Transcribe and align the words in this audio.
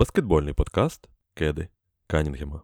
Баскетбольний 0.00 0.54
подкаст 0.54 1.08
Кеди 1.34 1.68
Канінгема. 2.06 2.62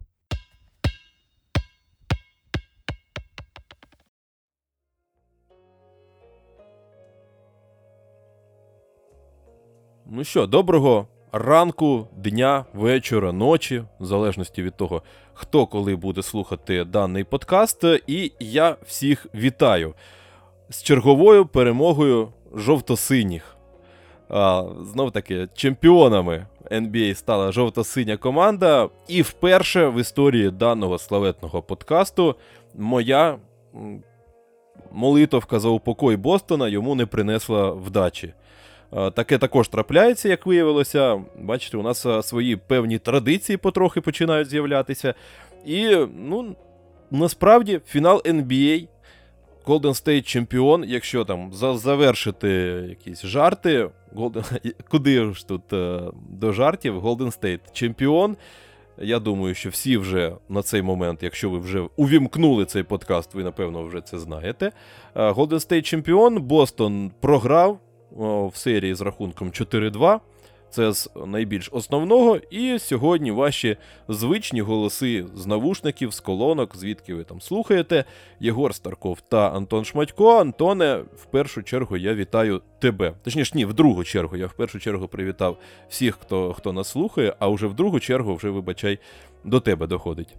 Ну 10.06 10.24
що, 10.24 10.46
доброго 10.46 11.08
ранку, 11.32 12.08
дня, 12.16 12.64
вечора, 12.74 13.32
ночі, 13.32 13.84
в 14.00 14.04
залежності 14.04 14.62
від 14.62 14.76
того, 14.76 15.02
хто 15.32 15.66
коли 15.66 15.96
буде 15.96 16.22
слухати 16.22 16.84
даний 16.84 17.24
подкаст. 17.24 17.84
І 18.06 18.32
я 18.40 18.76
всіх 18.86 19.26
вітаю 19.34 19.94
з 20.68 20.82
черговою 20.82 21.46
перемогою 21.46 22.32
жовто-синіх. 22.54 23.55
Знов 24.92 25.12
таки, 25.12 25.48
чемпіонами 25.54 26.46
NBA 26.70 27.14
стала 27.14 27.52
жовто-синя 27.52 28.16
команда. 28.16 28.88
І 29.08 29.22
вперше 29.22 29.88
в 29.88 30.00
історії 30.00 30.50
даного 30.50 30.98
славетного 30.98 31.62
подкасту 31.62 32.36
моя 32.74 33.38
молитовка 34.92 35.58
за 35.58 35.68
упокой 35.68 36.16
Бостона 36.16 36.68
йому 36.68 36.94
не 36.94 37.06
принесла 37.06 37.70
вдачі. 37.70 38.34
Таке 39.14 39.38
також 39.38 39.68
трапляється, 39.68 40.28
як 40.28 40.46
виявилося. 40.46 41.22
Бачите, 41.40 41.76
у 41.76 41.82
нас 41.82 42.06
свої 42.26 42.56
певні 42.56 42.98
традиції 42.98 43.56
потрохи 43.56 44.00
починають 44.00 44.48
з'являтися. 44.48 45.14
І, 45.64 45.96
ну, 46.16 46.56
насправді, 47.10 47.80
фінал 47.86 48.22
NBA, 48.24 48.88
Golden 49.66 49.80
State 49.80 50.22
чемпіон, 50.22 50.84
якщо 50.86 51.24
там 51.24 51.52
завершити 51.52 52.48
якісь 52.88 53.22
жарти, 53.22 53.90
Golden... 54.16 54.74
куди 54.90 55.32
ж 55.32 55.48
тут 55.48 55.72
е, 55.72 56.00
до 56.28 56.52
жартів, 56.52 57.04
Golden 57.04 57.40
State 57.40 57.60
чемпіон. 57.72 58.36
Я 58.98 59.18
думаю, 59.18 59.54
що 59.54 59.70
всі 59.70 59.96
вже 59.96 60.32
на 60.48 60.62
цей 60.62 60.82
момент, 60.82 61.22
якщо 61.22 61.50
ви 61.50 61.58
вже 61.58 61.88
увімкнули 61.96 62.64
цей 62.64 62.82
подкаст, 62.82 63.34
ви 63.34 63.44
напевно 63.44 63.84
вже 63.84 64.00
це 64.00 64.18
знаєте. 64.18 64.72
Golden 65.14 65.48
State 65.48 65.82
чемпіон, 65.82 66.42
Бостон 66.42 67.10
програв 67.20 67.78
в 68.16 68.52
серії 68.54 68.94
з 68.94 69.00
рахунком 69.00 69.50
4-2. 69.50 70.20
Це 70.76 70.92
з 70.92 71.10
найбільш 71.26 71.68
основного. 71.72 72.36
І 72.50 72.78
сьогодні 72.78 73.30
ваші 73.30 73.76
звичні 74.08 74.60
голоси 74.60 75.26
з 75.34 75.46
навушників, 75.46 76.12
з 76.12 76.20
колонок, 76.20 76.76
звідки 76.76 77.14
ви 77.14 77.24
там 77.24 77.40
слухаєте. 77.40 78.04
Єгор 78.40 78.74
Старков 78.74 79.20
та 79.20 79.48
Антон 79.50 79.84
Шматько. 79.84 80.40
Антоне, 80.40 81.04
в 81.16 81.24
першу 81.24 81.62
чергу 81.62 81.96
я 81.96 82.14
вітаю 82.14 82.62
тебе. 82.78 83.14
Точніше, 83.22 83.52
ні, 83.54 83.64
в 83.64 83.74
другу 83.74 84.04
чергу. 84.04 84.36
Я 84.36 84.46
в 84.46 84.52
першу 84.52 84.78
чергу 84.80 85.08
привітав 85.08 85.58
всіх, 85.88 86.18
хто 86.20 86.52
хто 86.52 86.72
нас 86.72 86.88
слухає, 86.88 87.36
а 87.38 87.48
вже 87.48 87.66
в 87.66 87.74
другу 87.74 88.00
чергу, 88.00 88.34
вже 88.34 88.50
вибачай, 88.50 88.98
до 89.44 89.60
тебе 89.60 89.86
доходить. 89.86 90.36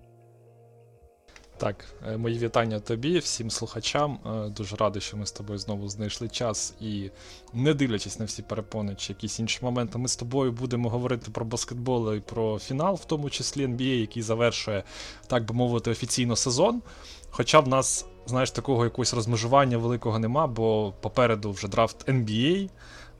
Так, 1.58 1.86
е, 2.08 2.18
мої 2.18 2.40
вітання 2.40 2.80
тобі, 2.80 3.20
всім 3.20 3.52
слухачам. 3.52 4.20
Е, 4.26 4.50
дуже 4.50 4.76
радий, 4.76 5.02
що 5.02 5.18
ми 5.18 5.26
з 5.26 5.32
тобою 5.32 5.60
знову 5.60 5.90
знайшли 5.90 6.30
час 6.30 6.74
і, 6.82 7.10
не 7.54 7.74
дивлячись 7.74 8.20
на 8.20 8.26
всі 8.26 8.42
перепони 8.42 8.96
чи 8.96 9.14
якісь 9.14 9.40
інші 9.40 9.60
моменти, 9.62 9.98
ми 9.98 10.08
з 10.08 10.16
тобою 10.16 10.52
будемо 10.52 10.90
говорити 10.90 11.32
про 11.32 11.46
баскетбол 11.46 12.14
і 12.14 12.20
про 12.20 12.60
фінал, 12.60 12.96
в 12.96 13.06
тому 13.06 13.30
числі 13.30 13.68
NBA, 13.68 14.00
який 14.00 14.24
завершує, 14.24 14.84
так 15.28 15.46
би 15.46 15.56
мовити, 15.56 15.92
офіційно 15.92 16.36
сезон. 16.36 16.82
Хоча 17.30 17.60
в 17.60 17.68
нас, 17.68 18.06
знаєш, 18.26 18.52
такого 18.52 18.84
якогось 18.84 19.14
розмежування 19.14 19.78
великого 19.78 20.20
нема, 20.20 20.48
бо 20.48 20.94
попереду 21.02 21.52
вже 21.52 21.68
драфт 21.68 22.10
NBA, 22.10 22.70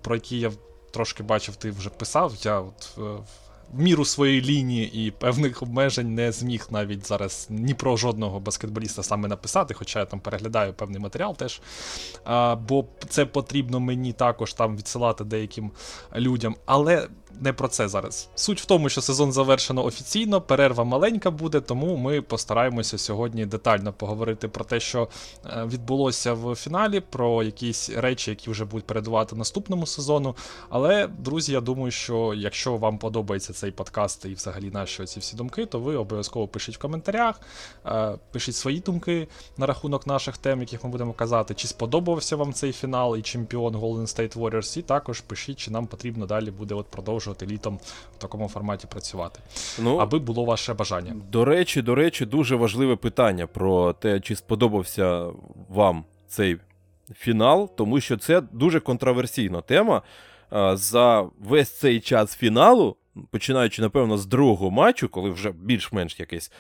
про 0.02 0.16
який 0.16 0.40
я 0.40 0.52
трошки 0.92 1.24
бачив, 1.24 1.56
ти 1.56 1.72
вже 1.72 1.90
писав. 1.90 2.34
Я 2.44 2.60
от 2.60 2.98
е, 2.98 3.02
міру 3.74 4.06
своєї 4.06 4.42
лінії 4.42 5.08
і 5.08 5.12
певних 5.12 5.62
обмежень 5.62 6.16
не 6.16 6.32
зміг 6.32 6.68
навіть 6.72 7.08
зараз 7.08 7.48
ні 7.50 7.74
про 7.74 7.98
жодного 7.98 8.40
баскетболіста 8.40 9.04
саме 9.04 9.28
написати, 9.28 9.74
хоча 9.74 10.00
я 10.00 10.06
там 10.06 10.20
переглядаю 10.20 10.74
певний 10.74 11.02
матеріал 11.02 11.36
теж. 11.36 11.62
А, 12.24 12.56
Бо 12.56 12.86
це 13.10 13.26
потрібно 13.26 13.80
мені 13.80 14.14
також 14.14 14.54
там 14.54 14.78
відсилати 14.78 15.24
деяким 15.24 15.72
людям. 16.16 16.56
Але 16.66 17.08
не 17.42 17.54
про 17.54 17.68
це 17.68 17.88
зараз. 17.88 18.30
Суть 18.36 18.62
в 18.62 18.66
тому, 18.66 18.90
що 18.90 19.02
сезон 19.02 19.32
завершено 19.32 19.86
офіційно, 19.86 20.42
перерва 20.42 20.84
маленька 20.84 21.32
буде, 21.32 21.62
тому 21.62 21.98
ми 21.98 22.22
постараємося 22.22 22.98
сьогодні 22.98 23.46
детально 23.46 23.94
поговорити 23.94 24.48
про 24.48 24.66
те, 24.66 24.80
що 24.80 25.08
е, 25.46 25.66
відбулося 25.66 26.34
в 26.34 26.56
фіналі, 26.56 27.00
про 27.00 27.44
якісь 27.44 27.90
речі, 27.90 28.32
які 28.32 28.50
вже 28.50 28.66
будуть 28.66 28.86
передувати 28.86 29.36
наступному 29.36 29.86
сезону. 29.86 30.36
Але, 30.70 31.08
друзі, 31.08 31.52
я 31.52 31.62
думаю, 31.62 31.92
що 31.92 32.34
якщо 32.34 32.78
вам 32.78 32.98
подобається 32.98 33.54
цей 33.54 33.72
подкаст 33.72 34.26
і 34.26 34.34
взагалі 34.34 34.70
наші 34.70 35.06
ці 35.06 35.20
всі 35.20 35.36
думки, 35.36 35.66
то 35.66 35.80
ви 35.80 35.96
обов'язково 35.96 36.48
пишіть 36.48 36.76
в 36.76 36.80
коментарях, 36.80 37.42
е, 37.86 38.18
пишіть 38.32 38.56
свої 38.56 38.80
думки 38.80 39.28
на 39.58 39.66
рахунок 39.66 40.08
наших 40.08 40.38
тем, 40.38 40.60
яких 40.60 40.84
ми 40.84 40.90
будемо 40.90 41.14
казати, 41.14 41.54
чи 41.54 41.68
сподобався 41.68 42.36
вам 42.36 42.54
цей 42.54 42.72
фінал 42.72 43.18
і 43.18 43.22
чемпіон 43.22 43.76
Golden 43.76 44.02
State 44.02 44.38
Warriors, 44.38 44.80
і 44.80 44.82
також 44.82 45.22
пишіть, 45.22 45.58
чи 45.58 45.72
нам 45.72 45.88
потрібно 45.88 46.26
далі 46.26 46.52
буде 46.52 46.76
от 46.76 46.86
продовжувати 46.86 47.27
продовжувати 47.28 47.46
літом 47.46 47.80
в 48.16 48.18
такому 48.18 48.48
форматі 48.48 48.88
працювати, 48.88 49.40
ну, 49.80 49.98
аби 49.98 50.20
було 50.20 50.46
ваше 50.46 50.74
бажання. 50.74 51.16
До 51.32 51.46
речі, 51.46 51.82
до 51.82 51.96
речі, 51.96 52.26
дуже 52.26 52.56
важливе 52.56 52.96
питання 52.96 53.48
про 53.48 53.94
те, 53.94 54.20
чи 54.20 54.36
сподобався 54.36 55.26
вам 55.70 56.06
цей 56.28 56.58
фінал, 57.16 57.76
тому 57.76 58.00
що 58.00 58.18
це 58.18 58.42
дуже 58.42 58.80
контроверсійна 58.80 59.62
тема. 59.62 60.02
За 60.74 61.30
весь 61.40 61.80
цей 61.80 62.00
час 62.00 62.36
фіналу, 62.36 62.96
починаючи, 63.32 63.82
напевно, 63.82 64.18
з 64.18 64.26
другого 64.26 64.72
матчу, 64.72 65.10
коли 65.10 65.30
вже 65.30 65.52
більш-менш 65.52 66.20
якесь 66.20 66.52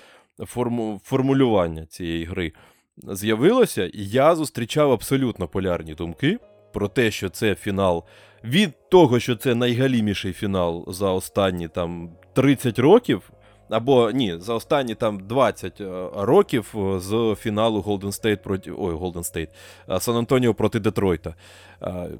форму... 0.45 1.01
формулювання 1.03 1.85
цієї 1.85 2.25
гри 2.25 2.53
з'явилося, 2.97 3.89
я 3.93 4.35
зустрічав 4.35 4.91
абсолютно 4.91 5.47
полярні 5.47 5.93
думки 5.93 6.39
про 6.73 6.87
те, 6.87 7.11
що 7.11 7.29
це 7.29 7.55
фінал 7.55 8.03
від 8.47 8.89
того, 8.89 9.19
що 9.19 9.35
це 9.35 9.55
найгаліміший 9.55 10.33
фінал 10.33 10.85
за 10.87 11.11
останні 11.11 11.67
там 11.67 12.09
30 12.33 12.79
років. 12.79 13.31
Або 13.69 14.11
ні, 14.11 14.35
за 14.39 14.53
останні 14.53 14.95
там 14.95 15.19
20 15.19 15.81
е, 15.81 16.09
років 16.15 16.73
е, 16.75 16.99
з 16.99 17.35
фіналу 17.39 17.81
Golden 17.81 18.21
State 18.21 18.35
проти 18.35 18.71
ой, 18.77 18.93
State, 18.93 19.47
е, 19.89 19.99
Сан 19.99 20.15
Антоніо 20.15 20.53
проти 20.53 20.79
Детройта. 20.79 21.35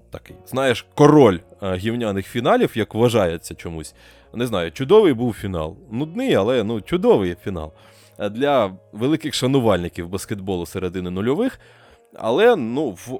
Такий, 0.09 0.35
знаєш, 0.47 0.85
король 0.95 1.39
гівняних 1.63 2.27
фіналів, 2.27 2.71
як 2.75 2.95
вважається 2.95 3.55
чомусь. 3.55 3.95
Не 4.33 4.47
знаю, 4.47 4.71
чудовий 4.71 5.13
був 5.13 5.33
фінал. 5.33 5.77
Нудний, 5.91 6.35
але 6.35 6.63
ну, 6.63 6.81
чудовий 6.81 7.35
фінал. 7.43 7.73
Для 8.31 8.73
великих 8.91 9.33
шанувальників 9.33 10.09
баскетболу 10.09 10.65
середини 10.65 11.09
нульових. 11.09 11.59
Але 12.13 12.55
ну, 12.55 12.89
в 12.89 13.19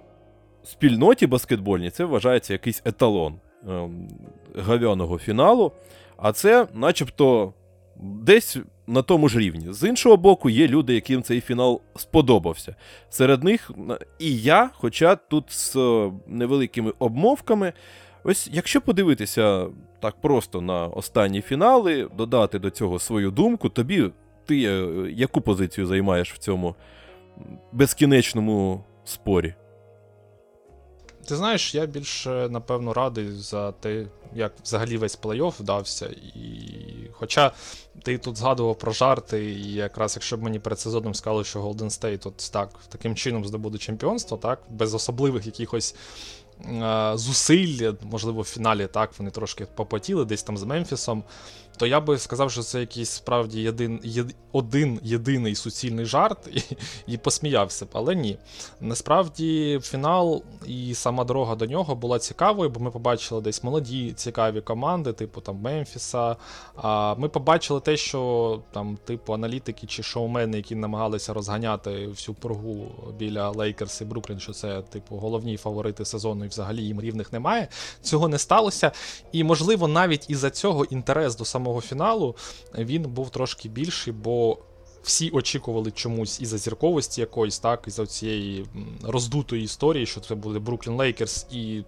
спільноті 0.67 1.27
баскетбольній 1.27 1.89
це 1.89 2.05
вважається 2.05 2.53
якийсь 2.53 2.81
еталон 2.85 3.35
ем, 3.69 4.07
гав'яного 4.55 5.17
фіналу, 5.17 5.71
а 6.17 6.31
це, 6.31 6.67
начебто, 6.73 7.53
десь 7.99 8.57
на 8.87 9.01
тому 9.01 9.29
ж 9.29 9.39
рівні. 9.39 9.73
З 9.73 9.89
іншого 9.89 10.17
боку, 10.17 10.49
є 10.49 10.67
люди, 10.67 10.93
яким 10.93 11.23
цей 11.23 11.41
фінал 11.41 11.81
сподобався. 11.95 12.75
Серед 13.09 13.43
них 13.43 13.71
і 14.19 14.37
я, 14.41 14.69
хоча 14.73 15.15
тут 15.15 15.51
з 15.51 15.75
е, 15.75 16.11
невеликими 16.27 16.93
обмовками. 16.99 17.73
Ось, 18.23 18.49
якщо 18.53 18.81
подивитися 18.81 19.67
так 19.99 20.21
просто 20.21 20.61
на 20.61 20.87
останні 20.87 21.41
фінали, 21.41 22.09
додати 22.17 22.59
до 22.59 22.69
цього 22.69 22.99
свою 22.99 23.31
думку, 23.31 23.69
тобі 23.69 24.11
ти 24.45 24.63
е, 24.63 24.87
яку 25.11 25.41
позицію 25.41 25.87
займаєш 25.87 26.33
в 26.33 26.37
цьому 26.37 26.75
безкінечному 27.71 28.83
спорі? 29.03 29.53
Ти 31.27 31.35
знаєш, 31.35 31.75
я 31.75 31.85
більше, 31.85 32.47
напевно, 32.49 32.93
радий 32.93 33.31
за 33.31 33.71
те, 33.71 34.05
як 34.35 34.53
взагалі 34.63 34.97
весь 34.97 35.19
плей-офф 35.19 35.53
вдався. 35.59 36.05
І 36.35 36.97
Хоча 37.19 37.51
ти 38.03 38.17
тут 38.17 38.37
згадував 38.37 38.77
про 38.77 38.91
жарти, 38.91 39.45
і 39.45 39.73
якраз 39.73 40.15
якщо 40.15 40.37
б 40.37 40.43
мені 40.43 40.59
перед 40.59 40.79
сезоном 40.79 41.13
сказали, 41.15 41.43
що 41.43 41.63
Golden 41.63 41.89
State 41.89 42.27
от 42.27 42.51
так, 42.51 42.69
таким 42.89 43.15
чином 43.15 43.45
здобуде 43.45 43.77
чемпіонство, 43.77 44.37
так, 44.37 44.59
без 44.69 44.93
особливих 44.93 45.45
якихось 45.45 45.95
е, 46.65 47.11
зусиль, 47.15 47.91
можливо, 48.01 48.41
в 48.41 48.45
фіналі 48.45 48.87
так, 48.87 49.09
вони 49.17 49.31
трошки 49.31 49.67
попотіли 49.75 50.25
десь 50.25 50.43
там 50.43 50.57
з 50.57 50.63
Мемфісом 50.63 51.23
то 51.77 51.87
я 51.87 52.01
би 52.01 52.17
сказав, 52.17 52.51
що 52.51 52.61
це 52.61 52.79
якийсь 52.79 53.09
справді 53.09 53.61
єдин, 53.61 53.99
єд, 54.03 54.35
один 54.51 54.99
єдиний 55.03 55.55
суцільний 55.55 56.05
жарт 56.05 56.47
і, 56.53 56.61
і 57.07 57.17
посміявся 57.17 57.85
б. 57.85 57.89
Але 57.93 58.15
ні. 58.15 58.37
Насправді 58.81 59.79
фінал 59.83 60.43
і 60.65 60.93
сама 60.93 61.23
дорога 61.23 61.55
до 61.55 61.65
нього 61.65 61.95
була 61.95 62.19
цікавою, 62.19 62.69
бо 62.69 62.79
ми 62.79 62.91
побачили 62.91 63.41
десь 63.41 63.63
молоді 63.63 64.13
цікаві 64.13 64.61
команди, 64.61 65.13
типу 65.13 65.41
там 65.41 65.55
Мемфіса. 65.55 66.35
А 66.75 67.15
Ми 67.15 67.29
побачили 67.29 67.79
те, 67.79 67.97
що 67.97 68.61
там, 68.71 68.97
типу, 69.05 69.33
аналітики 69.33 69.87
чи 69.87 70.03
шоумени, 70.03 70.57
які 70.57 70.75
намагалися 70.75 71.33
розганяти 71.33 72.07
всю 72.07 72.35
пургу 72.35 72.91
біля 73.19 73.49
Лейкерс 73.49 74.01
і 74.01 74.05
Бруклін, 74.05 74.39
що 74.39 74.53
це, 74.53 74.81
типу, 74.81 75.15
головні 75.15 75.57
фаворити 75.57 76.05
сезону, 76.05 76.45
і 76.45 76.47
взагалі 76.47 76.83
їм 76.83 77.01
рівних 77.01 77.33
немає. 77.33 77.67
Цього 78.01 78.27
не 78.27 78.37
сталося. 78.37 78.91
І, 79.31 79.43
можливо, 79.43 79.87
навіть 79.87 80.29
із-за 80.29 80.49
цього 80.49 80.85
інтерес 80.85 81.35
до 81.35 81.45
самого 81.45 81.66
самого 81.67 81.81
фіналу 81.81 82.35
він 82.77 83.03
був 83.03 83.29
трошки 83.29 83.69
більший, 83.69 84.13
бо 84.13 84.57
всі 85.03 85.29
очікували 85.29 85.91
чомусь 85.91 86.41
із-за 86.41 86.57
зірковості 86.57 87.21
якоїсь, 87.21 87.59
так, 87.59 87.83
із-за 87.87 88.05
цієї 88.05 88.65
роздутої 89.03 89.63
історії, 89.63 90.05
що 90.05 90.21
це 90.21 90.35
буде 90.35 90.59
Бруклін 90.59 90.95
Лейкерс 90.95 91.45
і. 91.51 91.83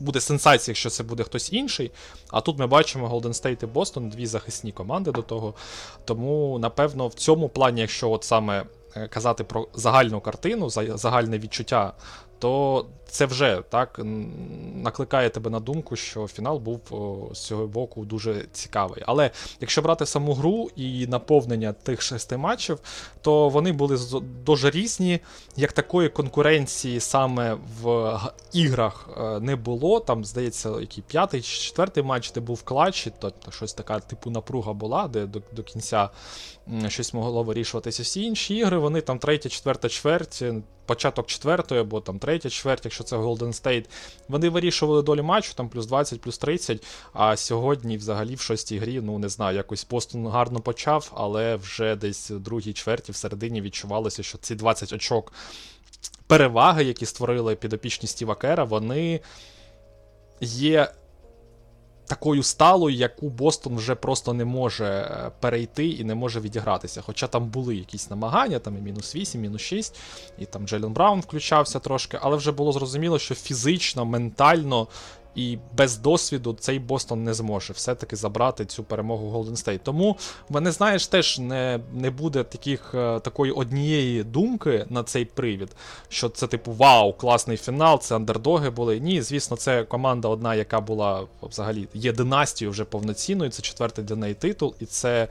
Буде 0.00 0.20
сенсація, 0.20 0.72
якщо 0.72 0.90
це 0.90 1.02
буде 1.02 1.22
хтось 1.22 1.52
інший. 1.52 1.90
А 2.30 2.40
тут 2.40 2.58
ми 2.58 2.66
бачимо 2.66 3.08
Golden 3.08 3.42
State 3.42 3.64
і 3.64 3.66
Бостон, 3.66 4.08
дві 4.08 4.26
захисні 4.26 4.72
команди 4.72 5.10
до 5.12 5.22
того. 5.22 5.54
Тому, 6.04 6.58
напевно, 6.58 7.08
в 7.08 7.14
цьому 7.14 7.48
плані, 7.48 7.80
якщо 7.80 8.10
от 8.10 8.24
саме 8.24 8.66
е, 8.96 9.08
казати 9.08 9.44
про 9.44 9.68
загальну 9.74 10.20
картину, 10.20 10.70
загальне 10.70 11.38
відчуття 11.38 11.94
то 12.38 12.86
це 13.10 13.26
вже 13.26 13.62
так 13.68 14.00
накликає 14.74 15.30
тебе 15.30 15.50
на 15.50 15.60
думку, 15.60 15.96
що 15.96 16.26
фінал 16.26 16.58
був 16.58 16.80
з 17.34 17.38
цього 17.38 17.66
боку 17.66 18.04
дуже 18.04 18.44
цікавий. 18.52 19.02
Але 19.06 19.30
якщо 19.60 19.82
брати 19.82 20.06
саму 20.06 20.34
гру 20.34 20.70
і 20.76 21.06
наповнення 21.06 21.72
тих 21.72 22.02
шести 22.02 22.36
матчів, 22.36 22.78
то 23.22 23.48
вони 23.48 23.72
були 23.72 23.98
дуже 24.44 24.70
різні. 24.70 25.20
Як 25.56 25.72
такої 25.72 26.08
конкуренції 26.08 27.00
саме 27.00 27.56
в 27.82 28.18
іграх 28.52 29.08
е, 29.18 29.40
не 29.40 29.56
було. 29.56 30.00
Там, 30.00 30.24
здається, 30.24 30.80
який 30.80 31.04
п'ятий 31.06 31.42
чи 31.42 31.58
четвертий 31.58 32.02
матч, 32.02 32.32
де 32.32 32.40
був 32.40 32.62
клатч, 32.62 33.08
то 33.18 33.32
щось 33.50 33.74
така 33.74 34.00
типу 34.00 34.30
напруга 34.30 34.72
була, 34.72 35.08
де 35.08 35.26
до, 35.26 35.42
до 35.52 35.62
кінця 35.62 36.10
щось 36.88 37.14
могло 37.14 37.42
вирішуватися. 37.42 38.02
Всі 38.02 38.22
інші 38.22 38.56
ігри, 38.56 38.78
вони 38.78 39.00
там 39.00 39.18
третя, 39.18 39.48
четверта 39.48 39.88
чверть 39.88 40.44
початок 40.88 41.26
четвертої, 41.26 41.80
або 41.80 42.00
там 42.00 42.18
третя 42.18 42.50
чверть, 42.50 42.86
якщо 42.98 43.16
це 43.16 43.22
Golden 43.22 43.62
State, 43.62 43.84
вони 44.28 44.48
вирішували 44.48 45.02
долю 45.02 45.22
матчу, 45.22 45.54
там 45.54 45.68
плюс 45.68 45.86
20, 45.86 46.20
плюс 46.20 46.38
30. 46.38 46.86
А 47.12 47.36
сьогодні, 47.36 47.96
взагалі, 47.96 48.34
в 48.34 48.40
шостій 48.40 48.78
грі, 48.78 49.00
ну 49.00 49.18
не 49.18 49.28
знаю, 49.28 49.56
якось 49.56 49.86
Бостон 49.90 50.26
гарно 50.26 50.60
почав, 50.60 51.12
але 51.14 51.56
вже 51.56 51.96
десь 51.96 52.30
в 52.30 52.38
другій 52.38 52.72
чверті, 52.72 53.12
в 53.12 53.16
середині 53.16 53.60
відчувалося, 53.60 54.22
що 54.22 54.38
ці 54.38 54.54
20 54.54 54.92
очок 54.92 55.32
переваги, 56.26 56.84
які 56.84 57.06
створили 57.06 57.54
підопічні 57.54 58.08
Стіва 58.08 58.34
Кера, 58.34 58.64
вони 58.64 59.20
є 60.40 60.92
такою 62.08 62.42
сталою, 62.42 62.96
яку 62.96 63.28
Бостон 63.28 63.76
вже 63.76 63.94
просто 63.94 64.32
не 64.32 64.44
може 64.44 64.84
е, 64.84 65.30
перейти 65.40 65.88
і 65.88 66.04
не 66.04 66.14
може 66.14 66.40
відігратися. 66.40 67.02
Хоча 67.02 67.26
там 67.26 67.48
були 67.48 67.76
якісь 67.76 68.10
намагання, 68.10 68.58
там 68.58 68.76
і 68.76 68.80
мінус 68.80 69.14
8, 69.14 69.40
мінус 69.40 69.62
6, 69.62 69.96
і 70.38 70.46
там 70.46 70.68
Джелен 70.68 70.92
Браун 70.92 71.20
включався 71.20 71.78
трошки, 71.78 72.18
але 72.22 72.36
вже 72.36 72.52
було 72.52 72.72
зрозуміло, 72.72 73.18
що 73.18 73.34
фізично, 73.34 74.04
ментально 74.04 74.86
і 75.38 75.58
без 75.76 75.98
досвіду 75.98 76.56
цей 76.60 76.78
Бостон 76.78 77.24
не 77.24 77.34
зможе 77.34 77.72
все-таки 77.72 78.16
забрати 78.16 78.64
цю 78.64 78.84
перемогу 78.84 79.30
Голден 79.30 79.56
Стейт. 79.56 79.82
Тому 79.82 80.16
мене, 80.48 80.72
знаєш, 80.72 81.06
теж 81.06 81.38
не 81.38 81.80
не 81.92 82.10
буде 82.10 82.44
таких, 82.44 82.94
е, 82.94 83.20
такої 83.20 83.52
однієї 83.52 84.24
думки 84.24 84.86
на 84.90 85.02
цей 85.02 85.24
привід, 85.24 85.68
що 86.08 86.28
це, 86.28 86.46
типу, 86.46 86.72
вау, 86.72 87.12
класний 87.12 87.56
фінал, 87.56 88.00
це 88.00 88.16
андердоги 88.16 88.70
були. 88.70 89.00
Ні, 89.00 89.22
звісно, 89.22 89.56
це 89.56 89.84
команда 89.84 90.28
одна, 90.28 90.54
яка 90.54 90.80
була 90.80 91.26
взагалі 91.42 91.88
є 91.94 92.12
династією 92.12 92.70
вже 92.70 92.84
повноцінною. 92.84 93.50
Це 93.50 93.62
четвертий 93.62 94.04
для 94.04 94.16
неї 94.16 94.34
титул, 94.34 94.74
і 94.80 94.86
це 94.86 95.28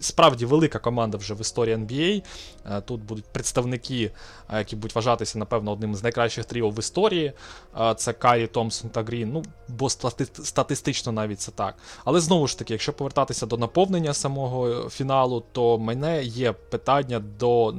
Справді 0.00 0.46
велика 0.46 0.78
команда 0.78 1.18
вже 1.18 1.34
в 1.34 1.40
історії 1.40 1.76
NBA. 1.76 2.22
Е, 2.66 2.80
тут 2.80 3.02
будуть 3.02 3.24
представники, 3.24 4.10
е, 4.50 4.58
які 4.58 4.76
будуть 4.76 4.94
вважатися, 4.94 5.38
напевно, 5.38 5.72
одним 5.72 5.94
з 5.94 6.02
найкращих 6.02 6.44
тріо 6.44 6.70
в 6.70 6.78
історії. 6.78 7.32
Е, 7.80 7.94
це 7.94 8.12
Карі, 8.12 8.46
Томпсон 8.46 8.90
та 8.90 9.02
Грін. 9.02 9.30
Ну, 9.32 9.42
бо 9.68 9.90
статистично 9.90 11.12
навіть 11.12 11.40
це 11.40 11.50
так. 11.50 11.74
Але 12.04 12.20
знову 12.20 12.46
ж 12.46 12.58
таки, 12.58 12.74
якщо 12.74 12.92
повертатися 12.92 13.46
до 13.46 13.56
наповнення 13.56 14.14
самого 14.14 14.88
фіналу, 14.90 15.42
то 15.52 15.78
мене 15.78 16.24
є 16.24 16.52
питання 16.52 17.22
до 17.38 17.74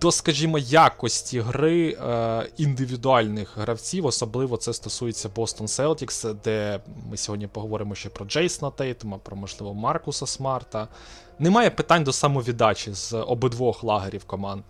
до, 0.00 0.12
скажімо, 0.12 0.58
якості 0.58 1.40
гри 1.40 1.88
е, 1.88 2.48
індивідуальних 2.56 3.58
гравців, 3.58 4.06
особливо 4.06 4.56
це 4.56 4.72
стосується 4.72 5.28
Boston 5.28 5.62
Celtics, 5.62 6.36
де 6.44 6.80
ми 7.10 7.16
сьогодні 7.16 7.46
поговоримо 7.46 7.94
ще 7.94 8.08
про 8.08 8.26
Джейсона 8.26 8.70
Тейтума, 8.70 9.18
про, 9.18 9.36
можливо, 9.36 9.74
Маркуса 9.74 10.26
Смарта. 10.26 10.88
Немає 11.38 11.70
питань 11.70 12.04
до 12.04 12.12
самовіддачі 12.12 12.92
з 12.92 13.12
обидвох 13.12 13.84
лагерів 13.84 14.24
команд. 14.24 14.62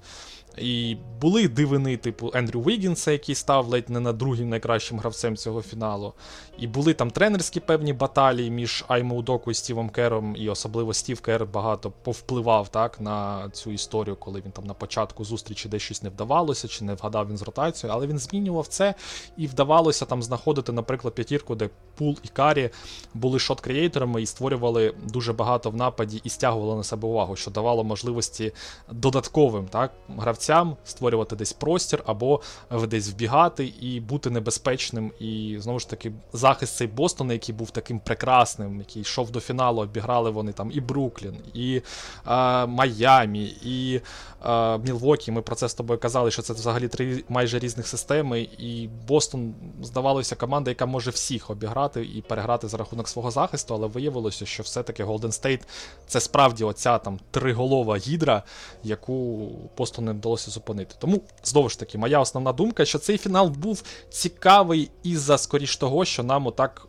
І 0.58 0.96
були 1.20 1.48
дивини, 1.48 1.96
типу 1.96 2.30
Ендрю 2.34 2.60
Вігінса, 2.60 3.12
який 3.12 3.34
став 3.34 3.68
ледь 3.68 3.90
не 3.90 4.00
на 4.00 4.12
другим 4.12 4.48
найкращим 4.48 4.98
гравцем 4.98 5.36
цього 5.36 5.62
фіналу. 5.62 6.12
І 6.58 6.66
були 6.66 6.94
там 6.94 7.10
тренерські 7.10 7.60
певні 7.60 7.92
баталії 7.92 8.50
між 8.50 8.84
Аймо 8.88 9.14
Удоку 9.14 9.50
і 9.50 9.54
Стівом 9.54 9.88
Кером, 9.88 10.36
і 10.38 10.48
особливо 10.48 10.94
Стів 10.94 11.20
Кер 11.20 11.46
багато 11.46 11.90
повпливав 11.90 12.68
так, 12.68 13.00
на 13.00 13.48
цю 13.52 13.70
історію, 13.70 14.16
коли 14.16 14.42
він 14.44 14.52
там 14.52 14.64
на 14.64 14.74
початку 14.74 15.24
зустрічі 15.24 15.68
десь 15.68 15.82
щось 15.82 16.02
не 16.02 16.08
вдавалося, 16.08 16.68
чи 16.68 16.84
не 16.84 16.94
вгадав 16.94 17.28
він 17.28 17.36
з 17.36 17.42
ротацією, 17.42 17.96
але 17.96 18.06
він 18.06 18.18
змінював 18.18 18.66
це 18.66 18.94
і 19.36 19.46
вдавалося 19.46 20.04
там 20.04 20.22
знаходити, 20.22 20.72
наприклад, 20.72 21.14
п'ятірку, 21.14 21.54
де 21.54 21.70
Пул 21.94 22.18
і 22.22 22.28
Карі 22.28 22.70
були 23.14 23.38
шот-креаторами 23.38 24.18
і 24.18 24.26
створювали 24.26 24.94
дуже 25.12 25.32
багато 25.32 25.70
в 25.70 25.76
нападі 25.76 26.20
і 26.24 26.28
стягували 26.28 26.76
на 26.76 26.84
себе 26.84 27.08
увагу, 27.08 27.36
що 27.36 27.50
давало 27.50 27.84
можливості 27.84 28.52
додатковим 28.90 29.68
так, 29.68 29.92
гравцям 30.08 30.43
гравцям 30.48 30.76
створювати 30.84 31.36
десь 31.36 31.52
простір, 31.52 32.02
або 32.06 32.40
десь 32.88 33.10
вбігати 33.10 33.66
і 33.80 34.00
бути 34.00 34.30
небезпечним. 34.30 35.12
І 35.20 35.56
знову 35.60 35.78
ж 35.78 35.90
таки, 35.90 36.12
захист 36.32 36.76
цей 36.76 36.86
Бостона, 36.86 37.32
який 37.32 37.54
був 37.54 37.70
таким 37.70 38.00
прекрасним, 38.00 38.78
який 38.78 39.02
йшов 39.02 39.30
до 39.30 39.40
фіналу, 39.40 39.82
обіграли 39.82 40.30
вони 40.30 40.52
там 40.52 40.70
і 40.74 40.80
Бруклін, 40.80 41.36
і 41.54 41.82
е, 42.26 42.66
Майамі, 42.66 43.44
і 43.64 44.00
е, 44.46 44.78
Мілвокі. 44.78 45.32
Ми 45.32 45.42
про 45.42 45.56
це 45.56 45.68
з 45.68 45.74
тобою 45.74 46.00
казали, 46.00 46.30
що 46.30 46.42
це 46.42 46.52
взагалі 46.52 46.88
три 46.88 47.24
майже 47.28 47.58
різних 47.58 47.88
системи. 47.88 48.40
І 48.58 48.88
Бостон 49.08 49.54
здавалося 49.82 50.36
команда, 50.36 50.70
яка 50.70 50.86
може 50.86 51.10
всіх 51.10 51.50
обіграти 51.50 52.04
і 52.04 52.22
переграти 52.22 52.68
за 52.68 52.76
рахунок 52.76 53.08
свого 53.08 53.30
захисту, 53.30 53.74
але 53.74 53.86
виявилося, 53.86 54.46
що 54.46 54.62
все-таки 54.62 55.04
Голден 55.04 55.32
Стейт 55.32 55.60
це 56.06 56.20
справді 56.20 56.64
оця 56.64 56.98
там 56.98 57.18
триголова 57.30 57.96
гідра, 57.96 58.42
яку 58.82 59.48
Бостон 59.76 60.04
не 60.04 60.12
вдалося 60.12 60.33
вдалося 60.34 60.50
зупинити. 60.50 60.94
Тому, 60.98 61.20
знову 61.44 61.68
ж 61.68 61.78
таки, 61.78 61.98
моя 61.98 62.20
основна 62.20 62.52
думка, 62.52 62.84
що 62.84 62.98
цей 62.98 63.18
фінал 63.18 63.48
був 63.48 63.82
цікавий 64.10 64.90
із-за 65.02 65.38
скоріш 65.38 65.76
того, 65.76 66.04
що 66.04 66.22
нам 66.22 66.46
отак 66.46 66.88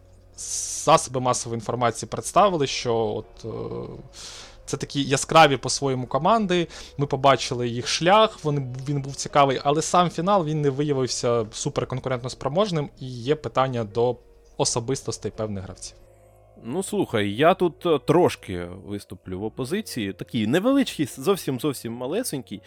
засоби 0.86 1.20
масової 1.20 1.58
інформації 1.58 2.10
представили, 2.10 2.68
що 2.68 2.96
от. 2.96 3.46
Е 3.46 3.50
це 4.68 4.78
такі 4.78 5.04
яскраві 5.04 5.58
по-своєму 5.58 6.08
команди. 6.08 6.68
Ми 6.98 7.06
побачили 7.06 7.68
їх 7.68 7.88
шлях, 7.88 8.46
він, 8.46 8.76
він 8.90 9.02
був 9.02 9.16
цікавий, 9.16 9.60
але 9.64 9.82
сам 9.82 10.10
фінал 10.10 10.46
він 10.46 10.62
не 10.62 10.70
виявився 10.70 11.46
суперконкурентно 11.52 12.30
спроможним, 12.30 12.90
і 13.00 13.06
є 13.06 13.36
питання 13.36 13.84
до 13.84 14.18
особистостей 14.58 15.32
певних 15.32 15.64
гравців. 15.64 15.98
Ну, 16.64 16.84
слухай, 16.84 17.30
я 17.30 17.54
тут 17.54 17.86
е, 17.86 18.00
трошки 18.00 18.68
виступлю 18.86 19.40
в 19.40 19.44
опозиції, 19.44 20.14
такий 20.14 20.48
невеличкий, 20.48 21.06
зовсім 21.06 21.60
зовсім 21.60 21.94
малесенький. 21.94 22.62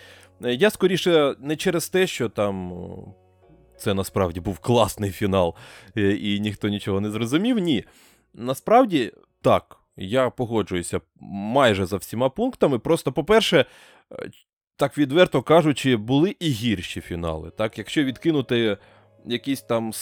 Е, 0.45 0.54
я 0.54 0.71
скоріше 0.71 1.35
не 1.40 1.57
через 1.57 1.88
те, 1.88 2.07
що 2.07 2.28
там 2.28 2.73
це 3.76 3.95
насправді 3.95 4.40
був 4.40 4.59
класний 4.59 5.11
фінал, 5.11 5.54
е, 5.97 6.12
і 6.12 6.40
ніхто 6.40 6.68
нічого 6.68 7.00
не 7.00 7.11
зрозумів. 7.11 7.59
Ні. 7.59 7.85
Насправді, 8.35 9.12
так, 9.42 9.76
я 9.97 10.30
погоджуюся 10.30 11.00
майже 11.21 11.87
за 11.87 11.97
всіма 11.97 12.28
пунктами. 12.28 12.78
Просто, 12.78 13.12
по-перше, 13.12 13.64
так 14.76 14.99
відверто 14.99 15.42
кажучи, 15.42 15.97
були 15.97 16.37
і 16.40 16.49
гірші 16.49 17.00
фінали. 17.00 17.50
Так, 17.50 17.78
Якщо 17.78 18.04
відкинути 18.04 18.78
якісь 19.26 19.62
там 19.62 19.92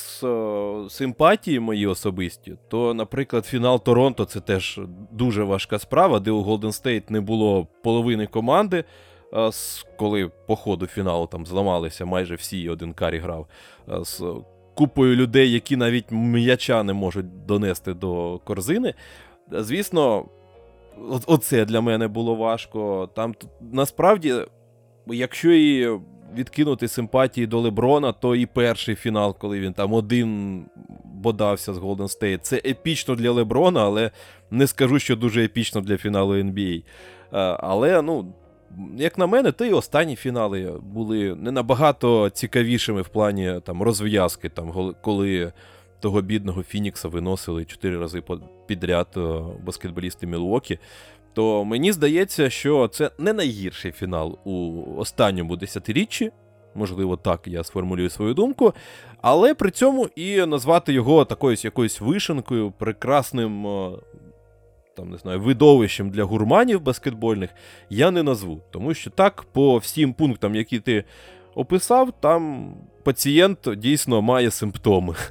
симпатії 0.91 1.61
мої 1.61 1.87
особисті, 1.87 2.57
то, 2.69 2.95
наприклад, 2.95 3.47
фінал 3.47 3.85
Торонто 3.85 4.25
це 4.25 4.41
теж 4.41 4.81
дуже 5.13 5.43
важка 5.45 5.79
справа, 5.79 6.21
де 6.21 6.31
у 6.31 6.45
Golden 6.45 6.83
State 6.83 7.11
не 7.11 7.21
було 7.21 7.67
половини 7.83 8.27
команди. 8.27 8.85
Коли 9.97 10.31
по 10.47 10.57
ходу 10.57 10.87
фіналу 10.87 11.27
там 11.27 11.47
зламалися 11.47 12.05
майже 12.05 12.35
всі, 12.35 12.69
один 12.69 12.93
карі 12.93 13.19
грав 13.19 13.47
з 13.89 14.23
купою 14.75 15.17
людей, 15.17 15.53
які 15.53 15.77
навіть 15.77 16.05
м'яча 16.11 16.83
не 16.83 16.93
можуть 16.93 17.47
донести 17.47 17.95
до 17.95 18.41
корзини. 18.45 18.95
Звісно, 19.53 20.25
оце 21.27 21.65
для 21.65 21.81
мене 21.81 22.09
було 22.09 22.35
важко. 22.35 23.11
Там 23.15 23.35
насправді, 23.73 24.35
якщо 25.07 25.53
і 25.53 26.01
відкинути 26.35 26.89
симпатії 26.89 27.47
до 27.47 27.61
Леброна, 27.61 28.13
то 28.13 28.37
і 28.37 28.47
перший 28.47 28.95
фінал, 28.95 29.39
коли 29.39 29.61
він 29.61 29.73
там 29.73 29.93
один 29.93 30.63
бодався 31.05 31.75
з 31.75 31.79
Golden 31.79 32.21
State, 32.21 32.39
це 32.39 32.57
епічно 32.57 33.15
для 33.15 33.31
Леброна, 33.31 33.85
але 33.85 34.11
не 34.51 34.67
скажу, 34.67 34.99
що 34.99 35.17
дуже 35.17 35.45
епічно 35.45 35.81
для 35.81 35.97
фіналу 35.97 36.35
NBA. 36.35 36.83
Але, 37.61 38.03
ну. 38.03 38.35
Як 38.97 39.19
на 39.19 39.27
мене, 39.27 39.53
то 39.53 39.65
і 39.65 39.73
останні 39.73 40.17
фінали 40.17 40.81
були 40.83 41.35
не 41.35 41.51
набагато 41.51 42.31
цікавішими 42.31 43.03
в 43.03 43.09
плані 43.09 43.61
там 43.65 43.83
розв'язки, 43.83 44.49
там, 44.49 44.95
коли 45.03 45.53
того 46.01 46.23
бідного 46.23 46.63
Фінікса 46.63 47.09
виносили 47.09 47.65
чотири 47.65 47.99
рази 47.99 48.23
підряд 48.67 49.09
е, 49.17 49.21
баскетболісти 49.63 50.27
Мілуокі. 50.27 50.79
То 51.33 51.65
мені 51.65 51.93
здається, 51.93 52.51
що 52.51 52.89
це 52.89 53.11
не 53.19 53.33
найгірший 53.33 53.93
фінал 53.93 54.39
у 54.45 54.83
останньому 54.97 55.57
десятиріччі. 55.57 56.31
Можливо, 56.75 57.17
так 57.17 57.41
я 57.47 57.65
сформулюю 57.65 58.11
свою 58.11 58.35
думку. 58.35 58.75
Але 59.23 59.55
при 59.55 59.71
цьому 59.71 60.09
і 60.17 60.47
назвати 60.47 60.93
його 60.93 61.25
такою 61.25 61.57
якоюсь 61.61 62.01
вишенкою, 62.01 62.73
прекрасним 62.79 63.67
е, 63.67 63.91
там, 64.97 65.11
не 65.11 65.19
знаю, 65.19 65.41
видовищем 65.41 66.11
для 66.11 66.25
гурманів 66.25 66.81
баскетбольних 66.81 67.51
я 67.91 68.11
не 68.11 68.23
назву. 68.23 68.61
Тому 68.71 68.95
що 68.95 69.11
так, 69.11 69.43
по 69.53 69.79
всім 69.79 70.13
пунктам, 70.13 70.55
які 70.55 70.81
ти 70.81 71.05
описав, 71.55 72.13
там 72.21 72.75
пацієнт 73.03 73.59
дійсно 73.77 74.23
має 74.23 74.51
симптоми. 74.51 75.15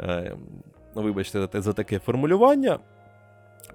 Е, 0.00 0.36
вибачте 0.94 1.48
за 1.54 1.72
таке 1.72 1.98
формулювання, 1.98 2.78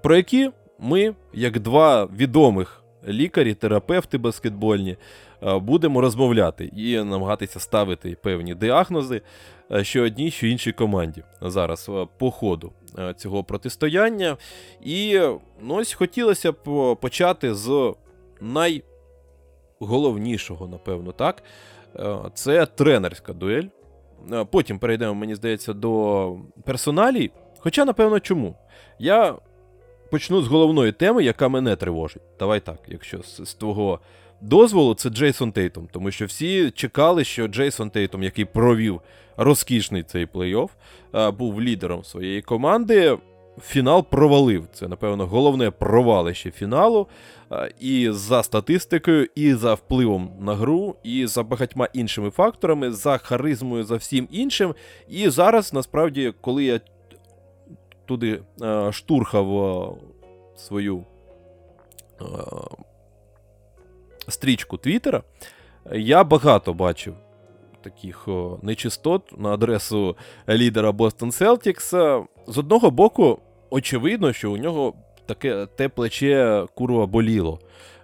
про 0.02 0.16
які 0.16 0.50
ми, 0.78 1.14
як 1.32 1.60
два 1.60 2.04
відомих 2.04 2.82
лікарі, 3.08 3.54
терапевти 3.54 4.18
баскетбольні, 4.18 4.96
будемо 5.44 6.00
розмовляти 6.00 6.64
і 6.76 6.96
намагатися 6.96 7.60
ставити 7.60 8.16
певні 8.22 8.54
діагнози, 8.54 9.22
е, 9.72 9.84
що 9.84 10.02
одній, 10.02 10.30
що 10.30 10.46
іншій 10.46 10.72
команді 10.72 11.22
зараз 11.40 11.90
по 12.18 12.30
ходу 12.30 12.72
цього 13.16 13.44
протистояння. 13.44 14.36
І 14.84 15.20
ну, 15.60 15.74
ось 15.74 15.92
хотілося 15.92 16.52
б 16.52 16.94
почати 17.00 17.54
з 17.54 17.94
найголовнішого, 19.80 20.68
напевно, 20.68 21.12
так. 21.12 21.42
Це 22.34 22.66
тренерська 22.66 23.32
дуель. 23.32 23.66
Потім 24.50 24.78
перейдемо, 24.78 25.14
мені 25.14 25.34
здається, 25.34 25.72
до 25.72 26.36
персоналій. 26.64 27.30
Хоча, 27.58 27.84
напевно, 27.84 28.20
чому? 28.20 28.56
Я 28.98 29.34
почну 30.10 30.42
з 30.42 30.46
головної 30.46 30.92
теми, 30.92 31.24
яка 31.24 31.48
мене 31.48 31.76
тривожить. 31.76 32.22
Давай 32.38 32.60
так, 32.60 32.78
якщо 32.88 33.22
з, 33.22 33.40
з 33.44 33.54
твого 33.54 34.00
дозволу, 34.44 34.94
це 34.94 35.10
Джейсон 35.10 35.52
Тейтум. 35.52 35.88
Тому 35.92 36.10
що 36.10 36.26
всі 36.26 36.70
чекали, 36.70 37.24
що 37.24 37.48
Джейсон 37.48 37.90
Тейтум, 37.90 38.22
який 38.22 38.44
провів 38.44 39.00
розкішний 39.36 40.02
цей 40.02 40.26
плей-офф, 40.26 40.68
був 41.32 41.62
лідером 41.62 42.04
своєї 42.04 42.42
команди. 42.42 43.18
Фінал 43.62 44.04
провалив. 44.04 44.66
Це, 44.72 44.88
напевно, 44.88 45.26
головне 45.26 45.70
провалище 45.70 46.50
фіналу. 46.50 47.08
І 47.80 48.10
за 48.10 48.42
статистикою, 48.42 49.28
і 49.34 49.54
за 49.54 49.74
впливом 49.74 50.30
на 50.40 50.54
гру, 50.54 50.96
і 51.02 51.26
за 51.26 51.42
багатьма 51.42 51.88
іншими 51.92 52.30
факторами, 52.30 52.92
за 52.92 53.18
харизмою, 53.18 53.84
за 53.84 53.96
всім 53.96 54.28
іншим. 54.30 54.74
І 55.08 55.28
зараз, 55.28 55.72
насправді, 55.72 56.34
коли 56.40 56.64
я 56.64 56.80
туди 58.06 58.40
штурхав 58.90 59.98
свою 60.56 61.04
стрічку 64.28 64.76
Твіттера, 64.76 65.22
я 65.92 66.24
багато 66.24 66.74
бачив 66.74 67.14
таких 67.82 68.28
нечистот 68.62 69.38
на 69.38 69.48
адресу 69.48 70.16
лідера 70.48 70.90
Boston 70.90 71.32
Celtics. 71.40 72.24
З 72.46 72.58
одного 72.58 72.90
боку, 72.90 73.38
очевидно, 73.70 74.32
що 74.32 74.52
у 74.52 74.56
нього 74.56 74.94
таке 75.26 75.66
те 75.66 75.88
плече 75.88 76.66
курва 76.74 77.06
боліло. 77.06 77.60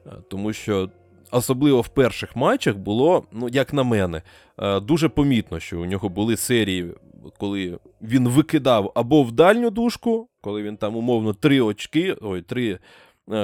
Е, 0.07 0.11
тому 0.31 0.53
що. 0.53 0.91
Особливо 1.33 1.81
в 1.81 1.89
перших 1.89 2.37
матчах 2.37 2.77
було, 2.77 3.25
ну, 3.33 3.49
як 3.49 3.73
на 3.73 3.83
мене, 3.83 4.23
е, 4.59 4.81
дуже 4.81 5.09
помітно, 5.09 5.61
що 5.61 5.81
у 5.81 5.85
нього 5.85 6.09
були 6.09 6.37
серії, 6.37 6.95
коли 7.39 7.79
він 8.03 8.29
викидав 8.29 8.93
або 8.95 9.23
в 9.23 9.33
дальню 9.33 9.71
дужку, 9.71 10.29
коли 10.41 10.63
він 10.63 10.77
там 10.77 10.97
умовно 10.97 11.33
три 11.33 11.61
очки, 11.61 12.17
ой, 12.21 12.43
три 12.43 12.79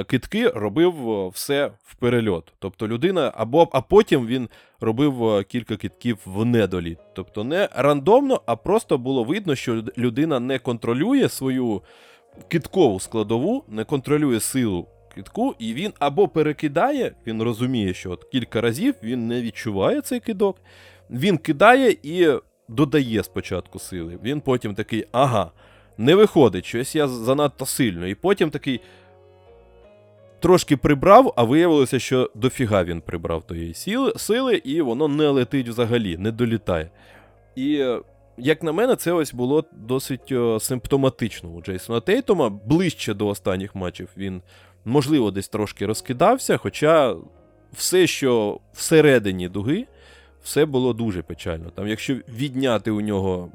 китки 0.07 0.49
робив 0.49 1.11
е, 1.11 1.29
все 1.29 1.71
в 1.83 1.95
перельот. 1.95 2.53
Тобто 2.59 2.89
людина, 2.89 3.33
або 3.37 3.69
а 3.73 3.81
потім 3.81 4.27
він 4.27 4.49
робив 4.81 5.29
е, 5.29 5.45
кілька 5.45 5.77
китків 5.77 6.19
в 6.25 6.45
недоліт. 6.45 6.99
Тобто 7.15 7.45
не 7.45 7.69
рандомно, 7.75 8.41
а 8.47 8.57
просто 8.57 8.99
було 8.99 9.25
видно, 9.25 9.55
що 9.55 9.83
людина 9.99 10.41
не 10.41 10.59
контролює 10.59 11.29
свою 11.29 11.83
киткову 12.49 13.01
складову, 13.01 13.65
не 13.69 13.85
контролює 13.85 14.41
силу 14.41 14.87
китку, 15.15 15.55
і 15.59 15.75
він 15.75 15.93
або 15.99 16.29
перекидає, 16.29 17.13
він 17.27 17.43
розуміє, 17.43 17.95
що 17.95 18.11
от 18.11 18.25
кілька 18.25 18.61
разів 18.61 18.95
він 19.03 19.29
не 19.29 19.43
відчуває 19.43 20.01
цей 20.01 20.21
кидок, 20.21 20.57
він 21.11 21.39
кидає 21.39 21.97
і 22.03 22.29
додає 22.69 23.23
спочатку 23.23 23.79
сили. 23.79 24.19
Він 24.23 24.41
потім 24.41 24.75
такий, 24.75 25.07
ага, 25.13 25.51
не 25.99 26.15
виходить, 26.15 26.67
щось 26.67 26.97
я 26.97 27.09
занадто 27.09 27.67
сильно. 27.67 28.07
І 28.07 28.15
потім 28.15 28.51
такий 28.51 28.81
трошки 30.47 30.77
прибрав, 30.77 31.33
а 31.37 31.43
виявилося, 31.43 31.99
що 31.99 32.31
дофіга 32.35 32.85
він 32.85 33.01
прибрав 33.01 33.47
тої 33.47 33.75
сили, 34.17 34.57
і 34.57 34.81
воно 34.81 35.09
не 35.09 35.29
летить 35.29 35.69
взагалі, 35.69 36.17
не 36.17 36.33
долітає. 36.33 36.91
І, 37.57 37.77
е, 37.77 38.01
як 38.39 38.63
на 38.63 38.73
мене, 38.73 38.97
це 38.97 39.13
ось 39.13 39.35
було 39.35 39.65
досить 39.73 40.33
симптоматично 40.61 41.51
у 41.51 41.63
Джейсона 41.63 42.01
Тейтома. 42.01 42.49
Ближче 42.49 43.15
до 43.15 43.27
останніх 43.27 43.75
матчів 43.75 44.09
він, 44.17 44.43
можливо, 44.85 45.31
десь 45.31 45.49
трошки 45.49 45.87
розкидався, 45.87 46.57
хоча 46.57 47.17
все, 47.73 48.07
що 48.07 48.61
всередині 48.73 49.49
дуги, 49.49 49.87
все 50.43 50.67
було 50.67 50.93
дуже 50.93 51.23
печально. 51.23 51.71
Там, 51.71 51.89
Якщо 51.89 52.15
відняти 52.15 52.91
у 52.91 53.01
нього 53.01 53.51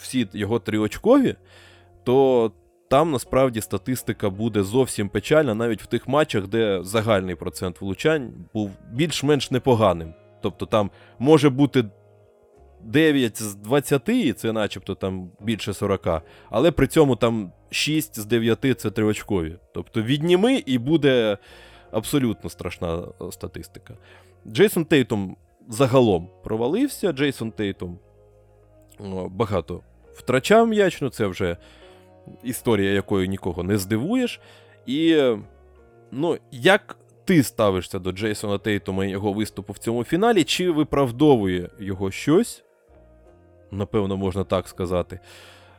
всі 0.00 0.28
його 0.32 0.58
триочкові, 0.58 1.34
то 2.04 2.52
там 2.88 3.10
насправді 3.10 3.60
статистика 3.60 4.30
буде 4.30 4.62
зовсім 4.62 5.08
печальна, 5.08 5.54
навіть 5.54 5.82
в 5.82 5.86
тих 5.86 6.08
матчах, 6.08 6.46
де 6.46 6.80
загальний 6.82 7.34
процент 7.34 7.80
влучань 7.80 8.32
був 8.54 8.70
більш-менш 8.92 9.50
непоганим. 9.50 10.14
Тобто 10.42 10.66
там 10.66 10.90
може 11.18 11.50
бути 11.50 11.84
9 12.80 13.42
з 13.42 13.54
20, 13.54 14.08
і 14.08 14.32
це 14.32 14.52
начебто 14.52 14.94
там 14.94 15.30
більше 15.40 15.74
40, 15.74 16.22
але 16.50 16.70
при 16.70 16.86
цьому 16.86 17.16
там 17.16 17.52
6 17.70 18.20
з 18.20 18.24
9 18.24 18.80
це 18.80 18.90
триочкові. 18.90 19.56
Тобто 19.74 20.02
відніми 20.02 20.54
і 20.66 20.78
буде 20.78 21.38
абсолютно 21.90 22.50
страшна 22.50 22.98
е, 22.98 23.32
статистика. 23.32 23.94
Джейсон 24.46 24.84
Тейтом 24.84 25.36
загалом 25.68 26.30
провалився. 26.44 27.12
Джейсон 27.12 27.52
Тейтом 27.52 27.98
багато 29.30 29.80
втрачав 30.14 30.68
м'яч, 30.68 31.00
ну 31.00 31.10
це 31.10 31.26
вже 31.26 31.56
історія 32.42 32.92
якою 32.92 33.26
нікого 33.26 33.62
не 33.62 33.78
здивуєш. 33.78 34.40
І 34.86 35.22
ну, 36.12 36.38
як 36.50 36.96
ти 37.24 37.42
ставишся 37.42 37.98
до 37.98 38.12
Джейсона 38.12 38.58
Тейтума 38.58 39.04
і 39.04 39.10
його 39.10 39.32
виступу 39.32 39.72
в 39.72 39.78
цьому 39.78 40.04
фіналі, 40.04 40.44
чи 40.44 40.70
виправдовує 40.70 41.70
його 41.78 42.10
щось? 42.10 42.64
Напевно, 43.70 44.16
можна 44.16 44.44
так 44.44 44.68
сказати. 44.68 45.20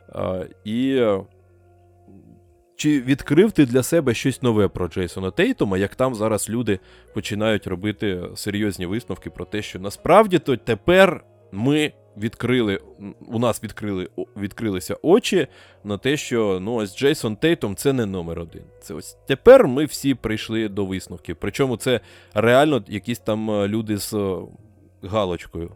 А, 0.08 0.44
І 0.64 1.06
чи 2.76 3.00
відкрив 3.00 3.52
ти 3.52 3.66
для 3.66 3.82
себе 3.82 4.14
щось 4.14 4.42
нове 4.42 4.68
про 4.68 4.88
Джейсона 4.88 5.30
Тейтума, 5.30 5.78
як 5.78 5.94
там 5.94 6.14
зараз 6.14 6.50
люди 6.50 6.78
починають 7.14 7.66
робити 7.66 8.22
серйозні 8.34 8.86
висновки 8.86 9.30
про 9.30 9.44
те, 9.44 9.62
що 9.62 9.78
насправді 9.78 10.38
то 10.38 10.56
тепер 10.56 11.24
ми 11.52 11.92
відкрили, 12.20 12.80
у 13.26 13.38
нас 13.38 13.62
відкрили, 13.62 14.08
відкрилися 14.36 14.96
очі 15.02 15.46
на 15.84 15.98
те, 15.98 16.16
що 16.16 16.58
ну 16.62 16.74
ось 16.74 16.96
Джейсон 16.96 17.36
Тейтом 17.36 17.76
це 17.76 17.92
не 17.92 18.06
номер 18.06 18.40
один. 18.40 18.62
Це 18.80 18.94
ось 18.94 19.16
тепер 19.26 19.68
ми 19.68 19.84
всі 19.84 20.14
прийшли 20.14 20.68
до 20.68 20.86
висновків. 20.86 21.36
Причому 21.40 21.76
це 21.76 22.00
реально 22.34 22.84
якісь 22.88 23.18
там 23.18 23.50
е, 23.50 23.68
люди 23.68 23.98
з 23.98 24.14
е, 24.14 24.36
галочкою 25.02 25.72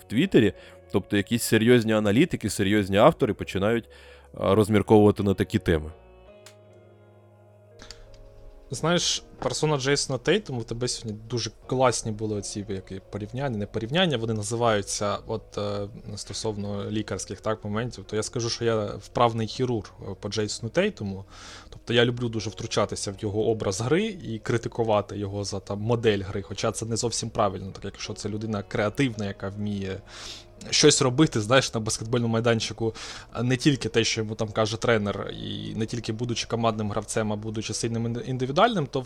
в 0.00 0.04
Твіттері, 0.08 0.52
тобто 0.92 1.16
якісь 1.16 1.42
серйозні 1.42 1.92
аналітики, 1.92 2.50
серйозні 2.50 2.96
автори 2.96 3.34
починають 3.34 3.84
розмірковувати 4.32 5.22
на 5.22 5.34
такі 5.34 5.58
теми. 5.58 5.90
Знаєш, 8.74 9.22
персона 9.38 9.76
Джейсона 9.78 10.18
Тейтому 10.18 10.60
в 10.60 10.64
тебе 10.64 10.88
сьогодні 10.88 11.20
дуже 11.30 11.50
класні 11.66 12.12
були 12.12 12.42
ці 12.42 12.66
які 12.68 13.00
порівняння, 13.10 13.58
не 13.58 13.66
порівняння, 13.66 14.16
вони 14.16 14.34
називаються 14.34 15.18
от 15.26 15.58
е, 15.58 15.88
стосовно 16.16 16.90
лікарських 16.90 17.40
так 17.40 17.64
моментів. 17.64 18.04
То 18.04 18.16
я 18.16 18.22
скажу, 18.22 18.50
що 18.50 18.64
я 18.64 18.84
вправний 18.84 19.46
хірург 19.46 19.92
е, 20.02 20.14
по 20.20 20.28
Джейсону 20.28 20.70
Тейтому. 20.70 21.24
Тобто 21.70 21.94
я 21.94 22.04
люблю 22.04 22.28
дуже 22.28 22.50
втручатися 22.50 23.12
в 23.12 23.14
його 23.18 23.46
образ 23.46 23.80
гри 23.80 24.04
і 24.04 24.38
критикувати 24.38 25.18
його 25.18 25.44
за 25.44 25.60
там 25.60 25.80
модель 25.80 26.22
гри. 26.22 26.42
Хоча 26.42 26.72
це 26.72 26.86
не 26.86 26.96
зовсім 26.96 27.30
правильно, 27.30 27.70
так 27.72 27.84
якщо 27.84 28.14
це 28.14 28.28
людина 28.28 28.62
креативна, 28.62 29.26
яка 29.26 29.48
вміє 29.48 30.00
щось 30.70 31.02
робити, 31.02 31.40
знаєш, 31.40 31.74
на 31.74 31.80
баскетбольному 31.80 32.32
майданчику, 32.32 32.94
не 33.42 33.56
тільки 33.56 33.88
те, 33.88 34.04
що 34.04 34.20
йому 34.20 34.34
там 34.34 34.48
каже 34.48 34.76
тренер, 34.76 35.30
і 35.42 35.74
не 35.74 35.86
тільки 35.86 36.12
будучи 36.12 36.46
командним 36.46 36.90
гравцем, 36.90 37.32
а 37.32 37.36
будучи 37.36 37.74
сильним 37.74 38.22
індивідуальним, 38.26 38.86
то 38.86 39.00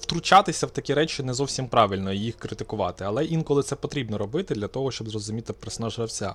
втручатися 0.00 0.66
в 0.66 0.70
такі 0.70 0.94
речі 0.94 1.22
не 1.22 1.34
зовсім 1.34 1.68
правильно 1.68 2.12
і 2.12 2.18
їх 2.18 2.36
критикувати. 2.36 3.04
Але 3.04 3.24
інколи 3.24 3.62
це 3.62 3.76
потрібно 3.76 4.18
робити 4.18 4.54
для 4.54 4.68
того, 4.68 4.90
щоб 4.90 5.10
зрозуміти 5.10 5.52
персонаж 5.52 5.96
гравця. 5.96 6.34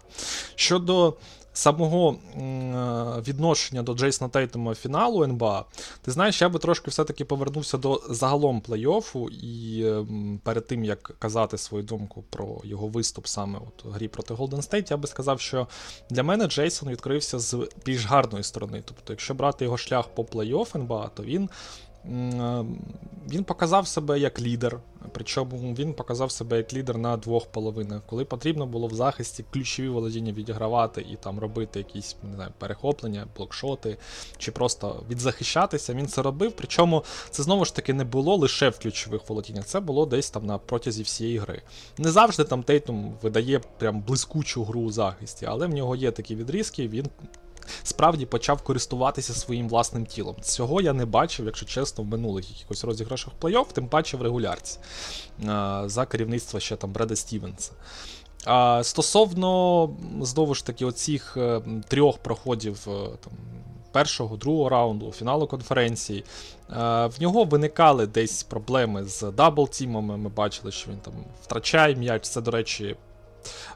Щодо 0.56 1.14
самого 1.58 2.16
відношення 3.28 3.84
до 3.84 3.94
Джейсона 3.94 4.30
Тейтума 4.30 4.76
фіналу 4.76 5.24
НБА, 5.24 5.66
ти 6.02 6.12
знаєш, 6.12 6.42
я 6.42 6.50
би 6.50 6.60
трошки 6.60 6.92
все-таки 6.92 7.26
повернувся 7.26 7.78
до 7.78 8.02
загалом 8.10 8.62
плей-оффу, 8.68 9.30
і 9.30 9.86
ем, 9.88 10.40
перед 10.44 10.68
тим 10.68 10.84
як 10.84 11.16
казати 11.20 11.58
свою 11.58 11.84
думку 11.84 12.24
про 12.30 12.62
його 12.64 12.88
виступ 12.88 13.28
саме 13.28 13.60
от 13.60 13.94
грі 13.94 14.08
проти 14.08 14.34
Голден 14.34 14.62
Стейт, 14.62 14.92
я 14.92 14.98
би 14.98 15.08
сказав, 15.08 15.40
що 15.40 15.68
для 16.10 16.24
мене 16.24 16.48
Джейсон 16.48 16.90
відкрився 16.90 17.40
з 17.40 17.70
більш 17.86 18.06
гарної 18.06 18.44
сторони. 18.44 18.84
Тобто, 18.86 19.14
якщо 19.14 19.34
брати 19.34 19.66
його 19.66 19.78
шлях 19.78 20.08
по 20.08 20.24
плей-офф 20.24 20.78
НБА, 20.78 21.12
то 21.16 21.24
він 21.24 21.50
Е, 21.50 21.50
він 23.30 23.44
показав 23.44 23.88
себе 23.88 24.20
як 24.20 24.42
лідер, 24.42 24.80
причому 25.12 25.74
він 25.74 25.94
показав 25.94 26.32
себе 26.32 26.58
як 26.58 26.74
лідер 26.74 26.98
на 26.98 27.18
двох 27.18 27.46
половинах. 27.46 28.02
Коли 28.06 28.26
потрібно 28.26 28.66
було 28.66 28.88
в 28.88 28.94
захисті 28.94 29.46
ключові 29.54 29.88
володіння 29.88 30.32
відігравати 30.32 31.06
і 31.12 31.16
там 31.16 31.40
робити 31.40 31.80
якісь 31.80 32.16
не 32.24 32.36
знаю, 32.36 32.52
перехоплення, 32.58 33.28
блокшоти, 33.38 33.98
чи 34.38 34.52
просто 34.52 35.04
відзахищатися, 35.10 35.94
він 35.94 36.08
це 36.08 36.22
робив. 36.22 36.54
Причому 36.56 37.04
це 37.30 37.44
знову 37.44 37.66
ж 37.66 37.76
таки 37.76 37.94
не 37.94 38.04
було 38.04 38.36
лише 38.36 38.70
в 38.70 38.80
ключових 38.80 39.30
володіннях, 39.30 39.66
це 39.66 39.80
було 39.80 40.06
десь 40.06 40.30
там 40.30 40.46
на 40.46 40.58
протязі 40.58 41.04
всієї 41.04 41.38
гри. 41.38 41.62
Не 41.98 42.12
завжди 42.12 42.44
там 42.44 42.64
Тейтум 42.64 43.14
видає 43.22 43.60
прям 43.60 44.02
блискучу 44.02 44.64
гру 44.64 44.82
у 44.82 44.92
захисті, 44.92 45.46
але 45.46 45.68
в 45.68 45.74
нього 45.74 45.96
є 45.96 46.12
такі 46.12 46.36
відрізки, 46.36 46.88
він 46.88 47.08
справді 47.84 48.26
почав 48.26 48.62
користуватися 48.62 49.34
своїм 49.34 49.70
власним 49.70 50.06
тілом. 50.06 50.36
Цього 50.42 50.82
я 50.82 50.94
не 50.94 51.06
бачив, 51.06 51.46
якщо 51.46 51.66
чесно, 51.66 52.04
в 52.04 52.08
минулих 52.08 52.50
якихось 52.50 52.84
розіграшах 52.84 53.34
плей-офф, 53.42 53.66
тим 53.74 53.88
паче 53.88 54.18
в 54.18 54.22
регулярці 54.22 54.80
за 55.86 56.06
керівництва 56.06 56.60
ще 56.60 56.76
там 56.76 56.92
Бреда 56.92 57.16
Стівенса. 57.16 57.72
Стосовно, 58.82 59.90
знову 60.22 60.56
ж 60.56 60.66
таки, 60.66 60.86
оцих 60.86 61.38
е, 61.38 61.62
трьох 61.88 62.18
проходів 62.18 62.88
е, 62.88 63.10
там, 63.24 63.34
першого, 63.92 64.38
другого 64.38 64.70
раунду, 64.70 65.12
фіналу 65.12 65.48
конференції, 65.48 66.20
е, 66.20 66.74
в 67.06 67.22
нього 67.22 67.44
виникали 67.44 68.08
десь 68.08 68.44
проблеми 68.44 69.04
з 69.04 69.24
дабл-тімами. 69.24 70.18
Ми 70.18 70.30
бачили, 70.30 70.72
що 70.72 70.92
він 70.92 70.98
там 70.98 71.14
втрачає 71.44 71.96
м'яч. 71.96 72.24
Це, 72.30 72.42
до 72.42 72.52
речі, 72.52 72.96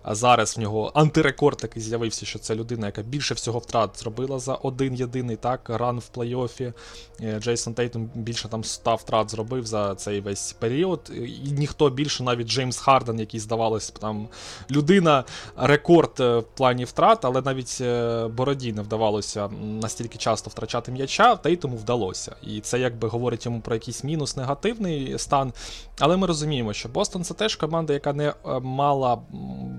зараз 0.06 0.58
в 0.58 0.60
нього 0.60 0.92
антирекорд 0.94 1.58
такий 1.58 1.84
з'явився, 1.84 2.26
що 2.26 2.40
це 2.40 2.56
людина, 2.56 2.86
яка 2.86 3.02
більше 3.02 3.34
всього 3.34 3.60
втрат 3.60 4.00
зробила 4.00 4.40
за 4.40 4.54
один 4.54 4.96
єдиний 4.96 5.36
так 5.36 5.70
ран 5.70 6.00
в 6.00 6.10
плей-офф. 6.18 6.74
Е, 7.22 7.40
Джейсон 7.40 7.74
Тейтум 7.74 8.10
більше 8.16 8.48
там 8.48 8.64
100 8.64 8.96
втрат 8.96 9.32
зробив 9.32 9.66
за 9.66 9.96
цей 9.96 10.22
весь 10.22 10.54
період. 10.54 11.12
І 11.46 11.52
ніхто 11.52 11.90
більше, 11.90 12.24
навіть 12.24 12.48
Джеймс 12.48 12.78
Харден, 12.78 13.20
який 13.20 13.40
здавалось 13.40 13.90
там 13.90 14.28
людина, 14.72 15.24
рекорд 15.58 16.12
е, 16.20 16.38
в 16.38 16.44
плані 16.44 16.86
втрат, 16.86 17.26
але 17.26 17.42
навіть 17.42 17.78
е, 17.82 18.28
Бороді 18.28 18.74
не 18.74 18.82
вдавалося 18.82 19.50
настільки 19.82 20.18
часто 20.18 20.50
втрачати 20.50 20.92
м'яча, 20.92 21.36
Тейтому 21.36 21.78
вдалося. 21.78 22.36
І 22.44 22.62
це 22.62 22.80
якби 22.80 23.08
говорить 23.08 23.46
йому 23.46 23.62
про 23.62 23.76
якийсь 23.76 24.04
мінус 24.04 24.38
негативний 24.38 25.20
стан. 25.20 25.54
Але 26.00 26.18
ми 26.18 26.28
розуміємо, 26.28 26.74
що 26.74 26.90
Бостон 26.90 27.24
це 27.24 27.34
теж 27.34 27.56
команда, 27.56 27.94
яка 27.94 28.14
не 28.14 28.34
мала 28.62 29.22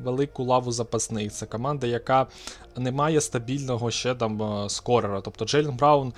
велику 0.04 0.44
лаву 0.44 0.72
запасних. 0.72 1.32
Це 1.32 1.46
команда, 1.46 1.86
яка 1.86 2.26
не 2.76 2.92
має 2.92 3.20
стабільного 3.20 3.90
ще 3.90 4.14
там 4.14 4.42
е, 4.42 4.68
скорера. 4.68 5.20
Тобто 5.20 5.44
Джейлен 5.44 5.76
Браун 5.76 6.12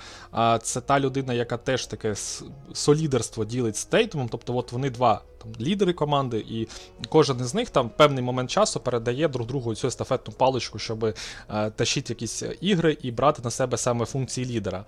це 0.61 0.81
та 0.81 0.99
людина, 0.99 1.33
яка 1.33 1.57
теж 1.57 1.85
таке 1.85 2.15
солідерство 2.73 3.45
ділить 3.45 3.75
з 3.75 3.85
Тейтумом. 3.85 4.29
Тобто, 4.29 4.57
от 4.57 4.71
вони 4.71 4.89
два 4.89 5.21
там 5.43 5.51
лідери 5.67 5.93
команди, 5.93 6.45
і 6.49 6.67
кожен 7.09 7.39
із 7.39 7.53
них 7.53 7.69
там 7.69 7.89
певний 7.89 8.23
момент 8.23 8.49
часу 8.49 8.79
передає 8.79 9.27
друг 9.27 9.47
другу 9.47 9.75
цю 9.75 9.87
естафетну 9.87 10.33
паличку, 10.33 10.79
щоб 10.79 11.05
е, 11.05 11.13
тащити 11.75 12.13
якісь 12.13 12.43
ігри 12.61 12.97
і 13.01 13.11
брати 13.11 13.41
на 13.43 13.51
себе 13.51 13.77
саме 13.77 14.05
функції 14.05 14.45
лідера. 14.45 14.85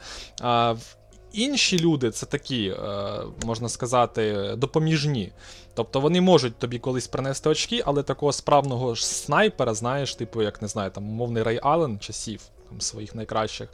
Інші 1.35 1.79
люди 1.79 2.11
це 2.11 2.25
такі, 2.25 2.67
е, 2.67 3.21
можна 3.45 3.69
сказати, 3.69 4.53
допоміжні. 4.57 5.31
Тобто 5.73 5.99
вони 5.99 6.21
можуть 6.21 6.55
тобі 6.57 6.79
колись 6.79 7.07
принести 7.07 7.49
очки, 7.49 7.83
але 7.85 8.03
такого 8.03 8.31
справного 8.31 8.95
ж 8.95 9.07
снайпера, 9.07 9.73
знаєш, 9.73 10.15
типу, 10.15 10.41
як 10.41 10.61
не 10.61 10.67
знаю, 10.67 10.91
там 10.91 11.09
умовний 11.09 11.43
Рей 11.43 11.59
Аллен 11.63 11.99
часів 11.99 12.41
там, 12.69 12.81
своїх 12.81 13.15
найкращих. 13.15 13.69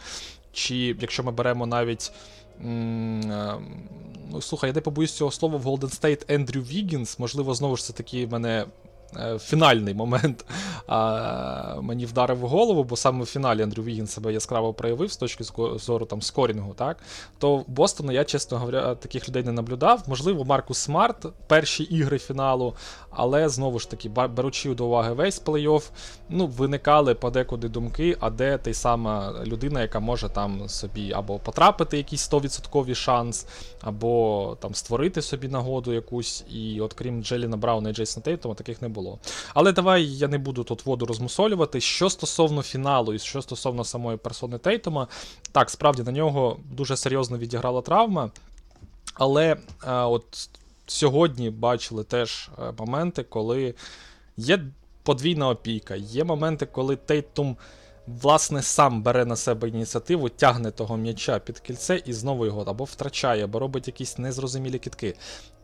Чи 0.54 0.76
якщо 0.76 1.24
ми 1.24 1.32
беремо 1.32 1.66
навіть. 1.66 2.12
Е, 2.62 2.64
ну, 4.32 4.42
Слухай, 4.42 4.70
я 4.70 4.74
не 4.74 4.82
побоюсь 4.82 5.12
цього 5.14 5.32
слова 5.32 5.58
в 5.58 5.68
Golden 5.68 6.02
State 6.02 6.34
Ендрю 6.34 6.62
Вігінс, 6.62 7.20
можливо, 7.20 7.54
знову 7.54 7.78
ж 7.78 7.84
це 7.84 7.94
таки 7.94 8.28
мене 8.28 8.66
фінальний 9.40 9.94
момент 9.94 10.46
а, 10.88 11.82
мені 11.82 12.06
вдарив 12.06 12.38
в 12.40 12.48
голову, 12.48 12.84
бо 12.84 12.96
саме 12.96 13.24
в 13.24 13.28
фіналі 13.28 13.62
Ендрю 13.62 13.84
Вігінс 13.84 14.08
себе 14.08 14.34
яскраво 14.34 14.74
проявив 14.74 15.12
з 15.12 15.18
точки 15.18 15.44
зору 15.78 16.06
там 16.06 16.22
скорінгу, 16.22 16.74
так 16.74 16.98
то 17.38 17.58
в 17.58 17.70
Бостону 17.70 18.12
я, 18.12 18.24
чесно 18.24 18.58
говоря, 18.58 18.96
таких 18.96 19.30
людей 19.30 19.44
не 19.44 19.52
наблюдав. 19.52 20.04
Можливо, 20.08 20.46
Маркус 20.46 20.78
Смарт, 20.78 21.26
перші 21.48 21.84
ігри 21.84 22.20
фіналу, 22.20 22.74
але 23.10 23.50
знову 23.50 23.80
ж 23.80 23.90
таки, 23.90 24.10
беручи 24.10 24.74
до 24.76 24.86
уваги 24.86 25.14
весь 25.14 25.44
плей-офф, 25.44 25.90
ну, 26.30 26.48
виникали 26.48 27.16
подекуди 27.16 27.70
думки, 27.70 28.18
а 28.20 28.30
де 28.30 28.58
та 28.58 28.74
сама 28.74 29.34
людина, 29.46 29.82
яка 29.82 30.00
може 30.00 30.30
там 30.30 30.70
собі 30.70 31.14
або 31.14 31.40
потрапити 31.40 31.98
якийсь 31.98 32.32
100% 32.32 32.96
шанс, 32.96 33.48
або 33.82 34.58
там 34.62 34.76
створити 34.76 35.22
собі 35.22 35.48
нагоду 35.48 35.94
якусь. 35.94 36.46
І 36.50 36.82
от 36.82 36.94
крім 36.94 37.24
Джеліна 37.24 37.58
Брауна 37.58 37.90
і 37.90 37.94
Джейсона 37.94 38.24
Тейтома, 38.24 38.56
таких 38.56 38.82
не 38.82 38.90
було. 38.90 39.01
Але 39.54 39.72
давай 39.72 40.06
я 40.06 40.28
не 40.28 40.38
буду 40.38 40.64
тут 40.64 40.86
воду 40.86 41.06
розмусолювати. 41.06 41.82
Що 41.82 42.10
стосовно 42.10 42.62
фіналу 42.62 43.14
і 43.14 43.20
що 43.20 43.42
стосовно 43.42 43.84
самої 43.84 44.18
персони 44.18 44.58
Тейтома, 44.58 45.08
так, 45.52 45.70
справді 45.70 46.04
на 46.04 46.12
нього 46.12 46.58
дуже 46.72 46.98
серйозно 46.98 47.38
відіграла 47.38 47.82
травма. 47.82 48.32
Але 49.14 49.58
а, 49.80 50.08
от 50.08 50.50
сьогодні 50.88 51.50
бачили 51.50 52.04
теж 52.04 52.50
е, 52.60 52.74
моменти, 52.78 53.24
коли 53.24 53.74
є 54.38 54.60
подвійна 55.04 55.50
опіка, 55.50 55.96
є 55.96 56.24
моменти, 56.24 56.66
коли 56.66 56.96
Тейтум. 56.96 57.58
Власне, 58.22 58.62
сам 58.62 59.04
бере 59.04 59.26
на 59.26 59.36
себе 59.36 59.70
ініціативу, 59.70 60.30
тягне 60.30 60.72
того 60.72 60.98
м'яча 60.98 61.40
під 61.40 61.60
кільце 61.60 62.02
і 62.06 62.14
знову 62.14 62.46
його 62.46 62.62
або 62.62 62.84
втрачає, 62.84 63.44
або 63.44 63.60
робить 63.60 63.88
якісь 63.88 64.18
незрозумілі 64.18 64.80
кітки. 64.80 65.16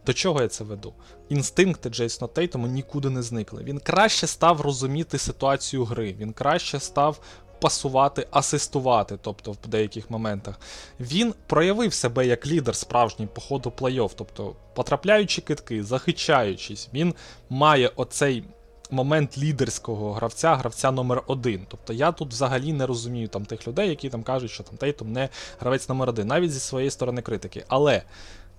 До 0.06 0.14
чого 0.14 0.42
я 0.42 0.48
це 0.48 0.64
веду? 0.64 0.94
Інстинкти 1.30 1.90
Джейсона 1.90 2.28
Тейтому 2.28 2.68
нікуди 2.68 3.10
не 3.10 3.22
зникли. 3.22 3.64
Він 3.64 3.80
краще 3.80 4.28
став 4.28 4.62
розуміти 4.62 5.18
ситуацію 5.18 5.86
гри, 5.86 6.16
він 6.20 6.34
краще 6.34 6.80
став 6.80 7.20
пасувати, 7.62 8.28
асистувати, 8.32 9.18
тобто 9.22 9.52
в 9.52 9.68
деяких 9.68 10.12
моментах. 10.12 10.60
Він 11.00 11.34
проявив 11.48 11.94
себе 11.94 12.28
як 12.28 12.48
лідер 12.48 12.76
справжній 12.76 13.28
по 13.28 13.42
ходу 13.42 13.74
плей-офф, 13.78 14.12
тобто 14.16 14.56
потрапляючи 14.76 15.42
китки, 15.42 15.84
захищаючись, 15.84 16.90
він 16.94 17.14
має 17.50 17.88
оцей. 17.88 18.44
Момент 18.92 19.38
лідерського 19.38 20.14
гравця, 20.14 20.56
гравця 20.56 20.92
номер 20.92 21.24
один. 21.28 21.66
Тобто 21.68 21.94
я 21.94 22.12
тут 22.12 22.30
взагалі 22.30 22.74
не 22.74 22.86
розумію 22.86 23.28
там 23.28 23.46
тих 23.46 23.68
людей, 23.68 23.90
які 23.90 24.10
там 24.10 24.24
кажуть, 24.24 24.52
що 24.52 24.64
там 24.64 24.78
Тейтум 24.78 25.12
не 25.12 25.30
гравець 25.60 25.90
номер 25.90 26.10
один, 26.10 26.28
навіть 26.28 26.52
зі 26.52 26.60
своєї 26.60 26.92
сторони 26.92 27.22
критики. 27.22 27.66
Але 27.68 28.04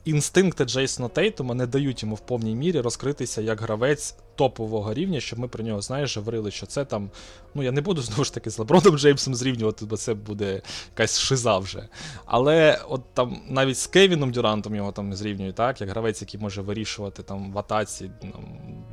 інстинкти 0.05 0.65
Джейсона 0.65 1.09
Тейтума 1.09 1.55
не 1.55 1.67
дають 1.67 2.03
йому 2.03 2.15
в 2.15 2.21
повній 2.21 2.55
мірі 2.55 2.81
розкритися 2.81 3.43
як 3.43 3.61
гравець 3.61 4.15
топового 4.35 4.95
рівня, 4.95 5.21
щоб 5.21 5.39
ми 5.39 5.49
про 5.49 5.65
нього, 5.65 5.81
знаєш, 5.81 6.17
говорили, 6.17 6.51
що 6.51 6.67
це 6.67 6.85
там. 6.85 7.11
Ну, 7.55 7.63
я 7.63 7.73
не 7.73 7.81
буду 7.81 8.03
знову 8.03 8.25
ж 8.25 8.35
таки 8.35 8.51
з 8.51 8.59
Леброном 8.59 8.99
Джеймсом 8.99 9.35
зрівнювати, 9.35 9.85
бо 9.85 9.97
це 9.97 10.15
буде 10.15 10.63
якась 10.91 11.19
шиза 11.19 11.59
вже. 11.59 11.89
Але 12.27 12.81
от 12.89 13.03
там 13.15 13.41
навіть 13.49 13.79
з 13.79 13.87
Кевіном 13.87 14.31
Дюрантом 14.31 14.75
його 14.75 14.93
там 14.93 15.15
зрівнюють, 15.15 15.55
так, 15.55 15.81
як 15.81 15.91
гравець, 15.91 16.23
який 16.23 16.41
може 16.41 16.63
вирішувати 16.63 17.23
там 17.23 17.53
в 17.53 17.59
атаці 17.59 18.11
там, 18.21 18.33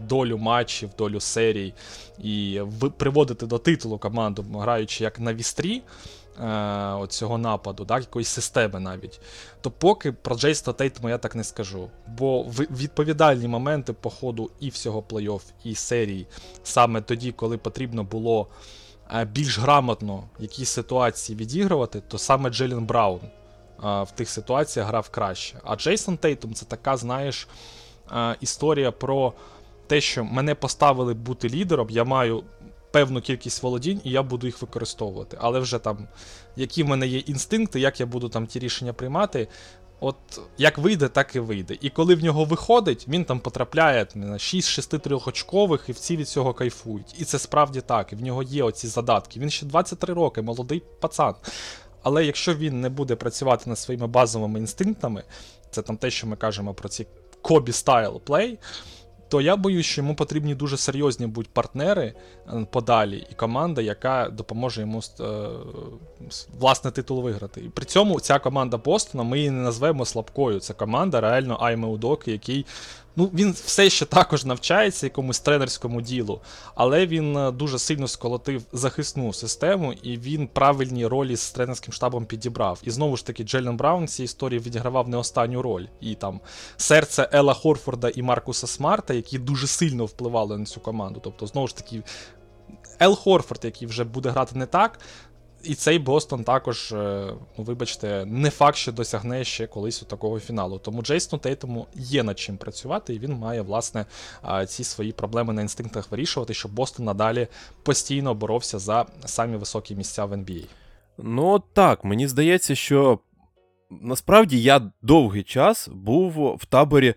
долю 0.08 0.38
матчів, 0.38 0.90
долю 0.98 1.20
серій 1.20 1.74
і 2.20 2.62
приводити 2.98 3.46
до 3.46 3.58
титулу 3.58 3.98
команду, 3.98 4.46
граючи 4.54 5.04
як 5.04 5.20
на 5.20 5.34
вістрі 5.34 5.82
е, 6.40 7.08
цього 7.10 7.38
нападу, 7.38 7.86
так, 7.86 8.02
якоїсь 8.02 8.28
системи 8.28 8.80
навіть, 8.80 9.20
то 9.62 9.72
поки 9.72 10.12
про 10.12 10.36
Джейста 10.36 10.74
Тейтема 10.74 11.10
я 11.10 11.18
так 11.18 11.36
не 11.36 11.44
скажу. 11.44 11.90
Бо 12.08 12.44
відповідальні 12.72 13.48
моменти 13.48 13.94
по 13.94 14.10
ходу 14.10 14.52
і 14.60 14.70
всього 14.70 15.02
плей-офф, 15.02 15.42
і 15.64 15.76
серії, 15.76 16.28
саме 16.64 17.02
тоді, 17.02 17.32
коли 17.32 17.58
потрібно 17.58 18.04
було 18.04 18.48
е, 19.16 19.26
більш 19.26 19.60
грамотно 19.60 20.24
якісь 20.40 20.70
ситуації 20.70 21.38
відігрувати, 21.38 22.02
то 22.08 22.18
саме 22.18 22.50
Джелін 22.50 22.86
Браун 22.86 23.20
е, 23.24 23.30
в 24.04 24.12
тих 24.16 24.30
ситуаціях 24.30 24.88
грав 24.88 25.10
краще. 25.10 25.58
А 25.64 25.76
Джейсон 25.76 26.18
Тейтум 26.18 26.54
це 26.54 26.66
така, 26.66 26.98
знаєш, 26.98 27.48
е, 28.12 28.36
історія 28.42 28.92
про 28.92 29.34
те, 29.88 30.02
що 30.02 30.24
мене 30.24 30.56
поставили 30.56 31.14
бути 31.14 31.50
лідером, 31.50 31.88
я 31.90 32.04
маю 32.04 32.44
певну 32.96 33.22
кількість 33.22 33.64
володінь, 33.64 34.02
і 34.04 34.12
я 34.12 34.24
буду 34.24 34.48
їх 34.48 34.62
використовувати. 34.62 35.38
Але 35.42 35.60
вже 35.60 35.80
там, 35.80 36.08
які 36.56 36.84
в 36.84 36.88
мене 36.88 37.08
є 37.08 37.20
інстинкти, 37.20 37.80
як 37.80 38.00
я 38.00 38.06
буду 38.06 38.30
там 38.30 38.48
ті 38.48 38.60
рішення 38.60 38.94
приймати. 38.94 39.48
От 40.00 40.16
як 40.58 40.78
вийде, 40.78 41.08
так 41.08 41.36
і 41.36 41.40
вийде. 41.40 41.78
І 41.82 41.90
коли 41.90 42.16
в 42.16 42.24
нього 42.24 42.46
виходить, 42.46 43.06
він 43.08 43.26
там 43.26 43.40
потрапляє 43.40 44.08
на 44.16 44.40
6 44.40 44.70
6 44.70 44.90
трьохочкових, 44.90 45.86
і 45.88 45.92
всі 45.92 46.18
від 46.18 46.30
цього 46.30 46.54
кайфують. 46.54 47.16
І 47.20 47.26
це 47.26 47.40
справді 47.40 47.82
так. 47.82 48.14
І 48.14 48.16
в 48.16 48.22
нього 48.22 48.44
є 48.44 48.64
оці 48.64 48.88
задатки. 48.88 49.40
Він 49.40 49.50
ще 49.50 49.66
23 49.66 50.14
роки, 50.14 50.42
молодий 50.42 50.84
пацан. 51.00 51.36
Але 52.04 52.26
якщо 52.26 52.56
він 52.56 52.82
не 52.82 52.90
буде 52.90 53.16
працювати 53.16 53.70
над 53.70 53.80
своїми 53.80 54.08
базовими 54.08 54.60
інстинктами, 54.60 55.24
це 55.72 55.82
там 55.82 55.98
те, 55.98 56.12
що 56.12 56.28
ми 56.28 56.36
кажемо 56.36 56.74
про 56.74 56.90
ці 56.90 57.08
Кобі 57.42 57.72
стайл 57.72 58.22
плей, 58.22 58.60
то 59.36 59.42
я 59.42 59.56
боюсь, 59.56 59.86
що 59.86 60.02
йому 60.02 60.16
потрібні 60.16 60.56
дуже 60.56 60.78
серйозні 60.78 61.28
будь 61.28 61.48
партнери 61.48 62.14
е, 62.48 62.68
подалі, 62.72 63.28
і 63.32 63.36
команда, 63.36 63.82
яка 63.82 64.30
допоможе 64.30 64.82
йому 64.82 65.02
е, 65.20 65.24
власне 66.60 66.92
титул 66.92 67.22
виграти. 67.22 67.62
І 67.62 67.70
при 67.70 67.86
цьому 67.86 68.20
ця 68.20 68.40
команда 68.40 68.78
Бостона 68.78 69.24
ми 69.24 69.38
її 69.38 69.52
не 69.52 69.62
назвемо 69.62 70.06
слабкою. 70.06 70.60
Це 70.60 70.74
команда 70.74 71.22
реально 71.22 71.58
Айме 71.62 71.88
Удоки, 71.88 72.32
який 72.32 72.66
Ну, 73.16 73.30
він 73.34 73.52
все 73.52 73.90
ще 73.90 74.06
також 74.06 74.46
навчається 74.46 75.06
якомусь 75.06 75.40
тренерському 75.40 76.02
ділу, 76.02 76.42
але 76.76 77.06
він 77.06 77.38
е, 77.38 77.52
дуже 77.52 77.80
сильно 77.80 78.08
сколотив 78.08 78.64
захисну 78.74 79.34
систему, 79.34 79.94
і 79.94 80.18
він 80.18 80.48
правильні 80.48 81.08
ролі 81.08 81.36
з 81.36 81.52
тренерським 81.52 81.94
штабом 81.94 82.26
підібрав. 82.26 82.80
І 82.84 82.92
знову 82.92 83.18
ж 83.18 83.26
таки, 83.26 83.44
Джелен 83.44 83.78
Браун 83.78 84.06
в 84.06 84.10
цій 84.10 84.24
історії 84.24 84.60
відігравав 84.60 85.10
не 85.10 85.18
останню 85.18 85.62
роль. 85.62 85.86
І 86.02 86.16
там 86.16 86.40
серце 86.78 87.30
Ела 87.34 87.54
Хорфорда 87.54 88.10
і 88.10 88.22
Маркуса 88.22 88.68
Смарта, 88.68 89.14
які 89.14 89.40
дуже 89.40 89.68
сильно 89.68 90.06
впливали 90.06 90.58
на 90.58 90.66
цю 90.66 90.80
команду. 90.80 91.20
Тобто, 91.24 91.48
знову 91.48 91.68
ж 91.68 91.76
таки. 91.76 92.04
Ел 93.00 93.16
Хорфорд, 93.16 93.66
який 93.66 93.88
вже 93.88 94.04
буде 94.04 94.30
грати 94.30 94.56
не 94.56 94.66
так, 94.66 95.00
і 95.66 95.76
цей 95.76 96.00
Бостон 96.00 96.44
також, 96.44 96.92
е, 96.92 97.34
ну 97.58 97.64
вибачте, 97.64 98.26
не 98.26 98.50
факт, 98.50 98.78
що 98.78 98.92
досягне 98.92 99.44
ще 99.44 99.68
колись 99.68 100.04
у 100.04 100.06
такого 100.06 100.40
фіналу. 100.40 100.80
Тому 100.80 101.02
Джейсону 101.02 101.40
Тейтому 101.40 101.88
є 101.94 102.24
над 102.24 102.40
чим 102.40 102.58
працювати, 102.58 103.14
і 103.14 103.20
він 103.20 103.34
має, 103.34 103.62
власне, 103.62 104.06
ці 104.68 104.84
свої 104.84 105.12
проблеми 105.12 105.54
на 105.54 105.62
інстинктах 105.62 106.12
вирішувати, 106.12 106.54
щоб 106.54 106.74
Бостон 106.74 107.06
надалі 107.06 107.48
постійно 107.84 108.34
боровся 108.34 108.80
за 108.80 109.06
самі 109.26 109.58
високі 109.58 109.96
місця 109.96 110.26
в 110.26 110.34
NBA. 110.34 110.66
Ну 111.18 111.64
так, 111.74 112.04
мені 112.04 112.28
здається, 112.28 112.76
що 112.76 113.20
насправді 113.90 114.62
я 114.62 114.92
довгий 115.02 115.44
час 115.44 115.88
був 115.88 116.56
в 116.60 116.66
таборі. 116.66 117.14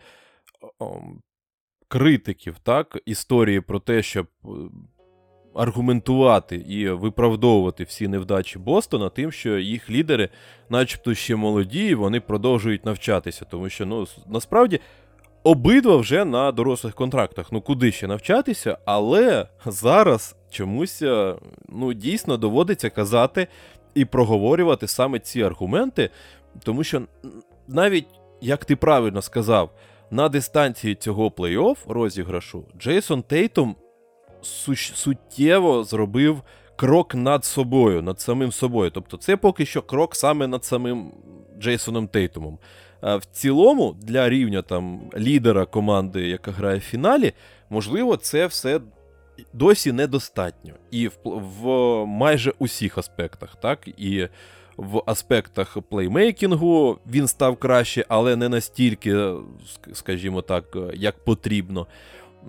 Критиків, 1.88 2.56
так, 2.62 2.98
історії 3.06 3.60
про 3.60 3.80
те, 3.80 4.02
щоб 4.02 4.26
аргументувати 5.58 6.56
і 6.56 6.88
виправдовувати 6.90 7.84
всі 7.84 8.08
невдачі 8.08 8.58
Бостона, 8.58 9.08
тим, 9.08 9.32
що 9.32 9.58
їх 9.58 9.90
лідери, 9.90 10.28
начебто, 10.68 11.14
ще 11.14 11.36
молоді, 11.36 11.94
вони 11.94 12.20
продовжують 12.20 12.86
навчатися. 12.86 13.44
Тому 13.50 13.68
що 13.68 13.86
ну, 13.86 14.06
насправді 14.26 14.80
обидва 15.42 15.96
вже 15.96 16.24
на 16.24 16.52
дорослих 16.52 16.94
контрактах. 16.94 17.52
Ну 17.52 17.60
куди 17.60 17.92
ще 17.92 18.06
навчатися, 18.06 18.78
але 18.84 19.46
зараз 19.66 20.36
чомусь 20.50 21.02
е, 21.02 21.34
ну, 21.68 21.92
дійсно 21.92 22.36
доводиться 22.36 22.90
казати 22.90 23.46
і 23.94 24.04
проговорювати 24.04 24.88
саме 24.88 25.18
ці 25.18 25.42
аргументи, 25.42 26.10
тому 26.62 26.84
що 26.84 27.02
навіть, 27.68 28.06
як 28.40 28.64
ти 28.64 28.76
правильно 28.76 29.22
сказав, 29.22 29.70
на 30.10 30.28
дистанції 30.28 30.94
цього 30.94 31.28
плей-офф 31.28 31.76
розіграшу 31.88 32.64
Джейсон 32.78 33.22
Тейтум 33.22 33.76
суттєво 34.42 35.84
зробив 35.84 36.42
крок 36.76 37.14
над 37.14 37.44
собою, 37.44 38.02
над 38.02 38.20
самим 38.20 38.52
собою. 38.52 38.90
Тобто, 38.90 39.16
це 39.16 39.36
поки 39.36 39.66
що 39.66 39.82
крок 39.82 40.16
саме 40.16 40.46
над 40.46 40.64
самим 40.64 41.12
Джейсоном 41.58 42.08
Тейтумом. 42.08 42.58
А 43.00 43.16
в 43.16 43.24
цілому, 43.24 43.96
для 44.02 44.28
рівня 44.28 44.62
там 44.62 45.00
лідера 45.18 45.66
команди, 45.66 46.28
яка 46.28 46.50
грає 46.50 46.78
в 46.78 46.82
фіналі, 46.82 47.32
можливо, 47.70 48.16
це 48.16 48.46
все 48.46 48.80
досі 49.52 49.92
недостатньо. 49.92 50.72
І 50.90 51.08
в, 51.08 51.14
в 51.24 51.66
майже 52.06 52.52
усіх 52.58 52.98
аспектах, 52.98 53.56
так? 53.56 53.88
І 53.96 54.28
в 54.76 55.02
аспектах 55.06 55.78
плеймейкінгу 55.90 56.98
він 57.06 57.28
став 57.28 57.56
краще, 57.56 58.04
але 58.08 58.36
не 58.36 58.48
настільки, 58.48 59.32
скажімо 59.92 60.42
так, 60.42 60.76
як 60.94 61.24
потрібно. 61.24 61.86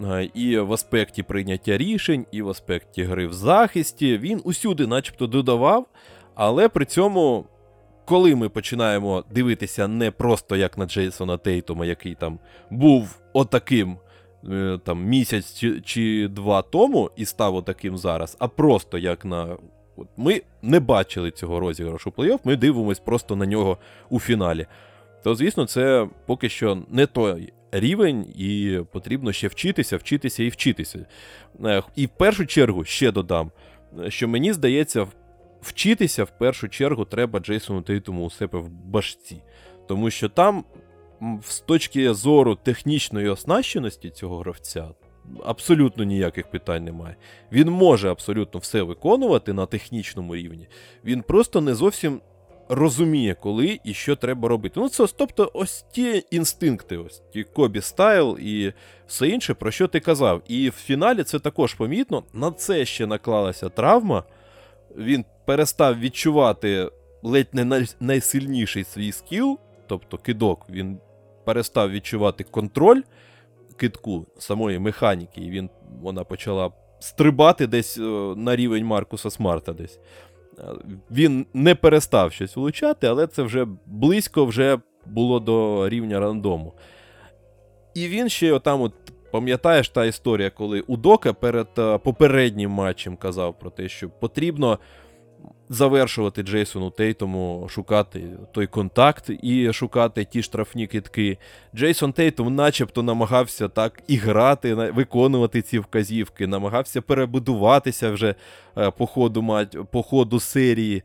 Е, 0.03 0.29
і 0.33 0.57
в 0.57 0.73
аспекті 0.73 1.23
прийняття 1.23 1.77
рішень, 1.77 2.25
і 2.31 2.41
в 2.41 2.49
аспекті 2.49 3.03
гри 3.03 3.27
в 3.27 3.33
захисті. 3.33 4.17
Він 4.17 4.41
усюди, 4.43 4.87
начебто, 4.87 5.27
додавав, 5.27 5.85
але 6.35 6.69
при 6.69 6.85
цьому, 6.85 7.45
коли 8.05 8.35
ми 8.35 8.49
починаємо 8.49 9.23
дивитися 9.31 9.87
не 9.87 10.11
просто 10.11 10.55
як 10.55 10.77
на 10.77 10.85
Джейсона 10.85 11.37
Тейтома, 11.37 11.85
який 11.85 12.15
там 12.15 12.39
був 12.69 13.19
отаким 13.33 13.97
е, 14.49 14.79
там 14.85 15.05
місяць 15.05 15.59
чи, 15.59 15.81
чи 15.81 16.27
два 16.27 16.61
тому 16.61 17.11
і 17.15 17.25
став 17.25 17.55
отаким 17.55 17.97
зараз, 17.97 18.37
а 18.39 18.47
просто 18.47 18.97
як 18.97 19.25
на. 19.25 19.57
От 19.97 20.07
Ми 20.17 20.41
не 20.61 20.79
бачили 20.79 21.31
цього 21.31 21.59
розіграшу 21.59 22.09
плей-офф, 22.09 22.39
ми 22.43 22.55
дивимось 22.55 22.99
просто 22.99 23.35
на 23.35 23.45
нього 23.45 23.77
у 24.09 24.19
фіналі. 24.19 24.65
То, 25.23 25.35
звісно, 25.35 25.65
це 25.65 26.07
поки 26.25 26.49
що 26.49 26.77
не 26.89 27.05
той 27.05 27.53
рівень, 27.71 28.25
і 28.35 28.79
потрібно 28.91 29.31
ще 29.31 29.47
вчитися, 29.47 29.97
вчитися 29.97 30.43
і 30.43 30.49
вчитися. 30.49 31.05
Е, 31.65 31.83
і 31.95 32.05
в 32.05 32.09
першу 32.09 32.45
чергу 32.45 32.85
ще 32.85 33.11
додам, 33.11 33.51
що 34.07 34.27
мені 34.27 34.53
здається, 34.53 35.07
вчитися 35.61 36.23
в 36.23 36.37
першу 36.37 36.69
чергу 36.69 37.05
треба 37.05 37.39
Джейсону 37.39 37.81
Тейтуму 37.81 38.25
у 38.25 38.29
себе 38.29 38.59
в 38.59 38.69
башці. 38.69 39.43
Тому 39.87 40.09
що 40.09 40.29
там, 40.29 40.63
з 41.43 41.59
точки 41.59 42.13
зору 42.13 42.55
технічної 42.55 43.29
оснащеності 43.29 44.09
цього 44.09 44.39
гравця, 44.39 44.89
абсолютно 45.45 46.03
ніяких 46.03 46.51
питань 46.51 46.83
немає. 46.83 47.15
Він 47.51 47.69
може 47.69 48.11
абсолютно 48.11 48.59
все 48.59 48.81
виконувати 48.81 49.53
на 49.53 49.65
технічному 49.65 50.35
рівні. 50.35 50.67
Він 51.05 51.21
просто 51.21 51.61
не 51.61 51.75
зовсім 51.75 52.21
розуміє, 52.69 53.35
коли 53.41 53.79
і 53.83 53.93
що 53.93 54.15
треба 54.15 54.49
робити. 54.49 54.79
Ну, 54.79 54.89
це 54.89 55.05
тобто, 55.17 55.51
ось 55.53 55.85
ті 55.91 56.23
інстинкти, 56.31 56.97
ось 56.97 57.21
ті 57.33 57.43
Кобі 57.43 57.81
Стайл 57.81 58.37
і 58.39 58.73
все 59.07 59.27
інше, 59.27 59.53
про 59.53 59.71
що 59.71 59.87
ти 59.87 59.99
казав. 59.99 60.41
І 60.47 60.69
в 60.69 60.73
фіналі 60.73 61.23
це 61.23 61.39
також 61.39 61.73
помітно. 61.73 62.23
На 62.33 62.51
це 62.51 62.85
ще 62.85 63.07
наклалася 63.07 63.69
травма. 63.69 64.23
Він 64.97 65.25
перестав 65.45 65.99
відчувати 65.99 66.89
ледь 67.23 67.53
не 67.53 67.85
найсильніший 67.99 68.83
свій 68.83 69.11
скіл, 69.11 69.59
тобто 69.87 70.17
кидок, 70.17 70.65
він 70.69 70.99
перестав 71.45 71.91
відчувати 71.91 72.43
контроль 72.43 73.01
китку 73.77 74.25
самої 74.37 74.79
механіки, 74.79 75.41
і 75.41 75.49
він 75.49 75.69
вона 76.01 76.23
почала 76.23 76.71
стрибати 76.99 77.67
десь 77.67 77.97
е, 77.97 78.01
на 78.35 78.55
рівень 78.55 78.85
Маркуса 78.85 79.29
Смарта 79.29 79.73
десь. 79.73 79.99
Він 81.11 81.45
не 81.53 81.75
перестав 81.75 82.33
щось 82.33 82.55
влучати, 82.55 83.07
але 83.07 83.27
це 83.27 83.43
вже 83.43 83.67
близько 83.85 84.45
вже 84.45 84.77
було 85.05 85.39
до 85.39 85.89
рівня 85.89 86.19
рандому. 86.19 86.73
І 87.93 88.07
він 88.07 88.29
ще 88.29 88.53
отам, 88.53 88.81
от, 88.81 88.93
пам'ятаєш 89.31 89.89
та 89.89 90.05
історія, 90.05 90.49
коли 90.49 90.81
Удока 90.81 91.33
перед 91.33 91.67
е, 91.77 91.97
попереднім 91.97 92.71
матчем 92.71 93.17
казав 93.17 93.59
про 93.59 93.69
те, 93.69 93.89
що 93.89 94.09
потрібно 94.09 94.79
завершувати 95.69 96.43
Джейсону 96.43 96.89
Тейтому, 96.89 97.67
шукати 97.69 98.23
той 98.51 98.67
контакт 98.67 99.29
і 99.43 99.73
шукати 99.73 100.25
ті 100.25 100.43
штрафні 100.43 100.87
китки. 100.87 101.37
Джейсон 101.75 102.13
Тейтом 102.13 102.55
начебто 102.55 103.03
намагався 103.03 103.67
так 103.67 104.03
і 104.07 104.15
грати, 104.15 104.73
виконувати 104.73 105.61
ці 105.61 105.79
вказівки, 105.79 106.47
намагався 106.47 107.01
перебудуватися 107.01 108.11
вже 108.11 108.35
е, 108.77 108.91
по 108.91 109.05
ходу, 109.05 109.67
по 109.91 110.03
ходу 110.03 110.39
серії. 110.39 111.03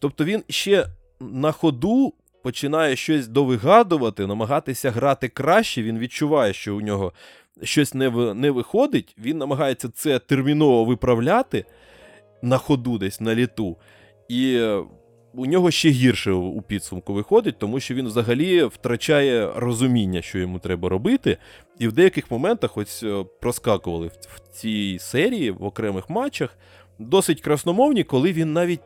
Тобто 0.00 0.24
він 0.24 0.42
ще 0.48 0.86
на 1.20 1.52
ходу. 1.52 2.14
Починає 2.42 2.96
щось 2.96 3.28
довигадувати, 3.28 4.26
намагатися 4.26 4.90
грати 4.90 5.28
краще. 5.28 5.82
Він 5.82 5.98
відчуває, 5.98 6.52
що 6.52 6.76
у 6.76 6.80
нього 6.80 7.12
щось 7.62 7.94
не 7.94 8.10
не 8.34 8.50
виходить. 8.50 9.16
Він 9.18 9.38
намагається 9.38 9.88
це 9.88 10.18
терміново 10.18 10.84
виправляти 10.84 11.64
на 12.42 12.58
ходу, 12.58 12.98
десь 12.98 13.20
на 13.20 13.34
літу. 13.34 13.76
І 14.30 14.60
у 15.34 15.46
нього 15.46 15.70
ще 15.70 15.88
гірше 15.88 16.32
у 16.32 16.62
підсумку 16.62 17.14
виходить, 17.14 17.58
тому 17.58 17.80
що 17.80 17.94
він 17.94 18.06
взагалі 18.06 18.64
втрачає 18.64 19.52
розуміння, 19.56 20.22
що 20.22 20.38
йому 20.38 20.58
треба 20.58 20.88
робити. 20.88 21.36
І 21.78 21.88
в 21.88 21.92
деяких 21.92 22.30
моментах 22.30 22.76
ось 22.76 23.02
е, 23.02 23.24
проскакували 23.40 24.06
в 24.06 24.40
цій 24.52 24.98
серії 25.00 25.50
в 25.50 25.64
окремих 25.64 26.10
матчах 26.10 26.58
досить 26.98 27.40
красномовні, 27.40 28.04
коли 28.04 28.32
він 28.32 28.52
навіть 28.52 28.80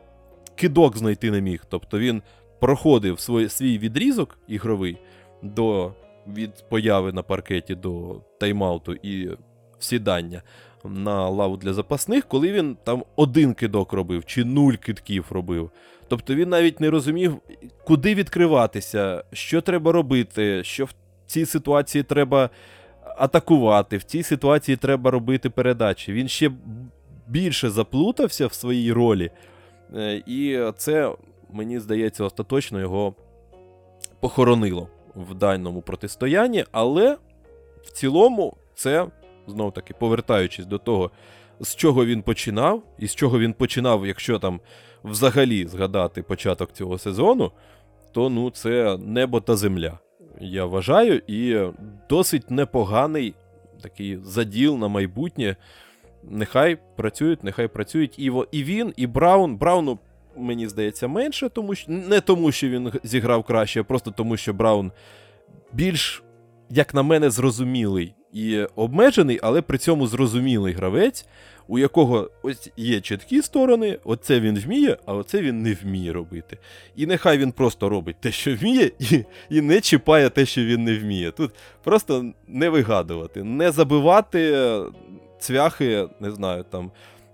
кидок 0.55 0.97
знайти 0.97 1.31
не 1.31 1.41
міг. 1.41 1.65
Тобто 1.69 1.99
він 1.99 2.21
проходив 2.59 3.19
свій, 3.19 3.49
свій 3.49 3.77
відрізок 3.77 4.39
ігровий 4.47 4.97
до 5.43 5.93
від 6.27 6.69
появи 6.69 7.13
на 7.13 7.23
паркеті 7.23 7.75
до 7.75 8.21
тайм-ауту 8.41 8.95
і 9.03 9.37
сідання. 9.79 10.41
На 10.89 11.29
лаву 11.29 11.57
для 11.57 11.73
запасних, 11.73 12.25
коли 12.25 12.51
він 12.51 12.77
там 12.83 13.03
один 13.15 13.53
кидок 13.53 13.93
робив 13.93 14.25
чи 14.25 14.45
нуль 14.45 14.73
кидків 14.73 15.25
робив. 15.29 15.71
Тобто 16.07 16.35
він 16.35 16.49
навіть 16.49 16.79
не 16.79 16.89
розумів, 16.89 17.37
куди 17.83 18.15
відкриватися, 18.15 19.23
що 19.33 19.61
треба 19.61 19.91
робити, 19.91 20.63
що 20.63 20.85
в 20.85 20.93
цій 21.25 21.45
ситуації 21.45 22.03
треба 22.03 22.49
атакувати, 23.17 23.97
в 23.97 24.03
цій 24.03 24.23
ситуації 24.23 24.77
треба 24.77 25.11
робити 25.11 25.49
передачі. 25.49 26.13
Він 26.13 26.27
ще 26.27 26.51
більше 27.27 27.69
заплутався 27.69 28.47
в 28.47 28.53
своїй 28.53 28.91
ролі, 28.91 29.31
е, 29.95 30.23
і 30.25 30.59
це, 30.77 31.15
мені 31.51 31.79
здається, 31.79 32.23
остаточно 32.23 32.79
його 32.79 33.15
похоронило 34.19 34.89
в 35.15 35.33
даному 35.33 35.81
протистоянні, 35.81 36.65
але 36.71 37.17
в 37.83 37.91
цілому 37.91 38.57
це 38.75 39.07
знов 39.47 39.73
таки 39.73 39.93
повертаючись 39.93 40.65
до 40.65 40.77
того, 40.77 41.11
з 41.59 41.75
чого 41.75 42.05
він 42.05 42.21
починав, 42.21 42.83
і 42.99 43.07
з 43.07 43.15
чого 43.15 43.39
він 43.39 43.53
починав, 43.53 44.05
якщо 44.05 44.39
там 44.39 44.59
взагалі 45.03 45.67
згадати 45.67 46.23
початок 46.23 46.71
цього 46.71 46.97
сезону, 46.97 47.51
то 48.11 48.29
ну 48.29 48.49
це 48.49 48.97
небо 48.97 49.41
та 49.41 49.55
земля. 49.55 49.99
Я 50.41 50.65
вважаю, 50.65 51.21
і 51.27 51.59
досить 52.09 52.51
непоганий 52.51 53.33
такий 53.81 54.17
заділ 54.23 54.77
на 54.77 54.87
майбутнє. 54.87 55.55
Нехай 56.23 56.77
працюють, 56.95 57.43
нехай 57.43 57.67
працюють 57.67 58.19
і 58.19 58.31
і 58.51 58.63
він, 58.63 58.93
і 58.97 59.07
Браун. 59.07 59.57
Брауну, 59.57 59.99
мені 60.37 60.67
здається, 60.67 61.07
менше, 61.07 61.49
тому 61.49 61.75
що 61.75 61.91
не 61.91 62.21
тому, 62.21 62.51
що 62.51 62.69
він 62.69 62.91
зіграв 63.03 63.43
краще, 63.43 63.81
а 63.81 63.83
просто 63.83 64.11
тому, 64.11 64.37
що 64.37 64.53
Браун 64.53 64.91
більш, 65.73 66.23
як 66.69 66.93
на 66.93 67.03
мене, 67.03 67.29
зрозумілий 67.29 68.13
і 68.35 68.67
обмежений, 68.75 69.39
але 69.43 69.61
при 69.61 69.77
цьому 69.77 70.07
зрозумілий 70.07 70.73
гравець, 70.73 71.25
у 71.67 71.79
якого 71.79 72.29
ось 72.43 72.71
є 72.77 73.01
чіткі 73.01 73.41
сторони, 73.41 73.99
оце 74.03 74.39
він 74.39 74.59
вміє, 74.59 74.97
а 75.05 75.13
оце 75.13 75.41
він 75.41 75.61
не 75.61 75.73
вміє 75.73 76.13
робити. 76.13 76.57
І 76.95 77.05
нехай 77.05 77.37
він 77.37 77.51
просто 77.51 77.89
робить 77.89 78.15
те, 78.19 78.31
що 78.31 78.55
вміє, 78.55 78.91
і 78.99 79.23
і 79.49 79.61
не 79.61 79.81
чіпає 79.81 80.29
те, 80.29 80.45
що 80.45 80.65
він 80.65 80.83
не 80.83 80.99
вміє. 80.99 81.31
Тут 81.31 81.51
просто 81.83 82.25
не 82.47 82.69
вигадувати, 82.69 83.43
не 83.43 83.71
забивати 83.71 84.71
цвяхи, 85.39 86.07
не 86.19 86.31
знаю, 86.31 86.65
там, 86.69 86.91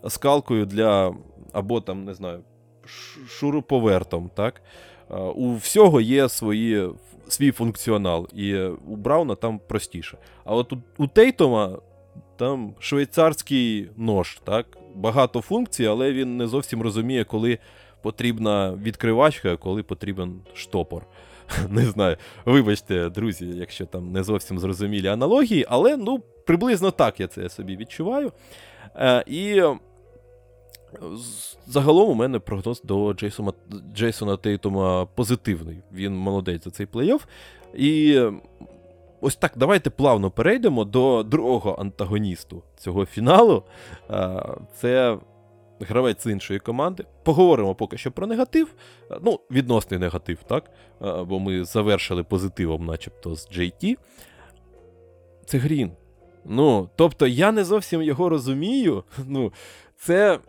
скалкою 0.07 0.65
для 0.65 1.15
або 1.53 1.81
там, 1.81 2.05
не 2.05 2.13
знаю, 2.13 2.39
шуруповертом. 3.27 4.29
так? 4.35 4.61
У 5.35 5.55
всього 5.55 6.01
є 6.01 6.29
свої 6.29 6.89
свій 7.31 7.51
функціонал. 7.51 8.27
І 8.33 8.57
у 8.63 8.95
Брауна 8.95 9.35
там 9.35 9.59
простіше. 9.67 10.17
А 10.43 10.55
от 10.55 10.73
у, 10.73 10.77
у 10.97 11.07
Тейтома 11.07 11.77
там 12.37 12.75
швейцарський 12.79 13.89
нож, 13.97 14.39
так? 14.43 14.77
Багато 14.95 15.41
функцій, 15.41 15.85
але 15.85 16.13
він 16.13 16.37
не 16.37 16.47
зовсім 16.47 16.81
розуміє, 16.81 17.23
коли 17.23 17.59
потрібна 18.01 18.73
відкривачка, 18.83 19.57
коли 19.57 19.83
потрібен 19.83 20.41
штопор. 20.53 21.05
Не 21.69 21.85
знаю. 21.85 22.17
Вибачте, 22.45 23.09
друзі, 23.09 23.45
якщо 23.45 23.85
там 23.85 24.11
не 24.11 24.23
зовсім 24.23 24.59
зрозумілі 24.59 25.07
аналогії, 25.07 25.65
але 25.69 25.97
ну, 25.97 26.19
приблизно 26.45 26.91
так 26.91 27.19
я 27.19 27.27
це 27.27 27.49
собі 27.49 27.77
відчуваю. 27.77 28.31
Е, 28.95 29.23
І 29.27 29.61
Загалом 31.67 32.09
у 32.09 32.13
мене 32.13 32.39
прогноз 32.39 32.81
до 32.81 33.13
Джейсона 33.13 33.53
Джейсона 33.93 34.37
Тейтума 34.37 35.05
позитивний. 35.05 35.77
Він 35.93 36.15
молодець 36.15 36.63
за 36.63 36.71
цей 36.71 36.85
плей-офф. 36.85 37.21
І 37.73 38.21
ось 39.21 39.35
так, 39.35 39.53
давайте 39.55 39.89
плавно 39.89 40.31
перейдемо 40.31 40.85
до 40.85 41.23
другого 41.23 41.75
антагоністу 41.79 42.63
цього 42.77 43.05
фіналу. 43.05 43.63
Це 44.75 45.17
гравець 45.79 46.23
з 46.23 46.31
іншої 46.31 46.59
команди. 46.59 47.05
Поговоримо 47.23 47.75
поки 47.75 47.97
що 47.97 48.11
про 48.11 48.27
негатив. 48.27 48.73
Ну, 49.21 49.39
відносний 49.51 49.99
негатив, 49.99 50.37
так? 50.47 50.71
Бо 50.99 51.39
ми 51.39 51.63
завершили 51.63 52.23
позитивом, 52.23 52.85
начебто, 52.85 53.35
з 53.35 53.47
JT. 53.47 53.97
Це 55.45 55.57
Грін. 55.57 55.91
Ну, 56.45 56.89
тобто, 56.95 57.27
я 57.27 57.51
не 57.51 57.63
зовсім 57.63 58.01
його 58.01 58.29
розумію. 58.29 59.03
Ну, 59.27 59.53
це 59.97 60.39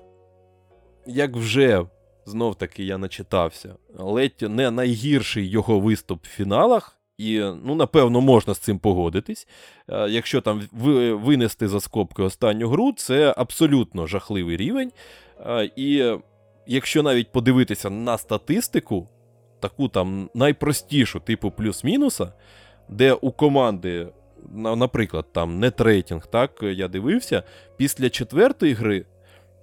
як 1.06 1.36
вже 1.36 1.86
знов 2.26 2.54
таки 2.54 2.84
я 2.84 2.98
начитався, 2.98 3.76
ледь 3.98 4.42
не 4.42 4.70
найгірший 4.70 5.48
його 5.48 5.80
виступ 5.80 6.24
в 6.24 6.28
фіналах. 6.28 6.98
І, 7.18 7.38
ну, 7.38 7.74
напевно, 7.74 8.20
можна 8.20 8.54
з 8.54 8.58
цим 8.58 8.78
погодитись. 8.78 9.48
Е, 9.88 10.08
якщо 10.08 10.40
там 10.40 10.62
винести 11.12 11.68
за 11.68 11.80
скобки 11.80 12.22
останню 12.22 12.68
гру, 12.68 12.92
це 12.96 13.34
абсолютно 13.36 14.06
жахливий 14.06 14.56
рівень. 14.56 14.92
Е, 15.40 15.70
і 15.76 16.12
якщо 16.66 17.02
навіть 17.02 17.32
подивитися 17.32 17.90
на 17.90 18.18
статистику, 18.18 19.08
таку 19.60 19.88
там 19.88 20.30
найпростішу, 20.34 21.20
типу 21.20 21.50
плюс-мінуса, 21.50 22.32
де 22.88 23.12
у 23.12 23.32
команди, 23.32 24.08
наприклад, 24.54 25.32
там 25.32 25.58
не 25.58 25.72
рейтинг, 25.78 26.26
так, 26.26 26.62
я 26.62 26.88
дивився, 26.88 27.42
після 27.76 28.10
четвертої 28.10 28.72
гри, 28.72 29.06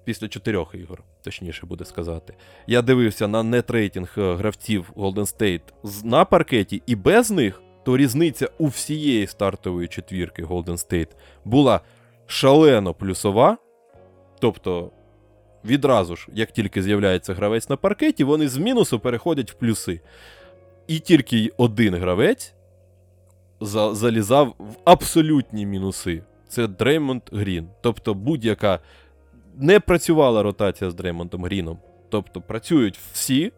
після 0.06 0.28
чотирьох 0.28 0.76
ігор, 0.76 1.04
точніше 1.24 1.66
буде 1.66 1.86
сказати. 1.86 2.34
Я 2.68 2.82
дивився 2.82 3.28
на 3.28 3.44
нетрейтинг 3.44 4.14
е, 4.18 4.36
гравців 4.36 4.92
Golden 4.96 5.38
State 5.38 5.62
на 6.04 6.26
паркеті, 6.26 6.82
і 6.86 6.96
без 6.96 7.32
них, 7.32 7.62
то 7.86 7.98
різниця 7.98 8.50
у 8.58 8.68
всієї 8.68 9.28
стартової 9.28 9.88
четвірки 9.88 10.44
Golden 10.44 10.66
State 10.88 11.10
була 11.46 11.82
шалено 12.26 12.94
плюсова. 12.94 13.58
Тобто, 14.40 14.92
відразу 15.66 16.16
ж, 16.16 16.28
як 16.34 16.52
тільки 16.52 16.84
з'являється 16.84 17.34
гравець 17.34 17.70
на 17.70 17.78
паркеті, 17.78 18.24
вони 18.24 18.48
з 18.48 18.58
мінусу 18.58 19.00
переходять 19.00 19.52
в 19.52 19.54
плюси. 19.54 20.02
І 20.88 21.00
тільки 21.00 21.52
один 21.58 21.96
гравець 21.96 22.54
за 23.62 23.96
залізав 23.96 24.56
в 24.60 24.76
абсолютні 24.86 25.66
мінуси. 25.66 26.24
Це 26.48 26.68
Дреймонд 26.68 27.22
Грін. 27.32 27.68
Тобто 27.82 28.14
будь-яка 28.14 28.80
не 29.60 29.80
працювала 29.80 30.44
ротація 30.44 30.92
з 30.92 30.94
Дреймондом 30.94 31.46
Гріном. 31.46 31.80
Тобто 32.10 32.42
працюють 32.42 33.00
всі, 33.14 33.52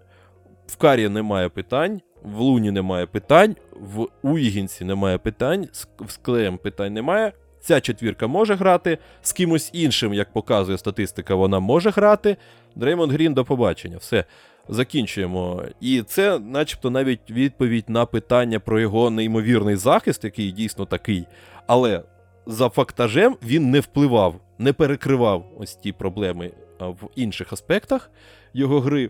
в 0.67 0.75
Карі 0.77 1.09
немає 1.09 1.49
питань, 1.49 2.01
в 2.23 2.39
Луні 2.39 2.71
немає 2.71 3.05
питань, 3.05 3.55
в 3.71 4.07
Уігінсі 4.21 4.85
немає 4.85 5.17
питань, 5.17 5.67
з 6.07 6.17
Клеєм 6.21 6.57
питань 6.57 6.93
немає. 6.93 7.31
Ця 7.61 7.81
четвірка 7.81 8.27
може 8.27 8.55
грати, 8.55 8.97
з 9.21 9.33
кимось 9.33 9.69
іншим, 9.73 10.13
як 10.13 10.33
показує 10.33 10.77
статистика, 10.77 11.35
вона 11.35 11.59
може 11.59 11.89
грати. 11.89 12.37
Дреймонд 12.75 13.11
Грін 13.11 13.33
до 13.33 13.45
побачення. 13.45 13.97
Все, 13.97 14.25
закінчуємо. 14.69 15.63
І 15.81 16.01
це, 16.01 16.39
начебто, 16.39 16.89
навіть 16.89 17.31
відповідь 17.31 17.89
на 17.89 18.05
питання 18.05 18.59
про 18.59 18.79
його 18.79 19.09
неймовірний 19.09 19.75
захист, 19.75 20.23
який 20.23 20.51
дійсно 20.51 20.85
такий. 20.85 21.25
Але 21.67 22.03
за 22.45 22.69
фактажем 22.69 23.37
він 23.43 23.71
не 23.71 23.79
впливав, 23.79 24.35
не 24.61 24.73
перекривав 24.73 25.45
ось 25.57 25.75
ті 25.75 25.91
проблеми 25.91 26.51
в 26.79 27.09
інших 27.15 27.53
аспектах 27.53 28.11
його 28.53 28.79
гри. 28.79 29.09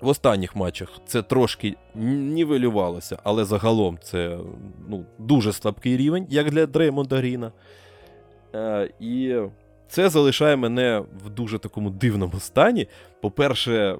В 0.00 0.08
останніх 0.08 0.56
матчах 0.56 0.88
це 1.06 1.22
трошки 1.22 1.76
нівелювалося, 1.94 3.18
але 3.24 3.44
загалом 3.44 3.98
це 4.02 4.38
ну, 4.88 5.04
дуже 5.18 5.52
слабкий 5.52 5.96
рівень, 5.96 6.26
як 6.30 6.50
для 6.50 6.66
Дреймонда 6.66 7.16
Гріна. 7.16 7.52
Е, 8.54 8.90
І 9.00 9.36
це 9.88 10.08
залишає 10.08 10.56
мене 10.56 11.04
в 11.24 11.30
дуже 11.30 11.58
такому 11.58 11.90
дивному 11.90 12.40
стані. 12.40 12.88
По-перше, 13.20 13.98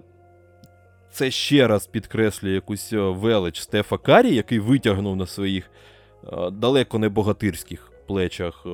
це 1.11 1.31
ще 1.31 1.69
раз 1.69 1.87
підкреслює 1.87 2.53
якусь 2.53 2.93
велич 2.93 3.61
Стефа 3.61 3.99
Карі, 3.99 4.35
який 4.35 4.59
витягнув 4.59 5.17
на 5.17 5.27
своїх 5.27 5.71
е, 6.33 6.51
далеко 6.51 6.99
не 6.99 7.09
богатирських 7.09 7.93
плечах 8.07 8.67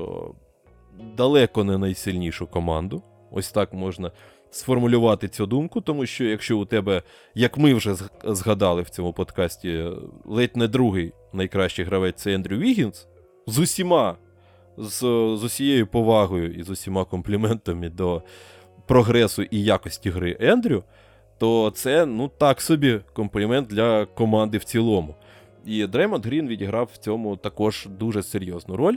далеко 1.16 1.64
не 1.64 1.78
найсильнішу 1.78 2.46
команду. 2.46 3.02
Ось 3.30 3.52
так 3.52 3.72
можна 3.72 4.12
сформулювати 4.50 5.28
цю 5.28 5.46
думку, 5.46 5.80
тому 5.80 6.06
що 6.06 6.24
якщо 6.24 6.58
у 6.58 6.64
тебе, 6.64 7.02
як 7.34 7.58
ми 7.58 7.74
вже 7.74 7.94
згадали 8.24 8.82
в 8.82 8.88
цьому 8.88 9.12
подкасті, 9.12 9.84
ледь 10.24 10.56
не 10.56 10.68
другий 10.68 11.12
найкращий 11.32 11.84
гравець 11.84 12.16
це 12.16 12.34
Ендрю 12.34 12.56
Вігінс, 12.56 13.06
з 13.46 13.58
усіма, 13.58 14.16
з, 14.78 14.98
з 15.36 15.44
усією 15.44 15.86
повагою 15.86 16.54
і 16.54 16.62
з 16.62 16.70
усіма 16.70 17.04
компліментами 17.04 17.88
до 17.88 18.22
прогресу 18.86 19.42
і 19.42 19.64
якості 19.64 20.10
гри 20.10 20.36
Ендрю, 20.40 20.84
то 21.38 21.70
це 21.70 22.06
ну 22.06 22.30
так 22.38 22.60
собі 22.60 23.00
комплімент 23.12 23.68
для 23.68 24.06
команди 24.06 24.58
в 24.58 24.64
цілому. 24.64 25.14
І 25.64 25.86
Дреймонд 25.86 26.26
Грін 26.26 26.48
відіграв 26.48 26.90
в 26.92 26.96
цьому 26.96 27.36
також 27.36 27.86
дуже 27.98 28.22
серйозну 28.22 28.76
роль. 28.76 28.96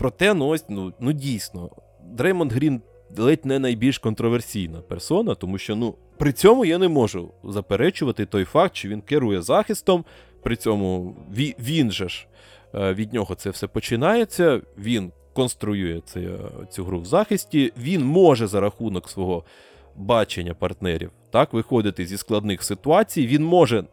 Проте, 0.00 0.34
ну 0.34 0.48
ось, 0.48 0.64
ну, 0.68 0.92
ну 1.00 1.12
дійсно, 1.12 1.70
Дреймонд 2.04 2.52
Грін 2.52 2.80
ледь 3.18 3.46
не 3.46 3.58
найбільш 3.58 3.98
контроверсійна 3.98 4.80
персона, 4.80 5.34
тому 5.34 5.58
що 5.58 5.76
ну, 5.76 5.94
при 6.18 6.32
цьому 6.32 6.64
я 6.64 6.78
не 6.78 6.88
можу 6.88 7.30
заперечувати 7.44 8.26
той 8.26 8.44
факт, 8.44 8.76
що 8.76 8.88
він 8.88 9.00
керує 9.00 9.42
захистом. 9.42 10.04
При 10.42 10.56
цьому 10.56 11.16
він, 11.58 11.90
же 11.90 12.08
ж 12.08 12.26
е, 12.74 12.94
від 12.94 13.12
нього 13.12 13.34
це 13.34 13.50
все 13.50 13.66
починається. 13.66 14.60
Він 14.78 15.12
конструює 15.32 16.00
цю, 16.00 16.20
цю 16.70 16.84
гру 16.84 17.00
в 17.00 17.04
захисті. 17.04 17.72
Він 17.78 18.04
може 18.04 18.46
за 18.46 18.60
рахунок 18.60 19.08
свого 19.08 19.44
бачення 19.96 20.54
партнерів 20.54 21.10
так, 21.30 21.52
виходити 21.52 22.06
зі 22.06 22.16
складних 22.16 22.62
ситуацій. 22.62 23.26
Він 23.26 23.44
може, 23.44 23.84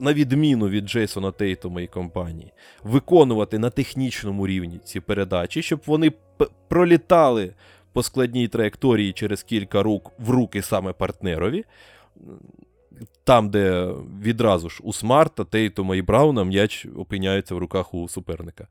на 0.00 0.12
відміну 0.12 0.68
від 0.68 0.84
Джейсона 0.84 1.30
Тейтома 1.30 1.80
і 1.80 1.86
компанії, 1.86 2.52
виконувати 2.82 3.58
на 3.58 3.70
технічному 3.70 4.46
рівні 4.46 4.80
ці 4.84 5.00
передачі, 5.00 5.62
щоб 5.62 5.80
вони 5.86 6.12
пролітали 6.68 7.52
по 7.92 8.02
складній 8.02 8.48
траєкторії 8.48 9.12
через 9.12 9.42
кілька 9.42 9.82
рук 9.82 10.12
в 10.18 10.30
руки 10.30 10.62
саме 10.62 10.92
партнерові. 10.92 11.64
Там, 13.24 13.50
де 13.50 13.92
відразу 14.22 14.68
ж 14.68 14.80
у 14.82 14.92
Смарта, 14.92 15.44
Тейтома 15.44 15.96
і 15.96 16.02
Брауна 16.02 16.44
м'яч 16.44 16.86
опиняється 16.96 17.54
в 17.54 17.58
руках 17.58 17.94
у 17.94 18.08
суперника. 18.08 18.66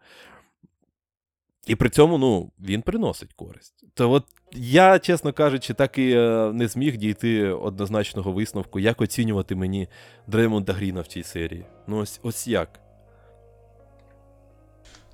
І 1.69 1.75
при 1.75 1.89
цьому 1.89 2.17
ну, 2.17 2.51
він 2.59 2.81
приносить 2.81 3.33
користь. 3.33 3.85
То 3.93 4.11
от 4.11 4.23
я, 4.53 4.99
чесно 4.99 5.33
кажучи, 5.33 5.73
так 5.73 5.97
і 5.97 6.11
е, 6.11 6.51
не 6.53 6.67
зміг 6.67 6.97
дійти 6.97 7.47
однозначного 7.47 8.31
висновку, 8.31 8.79
як 8.79 9.01
оцінювати 9.01 9.55
мені 9.55 9.87
Дреймонда 10.27 10.73
Гріна 10.73 11.01
в 11.01 11.07
цій 11.07 11.23
серії. 11.23 11.65
Ну, 11.87 11.97
ось 11.97 12.19
ось 12.23 12.47
як. 12.47 12.79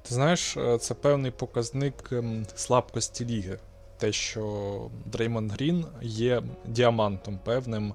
Ти 0.01 0.13
знаєш, 0.13 0.57
е, 0.57 0.77
це 0.77 0.93
певний 0.93 1.31
показник 1.31 2.09
ем, 2.11 2.45
слабкості 2.55 3.25
ліги. 3.25 3.59
Те, 3.97 4.11
що 4.11 4.89
Дреймонд 5.05 5.51
Грін 5.51 5.85
є 6.01 6.43
діамантом 6.65 7.39
певним. 7.45 7.93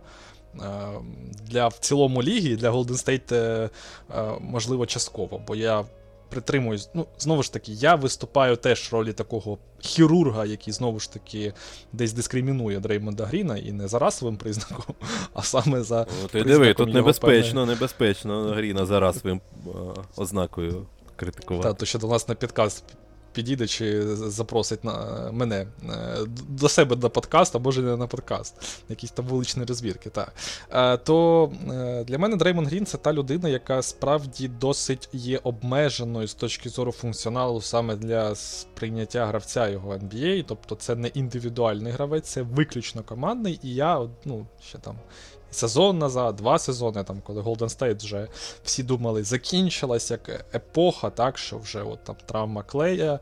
Е, 0.54 0.88
для 1.42 1.68
в 1.68 1.78
цілому 1.78 2.22
ліги, 2.22 2.56
для 2.56 2.70
Golden 2.70 3.20
State, 3.30 3.70
можливо, 4.40 4.86
частково, 4.86 5.40
бо 5.46 5.54
я 5.54 5.84
притримуюсь. 6.30 6.88
Ну, 6.94 7.06
знову 7.18 7.42
ж 7.42 7.52
таки, 7.52 7.72
я 7.72 7.94
виступаю 7.94 8.56
теж 8.56 8.92
в 8.92 8.94
ролі 8.94 9.12
такого 9.12 9.58
хірурга, 9.80 10.44
який 10.44 10.72
знову 10.72 11.00
ж 11.00 11.12
таки 11.12 11.52
десь 11.92 12.12
дискримінує 12.12 12.80
Дреймонда 12.80 13.26
Гріна 13.26 13.56
і 13.56 13.72
не 13.72 13.88
за 13.88 13.98
расовим 13.98 14.36
признаком, 14.36 14.94
а 15.34 15.42
саме 15.42 15.82
за. 15.82 16.02
О, 16.02 16.28
ти 16.32 16.44
диви, 16.44 16.74
тут 16.74 16.94
небезпечно, 16.94 17.60
певне... 17.60 17.74
небезпечно 17.74 18.42
Гріна 18.42 18.86
за 18.86 19.00
расовим 19.00 19.40
ознакою 20.16 20.86
критикувати. 21.16 21.68
Та, 21.68 21.74
то 21.74 21.86
що 21.86 21.98
до 21.98 22.08
нас 22.08 22.28
на 22.28 22.34
підкаст 22.34 22.84
підійде 23.32 23.66
чи 23.66 24.02
запросить 24.16 24.84
на 24.84 25.28
мене 25.32 25.56
е, 25.56 25.66
до 26.48 26.68
себе 26.68 26.96
на 26.96 27.08
подкаст, 27.08 27.56
а 27.56 27.58
може 27.58 27.82
не 27.82 27.96
на 27.96 28.06
подкаст, 28.06 28.82
якісь 28.88 29.10
там 29.10 29.26
вуличні 29.26 29.64
розбірки. 29.64 30.10
так. 30.10 30.32
Е, 30.70 30.96
то 30.96 31.50
е, 31.70 32.04
для 32.04 32.18
мене 32.18 32.36
Дреймон 32.36 32.66
Грін 32.66 32.86
це 32.86 32.98
та 32.98 33.12
людина, 33.12 33.48
яка 33.48 33.82
справді 33.82 34.48
досить 34.48 35.08
є 35.12 35.40
обмеженою 35.42 36.28
з 36.28 36.34
точки 36.34 36.68
зору 36.68 36.92
функціоналу 36.92 37.60
саме 37.60 37.96
для 37.96 38.34
сприйняття 38.34 39.26
гравця 39.26 39.68
його 39.68 39.94
NBA. 39.94 40.44
Тобто 40.48 40.74
це 40.74 40.96
не 40.96 41.08
індивідуальний 41.08 41.92
гравець, 41.92 42.28
це 42.28 42.42
виключно 42.42 43.02
командний. 43.02 43.60
І 43.62 43.74
я 43.74 44.08
ну, 44.24 44.46
ще 44.62 44.78
там 44.78 44.96
сезон 45.50 45.98
назад, 45.98 46.36
два 46.36 46.58
сезони, 46.58 47.04
там, 47.04 47.20
коли 47.24 47.42
Golden 47.42 47.78
State 47.78 47.96
вже 47.96 48.28
всі 48.64 48.82
думали, 48.82 49.24
закінчилась 49.24 50.10
як 50.10 50.28
епоха, 50.54 51.10
так, 51.10 51.38
що 51.38 51.58
вже 51.58 51.82
от 51.82 52.04
там 52.04 52.16
травма 52.26 52.62
клея, 52.62 53.18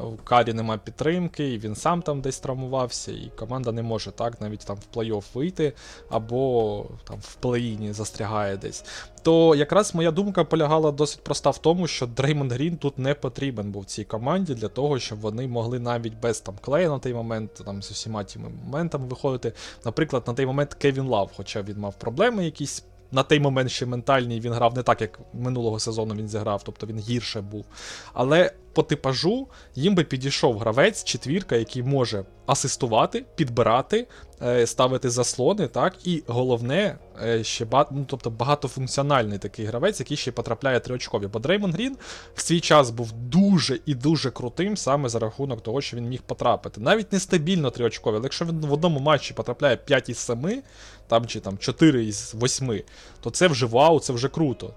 у 0.00 0.16
Карі 0.24 0.52
нема 0.52 0.78
підтримки, 0.78 1.52
і 1.54 1.58
він 1.58 1.74
сам 1.74 2.02
там 2.02 2.20
десь 2.20 2.38
травмувався, 2.38 3.12
і 3.12 3.32
команда 3.36 3.72
не 3.72 3.82
може 3.82 4.10
так 4.10 4.40
навіть 4.40 4.66
там 4.66 4.76
в 4.76 4.96
плей-офф 4.96 5.24
вийти, 5.34 5.72
або 6.10 6.84
там 7.04 7.18
в 7.20 7.36
плей-іні 7.42 7.92
застрягає 7.92 8.56
десь. 8.56 8.84
То 9.22 9.54
якраз 9.54 9.94
моя 9.94 10.10
думка 10.10 10.44
полягала 10.44 10.92
досить 10.92 11.24
проста 11.24 11.50
в 11.50 11.58
тому, 11.58 11.86
що 11.86 12.06
Дреймонд 12.06 12.52
Грін 12.52 12.76
тут 12.76 12.98
не 12.98 13.14
потрібен 13.14 13.72
був 13.72 13.84
цій 13.84 14.04
команді 14.04 14.54
для 14.54 14.68
того, 14.68 14.98
щоб 14.98 15.20
вони 15.20 15.48
могли 15.48 15.78
навіть 15.78 16.20
без 16.22 16.40
там 16.40 16.54
клея 16.60 16.88
на 16.88 16.98
той 16.98 17.14
момент, 17.14 17.54
там 17.64 17.82
з 17.82 17.90
усіма 17.90 18.24
тими 18.24 18.48
моментами 18.64 19.06
виходити. 19.06 19.52
Наприклад, 19.84 20.22
на 20.26 20.34
той 20.34 20.46
момент 20.46 20.74
Кевін 20.74 21.06
Лав, 21.06 21.30
хоча 21.36 21.62
він 21.62 21.78
мав 21.78 21.94
проблеми 21.94 22.44
якісь. 22.44 22.84
На 23.14 23.22
той 23.22 23.40
момент 23.40 23.70
ще 23.70 23.86
ментальний 23.86 24.40
він 24.40 24.52
грав 24.52 24.76
не 24.76 24.82
так, 24.82 25.00
як 25.00 25.20
минулого 25.34 25.78
сезону 25.78 26.14
він 26.14 26.28
зіграв, 26.28 26.62
тобто 26.62 26.86
він 26.86 26.98
гірше 26.98 27.40
був. 27.40 27.64
Але 28.12 28.52
по 28.72 28.82
типажу 28.82 29.48
їм 29.74 29.94
би 29.94 30.04
підійшов 30.04 30.58
гравець, 30.58 31.04
четвірка, 31.04 31.56
який 31.56 31.82
може 31.82 32.24
асистувати, 32.46 33.24
підбирати, 33.34 34.06
е, 34.42 34.66
ставити 34.66 35.10
заслони, 35.10 35.68
так, 35.68 36.06
і 36.06 36.22
головне, 36.26 36.98
е, 37.24 37.44
ще 37.44 37.64
ба... 37.64 37.86
ну, 37.90 38.04
тобто 38.08 38.30
багатофункціональний 38.30 39.38
такий 39.38 39.66
гравець, 39.66 40.00
який 40.00 40.16
ще 40.16 40.32
потрапляє 40.32 40.80
триочкові. 40.80 41.26
Бо 41.26 41.38
Дреймон 41.38 41.72
Грін 41.72 41.96
в 42.34 42.40
свій 42.40 42.60
час 42.60 42.90
був 42.90 43.12
дуже 43.12 43.80
і 43.86 43.94
дуже 43.94 44.30
крутим 44.30 44.76
саме 44.76 45.08
за 45.08 45.18
рахунок 45.18 45.62
того, 45.62 45.80
що 45.80 45.96
він 45.96 46.08
міг 46.08 46.22
потрапити. 46.22 46.80
Навіть 46.80 47.12
нестабільно 47.12 47.70
триочкові, 47.70 48.14
але 48.14 48.24
якщо 48.24 48.44
він 48.44 48.60
в 48.60 48.72
одному 48.72 49.00
матчі 49.00 49.34
потрапляє 49.34 49.76
5 49.76 50.08
із 50.08 50.18
7, 50.18 50.62
там 51.08 51.26
чи 51.26 51.40
там 51.40 51.58
4 51.58 52.04
із 52.04 52.34
8, 52.42 52.82
то 53.20 53.30
це 53.30 53.48
вже 53.48 53.66
вау, 53.66 54.00
це 54.00 54.12
вже 54.12 54.28
круто. 54.28 54.74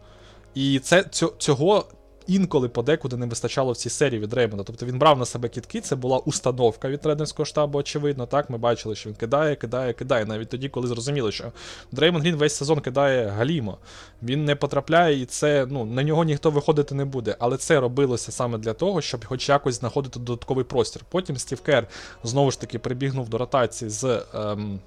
І 0.56 0.80
це 0.80 1.04
цього 1.38 1.86
інколи 2.28 2.70
подекуди 2.70 3.18
не 3.18 3.26
вистачало 3.26 3.72
в 3.72 3.78
цій 3.78 3.90
серії 3.90 4.20
від 4.20 4.34
Реймонда. 4.34 4.64
Тобто 4.64 4.86
він 4.86 5.00
брав 5.00 5.20
на 5.20 5.26
себе 5.26 5.50
кітки, 5.50 5.82
це 5.82 5.96
була 5.96 6.18
установка 6.18 6.90
від 6.90 7.02
тренерського 7.02 7.46
штабу, 7.46 7.80
очевидно. 7.80 8.26
Так, 8.26 8.50
ми 8.50 8.58
бачили, 8.58 8.96
що 8.96 9.10
він 9.10 9.16
кидає, 9.16 9.56
кидає, 9.56 9.94
кидає. 9.94 10.26
Навіть 10.26 10.50
тоді, 10.50 10.70
коли 10.70 10.88
зрозуміли, 10.88 11.32
що 11.32 11.52
Дреймон 11.92 12.22
Грін 12.22 12.36
весь 12.36 12.56
сезон 12.56 12.80
кидає 12.80 13.28
галімо. 13.28 13.78
Він 14.24 14.46
не 14.46 14.56
потрапляє, 14.56 15.22
і 15.22 15.26
це 15.26 15.68
ну, 15.70 15.86
на 15.86 16.04
нього 16.04 16.24
ніхто 16.24 16.52
виходити 16.52 16.96
не 16.96 17.06
буде. 17.06 17.36
Але 17.40 17.58
це 17.58 17.80
робилося 17.80 18.32
саме 18.32 18.58
для 18.58 18.74
того, 18.74 19.02
щоб 19.02 19.26
хоч 19.26 19.50
якось 19.50 19.76
знаходити 19.76 20.20
додатковий 20.20 20.66
простір. 20.66 21.02
Потім 21.10 21.38
Стів 21.38 21.62
Кер 21.62 21.88
знову 22.24 22.52
ж 22.52 22.60
таки 22.60 22.80
прибігнув 22.80 23.30
до 23.30 23.38
ротації 23.38 23.90
з. 23.90 24.24
Ем, 24.34 24.80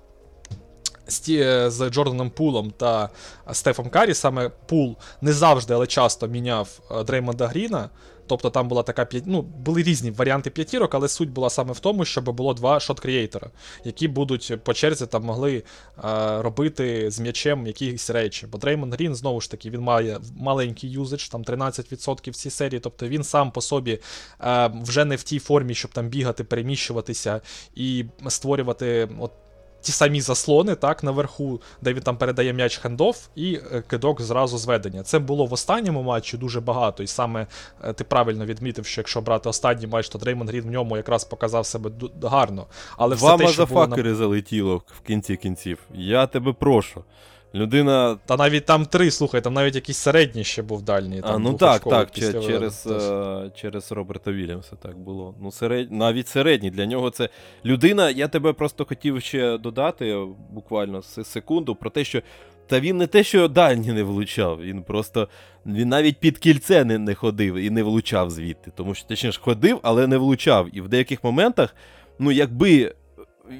з 1.09 1.91
Джорданом 1.91 2.31
Пулом 2.31 2.71
та 2.71 3.09
Стефом 3.53 3.91
Карі, 3.91 4.15
саме 4.15 4.51
Пул 4.67 4.97
не 5.21 5.33
завжди, 5.33 5.75
але 5.75 5.87
часто 5.87 6.29
міняв 6.29 6.81
е, 6.91 7.05
Дреймонда 7.05 7.47
Гріна. 7.47 7.91
Тобто 8.29 8.51
там 8.51 8.69
була 8.69 8.83
така 8.83 9.07
ну, 9.25 9.43
були 9.43 9.83
різні 9.83 10.11
варіанти 10.11 10.51
п'ятірок, 10.51 10.95
але 10.95 11.09
суть 11.09 11.31
була 11.31 11.51
саме 11.51 11.73
в 11.73 11.81
тому, 11.81 12.05
щоб 12.05 12.25
було 12.25 12.55
два 12.55 12.79
shot 12.79 12.98
creator 12.98 13.32
'а, 13.32 13.47
які 13.85 14.09
будуть 14.09 14.65
по 14.65 14.75
черзі 14.75 15.07
там 15.07 15.25
могли 15.25 15.63
а, 15.97 16.43
робити 16.43 17.11
з 17.11 17.21
м'ячем 17.21 17.67
якісь 17.67 18.11
речі. 18.11 18.47
Бо 18.47 18.59
Дреймонд 18.59 18.95
Грін, 18.95 19.15
знову 19.15 19.41
ж 19.41 19.51
таки, 19.51 19.71
він 19.71 19.81
має 19.81 20.19
маленький 20.37 20.91
usage, 20.91 21.29
там 21.29 21.43
13% 21.43 22.31
в 22.31 22.35
цій 22.35 22.51
серії. 22.51 22.81
Тобто 22.81 23.09
він 23.09 23.25
сам 23.25 23.51
по 23.51 23.61
собі 23.61 23.99
а, 24.39 24.67
вже 24.67 25.05
не 25.05 25.17
в 25.17 25.23
тій 25.23 25.39
формі, 25.39 25.75
щоб 25.75 25.91
там 25.91 26.09
бігати, 26.09 26.45
переміщуватися 26.45 27.41
і 27.75 28.05
створювати 28.29 29.09
от 29.21 29.33
ті 29.81 29.93
самі 29.93 30.21
заслони, 30.21 30.75
так, 30.75 31.03
наверху, 31.03 31.61
де 31.83 31.93
він 31.93 32.03
там 32.03 32.17
передає 32.17 32.53
м'яч 32.53 32.77
хендов 32.77 33.29
і 33.35 33.55
е, 33.73 33.83
кидок 33.87 34.21
зразу 34.21 34.59
зведення. 34.59 35.03
Це 35.03 35.19
було 35.19 35.47
в 35.47 35.53
останньому 35.53 36.03
матчі 36.03 36.37
дуже 36.37 36.61
багато. 36.61 37.03
І 37.03 37.07
саме 37.07 37.47
е, 37.85 37.93
ти 37.93 38.05
правильно 38.05 38.47
відмітив, 38.47 38.87
що 38.87 39.01
якщо 39.01 39.21
брати 39.21 39.49
останній 39.49 39.87
матч, 39.87 40.09
то 40.09 40.19
Дреймон 40.19 40.49
Грін 40.49 40.63
в 40.63 40.71
ньому 40.71 40.97
якраз 40.97 41.25
показав 41.25 41.67
себе 41.67 41.91
гарно. 42.23 42.67
Але 42.97 43.17
Два 43.17 43.35
все 43.35 43.47
те, 43.47 43.53
що 43.53 43.67
було 43.67 43.87
на... 43.87 44.15
залетіло 44.15 44.83
в 44.87 45.01
кінці 45.07 45.37
кінців. 45.37 45.79
Я 45.95 46.27
тебе 46.27 46.53
прошу. 46.53 47.05
Людина. 47.55 48.17
Та 48.27 48.37
навіть 48.37 48.65
там 48.65 48.87
три, 48.87 49.11
слухай, 49.11 49.41
там 49.41 49.55
навіть 49.55 49.75
якийсь 49.75 49.99
середній 49.99 50.45
ще 50.45 50.63
був 50.63 50.83
дальній. 50.83 51.21
Там 51.21 51.35
а, 51.35 51.39
ну 51.39 51.55
так, 51.55 51.85
так, 51.85 52.11
після... 52.11 52.43
через 52.43 52.87
uh, 52.87 53.51
через 53.55 53.93
Роберта 53.93 54.33
Вільямса 54.33 54.77
так 54.77 54.99
було. 54.99 55.35
Ну, 55.41 55.53
серед... 55.53 55.93
Навіть 55.93 56.29
середній. 56.29 56.71
Для 56.71 56.87
нього 56.87 57.11
це 57.11 57.29
людина. 57.65 58.11
Я 58.11 58.29
тебе 58.29 58.53
просто 58.53 58.85
хотів 58.85 59.23
ще 59.23 59.59
додати 59.59 60.27
буквально 60.51 61.03
секунду 61.03 61.75
про 61.75 61.91
те, 61.91 62.05
що. 62.05 62.23
Та 62.67 62.81
він 62.81 62.97
не 62.97 63.07
те, 63.07 63.25
що 63.25 63.49
дальні 63.49 63.93
не 63.93 64.03
влучав, 64.03 64.61
він 64.61 64.83
просто 64.83 65.29
він 65.67 65.89
навіть 65.89 66.21
під 66.21 66.39
кільце 66.39 66.85
не 66.85 66.99
не 66.99 67.15
ходив 67.15 67.55
і 67.55 67.71
не 67.71 67.83
влучав 67.83 68.31
звідти. 68.31 68.73
Тому 68.77 68.95
що 68.95 69.09
точніше 69.09 69.41
ходив, 69.41 69.79
але 69.83 70.07
не 70.07 70.17
влучав. 70.17 70.69
І 70.73 70.81
в 70.81 70.89
деяких 70.89 71.25
моментах, 71.25 71.77
ну 72.19 72.33
якби 72.33 72.95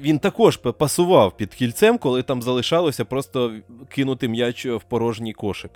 він 0.01 0.19
також 0.19 0.57
пасував 0.57 1.37
під 1.37 1.53
кільцем, 1.53 1.97
коли 1.97 2.23
там 2.23 2.41
залишалося 2.41 3.05
просто 3.05 3.53
кинути 3.89 4.27
м'яч 4.27 4.65
в 4.65 4.81
порожній 4.81 5.33
кошик. 5.33 5.71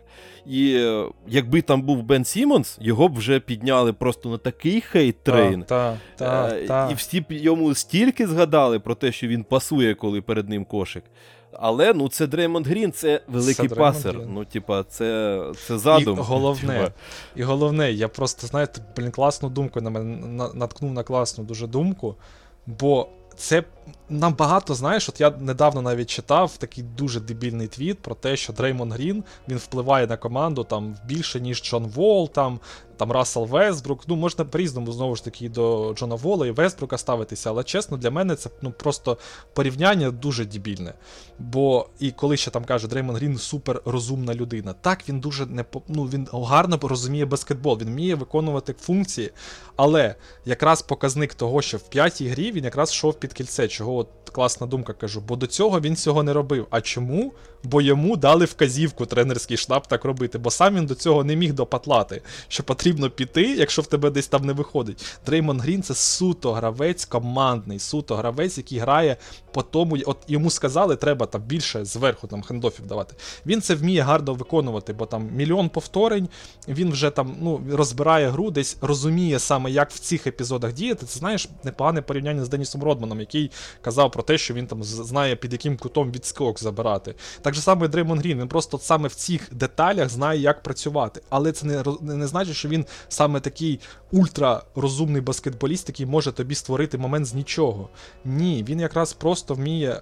І 0.46 0.76
е, 0.76 1.06
якби 1.28 1.62
там 1.62 1.82
був 1.82 2.04
Бен 2.04 2.26
Сімонс, 2.26 2.78
його 2.82 3.10
б 3.10 3.18
вже 3.18 3.40
підняли 3.40 3.94
просто 3.94 4.30
на 4.30 4.38
такий 4.38 4.84
hate 4.94 5.23
train. 5.23 5.66
Та, 5.66 5.98
та, 6.16 6.50
е, 6.56 6.68
та, 6.68 6.90
І 6.92 6.94
всі 6.94 7.22
б 7.22 7.26
йому 7.30 7.76
стільки 7.76 8.28
згадали 8.28 8.80
про 8.80 8.96
те, 8.96 9.12
що 9.12 9.28
він 9.28 9.44
пасує, 9.44 9.96
коли 9.96 10.22
перед 10.22 10.50
ним 10.50 10.66
кошик. 10.66 11.04
Але 11.60 11.94
ну 11.94 12.10
це 12.10 12.28
Дреймонд 12.28 12.68
Грін, 12.68 12.92
це 12.92 13.22
великий 13.28 13.70
це 13.70 13.76
пасер. 13.76 14.20
Ну, 14.28 14.46
типа, 14.46 14.84
це 14.84 15.40
це 15.68 15.78
задум. 15.78 16.18
І 16.20 16.22
головне, 16.22 16.92
і 17.36 17.44
головне, 17.44 17.92
я 17.92 18.08
просто, 18.08 18.48
знаєте, 18.48 18.82
блін, 18.98 19.12
класну 19.12 19.50
думку 19.50 19.82
на 19.82 19.90
мене 19.90 20.50
наткнув 20.54 20.94
на 20.94 21.04
класну 21.04 21.44
дуже 21.44 21.68
думку. 21.68 22.16
Бо 22.66 23.08
це 23.36 23.64
набагато, 24.10 24.76
знаєш, 24.76 25.10
от 25.10 25.22
я 25.22 25.30
недавно 25.30 25.82
навіть 25.82 26.10
читав 26.10 26.58
такий 26.58 26.84
дуже 26.84 27.20
дебільний 27.20 27.68
твіт 27.68 28.00
про 28.00 28.16
те, 28.16 28.36
що 28.36 28.54
Дреймонд 28.54 28.92
Грін 28.92 29.24
він 29.48 29.58
впливає 29.58 30.08
на 30.08 30.18
команду 30.18 30.64
там 30.64 30.96
більше, 31.06 31.40
ніж 31.40 31.64
Джон 31.64 31.88
Вол, 31.88 32.30
там 32.30 32.60
там 32.98 33.12
Рассел 33.12 33.46
Вестбрук. 33.46 34.04
Ну, 34.08 34.16
можна 34.16 34.46
по-різному 34.46 34.92
знову 34.92 35.16
ж 35.16 35.24
таки 35.24 35.50
до 35.50 35.94
Джона 35.94 36.16
Вола 36.16 36.48
і 36.48 36.52
Вестбрука 36.52 36.98
ставитися, 36.98 37.50
але 37.50 37.64
чесно, 37.64 37.98
для 37.98 38.12
мене 38.12 38.36
це 38.36 38.50
ну, 38.62 38.72
просто 38.72 39.18
порівняння 39.54 40.12
дуже 40.12 40.46
дебільне. 40.46 40.94
Бо 41.40 41.90
і 42.00 42.12
коли 42.12 42.38
ще 42.38 42.52
там 42.52 42.66
каже, 42.66 42.88
Дреймонд 42.88 43.16
Грін 43.16 43.38
супер 43.38 43.82
розумна 43.86 44.34
людина. 44.34 44.74
Так, 44.82 45.10
він 45.10 45.20
дуже 45.20 45.46
не 45.46 45.66
ну, 45.88 46.04
він 46.04 46.28
гарно 46.34 46.80
розуміє 46.82 47.26
баскетбол, 47.26 47.78
він 47.82 47.88
вміє 47.88 48.16
виконувати 48.16 48.76
функції, 48.80 49.32
але 49.76 50.16
якраз 50.46 50.82
показник 50.82 51.34
того, 51.34 51.62
що 51.62 51.78
в 51.78 51.90
п'ятій 51.90 52.28
грі 52.28 52.52
він 52.52 52.64
якраз 52.64 52.92
йшов 52.92 53.14
під 53.14 53.34
кільце, 53.34 53.68
чого 53.74 53.96
от 53.96 54.08
класна 54.32 54.68
думка 54.68 54.94
кажу, 54.94 55.24
бо 55.28 55.36
до 55.36 55.48
цього 55.48 55.80
він 55.80 55.96
цього 55.96 56.24
не 56.24 56.34
робив. 56.34 56.68
А 56.70 56.82
чому? 56.82 57.34
Бо 57.64 57.82
йому 57.82 58.18
дали 58.18 58.46
вказівку 58.46 59.06
тренерський 59.06 59.58
штаб 59.58 59.88
так 59.88 60.06
робити, 60.06 60.38
бо 60.38 60.52
сам 60.52 60.76
він 60.76 60.86
до 60.86 60.96
цього 60.96 61.24
не 61.24 61.36
міг 61.36 61.54
допетрати, 61.54 62.22
що 62.48 62.64
потрібно 62.64 63.10
піти, 63.10 63.42
якщо 63.42 63.82
в 63.82 63.88
тебе 63.88 64.10
десь 64.10 64.28
там 64.28 64.46
не 64.46 64.54
виходить. 64.54 65.06
Дреймонд 65.26 65.60
Грін 65.60 65.84
це 65.84 65.96
суто 65.96 66.54
гравець 66.54 67.06
командний, 67.06 67.80
суто 67.80 68.16
гравець, 68.16 68.58
який 68.58 68.80
грає 68.80 69.18
по 69.52 69.62
тому. 69.62 69.98
От 70.06 70.18
йому 70.28 70.50
сказали, 70.50 70.96
треба 70.96 71.26
там 71.26 71.42
більше 71.42 71.86
зверху 71.86 72.28
там 72.28 72.42
хендофів 72.42 72.88
давати. 72.88 73.16
Він 73.46 73.62
це 73.62 73.76
вміє 73.76 74.02
гарно 74.02 74.34
виконувати, 74.34 74.94
бо 74.94 75.06
там 75.06 75.30
мільйон 75.36 75.70
повторень, 75.70 76.30
він 76.68 76.92
вже 76.92 77.10
там 77.10 77.36
ну, 77.42 77.62
розбирає 77.72 78.30
гру, 78.30 78.52
десь 78.52 78.78
розуміє 78.82 79.40
саме, 79.40 79.72
як 79.72 79.92
в 79.92 80.00
цих 80.00 80.28
епізодах 80.28 80.74
діяти. 80.74 81.06
Це 81.06 81.20
знаєш 81.20 81.50
непогане 81.64 82.02
порівняння 82.02 82.46
з 82.46 82.50
Денісом 82.50 82.84
Родманом, 82.84 83.20
який 83.20 83.52
казав 83.82 84.12
про 84.12 84.24
те, 84.24 84.38
що 84.38 84.54
він 84.54 84.68
там 84.68 84.84
знає, 84.84 85.36
під 85.36 85.54
яким 85.54 85.78
кутом 85.78 86.12
відскок 86.12 86.60
забирати. 86.60 87.16
Так 87.42 87.54
же 87.54 87.62
саме 87.62 87.88
Дреймон 87.88 88.20
Грін, 88.20 88.40
він 88.40 88.48
просто 88.48 88.80
саме 88.80 89.08
в 89.08 89.16
цих 89.16 89.54
деталях 89.54 90.10
знає, 90.10 90.40
як 90.40 90.64
працювати. 90.64 91.22
Але 91.30 91.52
це 91.52 91.66
не 91.66 91.84
не 92.02 92.28
значить, 92.28 92.56
що 92.56 92.70
він 92.70 92.86
саме 93.08 93.40
такий 93.40 93.80
ультрарозумний 94.12 95.22
баскетболіст, 95.22 95.90
який 95.90 96.06
може 96.06 96.32
тобі 96.32 96.56
створити 96.56 96.98
момент 96.98 97.26
з 97.26 97.34
нічого. 97.34 97.90
Ні, 98.26 98.66
він 98.70 98.80
якраз 98.80 99.14
просто 99.14 99.54
вміє 99.54 100.02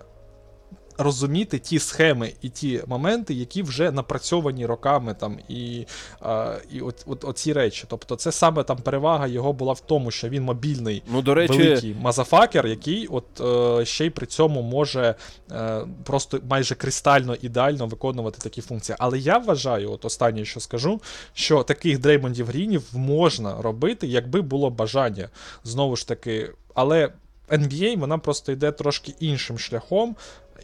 розуміти 1.01 1.59
ті 1.59 1.79
схеми 1.79 2.33
і 2.41 2.49
ті 2.49 2.83
моменти, 2.87 3.33
які 3.33 3.63
вже 3.63 3.91
напрацьовані 3.91 4.65
роками 4.65 5.13
там 5.13 5.39
і 5.49 5.85
а, 6.21 6.55
і 6.71 6.81
от, 6.81 7.03
от, 7.05 7.25
оці 7.25 7.53
речі. 7.53 7.85
Тобто, 7.87 8.15
це 8.15 8.31
саме 8.31 8.63
там 8.63 8.77
перевага 8.77 9.27
його 9.27 9.53
була 9.53 9.73
в 9.73 9.79
тому, 9.79 10.11
що 10.11 10.29
він 10.29 10.43
мобільний 10.43 11.03
ну, 11.11 11.21
до 11.21 11.33
речі... 11.33 11.57
великий 11.57 11.95
мазафакер, 12.01 12.67
який 12.67 13.07
от 13.07 13.25
е, 13.41 13.85
ще 13.85 14.05
й 14.05 14.09
при 14.09 14.25
цьому 14.25 14.61
може 14.61 15.15
е, 15.51 15.81
просто 16.03 16.39
майже 16.49 16.75
кристально 16.75 17.35
ідеально 17.41 17.87
виконувати 17.87 18.39
такі 18.41 18.61
функції. 18.61 18.95
Але 18.99 19.19
я 19.19 19.37
вважаю, 19.37 19.91
от 19.91 20.05
останнє, 20.05 20.45
що 20.45 20.59
скажу, 20.59 21.01
що 21.33 21.63
таких 21.63 21.99
дреймондів 21.99 22.47
грінів 22.47 22.83
можна 22.93 23.61
робити, 23.61 24.07
якби 24.07 24.41
було 24.41 24.69
бажання. 24.69 25.29
Знову 25.63 25.95
ж 25.95 26.07
таки, 26.07 26.49
але. 26.73 27.09
NBA 27.51 27.99
вона 27.99 28.17
просто 28.17 28.51
йде 28.51 28.71
трошки 28.71 29.13
іншим 29.19 29.59
шляхом, 29.59 30.15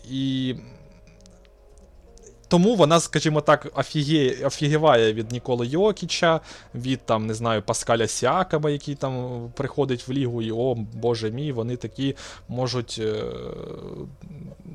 і 0.03 0.55
тому 2.47 2.75
вона, 2.75 2.99
скажімо 2.99 3.41
так, 3.41 3.67
офігє, 3.75 4.45
офігіває 4.45 5.13
від 5.13 5.31
Ніколи 5.31 5.67
Йокіча, 5.67 6.39
від 6.75 6.99
там, 7.05 7.27
не 7.27 7.33
знаю, 7.33 7.61
Паскаля 7.61 8.07
Сіакама, 8.07 8.69
який 8.69 8.95
там 8.95 9.39
приходить 9.55 10.07
в 10.07 10.11
лігу, 10.11 10.41
і 10.41 10.51
о, 10.51 10.75
Боже 10.93 11.31
мій, 11.31 11.51
вони 11.51 11.75
такі 11.75 12.15
можуть 12.47 12.99
е, 12.99 13.23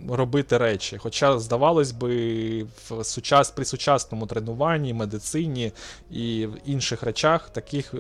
робити 0.09 0.59
речі. 0.59 0.99
Хоча, 0.99 1.39
здавалось 1.39 1.93
би, 1.93 2.67
в 2.89 3.05
сучас, 3.05 3.51
при 3.51 3.65
сучасному 3.65 4.27
тренуванні, 4.27 4.95
медицині 4.95 5.73
і 6.11 6.47
в 6.47 6.57
інших 6.65 7.03
речах 7.03 7.51
таких 7.51 7.95
е, 7.95 7.99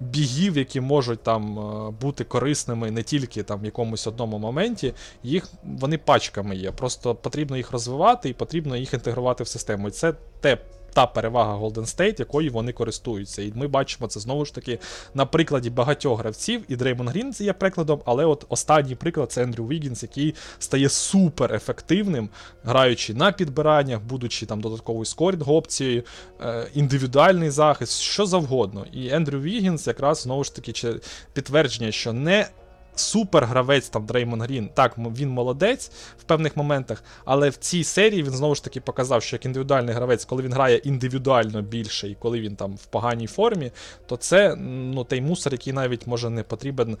бігів, 0.00 0.58
які 0.58 0.80
можуть 0.80 1.22
там 1.22 1.58
е, 1.58 1.90
бути 2.00 2.24
корисними 2.24 2.90
не 2.90 3.02
тільки 3.02 3.42
там 3.42 3.60
в 3.60 3.64
якомусь 3.64 4.06
одному 4.06 4.38
моменті, 4.38 4.94
їх 5.22 5.48
вони 5.64 5.98
пачками 5.98 6.56
є. 6.56 6.72
Просто 6.72 7.14
потрібно 7.14 7.56
їх 7.56 7.72
розвивати 7.72 8.28
і 8.28 8.32
потрібно 8.32 8.76
їх 8.76 8.94
інтегрувати 9.00 9.44
в 9.44 9.48
систему. 9.48 9.88
І 9.88 9.90
це 9.90 10.14
те. 10.40 10.58
Та 10.92 11.06
перевага 11.06 11.56
Golden 11.56 11.96
State, 11.96 12.14
якою 12.18 12.52
вони 12.52 12.72
користуються. 12.72 13.42
І 13.42 13.52
ми 13.54 13.68
бачимо 13.68 14.08
це 14.08 14.20
знову 14.20 14.44
ж 14.44 14.54
таки 14.54 14.78
на 15.14 15.26
прикладі 15.26 15.70
багатьох 15.70 16.18
гравців. 16.18 16.64
І 16.68 16.76
Дреймон 16.76 17.08
Грін 17.08 17.34
є 17.38 17.52
прикладом, 17.52 18.00
але 18.04 18.24
от 18.24 18.46
останній 18.48 18.94
приклад 18.94 19.32
це 19.32 19.42
Ендрю 19.42 19.66
Вігінс, 19.66 20.02
який 20.02 20.34
стає 20.58 20.88
супер 20.88 21.54
ефективним, 21.54 22.28
граючи 22.64 23.14
на 23.14 23.32
підбираннях, 23.32 24.00
будучи 24.00 24.46
там 24.46 24.60
додатковою 24.60 25.04
scoring 25.04 25.50
опцією, 25.50 26.02
е, 26.40 26.66
індивідуальний 26.74 27.50
захист, 27.50 28.00
що 28.00 28.26
завгодно. 28.26 28.86
І 28.92 29.08
Ендрю 29.08 29.40
Вігінс 29.40 29.86
якраз 29.86 30.20
знову 30.20 30.44
ж 30.44 30.54
таки 30.54 31.00
підтвердження, 31.32 31.92
що 31.92 32.12
не 32.12 32.48
супергравець 32.94 33.88
там 33.88 34.06
Дреймонд 34.06 34.42
Грін. 34.42 34.70
Так, 34.74 34.98
він 34.98 35.28
молодець 35.28 35.90
в 36.18 36.22
певних 36.22 36.56
моментах, 36.56 37.04
але 37.24 37.48
в 37.48 37.56
цій 37.56 37.84
серії 37.84 38.22
він 38.22 38.30
знову 38.30 38.54
ж 38.54 38.64
таки 38.64 38.80
показав, 38.80 39.22
що 39.22 39.36
як 39.36 39.44
індивідуальний 39.44 39.94
гравець, 39.94 40.24
коли 40.24 40.42
він 40.42 40.52
грає 40.52 40.76
індивідуально 40.76 41.62
більше, 41.62 42.08
і 42.08 42.14
коли 42.14 42.40
він 42.40 42.56
там 42.56 42.74
в 42.74 42.86
поганій 42.86 43.26
формі, 43.26 43.70
то 44.06 44.16
це 44.16 44.56
ну, 44.56 45.04
той 45.04 45.20
мусор, 45.20 45.52
який 45.52 45.72
навіть 45.72 46.06
може 46.06 46.30
не 46.30 46.42
потрібен 46.42 46.92
е, 46.92 46.96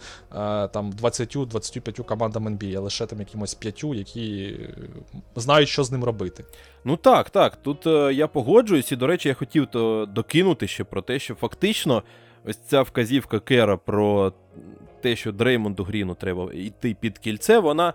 там 0.68 0.92
20-25 1.02 2.04
командам 2.04 2.48
NBA, 2.48 2.76
а 2.76 2.80
лише 2.80 3.06
там 3.06 3.20
якимось 3.20 3.54
п'ятю, 3.54 3.94
які 3.94 4.56
знають, 5.36 5.68
що 5.68 5.84
з 5.84 5.90
ним 5.90 6.04
робити. 6.04 6.44
Ну 6.84 6.96
так, 6.96 7.30
так. 7.30 7.56
Тут 7.56 7.86
е, 7.86 8.12
я 8.14 8.28
погоджуюсь, 8.28 8.92
і, 8.92 8.96
до 8.96 9.06
речі, 9.06 9.28
я 9.28 9.34
хотів 9.34 9.66
то 9.66 10.06
докинути 10.14 10.68
ще 10.68 10.84
про 10.84 11.02
те, 11.02 11.18
що 11.18 11.34
фактично 11.34 12.02
ось 12.44 12.56
ця 12.56 12.82
вказівка 12.82 13.40
Кера 13.40 13.76
про 13.76 14.32
те, 15.00 15.16
що 15.16 15.32
Дреймонду 15.32 15.84
Гріну 15.84 16.14
треба 16.14 16.52
йти 16.52 16.96
під 17.00 17.18
кільце, 17.18 17.58
вона. 17.58 17.92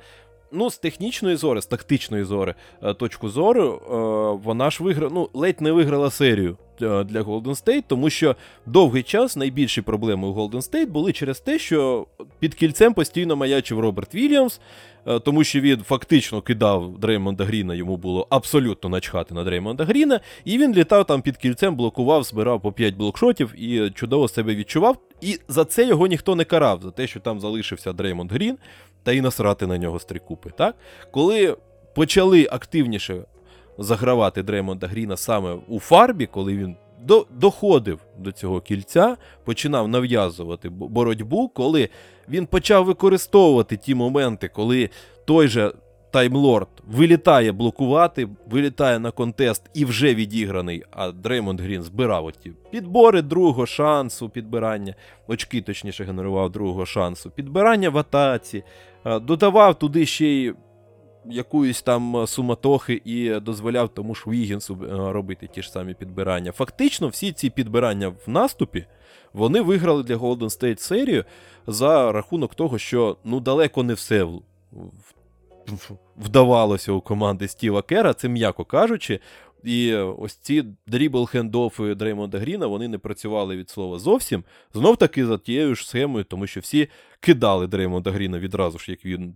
Ну, 0.51 0.69
з 0.69 0.77
технічної 0.77 1.35
зори, 1.35 1.61
з 1.61 1.65
тактичної 1.65 2.23
зори 2.23 2.55
е, 2.83 2.93
точку 2.93 3.29
зору, 3.29 3.63
е, 3.63 4.43
вона 4.43 4.69
ж 4.69 4.83
виграла, 4.83 5.11
ну, 5.13 5.29
ледь 5.33 5.61
не 5.61 5.71
виграла 5.71 6.11
серію 6.11 6.57
е, 6.81 7.03
для 7.03 7.21
Golden 7.21 7.63
State, 7.65 7.83
тому 7.87 8.09
що 8.09 8.35
довгий 8.65 9.03
час 9.03 9.35
найбільші 9.35 9.81
проблеми 9.81 10.27
у 10.27 10.33
Golden 10.33 10.71
State 10.71 10.87
були 10.87 11.13
через 11.13 11.39
те, 11.39 11.59
що 11.59 12.05
під 12.39 12.55
кільцем 12.55 12.93
постійно 12.93 13.35
маячив 13.35 13.79
Роберт 13.79 14.15
Вільямс, 14.15 14.59
тому 15.05 15.43
що 15.43 15.59
він 15.59 15.77
фактично 15.77 16.41
кидав 16.41 16.97
Дреймонда 16.99 17.45
Гріна, 17.45 17.75
йому 17.75 17.97
було 17.97 18.27
абсолютно 18.29 18.89
начхати 18.89 19.33
на 19.33 19.43
Дреймонда 19.43 19.85
Гріна, 19.85 20.19
і 20.45 20.57
він 20.57 20.73
літав 20.73 21.05
там 21.05 21.21
під 21.21 21.37
кільцем, 21.37 21.75
блокував, 21.75 22.23
збирав 22.23 22.61
по 22.61 22.71
5 22.71 22.95
блокшотів 22.95 23.53
і 23.57 23.89
чудово 23.89 24.27
себе 24.27 24.55
відчував. 24.55 24.97
І 25.21 25.39
за 25.47 25.65
це 25.65 25.87
його 25.87 26.07
ніхто 26.07 26.35
не 26.35 26.43
карав, 26.43 26.81
за 26.81 26.91
те, 26.91 27.07
що 27.07 27.19
там 27.19 27.39
залишився 27.39 27.93
Дреймонд 27.93 28.31
Грін, 28.31 28.57
та 29.03 29.11
й 29.11 29.21
насрати 29.21 29.67
на 29.67 29.77
нього 29.77 29.99
стрікупи. 29.99 30.49
Так? 30.57 30.75
Коли 31.11 31.57
почали 31.95 32.47
активніше 32.51 33.23
загравати 33.77 34.43
Дреймонда 34.43 34.87
Гріна 34.87 35.17
саме 35.17 35.55
у 35.67 35.79
фарбі, 35.79 36.25
коли 36.25 36.57
він 36.57 36.75
до, 37.01 37.27
доходив 37.31 37.99
до 38.17 38.31
цього 38.31 38.61
кільця, 38.61 39.17
починав 39.43 39.87
нав'язувати 39.87 40.69
боротьбу, 40.69 41.47
коли 41.47 41.89
він 42.29 42.45
почав 42.45 42.85
використовувати 42.85 43.77
ті 43.77 43.95
моменти, 43.95 44.47
коли 44.47 44.89
той 45.25 45.47
же 45.47 45.73
Таймлорд 46.15 46.67
вилітає 46.87 47.51
блокувати, 47.51 48.27
вилітає 48.49 48.99
на 48.99 49.11
контест 49.11 49.69
і 49.73 49.85
вже 49.85 50.15
відіграний. 50.15 50.83
А 50.91 51.11
Дреймонд 51.11 51.61
Грін 51.61 51.83
збирав 51.83 52.25
оті 52.25 52.51
підбори 52.71 53.21
другого 53.21 53.65
шансу, 53.65 54.29
підбирання, 54.29 54.95
очки, 55.27 55.61
точніше, 55.61 56.03
генерував 56.03 56.51
другого 56.51 56.85
шансу, 56.85 57.31
підбирання 57.31 57.89
в 57.89 57.97
атаці, 57.97 58.63
додавав 59.05 59.79
туди 59.79 60.05
ще 60.05 60.25
й 60.25 60.53
якоїсь 61.29 61.81
там 61.81 62.27
суматохи 62.27 63.01
і 63.05 63.39
дозволяв 63.39 63.89
тому 63.89 64.15
ж 64.15 64.23
Вігінсу 64.27 64.79
е, 64.83 64.87
робити 65.13 65.49
ті 65.53 65.61
ж 65.61 65.71
самі 65.71 65.93
підбирання. 65.93 66.51
Фактично, 66.51 67.07
всі 67.07 67.31
ці 67.31 67.49
підбирання 67.49 68.07
в 68.07 68.17
наступі 68.27 68.85
вони 69.33 69.61
виграли 69.61 70.03
для 70.03 70.15
Golden 70.15 70.39
State 70.39 70.79
серію 70.79 71.25
за 71.67 72.11
рахунок 72.11 72.55
того, 72.55 72.77
що 72.77 73.17
ну 73.23 73.39
далеко 73.39 73.83
не 73.83 73.93
все 73.93 74.27
вдавалося 76.17 76.91
у 76.91 77.01
команди 77.01 77.47
Стіва 77.47 77.81
Кера, 77.81 78.13
це 78.13 78.29
м'яко 78.29 78.65
кажучи. 78.65 79.19
І 79.63 79.93
ось 79.95 80.35
ці 80.35 80.65
дрібл 80.87 81.25
хендофи 81.25 81.95
Дреймонда 81.95 82.39
Гріна 82.39 82.67
вони 82.67 82.87
не 82.87 82.97
працювали 82.97 83.57
від 83.57 83.69
слова 83.69 83.99
зовсім. 83.99 84.43
Знов 84.73 84.97
таки 84.97 85.25
за 85.25 85.37
тією 85.37 85.75
ж 85.75 85.87
схемою, 85.87 86.23
тому 86.23 86.47
що 86.47 86.59
всі 86.59 86.87
кидали 87.19 87.67
Дреймонда 87.67 88.11
Гріна 88.11 88.39
відразу 88.39 88.79
ж, 88.79 88.91
як 88.91 89.05
він 89.05 89.35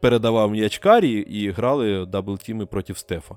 передавав 0.00 0.50
м'яч 0.50 0.78
Карі 0.78 1.12
і 1.12 1.50
грали 1.50 2.06
double 2.06 2.36
team 2.36 2.56
'и 2.56 2.66
проти 2.66 2.94
Стефа. 2.94 3.34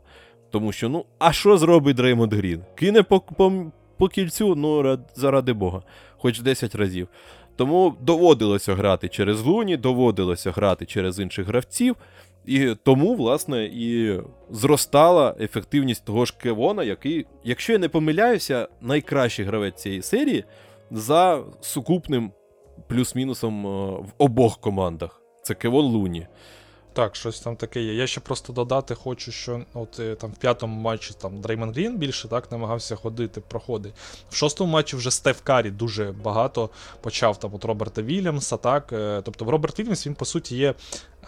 Тому 0.52 0.72
що, 0.72 0.90
ну, 0.90 1.06
а 1.20 1.34
що 1.34 1.58
зробить 1.58 1.96
Дреймонд 1.96 2.34
Грін? 2.34 2.64
Кине 2.76 3.04
по, 3.04 3.20
по, 3.20 3.72
по 3.98 4.08
кільцю, 4.08 4.56
ну, 4.56 5.00
заради 5.16 5.54
Бога. 5.54 5.82
хоч 6.18 6.40
10 6.40 6.76
разів. 6.76 7.08
Тому 7.56 7.96
доводилося 8.02 8.76
грати 8.76 9.10
через 9.10 9.42
Луні, 9.42 9.78
доводилося 9.78 10.52
грати 10.52 10.86
через 10.86 11.20
інших 11.20 11.48
гравців. 11.48 11.96
І 12.46 12.76
тому, 12.84 13.16
власне, 13.16 13.66
і 13.66 14.20
зростала 14.50 15.36
ефективність 15.40 16.06
того 16.06 16.26
ж 16.26 16.34
Кевона, 16.38 16.84
який, 16.84 17.26
якщо 17.44 17.74
я 17.74 17.80
не 17.80 17.90
помиляюся, 17.90 18.68
найкращий 18.82 19.46
гравець 19.46 19.82
цієї 19.82 20.02
серії 20.02 20.44
за 20.92 21.44
сукупним 21.62 22.32
плюс-мінусом 22.88 23.68
е, 23.68 23.70
в 23.92 24.14
обох 24.18 24.60
командах. 24.60 25.23
Це 25.44 25.54
Кевон 25.54 25.86
Луні. 25.86 26.28
Так, 26.94 27.16
щось 27.16 27.40
там 27.40 27.56
таке 27.56 27.82
є. 27.82 27.94
Я 27.94 28.08
ще 28.08 28.22
просто 28.22 28.54
додати 28.54 28.96
хочу, 28.96 29.32
що 29.32 29.62
от 29.74 30.00
е, 30.00 30.16
там 30.16 30.32
в 30.32 30.36
п'ятому 30.36 30.82
матчі 30.82 31.14
там 31.22 31.42
Дреймон 31.42 31.72
Грін 31.72 31.98
більше 31.98 32.28
так 32.28 32.52
намагався 32.52 32.96
ходити, 32.96 33.42
проходи. 33.42 33.94
В 34.30 34.36
шостому 34.36 34.72
матчі 34.72 34.96
вже 34.96 35.12
Стеф 35.12 35.42
Карі 35.42 35.72
дуже 35.72 36.12
багато 36.24 36.70
почав 37.02 37.40
там 37.40 37.56
от 37.56 37.66
Роберта 37.66 38.02
Вільямса. 38.02 38.58
так. 38.58 38.94
Е, 38.94 39.22
тобто 39.26 39.46
Роберт 39.46 39.80
Вільямс, 39.80 40.08
він 40.08 40.16
по 40.16 40.26
суті 40.26 40.58
є 40.58 40.74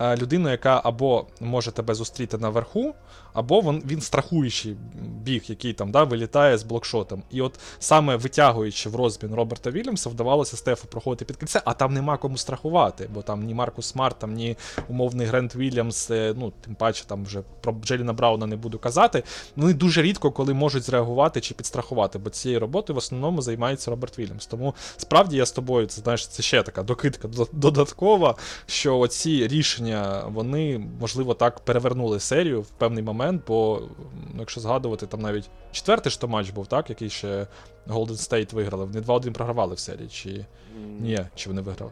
людину, 0.02 0.50
яка 0.50 0.82
або 0.84 1.28
може 1.40 1.72
тебе 1.72 1.94
зустріти 1.94 2.38
наверху, 2.38 2.94
або 3.34 3.62
він 3.62 3.84
він 3.86 4.02
страхуючий 4.02 4.76
big, 5.24 5.44
який 5.48 5.74
там 5.74 5.92
да, 5.92 6.04
вилітає 6.04 6.58
з 6.58 6.64
блокшотом. 6.64 7.24
І 7.32 7.42
от 7.42 7.60
саме 7.80 8.16
витягуючи 8.16 8.90
в 8.90 8.96
розмін 8.96 9.36
Роберта 9.36 9.72
Вільямса, 9.72 10.10
вдавалося 10.10 10.58
Стефу 10.58 10.88
проходити 10.88 11.26
під 11.26 11.38
кільце, 11.38 11.62
а 11.66 11.74
там 11.74 11.94
нема 11.94 12.18
кому 12.18 12.38
страхувати, 12.38 13.10
бо 13.14 13.22
там 13.22 13.46
ні 13.46 13.54
Маркус 13.54 13.86
Смарт, 13.86 14.20
там 14.20 14.34
ні 14.34 14.58
умовний 14.90 15.28
Грент 15.28 15.56
Вільямс, 15.56 16.12
е, 16.12 16.34
ну 16.38 16.54
тим 16.62 16.76
паче 16.76 17.06
там 17.08 17.24
вже 17.26 17.42
про 17.62 17.76
Джейлена 17.86 18.14
Брауна 18.14 18.46
не 18.46 18.56
буду 18.56 18.80
казати. 18.80 19.24
І 19.58 19.74
дуже 19.74 20.02
рідко, 20.02 20.32
коли 20.32 20.54
можуть 20.54 20.84
зреагувати 20.84 21.42
чи 21.42 21.54
підстрахувати, 21.54 22.20
бо 22.20 22.30
цією 22.30 22.60
роботою 22.60 22.96
в 22.96 22.98
основному 22.98 23.42
займається 23.42 23.92
Роберт 23.92 24.20
Вільямс. 24.20 24.46
Тому 24.46 24.76
справді 24.98 25.38
я 25.38 25.46
з 25.46 25.52
тобою, 25.52 25.88
це 25.88 26.02
знаєш, 26.02 26.28
це 26.28 26.44
ще 26.44 26.64
така 26.64 26.84
докидка 26.84 27.30
додаткова, 27.52 28.36
що 28.66 29.00
оці 29.00 29.48
рішення 29.48 29.85
рішення, 29.86 30.24
вони, 30.28 30.88
можливо, 31.00 31.34
так 31.34 31.60
перевернули 31.60 32.20
серію 32.20 32.62
в 32.62 32.70
певний 32.70 33.04
момент, 33.04 33.42
бо, 33.48 33.82
ну, 34.34 34.40
якщо 34.40 34.62
згадувати, 34.62 35.08
там 35.08 35.22
навіть 35.22 35.50
четвертий 35.72 36.12
ж 36.12 36.22
то 36.22 36.28
матч 36.28 36.50
був, 36.50 36.68
так, 36.68 36.90
який 36.90 37.10
ще 37.10 37.48
Golden 37.88 38.10
State 38.10 38.56
виграли. 38.56 38.86
Вони 38.86 39.00
2-1 39.00 39.32
програвали 39.32 39.76
в 39.76 39.80
серії, 39.80 40.10
чи 40.10 40.46
ні, 41.00 41.20
чи 41.36 41.50
вони 41.50 41.62
виграли? 41.62 41.92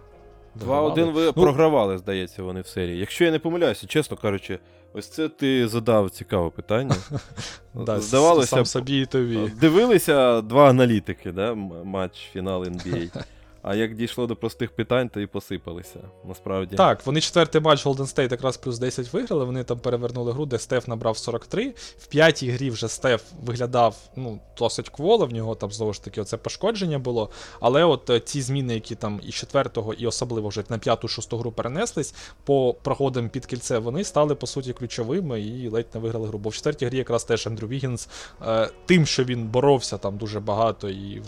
2-1 0.65 1.11
ви 1.11 1.25
ну, 1.25 1.33
програвали, 1.33 1.97
здається, 1.97 2.43
вони 2.43 2.61
в 2.61 2.67
серії. 2.67 2.99
Якщо 2.99 3.25
я 3.25 3.31
не 3.31 3.39
помиляюся, 3.39 3.87
чесно 3.87 4.17
кажучи, 4.17 4.59
ось 4.93 5.07
це 5.07 5.29
ти 5.29 5.67
задав 5.67 6.09
цікаве 6.09 6.49
питання. 6.49 6.95
да, 7.73 7.99
Здавалося, 7.99 8.47
сам 8.47 8.65
собі 8.65 9.01
і 9.01 9.05
тобі. 9.05 9.51
Дивилися 9.61 10.41
два 10.41 10.69
аналітики, 10.69 11.31
да, 11.31 11.53
матч 11.83 12.29
фінал 12.33 12.63
NBA. 12.63 13.23
А 13.63 13.75
як 13.75 13.95
дійшло 13.95 14.27
до 14.27 14.35
простих 14.35 14.71
питань, 14.71 15.09
то 15.09 15.19
і 15.19 15.27
посипалися. 15.27 15.99
Насправді. 16.25 16.75
Так, 16.75 17.05
вони 17.05 17.21
четвертий 17.21 17.61
матч 17.61 17.85
Golden 17.85 18.15
State 18.15 18.31
якраз 18.31 18.57
плюс 18.57 18.79
10 18.79 19.13
виграли. 19.13 19.45
Вони 19.45 19.63
там 19.63 19.79
перевернули 19.79 20.31
гру, 20.31 20.45
де 20.45 20.59
Стеф 20.59 20.87
набрав 20.87 21.17
43. 21.17 21.73
В 21.97 22.07
п'ятій 22.07 22.49
грі 22.49 22.69
вже 22.69 22.87
Стеф 22.87 23.23
виглядав 23.43 23.95
ну, 24.15 24.39
досить 24.57 24.89
кволо, 24.89 25.25
в 25.25 25.33
нього 25.33 25.55
там 25.55 25.71
знову 25.71 25.93
ж 25.93 26.03
таки 26.03 26.21
оце 26.21 26.37
пошкодження 26.37 26.99
було. 26.99 27.29
Але 27.59 27.83
от 27.83 28.09
е, 28.09 28.19
ці 28.19 28.41
зміни, 28.41 28.73
які 28.73 28.95
там 28.95 29.19
і 29.23 29.31
четвертого, 29.31 29.93
і 29.93 30.07
особливо 30.07 30.49
вже 30.49 30.63
на 30.69 30.77
п'яту-шосту 30.77 31.37
гру 31.37 31.51
перенеслись, 31.51 32.15
по 32.43 32.75
проходам 32.81 33.29
під 33.29 33.45
кільце 33.45 33.77
вони 33.79 34.03
стали 34.03 34.35
по 34.35 34.47
суті 34.47 34.73
ключовими 34.73 35.41
і 35.41 35.69
ледь 35.69 35.87
не 35.93 35.99
виграли 35.99 36.27
гру. 36.27 36.39
Бо 36.39 36.49
в 36.49 36.53
четвертій 36.53 36.85
грі 36.85 36.97
якраз 36.97 37.23
теж 37.23 37.47
Ендрю 37.47 37.67
Вігінс 37.67 38.09
е, 38.47 38.69
тим, 38.85 39.05
що 39.05 39.23
він 39.23 39.47
боровся 39.47 39.97
там 39.97 40.17
дуже 40.17 40.39
багато 40.39 40.89
і 40.89 41.21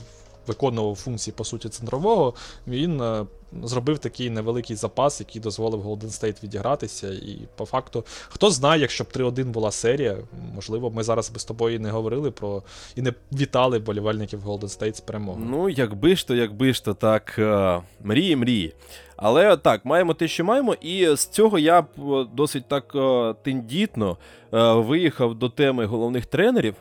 виконував 0.48 0.96
функції, 0.96 1.34
по 1.38 1.44
суті, 1.44 1.70
центрового, 1.70 2.34
він 2.68 3.02
е, 3.02 3.26
зробив 3.64 4.00
такий 4.00 4.30
невеликий 4.30 4.76
запас, 4.76 5.20
який 5.20 5.42
дозволив 5.42 5.88
Golden 5.88 6.06
State 6.06 6.44
відігратися. 6.44 7.08
І 7.08 7.40
по 7.56 7.66
факту, 7.66 8.06
хто 8.30 8.52
знає, 8.52 8.82
якщо 8.82 9.04
б 9.04 9.08
3-1 9.08 9.46
була 9.46 9.72
серія, 9.72 10.18
можливо, 10.56 10.92
ми 10.92 11.04
зараз 11.04 11.30
би 11.30 11.40
з 11.40 11.46
тобою 11.46 11.80
не 11.80 11.92
говорили 11.92 12.32
про 12.32 12.64
і 12.96 13.02
не 13.02 13.14
вітали 13.34 13.80
болівальників 13.80 14.48
Golden 14.48 14.80
State 14.80 14.94
з 14.94 15.02
перемогою. 15.02 15.46
Ну, 15.50 15.70
якби 15.70 16.16
ж 16.16 16.28
то, 16.28 16.36
якби 16.36 16.74
ж 16.74 16.86
то 16.86 16.94
так, 16.94 17.36
е, 17.40 17.82
мрії, 18.04 18.36
мрії. 18.36 18.74
Але 19.18 19.58
так, 19.58 19.86
маємо 19.86 20.14
те, 20.14 20.28
що 20.28 20.46
маємо, 20.46 20.74
і 20.74 21.16
з 21.16 21.26
цього 21.26 21.60
я 21.60 21.82
б 21.82 21.88
е, 22.00 22.28
досить 22.34 22.68
так 22.68 22.96
тендітно 23.44 24.18
виїхав 24.52 25.36
до 25.36 25.50
теми 25.50 25.86
головних 25.86 26.26
тренерів, 26.26 26.76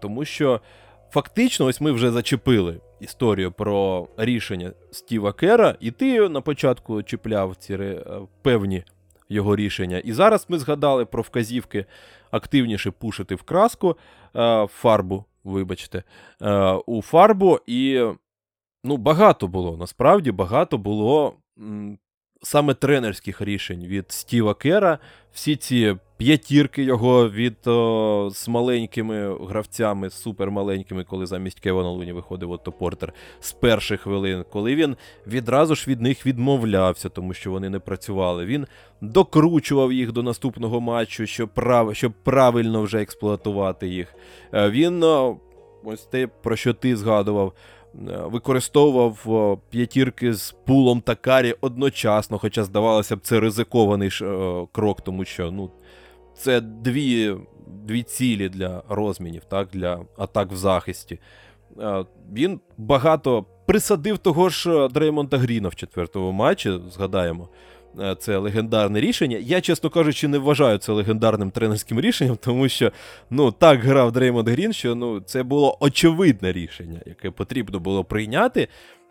тому 0.00 0.24
що. 0.24 0.60
Фактично, 1.12 1.66
ось 1.66 1.80
ми 1.80 1.92
вже 1.92 2.10
зачепили 2.10 2.80
історію 3.00 3.52
про 3.52 4.08
рішення 4.16 4.72
Стіва 4.90 5.32
Кера, 5.32 5.76
і 5.80 5.90
ти 5.90 6.28
на 6.28 6.40
початку 6.40 7.02
чіпляв 7.02 7.56
ці 7.56 7.74
е, 7.74 8.04
певні 8.42 8.84
його 9.28 9.56
рішення. 9.56 9.98
І 9.98 10.12
зараз 10.12 10.46
ми 10.48 10.58
згадали 10.58 11.04
про 11.04 11.22
вказівки 11.22 11.86
активніше 12.30 12.90
пушити 12.90 13.34
в 13.34 13.42
краску 13.42 13.96
е, 14.36 14.66
фарбу, 14.66 15.24
вибачте, 15.44 16.02
е, 16.42 16.72
у 16.86 17.02
фарбу. 17.02 17.58
І 17.66 18.06
ну, 18.84 18.96
багато 18.96 19.48
було, 19.48 19.76
насправді 19.76 20.32
багато 20.32 20.78
було 20.78 21.36
саме 22.42 22.74
тренерських 22.74 23.40
рішень 23.40 23.86
від 23.86 24.12
Стіва 24.12 24.54
Кера. 24.54 24.98
Всі 25.32 25.56
ці 25.56 25.96
п'ятірки 26.16 26.82
його 26.82 27.28
від 27.30 27.66
о, 27.66 28.30
з 28.34 28.48
маленькими 28.48 29.36
гравцями, 29.46 30.10
супермаленькими, 30.10 31.04
коли 31.04 31.26
замість 31.26 31.60
Кевана 31.60 31.88
Луні 31.88 32.12
виходив 32.12 32.50
Отто 32.50 32.72
Портер 32.72 33.12
з 33.40 33.52
перших 33.52 34.00
хвилин, 34.00 34.44
коли 34.52 34.74
він 34.74 34.96
відразу 35.26 35.74
ж 35.74 35.90
від 35.90 36.00
них 36.00 36.26
відмовлявся, 36.26 37.08
тому 37.08 37.34
що 37.34 37.50
вони 37.50 37.70
не 37.70 37.78
працювали. 37.78 38.44
Він 38.44 38.66
докручував 39.00 39.92
їх 39.92 40.12
до 40.12 40.22
наступного 40.22 40.80
матчу, 40.80 41.26
щоб 41.26 41.48
прав... 41.48 41.96
щоб 41.96 42.12
правильно 42.12 42.82
вже 42.82 43.02
експлуатувати 43.02 43.88
їх. 43.88 44.14
Е, 44.54 44.70
він 44.70 45.04
ось 45.84 46.04
те, 46.10 46.26
про 46.26 46.56
що 46.56 46.74
ти 46.74 46.96
згадував. 46.96 47.52
Е, 47.94 48.16
використовував 48.16 49.58
п'ятірки 49.70 50.34
з 50.34 50.52
пулом 50.66 51.00
та 51.00 51.14
карі 51.14 51.54
одночасно, 51.60 52.38
хоча, 52.38 52.64
здавалося 52.64 53.16
б, 53.16 53.20
це 53.20 53.40
ризикований 53.40 54.10
е, 54.22 54.66
крок, 54.72 55.00
тому 55.00 55.24
що 55.24 55.50
ну, 55.50 55.70
це 56.34 56.60
дві 56.60 57.36
дві 57.84 58.02
цілі 58.02 58.48
для 58.48 58.82
розмінів, 58.88 59.44
так, 59.44 59.68
для 59.72 60.00
атак 60.18 60.52
в 60.52 60.56
захисті. 60.56 61.18
Е, 61.80 62.04
він 62.32 62.60
багато 62.78 63.44
присадив 63.66 64.18
того 64.18 64.48
ж 64.48 64.88
Дреймонта 64.88 65.38
Гріна 65.38 65.68
в 65.68 65.74
четвертому 65.74 66.32
матчі, 66.32 66.80
згадаємо. 66.90 67.48
Е, 68.00 68.16
це 68.18 68.36
легендарне 68.36 69.00
рішення. 69.00 69.38
Я, 69.40 69.60
чесно 69.60 69.90
кажучи, 69.90 70.28
не 70.28 70.38
вважаю 70.38 70.78
це 70.78 70.92
легендарним 70.92 71.50
тренерським 71.50 72.00
рішенням, 72.00 72.36
тому 72.36 72.68
що 72.68 72.92
ну, 73.30 73.52
так 73.52 73.80
грав 73.80 74.12
Дреймонд 74.12 74.48
Грін, 74.48 74.72
що 74.72 74.94
ну, 74.94 75.20
це 75.20 75.42
було 75.42 75.76
очевидне 75.80 76.52
рішення, 76.52 77.00
яке 77.06 77.30
потрібно 77.30 77.78
було 77.78 78.04
прийняти. 78.04 78.68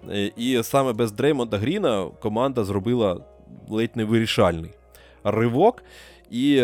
Е, 0.09 0.31
і 0.37 0.63
саме 0.63 0.93
без 0.93 1.11
Дреймонда 1.11 1.57
Гріна 1.57 2.09
команда 2.21 2.63
зробила 2.63 3.25
ледь 3.69 3.95
не 3.95 4.05
вирішальний 4.05 4.71
ривок. 5.23 5.83
І 6.31 6.63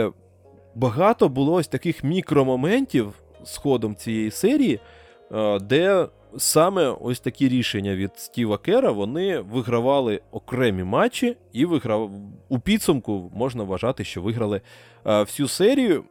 багато 0.76 1.30
було 1.30 1.53
ось 1.53 1.68
таких 1.68 2.03
мікромоментів 2.03 3.13
з 3.43 3.57
ходом 3.57 3.95
цієї 3.95 4.32
серії, 4.32 4.80
е, 5.32 5.59
де 5.59 6.07
саме 6.38 6.95
ось 7.01 7.19
такі 7.19 7.49
рішення 7.49 7.95
від 7.95 8.11
Стіва 8.15 8.57
Кера 8.57 8.91
вони 8.91 9.39
вигравали 9.39 10.21
окремі 10.32 10.84
матчі, 10.84 11.38
і 11.53 11.65
виграв 11.65 12.11
у 12.49 12.59
підсумку 12.59 13.32
можна 13.36 13.63
вважати, 13.63 14.03
що 14.03 14.21
виграли 14.21 14.61
а, 15.03 15.21
всю 15.21 15.47
серію. 15.47 16.03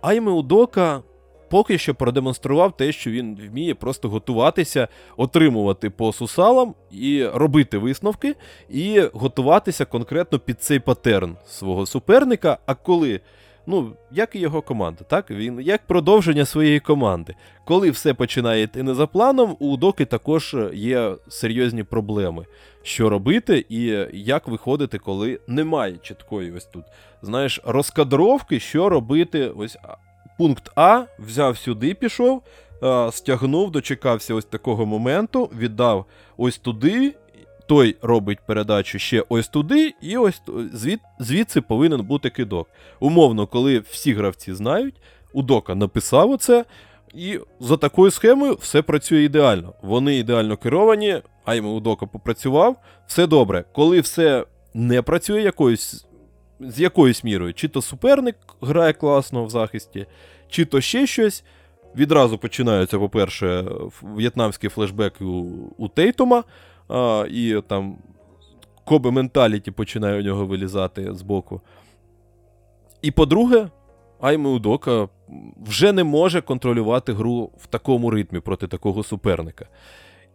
Айме 0.00 0.30
Удока 0.30 1.02
поки 1.50 1.78
що 1.78 1.94
продемонстрував 1.94 2.76
те, 2.76 2.92
що 2.92 3.10
він 3.10 3.36
вміє 3.36 3.74
просто 3.74 4.08
готуватися, 4.08 4.88
отримувати 5.16 5.90
по 5.90 6.12
сусалам 6.12 6.74
і 6.90 7.26
робити 7.26 7.78
висновки, 7.78 8.34
і 8.68 9.00
готуватися 9.12 9.84
конкретно 9.84 10.38
під 10.38 10.62
цей 10.62 10.78
патерн 10.78 11.36
свого 11.46 11.86
суперника. 11.86 12.58
А 12.66 12.74
коли 12.74 13.20
ну, 13.70 13.92
як 14.10 14.36
і 14.36 14.38
його 14.38 14.62
команда, 14.62 15.04
так? 15.04 15.30
Він 15.30 15.60
як 15.60 15.86
продовження 15.86 16.44
своєї 16.44 16.80
команди. 16.80 17.34
Коли 17.64 17.90
все 17.90 18.14
починає 18.14 18.62
йти 18.62 18.82
не 18.82 18.94
за 18.94 19.06
планом, 19.06 19.56
у 19.58 19.76
Доки 19.76 20.04
також 20.04 20.56
є 20.72 21.14
серйозні 21.28 21.84
проблеми, 21.84 22.46
що 22.82 23.08
робити 23.08 23.66
і 23.68 24.06
як 24.12 24.48
виходити, 24.48 24.98
коли 24.98 25.40
немає 25.46 25.96
чіткої 26.02 26.52
ось 26.52 26.64
тут. 26.64 26.84
Знаєш, 27.22 27.60
розкадровки, 27.64 28.60
що 28.60 28.88
робити. 28.88 29.48
Ось 29.56 29.78
пункт 30.38 30.70
А 30.76 31.04
взяв 31.18 31.58
сюди, 31.58 31.94
пішов. 31.94 32.42
Стягнув, 33.10 33.70
дочекався 33.70 34.34
ось 34.34 34.44
такого 34.44 34.86
моменту, 34.86 35.50
віддав 35.58 36.04
ось 36.36 36.58
туди, 36.58 37.14
той 37.70 37.96
робить 38.02 38.38
передачу 38.46 38.98
ще 38.98 39.24
ось 39.28 39.48
туди, 39.48 39.94
і 40.02 40.16
ось 40.16 40.42
звід, 40.72 41.00
звідси 41.18 41.60
повинен 41.60 42.00
бути 42.00 42.30
кидок. 42.30 42.68
Умовно, 43.00 43.46
коли 43.46 43.78
всі 43.78 44.12
гравці 44.12 44.54
знають, 44.54 44.94
Удока 45.32 45.74
написав 45.74 46.30
оце, 46.30 46.64
І 47.14 47.38
за 47.60 47.76
такою 47.76 48.10
схемою 48.10 48.56
все 48.60 48.82
працює 48.82 49.22
ідеально. 49.22 49.74
Вони 49.82 50.16
ідеально 50.16 50.56
керовані, 50.56 51.22
Айме 51.44 51.68
Удока 51.68 52.06
попрацював, 52.06 52.76
все 53.06 53.26
добре. 53.26 53.64
Коли 53.72 54.00
все 54.00 54.44
не 54.74 55.02
працює 55.02 55.42
якоюсь, 55.42 56.06
з 56.60 56.80
якоюсь 56.80 57.24
мірою, 57.24 57.54
чи 57.54 57.68
то 57.68 57.82
суперник 57.82 58.36
грає 58.60 58.92
класно 58.92 59.44
в 59.44 59.50
захисті, 59.50 60.06
чи 60.48 60.64
то 60.64 60.80
ще 60.80 61.06
щось. 61.06 61.44
Відразу 61.96 62.38
починаються, 62.38 62.98
по-перше, 62.98 63.64
в'єтнамські 64.02 64.68
флешбеки 64.68 65.24
у, 65.24 65.46
у 65.78 65.88
Тейтума, 65.88 66.44
а, 66.90 67.26
і 67.30 67.62
там 67.66 67.98
Кобе 68.84 69.10
менталіті 69.10 69.70
починає 69.70 70.20
у 70.20 70.24
нього 70.24 70.46
вилізати 70.46 71.14
з 71.14 71.22
боку. 71.22 71.60
І 73.02 73.10
по-друге, 73.10 73.68
Айме 74.20 74.48
Удока 74.48 75.08
вже 75.66 75.92
не 75.92 76.04
може 76.04 76.40
контролювати 76.40 77.12
гру 77.12 77.50
в 77.58 77.66
такому 77.66 78.10
ритмі 78.10 78.40
проти 78.40 78.66
такого 78.66 79.02
суперника. 79.02 79.66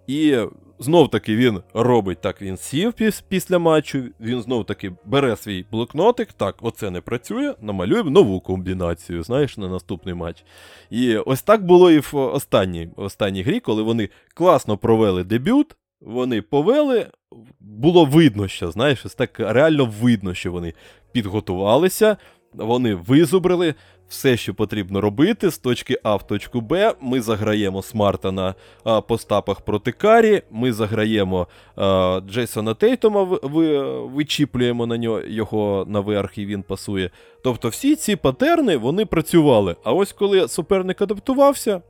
І 0.08 0.38
знов 0.80 1.10
таки 1.10 1.36
він 1.36 1.62
робить 1.74 2.22
так: 2.22 2.42
він 2.42 2.58
сів 2.58 2.94
після 3.28 3.60
матчу, 3.60 4.04
він 4.20 4.42
знов 4.42 4.66
таки 4.66 4.92
бере 5.06 5.36
свій 5.36 5.66
блокнотик. 5.72 6.34
Так, 6.34 6.56
оце 6.62 6.90
не 6.92 7.02
працює, 7.02 7.54
намалюємо 7.62 8.10
нову 8.10 8.40
комбінацію, 8.40 9.24
знаєш, 9.24 9.58
на 9.58 9.68
наступний 9.68 10.16
матч. 10.16 10.44
І 10.90 11.18
ось 11.18 11.42
так 11.42 11.66
було 11.66 11.92
і 11.92 12.00
в 12.00 12.10
останній, 12.14 12.90
останній 12.96 13.44
грі, 13.44 13.60
коли 13.60 13.84
вони 13.84 14.10
класно 14.34 14.78
провели 14.78 15.24
дебют, 15.24 15.76
вони 16.02 16.42
повели. 16.42 17.08
Було 17.60 18.06
видно, 18.06 18.48
що 18.48 18.72
знаєш, 18.72 19.06
так 19.18 19.40
реально 19.40 19.94
видно, 20.02 20.34
що 20.34 20.52
вони 20.52 20.74
підготувалися, 21.12 22.18
вони 22.54 22.96
визубрили 22.96 23.76
все, 24.10 24.38
що 24.38 24.54
потрібно 24.54 25.02
робити 25.02 25.50
з 25.50 25.58
точки 25.58 26.00
А 26.04 26.16
в 26.16 26.28
точку 26.28 26.62
Б. 26.62 26.94
Ми 27.02 27.22
заграємо 27.22 27.82
Смарта 27.82 28.32
на 28.32 28.56
а, 28.84 29.02
постапах 29.02 29.62
проти 29.62 29.92
Карі. 29.92 30.42
Ми 30.52 30.74
заграємо 30.74 31.48
а, 31.76 32.22
Джейсона 32.30 32.74
Тейтома, 32.74 33.24
ви, 33.24 33.92
вичіплюємо 34.06 34.88
на 34.88 34.98
нього 34.98 35.22
його 35.22 35.86
наверх, 35.88 36.38
і 36.38 36.46
він 36.46 36.64
пасує. 36.64 37.10
Тобто, 37.44 37.70
всі 37.70 37.96
ці 37.96 38.16
патерни 38.16 38.78
вони 38.78 39.06
працювали. 39.06 39.76
А 39.84 39.94
ось 39.94 40.14
коли 40.14 40.48
суперник 40.48 41.02
адаптувався. 41.02 41.82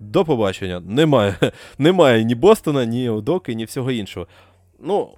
До 0.00 0.24
побачення. 0.24 0.82
Немає 0.86 1.34
немає 1.78 2.24
ні 2.24 2.34
Бостона, 2.34 2.84
ні 2.84 3.08
Одоки, 3.08 3.54
ні 3.54 3.64
всього 3.64 3.90
іншого. 3.90 4.26
Ну, 4.78 5.08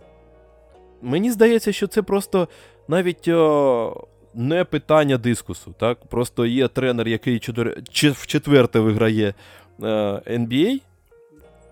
мені 1.03 1.30
здається, 1.30 1.72
що 1.72 1.87
це 1.87 2.03
просто 2.03 2.49
навіть 2.89 3.28
о, 3.28 4.07
не 4.35 4.64
питання 4.64 5.18
дискусу. 5.18 5.74
так? 5.78 6.07
Просто 6.07 6.47
є 6.47 6.68
тренер, 6.68 7.09
який 7.09 7.39
чотир... 7.39 7.83
в 7.93 8.26
четверте 8.26 8.80
виграє 8.80 9.35
е, 9.83 9.87
NBA 10.26 10.80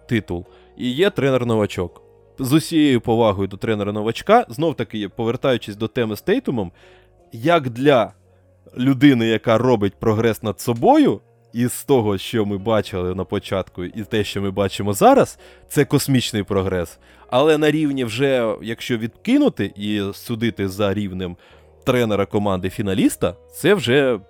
титул, 0.08 0.46
і 0.76 0.90
є 0.90 1.11
тренер-новачок. 1.11 2.02
З 2.38 2.52
усією 2.52 3.00
повагою 3.00 3.48
до 3.48 3.56
тренера-новачка, 3.56 4.46
знов 4.48 4.74
таки, 4.74 5.08
повертаючись 5.08 5.76
до 5.76 5.88
теми 5.88 6.16
з 6.16 6.22
Тейтумом, 6.22 6.72
як 7.32 7.70
для 7.70 8.12
людини, 8.78 9.26
яка 9.26 9.58
робить 9.58 9.94
прогрес 9.94 10.42
над 10.42 10.61
собою, 10.61 11.20
і 11.53 11.66
з 11.66 11.84
того, 11.84 12.18
що 12.18 12.46
ми 12.46 12.59
бачили 12.59 13.14
на 13.14 13.24
початку, 13.24 13.84
і 13.84 14.05
те, 14.05 14.24
що 14.24 14.42
ми 14.42 14.51
бачимо 14.51 14.92
зараз, 14.92 15.38
це 15.68 15.84
космічний 15.84 16.42
прогрес. 16.42 16.98
Але 17.30 17.59
на 17.59 17.70
рівні 17.70 18.05
вже, 18.05 18.55
якщо 18.62 18.98
відкинути 18.98 19.72
і 19.76 20.03
судити 20.12 20.68
за 20.68 20.94
рівнем 20.94 21.36
тренера 21.84 22.26
команди 22.26 22.70
фіналіста, 22.70 23.34
це 23.53 23.74
вже 23.74 24.20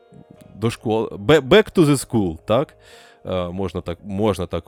до 0.55 0.71
школи. 0.71 1.09
Back 1.09 1.73
to 1.73 1.85
the 1.85 2.09
school, 2.09 2.39
так? 2.47 2.77
Е, 3.27 3.49
можна 3.49 3.81
так 3.81 3.99
можна 4.05 4.47
так 4.47 4.65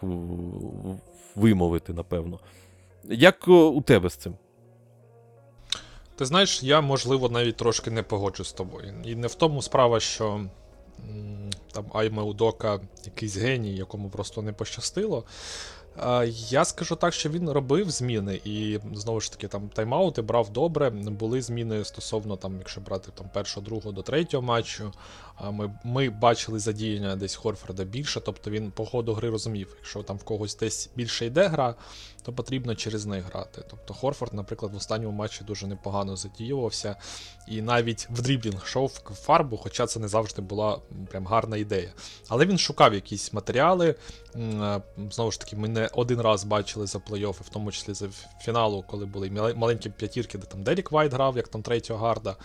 вимовити, 1.36 1.92
напевно. 1.92 2.38
Як 3.04 3.48
у 3.48 3.82
тебе 3.86 4.10
з 4.10 4.16
цим? 4.16 4.34
Ти 6.16 6.24
знаєш, 6.24 6.62
я, 6.62 6.80
можливо, 6.80 7.28
навіть 7.28 7.56
трошки 7.56 7.90
не 7.90 8.02
погоджу 8.02 8.44
з 8.44 8.52
тобою. 8.52 8.94
І 9.04 9.14
не 9.14 9.26
в 9.26 9.34
тому 9.34 9.62
справа, 9.62 10.00
що 10.00 10.40
там 11.72 11.84
Айме 11.92 12.22
Удока 12.22 12.80
якийсь 13.04 13.36
геній, 13.36 13.74
якому 13.76 14.08
просто 14.08 14.42
не 14.42 14.52
пощастило. 14.52 15.24
Я 16.30 16.64
скажу 16.64 16.96
так, 16.96 17.14
що 17.14 17.28
він 17.28 17.50
робив 17.50 17.90
зміни, 17.90 18.40
і 18.44 18.78
знову 18.94 19.20
ж 19.20 19.32
таки 19.32 19.48
там 19.48 19.70
тайм-аути 19.74 20.22
брав 20.22 20.50
добре. 20.50 20.90
Були 20.90 21.42
зміни 21.42 21.84
стосовно 21.84 22.36
там, 22.36 22.58
якщо 22.58 22.80
брати 22.80 23.10
там 23.14 23.26
першого, 23.34 23.66
другого 23.66 23.92
до 23.92 24.02
третього 24.02 24.42
матчу. 24.42 24.92
Ми 25.50 25.78
ми 25.84 26.10
бачили 26.10 26.58
задіяння 26.58 27.16
десь 27.16 27.34
Хорфорда 27.34 27.84
більше, 27.84 28.20
тобто 28.20 28.50
він 28.50 28.70
по 28.70 28.86
ходу 28.86 29.14
гри 29.14 29.30
розумів, 29.30 29.76
якщо 29.78 30.02
там 30.02 30.16
в 30.16 30.24
когось 30.24 30.56
десь 30.56 30.90
більше 30.96 31.26
йде 31.26 31.46
гра, 31.48 31.74
то 32.22 32.32
потрібно 32.32 32.74
через 32.74 33.06
них 33.06 33.24
грати. 33.24 33.62
Тобто 33.70 33.94
Хорфорд, 33.94 34.34
наприклад, 34.34 34.72
в 34.72 34.76
останньому 34.76 35.12
матчі 35.12 35.44
дуже 35.44 35.66
непогано 35.66 36.16
задіювався, 36.16 36.96
і 37.48 37.62
навіть 37.62 38.08
в 38.10 38.22
дріблінг 38.22 38.62
йшов 38.64 38.90
фарбу, 39.14 39.56
хоча 39.56 39.86
це 39.86 40.00
не 40.00 40.08
завжди 40.08 40.42
була 40.42 40.78
прям 41.10 41.26
гарна 41.26 41.56
ідея. 41.56 41.92
Але 42.28 42.46
він 42.46 42.58
шукав 42.58 42.94
якісь 42.94 43.32
матеріали. 43.32 43.94
Знову 45.10 45.30
ж 45.30 45.40
таки, 45.40 45.56
ми 45.56 45.68
не 45.68 45.90
один 45.92 46.20
раз 46.20 46.44
бачили 46.44 46.86
за 46.86 46.98
плей-оффи, 46.98 47.42
в 47.42 47.48
тому 47.48 47.72
числі 47.72 47.94
за 47.94 48.08
фіналу, 48.40 48.84
коли 48.90 49.06
були 49.06 49.30
маленькі 49.56 49.90
п'ятірки, 49.90 50.38
де 50.38 50.46
там 50.46 50.62
Деррік 50.62 50.92
Вайт 50.92 51.12
грав, 51.12 51.36
як 51.36 51.48
там 51.48 51.62
третього 51.62 52.06
гарда. 52.06 52.36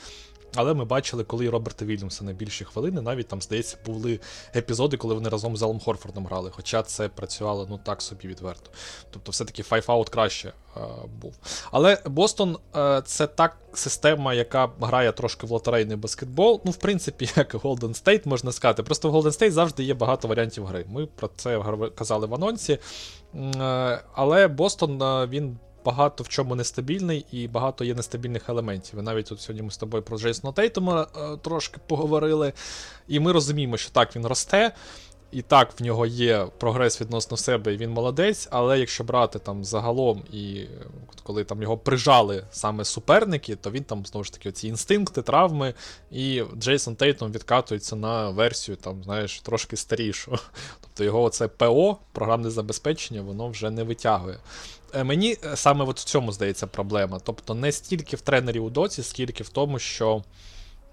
Але 0.55 0.73
ми 0.73 0.85
бачили, 0.85 1.23
коли 1.23 1.49
Роберта 1.49 1.85
Вільямса 1.85 2.23
найбільші 2.23 2.65
хвилини, 2.65 3.01
навіть 3.01 3.27
там, 3.27 3.41
здається, 3.41 3.77
були 3.85 4.19
епізоди, 4.55 4.97
коли 4.97 5.13
вони 5.13 5.29
разом 5.29 5.57
з 5.57 5.63
Алом 5.63 5.79
Хорфордом 5.79 6.25
грали. 6.25 6.51
Хоча 6.53 6.83
це 6.83 7.09
працювало 7.09 7.67
ну 7.69 7.79
так 7.83 8.01
собі 8.01 8.27
відверто. 8.27 8.71
Тобто, 9.11 9.31
все-таки 9.31 9.63
five-out 9.63 10.09
краще 10.09 10.53
е, 10.77 10.79
був. 11.21 11.35
Але 11.71 12.01
Бостон 12.05 12.57
е, 12.75 13.01
це 13.05 13.27
так 13.27 13.57
система, 13.73 14.33
яка 14.33 14.69
грає 14.81 15.11
трошки 15.11 15.47
в 15.47 15.51
лотерейний 15.51 15.97
баскетбол. 15.97 16.61
Ну, 16.65 16.71
в 16.71 16.77
принципі, 16.77 17.29
як 17.35 17.53
Голден 17.53 17.93
Стейт, 17.93 18.25
можна 18.25 18.51
сказати. 18.51 18.83
Просто 18.83 19.09
в 19.09 19.11
Голден 19.11 19.31
Стейт 19.31 19.53
завжди 19.53 19.83
є 19.83 19.93
багато 19.93 20.27
варіантів 20.27 20.65
гри. 20.65 20.85
Ми 20.89 21.05
про 21.05 21.29
це 21.35 21.63
казали 21.95 22.27
в 22.27 22.35
анонсі. 22.35 22.79
Е, 23.35 24.01
але 24.13 24.47
Бостон 24.47 25.01
е, 25.01 25.27
він 25.27 25.57
багато 25.87 26.23
в 26.23 26.27
чому 26.27 26.55
нестабільний 26.55 27.25
і 27.31 27.47
багато 27.47 27.83
є 27.83 27.95
нестабільних 27.95 28.49
елементів. 28.49 28.99
І 28.99 29.01
навіть 29.01 29.25
тут 29.25 29.41
сьогодні 29.41 29.61
ми 29.61 29.71
з 29.71 29.77
тобою 29.77 30.03
про 30.03 30.17
Джейсона 30.17 30.53
Тейтума 30.53 31.07
е, 31.17 31.37
трошки 31.37 31.79
поговорили. 31.87 32.53
І 33.07 33.19
ми 33.19 33.31
розуміємо, 33.31 33.77
що 33.77 33.91
так 33.91 34.15
він 34.15 34.27
росте. 34.27 34.73
І 35.31 35.41
так, 35.41 35.79
в 35.79 35.83
нього 35.83 36.05
є 36.05 36.47
прогрес 36.57 37.01
відносно 37.01 37.37
себе, 37.37 37.73
і 37.73 37.77
він 37.77 37.89
молодець, 37.89 38.47
але 38.51 38.79
якщо 38.79 39.03
брати 39.03 39.39
там 39.39 39.63
загалом, 39.63 40.23
і 40.33 40.65
коли 41.23 41.43
там 41.43 41.61
його 41.61 41.77
прижали 41.77 42.43
саме 42.51 42.85
суперники, 42.85 43.55
то 43.55 43.71
він 43.71 43.83
там 43.83 44.05
знову 44.05 44.23
ж 44.23 44.33
таки 44.33 44.51
ці 44.51 44.67
інстинкти, 44.67 45.21
травми, 45.21 45.73
і 46.11 46.43
Джейсон 46.57 46.95
Тейтом 46.95 47.31
відкатується 47.31 47.95
на 47.95 48.29
версію, 48.29 48.77
там, 48.77 49.03
знаєш, 49.03 49.41
трошки 49.41 49.77
старішу. 49.77 50.31
Тобто 50.81 51.03
його 51.03 51.21
оце 51.21 51.47
ПО, 51.47 51.97
програмне 52.11 52.49
забезпечення, 52.49 53.21
воно 53.21 53.49
вже 53.49 53.69
не 53.69 53.83
витягує. 53.83 54.37
Е, 54.93 55.03
мені 55.03 55.37
е, 55.45 55.55
саме 55.55 55.85
от 55.85 55.99
в 55.99 56.03
цьому 56.03 56.31
здається 56.31 56.67
проблема. 56.67 57.19
Тобто 57.23 57.53
не 57.53 57.71
стільки 57.71 58.15
в 58.15 58.21
тренері 58.21 58.59
Удоці, 58.59 59.03
скільки 59.03 59.43
в 59.43 59.49
тому, 59.49 59.79
що 59.79 60.23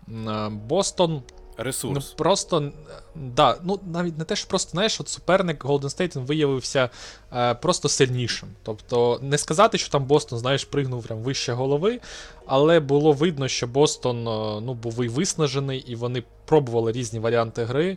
е, 0.09 0.49
Бостон. 0.49 1.23
Ресурс. 1.57 2.09
Ну, 2.11 2.17
Просто 2.17 2.73
да, 3.15 3.57
ну 3.63 3.81
навіть 3.93 4.19
не 4.19 4.25
те, 4.25 4.37
що 4.37 4.49
просто 4.49 4.71
знаєш, 4.71 5.01
от 5.01 5.09
суперник 5.09 5.65
Golden 5.65 5.83
State 5.83 6.17
він 6.17 6.25
виявився 6.25 6.91
е, 7.33 7.55
просто 7.55 7.89
сильнішим. 7.89 8.49
Тобто, 8.63 9.19
не 9.23 9.39
сказати, 9.39 9.79
що 9.79 9.91
там 9.91 10.05
Бостон, 10.05 10.39
знаєш, 10.39 10.65
пригнув 10.65 11.07
прям 11.07 11.19
вище 11.19 11.53
голови, 11.53 12.01
але 12.47 12.81
було 12.81 13.13
видно, 13.13 13.49
що 13.49 13.67
Бостон 13.67 14.25
ну, 14.65 14.75
був 14.75 15.05
і 15.05 15.09
виснажений, 15.09 15.79
і 15.79 15.95
вони 15.95 16.23
пробували 16.45 16.93
різні 16.93 17.19
варіанти 17.19 17.65
гри. 17.65 17.97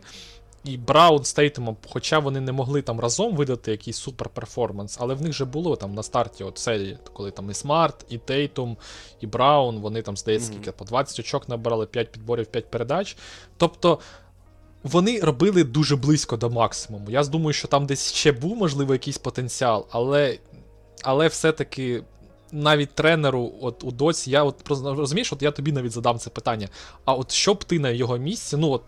І 0.64 0.76
Браун 0.76 1.24
з 1.24 1.32
Тейтемом, 1.32 1.76
хоча 1.88 2.18
вони 2.18 2.40
не 2.40 2.52
могли 2.52 2.82
там 2.82 3.00
разом 3.00 3.36
видати 3.36 3.70
якийсь 3.70 3.96
супер 3.96 4.28
перформанс, 4.28 4.96
але 5.00 5.14
в 5.14 5.22
них 5.22 5.32
же 5.32 5.44
було 5.44 5.76
там 5.76 5.94
на 5.94 6.02
старті 6.02 6.44
от 6.44 6.58
серії, 6.58 6.98
коли 7.12 7.30
там 7.30 7.50
і 7.50 7.54
Смарт, 7.54 8.06
і 8.08 8.18
Тейтум, 8.18 8.76
і 9.20 9.26
Браун, 9.26 9.78
вони 9.78 10.02
там, 10.02 10.16
здається, 10.16 10.48
скільки, 10.48 10.72
по 10.72 10.84
20 10.84 11.20
очок 11.20 11.48
набирали 11.48 11.86
5 11.86 12.12
підборів, 12.12 12.46
5 12.46 12.70
передач. 12.70 13.16
Тобто. 13.56 13.98
Вони 14.82 15.20
робили 15.20 15.64
дуже 15.64 15.96
близько 15.96 16.36
до 16.36 16.50
максимуму. 16.50 17.10
Я 17.10 17.24
думаю, 17.24 17.52
що 17.52 17.68
там 17.68 17.86
десь 17.86 18.12
ще 18.12 18.32
був, 18.32 18.56
можливо, 18.56 18.92
якийсь 18.92 19.18
потенціал, 19.18 19.86
але 19.90 20.38
але 21.02 21.28
все-таки 21.28 22.02
навіть 22.52 22.94
тренеру 22.94 23.52
от 23.60 23.84
у 23.84 23.90
доці, 23.90 24.30
я 24.30 24.44
от 24.44 24.54
розумієш, 24.84 25.32
от 25.32 25.42
я 25.42 25.50
тобі 25.50 25.72
навіть 25.72 25.92
задам 25.92 26.18
це 26.18 26.30
питання. 26.30 26.68
А 27.04 27.14
от 27.14 27.32
що 27.32 27.54
б 27.54 27.64
ти 27.64 27.78
на 27.78 27.90
його 27.90 28.18
місці, 28.18 28.56
ну 28.56 28.70
от 28.70 28.82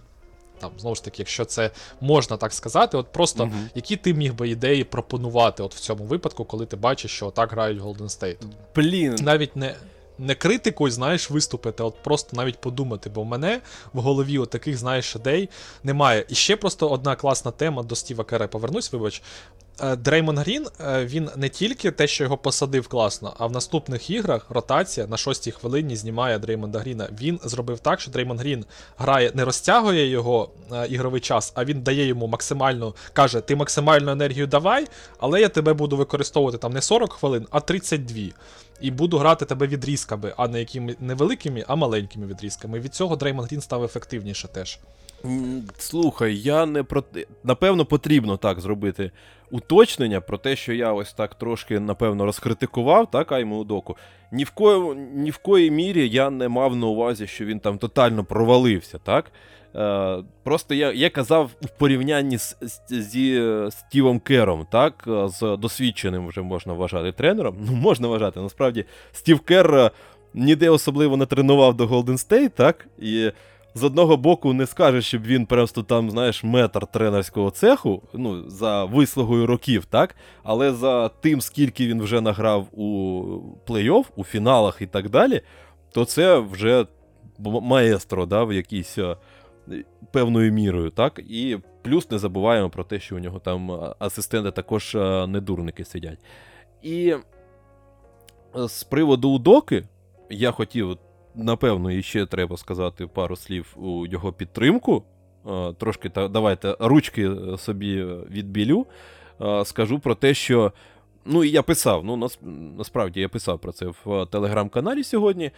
там, 0.61 0.71
знову 0.79 0.95
ж 0.95 1.05
таки, 1.05 1.17
якщо 1.19 1.45
це 1.45 1.71
можна 2.01 2.37
так 2.37 2.53
сказати, 2.53 2.97
от 2.97 3.13
просто 3.13 3.45
угу. 3.45 3.53
які 3.75 3.97
ти 3.97 4.15
міг 4.15 4.35
би 4.35 4.49
ідеї 4.49 4.85
пропонувати 4.85 5.63
от 5.63 5.75
в 5.75 5.81
цьому 5.81 6.05
випадку, 6.05 6.45
коли 6.45 6.67
ти 6.67 6.77
бачиш, 6.77 7.11
що 7.11 7.31
так 7.31 7.51
грають 7.53 7.83
Golden 7.83 8.03
State? 8.03 8.37
Блін. 8.75 9.17
Навіть 9.21 9.57
не 9.57 9.75
не 10.21 10.35
критикою, 10.35 10.91
знаєш, 10.91 11.31
виступити, 11.31 11.83
а 11.83 11.87
от 11.87 12.03
просто 12.03 12.37
навіть 12.37 12.59
подумати. 12.59 13.11
Бо 13.11 13.23
в 13.23 13.27
мене 13.27 13.61
в 13.93 14.01
голові 14.01 14.39
от 14.39 14.51
таких, 14.51 14.77
знаєш, 14.77 15.17
ідей 15.17 15.49
немає. 15.85 16.25
І 16.29 16.35
ще 16.35 16.57
просто 16.57 16.89
одна 16.89 17.17
класна 17.17 17.51
тема 17.51 17.83
до 17.83 17.95
Стіва 17.95 18.25
Кера. 18.25 18.47
Повернусь, 18.47 18.93
вибач. 18.93 19.23
Е, 19.83 19.97
Дреймонд 19.97 20.39
Грін, 20.39 20.67
е, 20.81 21.05
він 21.05 21.31
не 21.37 21.49
тільки 21.49 21.91
те, 21.91 22.07
що 22.07 22.25
його 22.25 22.37
посадив 22.37 22.89
класно, 22.89 23.35
а 23.39 23.47
в 23.47 23.53
наступних 23.53 24.11
іграх 24.11 24.47
ротація 24.51 25.07
на 25.07 25.17
шостій 25.17 25.51
хвилині 25.51 25.97
знімає 25.97 26.39
Дреймонда 26.39 26.79
Гріна. 26.79 27.09
Він 27.21 27.41
зробив 27.45 27.79
так, 27.79 28.01
що 28.01 28.11
Дреймонд 28.11 28.39
Грін 28.39 28.65
грає, 28.99 29.33
не 29.35 29.45
розтягує 29.45 30.07
його 30.07 30.51
е, 30.73 30.87
ігровий 30.87 31.21
час, 31.21 31.53
а 31.55 31.65
він 31.65 31.83
дає 31.83 32.07
йому 32.07 32.27
максимальну, 32.27 32.95
каже: 33.13 33.41
ти 33.41 33.57
максимальну 33.57 34.11
енергію 34.11 34.47
давай, 34.47 34.87
але 35.19 35.41
я 35.41 35.49
тебе 35.49 35.73
буду 35.73 35.97
використовувати 35.97 36.59
там 36.59 36.73
не 36.73 36.83
40 36.83 37.13
хвилин, 37.13 37.47
а 37.51 37.61
32. 37.61 38.23
І 38.81 38.91
буду 38.91 39.19
грати 39.19 39.45
тебе 39.45 39.67
відрізками, 39.67 40.33
а 40.37 40.49
не 40.49 40.59
якими 40.59 40.97
невеликими, 41.01 41.65
а 41.69 41.77
маленькими 41.77 42.27
відрізками. 42.27 42.81
Від 42.81 42.95
цього 42.95 43.17
Дреймон 43.17 43.45
Грін 43.45 43.61
став 43.61 43.85
ефективніше 43.85 44.49
теж. 44.49 44.79
Слухай, 45.79 46.37
я 46.37 46.67
не 46.67 46.83
про 46.83 47.05
напевно, 47.45 47.85
потрібно 47.85 48.37
так 48.37 48.61
зробити 48.61 49.11
уточнення 49.51 50.21
про 50.21 50.39
те, 50.39 50.57
що 50.57 50.73
я 50.73 50.93
ось 50.93 51.13
так 51.13 51.35
трошки, 51.35 51.81
напевно, 51.81 52.27
розкритикував, 52.27 53.11
так, 53.11 53.33
Айму 53.33 53.59
Удоку. 53.59 53.97
Ні 54.33 54.45
в 54.45 54.51
кої, 54.51 54.95
ні 55.15 55.31
в 55.31 55.39
коїй 55.39 55.71
мірі 55.71 56.09
я 56.09 56.31
не 56.31 56.49
мав 56.49 56.77
на 56.77 56.87
увазі, 56.87 57.27
що 57.27 57.45
він 57.45 57.61
там 57.61 57.79
тотально 57.79 58.25
провалився, 58.25 58.99
так? 58.99 59.33
Е, 59.77 60.25
Просто 60.43 60.75
я 60.75 60.93
я 60.93 61.11
казав 61.11 61.51
в 61.63 61.79
порівнянні 61.79 62.39
з, 62.39 62.57
з, 62.61 63.03
зі 63.03 63.43
Стівом 63.71 64.21
Кером, 64.21 64.67
так, 64.71 65.05
з 65.07 65.57
досвідченим 65.57 66.29
вже 66.29 66.43
можна 66.43 66.73
вважати 66.73 67.13
тренером. 67.13 67.57
Ну, 67.61 67.73
можна 67.73 68.09
вважати, 68.09 68.41
насправді, 68.41 68.85
Стів 69.13 69.41
Кер 69.41 69.75
е, 69.75 69.91
ніде 70.35 70.71
особливо 70.71 71.17
не 71.17 71.27
тренував 71.27 71.77
до 71.77 71.87
Голден 71.87 72.19
Стейт, 72.19 72.55
так? 72.55 72.87
І 72.99 73.31
з 73.75 73.85
одного 73.85 74.17
боку 74.17 74.53
не 74.53 74.67
скажеш, 74.67 75.07
щоб 75.07 75.23
він 75.23 75.47
просто 75.47 75.83
там, 75.83 76.11
знаєш, 76.11 76.45
метр 76.45 76.87
тренерського 76.87 77.51
цеху, 77.51 78.03
ну, 78.15 78.51
за 78.51 78.85
вислугою 78.85 79.47
років, 79.47 79.85
так? 79.85 80.17
Але 80.43 80.73
за 80.73 81.09
тим, 81.09 81.41
скільки 81.41 81.87
він 81.87 82.03
вже 82.03 82.21
награв 82.21 82.67
у 82.73 83.23
плей-офф, 83.67 84.05
у 84.17 84.25
фіналах 84.25 84.83
і 84.83 84.87
так 84.87 85.11
далі, 85.11 85.41
то 85.93 86.05
це 86.05 86.39
вже 86.39 86.87
маестро, 87.39 88.27
да, 88.27 88.45
в 88.45 88.53
якійсь 88.53 88.99
е, 88.99 89.17
певною 90.13 90.53
мірою, 90.53 90.91
так? 90.91 91.21
І 91.29 91.59
плюс 91.83 92.11
не 92.11 92.19
забуваємо 92.19 92.71
про 92.71 92.85
те, 92.85 93.01
що 93.01 93.17
у 93.17 93.19
нього 93.19 93.39
там 93.39 93.73
е, 93.73 93.95
асистенти 93.99 94.51
також 94.51 94.95
е, 94.95 95.27
недурники 95.27 95.85
сидять. 95.85 96.19
І 96.83 97.15
з 98.55 98.85
приводу 98.85 99.31
Удоки 99.31 99.85
я 100.31 100.51
хотів 100.51 100.99
напевно, 101.35 101.91
іще 101.91 102.27
треба 102.27 102.57
сказати 102.57 103.07
пару 103.07 103.37
слів 103.37 103.77
у 103.77 104.07
його 104.07 104.33
підтримку. 104.33 105.05
Трошки 105.79 106.09
та, 106.09 106.29
давайте 106.29 106.77
ручки 106.81 107.31
собі 107.59 108.05
відбілю. 108.31 108.87
Скажу 109.65 109.99
про 109.99 110.15
те, 110.15 110.35
що. 110.35 110.73
Ну, 111.25 111.45
і 111.45 111.51
я 111.51 111.63
писав, 111.63 112.05
ну 112.05 112.29
насправді 112.79 113.21
я 113.21 113.29
писав 113.29 113.59
про 113.59 113.73
це 113.73 113.87
в 114.05 114.27
телеграм-каналі 114.27 115.05
сьогодні. 115.05 115.51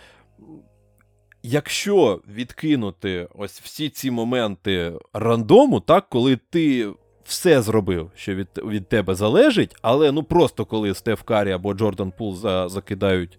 Якщо 1.43 2.21
відкинути 2.35 3.29
ось 3.35 3.61
всі 3.61 3.89
ці 3.89 4.11
моменти 4.11 4.93
рандому, 5.13 5.81
так, 5.81 6.09
коли 6.09 6.39
ти 6.51 6.89
все 7.25 7.63
зробив, 7.63 8.11
що 8.15 8.35
від 8.35 8.49
від 8.57 8.89
тебе 8.89 9.15
залежить, 9.15 9.77
але 9.83 10.13
ну 10.13 10.23
просто 10.23 10.65
коли 10.65 10.95
Стеф 10.95 11.23
Карі 11.23 11.53
або 11.53 11.75
Джордан 11.75 12.13
Пул 12.19 12.37
за, 12.37 12.69
закидають 12.69 13.39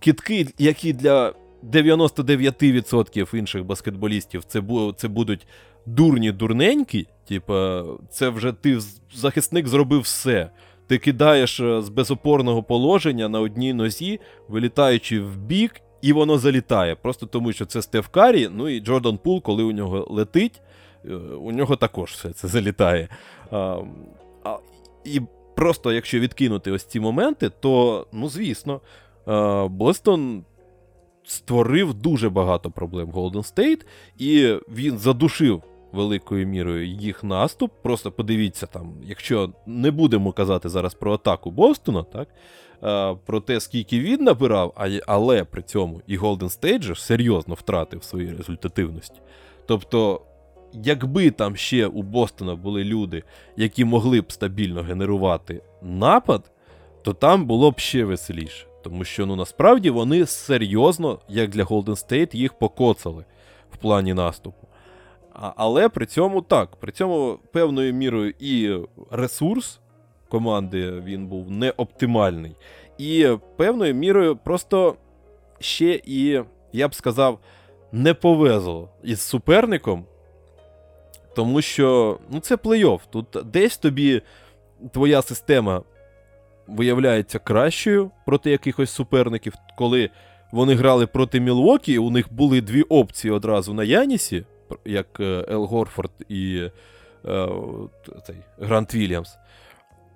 кітки, 0.00 0.46
які 0.58 0.92
для 0.92 1.34
99% 1.62 3.36
інших 3.36 3.64
баскетболістів 3.64 4.44
це 4.44 4.62
це 4.96 5.08
будуть 5.08 5.46
дурні 5.86 6.32
дурненькі. 6.32 7.06
Типа, 7.28 7.84
це 8.10 8.28
вже 8.28 8.52
ти 8.52 8.78
захисник 9.14 9.68
зробив 9.68 10.00
все. 10.00 10.50
Ти 10.86 10.98
кидаєш 10.98 11.60
е, 11.60 11.82
з 11.82 11.88
безопорного 11.88 12.62
положення 12.62 13.28
на 13.28 13.40
одній 13.40 13.74
нозі, 13.74 14.20
вилітаючи 14.48 15.20
в 15.20 15.36
бік, 15.36 15.80
і 16.02 16.12
воно 16.12 16.38
залітає. 16.38 16.94
Просто 16.94 17.26
тому, 17.26 17.52
що 17.52 17.66
це 17.66 17.82
Стеф 17.82 18.08
Карі, 18.08 18.48
ну 18.52 18.68
і 18.68 18.80
Джордан 18.80 19.18
Пул, 19.18 19.42
коли 19.42 19.62
у 19.62 19.72
нього 19.72 20.06
летить, 20.10 20.60
е, 21.04 21.14
у 21.14 21.52
нього 21.52 21.76
також 21.76 22.10
все 22.10 22.32
це 22.32 22.48
залітає. 22.48 23.08
А, 23.50 23.78
а, 24.44 24.58
І 25.04 25.20
просто 25.56 25.92
якщо 25.92 26.20
відкинути 26.20 26.72
ось 26.72 26.84
ці 26.84 27.00
моменти, 27.00 27.50
то, 27.60 28.06
ну 28.12 28.28
звісно, 28.28 28.80
Е, 28.80 29.11
Бостон 29.68 30.44
створив 31.24 31.94
дуже 31.94 32.30
багато 32.30 32.70
проблем 32.70 33.10
Golden 33.10 33.54
State, 33.54 33.80
і 34.18 34.58
він 34.68 34.98
задушив 34.98 35.62
великою 35.92 36.46
мірою 36.46 36.86
їх 36.86 37.24
наступ. 37.24 37.72
Просто 37.82 38.12
подивіться 38.12 38.66
там, 38.66 38.94
якщо 39.02 39.52
не 39.66 39.90
будемо 39.90 40.32
казати 40.32 40.68
зараз 40.68 40.94
про 40.94 41.14
атаку 41.14 41.50
Бостона, 41.50 42.02
так? 42.02 42.28
Е, 42.82 43.16
про 43.26 43.40
те, 43.40 43.60
скільки 43.60 44.00
він 44.00 44.24
набирав, 44.24 44.74
але 45.06 45.44
при 45.44 45.62
цьому 45.62 46.02
і 46.06 46.18
State 46.18 46.82
же 46.82 46.94
серйозно 46.94 47.54
втратив 47.54 48.04
свої 48.04 48.32
результативності. 48.32 49.20
Тобто. 49.66 50.22
Якби 50.84 51.30
там 51.30 51.56
ще 51.56 51.86
у 51.86 52.02
Бостона 52.02 52.54
були 52.54 52.84
люди, 52.84 53.22
які 53.56 53.84
могли 53.84 54.20
б 54.20 54.32
стабільно 54.32 54.82
генерувати 54.82 55.62
напад, 55.82 56.50
то 57.02 57.12
там 57.12 57.46
було 57.46 57.70
б 57.70 57.78
ще 57.78 58.04
веселіше. 58.04 58.66
Тому 58.82 59.04
що 59.04 59.26
ну 59.26 59.36
насправді 59.36 59.90
вони 59.90 60.26
серйозно, 60.26 61.18
як 61.28 61.50
для 61.50 61.64
Golden 61.64 61.84
State, 61.84 62.36
їх 62.36 62.54
покоцали 62.54 63.24
в 63.72 63.76
плані 63.76 64.14
наступу. 64.14 64.68
А, 65.32 65.52
Але 65.56 65.88
при 65.88 66.06
цьому 66.06 66.42
так, 66.42 66.76
при 66.76 66.92
цьому 66.92 67.38
певною 67.52 67.94
мірою 67.94 68.34
і 68.40 68.78
ресурс 69.10 69.80
команди 70.28 70.90
він 70.90 71.26
був 71.26 71.50
не 71.50 71.70
оптимальний. 71.70 72.56
І 72.98 73.28
певною 73.56 73.94
мірою 73.94 74.36
просто 74.36 74.96
ще 75.58 76.00
і, 76.04 76.42
я 76.72 76.88
б 76.88 76.94
сказав, 76.94 77.38
не 77.92 78.14
повезло 78.14 78.88
із 79.02 79.20
суперником. 79.20 80.04
Тому 81.34 81.62
що 81.62 82.18
ну, 82.30 82.40
це 82.40 82.54
плей-офф. 82.54 83.00
Тут 83.10 83.26
десь 83.44 83.78
тобі 83.78 84.22
твоя 84.92 85.22
система 85.22 85.82
виявляється 86.66 87.38
кращою 87.38 88.10
проти 88.26 88.50
якихось 88.50 88.90
суперників. 88.90 89.54
Коли 89.78 90.10
вони 90.52 90.74
грали 90.74 91.06
проти 91.06 91.40
Мілвокі, 91.40 91.98
у 91.98 92.10
них 92.10 92.32
були 92.32 92.60
дві 92.60 92.82
опції 92.82 93.32
одразу 93.32 93.74
на 93.74 93.84
Янісі, 93.84 94.44
як 94.84 95.20
е, 95.20 95.44
Ел 95.50 95.64
Горфорд 95.64 96.10
і 96.28 96.68
е, 97.24 97.48
цей, 98.26 98.36
Грант 98.58 98.94
Вільямс, 98.94 99.36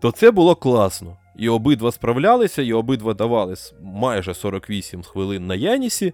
то 0.01 0.11
це 0.11 0.31
було 0.31 0.55
класно. 0.55 1.17
І 1.39 1.49
обидва 1.49 1.93
справлялися, 1.93 2.63
і 2.63 2.73
обидва 2.73 3.15
давали 3.15 3.55
майже 3.83 4.35
48 4.35 5.03
хвилин 5.03 5.47
на 5.47 5.55
Янісі, 5.55 6.13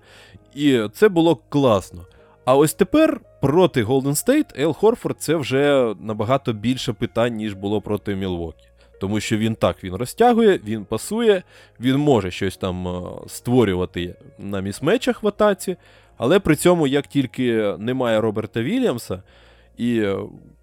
і 0.55 0.83
це 0.93 1.09
було 1.09 1.37
класно. 1.37 2.07
А 2.45 2.57
ось 2.57 2.75
тепер 2.75 3.21
проти 3.41 3.85
Golden 3.85 4.27
State 4.27 4.63
Ел 4.63 4.75
Хорфорд 4.75 5.17
це 5.19 5.37
вже 5.37 5.95
набагато 6.01 6.53
більше 6.53 6.93
питань, 6.93 7.35
ніж 7.35 7.55
було 7.55 7.81
проти 7.81 8.15
Мілвокі. 8.15 8.65
Тому 9.03 9.21
що 9.21 9.37
він 9.37 9.55
так 9.55 9.85
він 9.85 9.95
розтягує, 9.95 10.61
він 10.65 10.85
пасує, 10.85 11.43
він 11.81 11.97
може 11.97 12.31
щось 12.31 12.57
там 12.57 12.89
е, 12.89 13.03
створювати 13.27 14.15
на 14.39 14.61
місмечах 14.61 15.23
в 15.23 15.29
атаці, 15.29 15.77
але 16.17 16.41
при 16.41 16.57
цьому, 16.57 16.87
як 16.87 17.07
тільки 17.07 17.75
немає 17.79 18.21
Роберта 18.21 18.63
Вільямса, 18.63 19.23
і 19.77 19.99
е, 20.01 20.17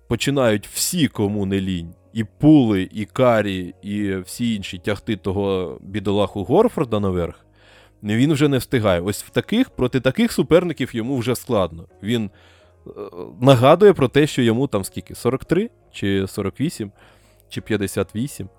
починають 0.07 0.67
всі, 0.67 1.07
кому 1.07 1.45
не 1.45 1.61
лінь, 1.61 1.93
і 2.13 2.23
Пули, 2.23 2.89
і 2.93 3.05
Карі, 3.05 3.73
і 3.81 4.15
всі 4.15 4.55
інші 4.55 4.77
тягти 4.77 5.15
того 5.15 5.77
бідолаху 5.81 6.43
Горфорда 6.43 6.99
наверх, 6.99 7.45
він 8.03 8.33
вже 8.33 8.47
не 8.47 8.57
встигає. 8.57 9.01
Ось 9.01 9.23
в 9.23 9.29
таких, 9.29 9.69
проти 9.69 9.99
таких 9.99 10.31
суперників 10.31 10.95
йому 10.95 11.17
вже 11.17 11.35
складно. 11.35 11.85
Він 12.03 12.29
е, 12.87 12.89
нагадує 13.41 13.93
про 13.93 14.07
те, 14.07 14.27
що 14.27 14.41
йому 14.41 14.67
там 14.67 14.83
скільки? 14.83 15.15
43 15.15 15.69
чи 15.91 16.27
48 16.27 16.91
чи 17.49 17.61
58. 17.61 18.49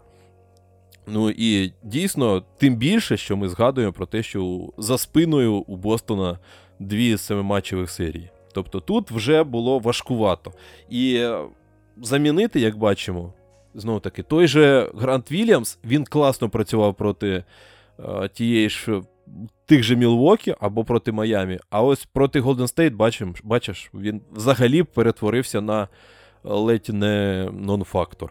Ну 1.07 1.31
і 1.31 1.73
дійсно, 1.83 2.43
тим 2.59 2.77
більше, 2.77 3.17
що 3.17 3.37
ми 3.37 3.49
згадуємо 3.49 3.93
про 3.93 4.07
те, 4.07 4.23
що 4.23 4.69
за 4.79 4.99
спиною 4.99 5.55
у 5.55 5.77
Бостона 5.77 6.39
дві 6.79 7.19
семиматчевих 7.19 7.91
серії. 7.91 8.31
Тобто 8.53 8.81
тут 8.81 9.11
вже 9.11 9.45
було 9.45 9.79
важкувато. 9.79 10.53
І 10.91 11.29
замінити, 12.03 12.61
як 12.61 12.77
бачимо, 12.77 13.33
знову 13.75 14.01
таки, 14.01 14.23
той 14.23 14.47
же 14.47 14.91
Грант 14.95 15.33
Вільямс 15.33 15.79
він 15.85 16.05
класно 16.05 16.49
працював 16.49 16.95
проти 16.95 17.45
е, 17.99 18.29
тієї 18.29 18.69
ж 18.71 19.01
тих 19.67 19.83
же 19.83 19.97
Мілвокі 19.97 20.55
або 20.61 20.85
проти 20.85 21.13
Майамі. 21.13 21.59
А 21.71 21.83
ось 21.83 22.05
проти 22.05 22.41
Голден 22.41 22.69
Стейт, 22.69 22.95
бачиш, 23.45 23.91
він 23.95 24.21
взагалі 24.33 24.83
перетворився 24.83 25.61
на 25.61 25.89
ледь 26.45 26.89
не 26.89 27.49
non-factor. 27.53 28.29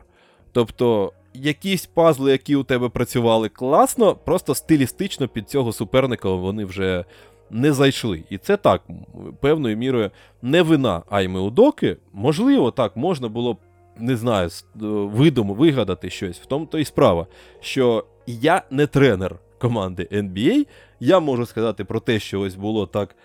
Тобто 0.52 1.14
якісь 1.34 1.86
пазли, 1.86 2.32
які 2.32 2.56
у 2.56 2.64
тебе 2.64 2.90
працювали 2.90 3.50
класно, 3.50 4.16
просто 4.16 4.56
стилістично 4.56 5.28
під 5.28 5.50
цього 5.50 5.74
суперника 5.74 6.30
вони 6.30 6.66
вже 6.66 7.06
не 7.50 7.74
зайшли. 7.74 8.24
І 8.30 8.38
це 8.38 8.58
так, 8.58 8.82
певною 9.40 9.78
мірою, 9.78 10.12
не 10.42 10.62
вина 10.62 11.04
Айми 11.10 11.40
Удоки. 11.40 11.98
Можливо, 12.14 12.72
так, 12.72 12.98
можна 12.98 13.28
було 13.28 13.54
б, 13.54 13.58
не 13.98 14.16
знаю, 14.16 14.50
е, 14.50 14.86
видуму 14.86 15.54
вигадати 15.54 16.10
щось. 16.10 16.40
В 16.40 16.46
тому 16.46 16.66
то 16.66 16.80
і 16.80 16.86
справа, 16.86 17.28
що 17.60 18.06
я 18.28 18.62
не 18.72 18.88
тренер 18.88 19.36
команди 19.60 20.08
NBA. 20.12 20.68
Я 21.00 21.20
можу 21.20 21.46
сказати 21.46 21.86
про 21.86 22.00
те, 22.00 22.20
що 22.20 22.42
ось 22.42 22.56
було 22.56 22.86
так. 22.86 23.16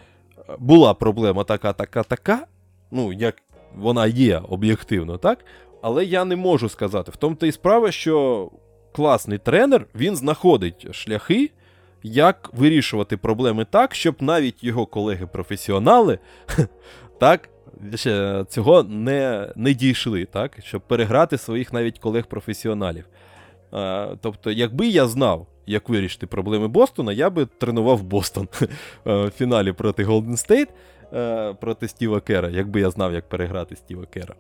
Була 0.59 0.95
проблема 0.95 1.45
така, 1.45 1.73
така, 1.73 2.03
така. 2.03 2.47
Ну, 2.91 3.13
як 3.13 3.37
вона 3.77 4.07
є 4.07 4.43
об'єктивно, 4.49 5.19
так? 5.19 5.45
Але 5.87 6.05
я 6.05 6.25
не 6.25 6.37
можу 6.37 6.69
сказати. 6.69 7.11
В 7.11 7.17
тому 7.17 7.35
то 7.37 7.47
і 7.47 7.53
справа, 7.53 7.93
що 7.93 8.51
класний 8.93 9.39
тренер 9.39 9.87
він 9.95 10.17
знаходить 10.17 10.95
шляхи, 10.95 11.51
як 12.03 12.51
вирішувати 12.53 13.17
проблеми 13.17 13.67
так, 13.71 13.95
щоб 13.95 14.15
навіть 14.21 14.65
його 14.65 14.87
колеги-професіонали 14.87 16.19
так, 17.21 17.49
цього 18.49 18.83
не 18.83 19.53
не 19.57 19.75
дійшли, 19.75 20.25
так, 20.25 20.59
щоб 20.63 20.83
переграти 20.83 21.39
своїх 21.39 21.73
навіть 21.73 21.99
колег-професіоналів. 21.99 23.05
Тобто, 24.21 24.51
якби 24.51 24.87
я 24.87 25.07
знав, 25.07 25.47
як 25.67 25.89
вирішити 25.89 26.27
проблеми 26.27 26.69
Бостона, 26.69 27.13
я 27.13 27.31
би 27.31 27.47
тренував 27.47 28.03
Бостон 28.03 28.49
в 29.05 29.31
фіналі 29.31 29.73
проти 29.73 30.05
Голден 30.05 30.37
Стейт 30.37 30.69
проти 31.61 31.89
Стіва 31.89 32.21
Кера, 32.21 32.49
якби 32.49 32.81
я 32.81 32.91
знав, 32.91 33.13
як 33.13 33.29
переграти 33.29 33.77
Стіва 33.77 34.07
Кера. 34.07 34.35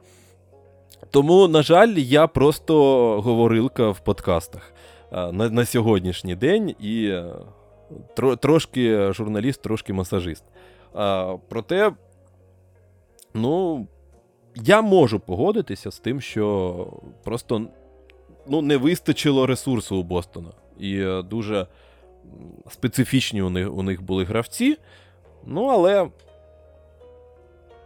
Тому, 1.10 1.48
на 1.48 1.62
жаль, 1.62 1.98
я 1.98 2.26
просто 2.26 3.20
говорилка 3.20 3.90
в 3.90 4.00
подкастах 4.00 4.72
на 5.12 5.50
на 5.50 5.64
сьогоднішній 5.64 6.34
день 6.34 6.74
і 6.80 7.06
е, 7.06 7.32
тро, 8.16 8.36
трошки 8.36 9.12
журналіст, 9.12 9.62
трошки 9.62 9.92
масажист. 9.92 10.44
А, 10.94 11.36
Проте, 11.48 11.92
ну, 13.34 13.86
я 14.54 14.82
можу 14.82 15.20
погодитися 15.20 15.90
з 15.90 15.98
тим, 15.98 16.20
що 16.20 16.86
просто 17.24 17.66
ну, 18.46 18.62
не 18.62 18.76
вистачило 18.76 19.46
ресурсу 19.46 19.96
у 19.96 20.02
Бостона. 20.02 20.50
І 20.78 21.00
е, 21.00 21.22
дуже 21.22 21.66
специфічні 22.70 23.42
у 23.42 23.50
них, 23.50 23.74
у 23.74 23.82
них 23.82 24.02
були 24.02 24.24
гравці. 24.24 24.78
Ну, 25.46 25.64
але, 25.66 26.10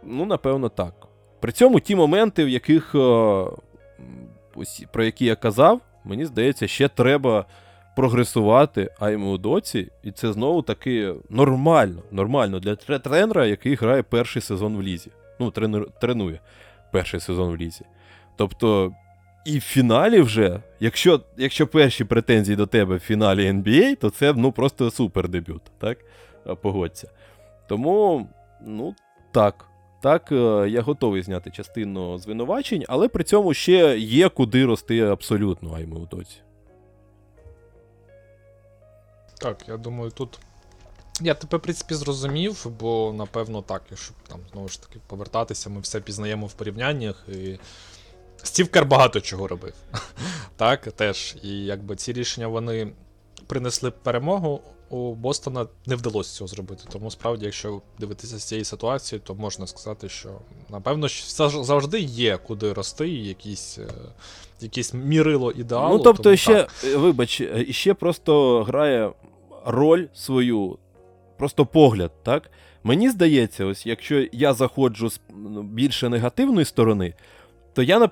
ну, 0.03 0.25
напевно, 0.25 0.69
так. 0.69 1.08
При 1.39 1.51
цьому 1.51 1.79
ті 1.79 1.95
моменти, 1.95 2.45
в 2.45 2.49
яких, 2.49 2.95
е, 2.95 3.45
про 4.91 5.03
які 5.03 5.25
я 5.25 5.35
казав, 5.35 5.81
мені 6.03 6.25
здається, 6.25 6.67
ще 6.67 6.87
треба 6.87 7.45
прогресувати 7.95 8.89
Айму 8.99 9.37
Доці, 9.37 9.87
і 10.03 10.11
це 10.11 10.33
знову 10.33 10.61
таки 10.61 11.13
нормально 11.29 12.01
нормально 12.11 12.59
для 12.59 12.75
тренера, 12.99 13.45
який 13.45 13.75
грає 13.75 14.03
перший 14.03 14.41
сезон 14.41 14.77
в 14.77 14.83
лізі. 14.83 15.11
Ну, 15.39 15.51
тренує 16.01 16.39
перший 16.91 17.19
сезон 17.19 17.49
в 17.49 17.57
лізі. 17.57 17.85
Тобто, 18.35 18.93
і 19.45 19.57
в 19.57 19.61
фіналі 19.61 20.21
вже, 20.21 20.59
якщо 20.79 21.21
якщо 21.37 21.67
перші 21.67 22.03
претензії 22.03 22.55
до 22.55 22.65
тебе 22.65 22.95
в 22.95 22.99
фіналі 22.99 23.51
NBA, 23.51 23.95
то 23.95 24.09
це 24.09 24.33
ну, 24.33 24.51
просто 24.51 24.91
супер 24.91 25.29
дебют, 25.29 25.61
так? 25.79 25.97
Погодься. 26.61 27.09
Тому, 27.67 28.27
ну, 28.65 28.95
так. 29.31 29.68
Так, 30.01 30.31
е, 30.31 30.69
я 30.69 30.81
готовий 30.81 31.21
зняти 31.21 31.51
частину 31.51 32.17
звинувачень, 32.17 32.85
але 32.87 33.07
при 33.07 33.23
цьому 33.23 33.53
ще 33.53 33.97
є 33.99 34.29
куди 34.29 34.65
рости 34.65 34.99
абсолютно 34.99 35.73
Айми 35.73 35.99
у 35.99 36.05
доці. 36.05 36.37
Так, 39.39 39.67
я 39.67 39.77
думаю, 39.77 40.11
тут. 40.11 40.39
Я 41.21 41.33
тебе, 41.33 41.57
в 41.57 41.61
принципі, 41.61 41.93
зрозумів, 41.93 42.67
бо 42.79 43.13
напевно 43.17 43.61
так, 43.61 43.81
якщо 43.89 44.13
там 44.27 44.39
знову 44.51 44.67
ж 44.67 44.81
таки 44.81 44.99
повертатися, 45.07 45.69
ми 45.69 45.79
все 45.79 46.01
пізнаємо 46.01 46.47
в 46.47 46.53
порівняннях. 46.53 47.25
і 47.33 47.59
Стів 48.43 48.71
Кер 48.71 48.85
багато 48.85 49.21
чого 49.21 49.47
робив. 49.47 49.73
Так, 50.55 50.91
теж. 50.91 51.35
І 51.43 51.65
якби 51.65 51.95
ці 51.95 52.13
рішення 52.13 52.47
вони 52.47 52.91
принесли 53.47 53.91
перемогу 53.91 54.61
у 54.89 55.13
Бостона 55.13 55.67
не 55.85 55.95
вдалося 55.95 56.37
цього 56.37 56.47
зробити. 56.47 56.83
Тому 56.91 57.11
справді, 57.11 57.45
якщо 57.45 57.81
дивитися 57.99 58.37
з 58.37 58.43
цієї 58.43 58.65
ситуації, 58.65 59.21
то 59.23 59.35
можна 59.35 59.67
сказати, 59.67 60.09
що 60.09 60.29
напевно 60.69 61.07
все 61.07 61.49
завжди 61.49 61.99
є 61.99 62.37
куди 62.37 62.73
рости, 62.73 63.09
якісь 63.09 63.77
е, 63.77 63.87
якісь 64.61 64.93
мірило 64.93 65.51
ідеалу. 65.51 65.97
Ну 65.97 66.03
тобто, 66.03 66.23
тому, 66.23 66.37
ще, 66.37 66.53
так. 66.53 66.71
Е, 66.83 66.97
вибач, 66.97 67.41
е, 67.41 67.65
ще 67.69 67.93
просто 67.93 68.63
грає 68.63 69.11
роль 69.65 70.05
свою, 70.13 70.77
просто 71.37 71.65
погляд, 71.65 72.11
так? 72.23 72.51
Мені 72.83 73.09
здається, 73.09 73.65
ось 73.65 73.85
якщо 73.85 74.25
я 74.31 74.53
заходжу 74.53 75.09
з 75.09 75.21
ну, 75.29 75.63
більше 75.63 76.09
негативної 76.09 76.65
сторони, 76.65 77.13
то 77.73 77.83
я, 77.83 78.09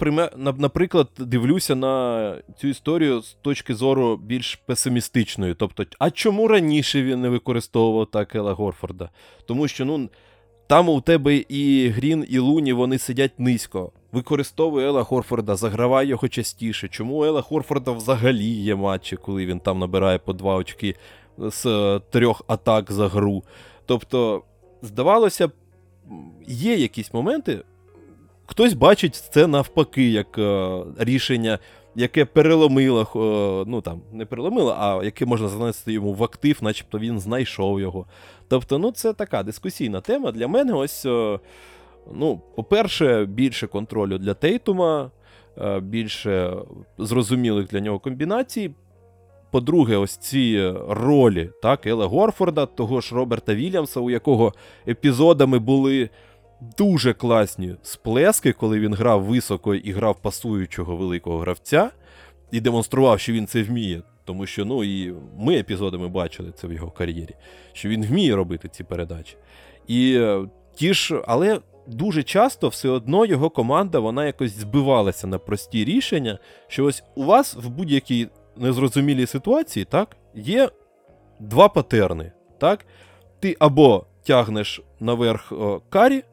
наприклад, 0.58 1.08
дивлюся 1.18 1.76
на 1.76 2.36
цю 2.58 2.68
історію 2.68 3.22
з 3.22 3.34
точки 3.34 3.76
зору 3.76 4.18
більш 4.18 4.56
песимістичної. 4.56 5.54
Тобто, 5.54 5.84
а 6.00 6.12
чому 6.12 6.48
раніше 6.48 7.04
він 7.04 7.22
не 7.22 7.30
використовував 7.30 8.06
так 8.12 8.36
Ела 8.36 8.54
Горфорда? 8.54 9.10
Тому 9.46 9.68
що 9.68 9.86
ну, 9.86 10.10
там 10.68 10.90
у 10.90 11.02
тебе 11.02 11.36
і 11.36 11.90
Грін, 11.90 12.26
і 12.30 12.40
Луні 12.40 12.74
вони 12.74 12.98
сидять 12.98 13.40
низько. 13.40 13.92
Використовує 14.12 14.88
Ела 14.88 15.04
Хорфорда, 15.04 15.56
загравай 15.56 16.08
його 16.08 16.28
частіше. 16.28 16.88
Чому 16.88 17.26
Ела 17.26 17.42
Хорфорда 17.42 17.92
взагалі 17.92 18.46
є 18.46 18.76
матчі, 18.76 19.16
коли 19.16 19.46
він 19.46 19.60
там 19.60 19.80
набирає 19.80 20.18
по 20.18 20.34
два 20.34 20.56
очки 20.56 20.96
з 21.38 21.66
е, 21.66 22.02
трьох 22.10 22.44
атак 22.48 22.92
за 22.92 23.08
гру? 23.08 23.44
Тобто, 23.86 24.44
здавалося, 24.82 25.50
є 26.48 26.76
якісь 26.76 27.14
моменти. 27.14 27.64
Хтось 28.50 28.74
бачить 28.74 29.16
це 29.16 29.48
навпаки, 29.48 30.10
як 30.10 30.38
е, 30.38 30.80
рішення, 30.98 31.60
яке 31.96 32.26
переломило, 32.26 33.02
е, 33.02 33.70
ну 33.70 33.82
там, 33.82 34.02
не 34.12 34.26
переломило, 34.26 34.76
а 34.80 35.04
яке 35.04 35.26
можна 35.26 35.48
занести 35.48 35.94
йому 35.94 36.14
в 36.14 36.24
актив, 36.24 36.58
начебто 36.62 37.00
він 37.00 37.20
знайшов 37.20 37.80
його. 37.80 38.06
Тобто, 38.48 38.78
ну 38.78 38.92
це 38.92 39.14
така 39.14 39.44
дискусійна 39.44 40.02
тема. 40.02 40.32
Для 40.32 40.48
мене 40.48 40.74
ось, 40.74 41.06
е, 41.06 41.40
ну, 42.14 42.42
по-перше, 42.56 43.26
більше 43.26 43.68
контролю 43.68 44.18
для 44.18 44.34
Тейтума, 44.34 45.12
е, 45.58 45.80
більше 45.80 46.54
зрозумілих 46.98 47.68
для 47.68 47.80
нього 47.80 48.00
комбінацій. 48.00 48.72
По-друге, 49.52 49.98
ось 49.98 50.18
ці 50.18 50.74
ролі, 50.90 51.50
так, 51.62 51.88
Еле 51.88 52.06
Горфорда, 52.06 52.66
того 52.66 53.02
ж 53.02 53.16
Роберта 53.16 53.56
Вільямса, 53.56 54.00
у 54.00 54.10
якого 54.10 54.54
епізодами 54.88 55.60
були 55.60 56.10
дуже 56.78 57.14
класні 57.14 57.76
сплески, 57.84 58.54
коли 58.54 58.80
він 58.80 58.94
грав 58.94 59.24
високо 59.24 59.76
і 59.76 59.92
грав 59.92 60.22
пасуючого 60.22 60.96
великого 60.96 61.38
гравця, 61.38 61.90
і 62.52 62.62
демонстрував, 62.62 63.20
що 63.20 63.34
він 63.34 63.48
це 63.48 63.64
вміє. 63.64 64.02
Тому 64.26 64.46
що 64.46 64.66
ну, 64.66 64.84
і 64.84 65.14
ми 65.38 65.56
епізодами 65.56 66.08
бачили 66.08 66.52
це 66.52 66.68
в 66.68 66.74
його 66.74 66.92
кар'єрі, 66.92 67.36
що 67.74 67.90
він 67.90 68.06
вміє 68.06 68.36
робити 68.36 68.70
ці 68.70 68.84
передачі. 68.84 69.38
І 69.88 70.16
е, 70.16 70.48
ті 70.76 70.94
ж, 70.94 71.22
Але 71.28 71.60
дуже 71.88 72.24
часто 72.24 72.68
все 72.68 72.90
одно 72.90 73.26
його 73.26 73.50
команда 73.50 74.00
вона 74.00 74.26
якось 74.26 74.58
збивалася 74.58 75.28
на 75.28 75.38
прості 75.38 75.86
рішення, 75.86 76.40
що 76.68 76.86
ось 76.86 77.04
у 77.16 77.24
вас 77.24 77.56
в 77.56 77.70
будь-якій 77.70 78.28
незрозумілій 78.58 79.26
ситуації 79.26 79.86
так, 79.86 80.18
є 80.36 80.70
два 81.40 81.70
патерни. 81.70 82.32
так? 82.58 82.86
Ти 83.40 83.56
або 83.60 84.06
тягнеш 84.24 84.82
наверх 85.00 85.52
о, 85.52 85.82
карі, 85.90 86.24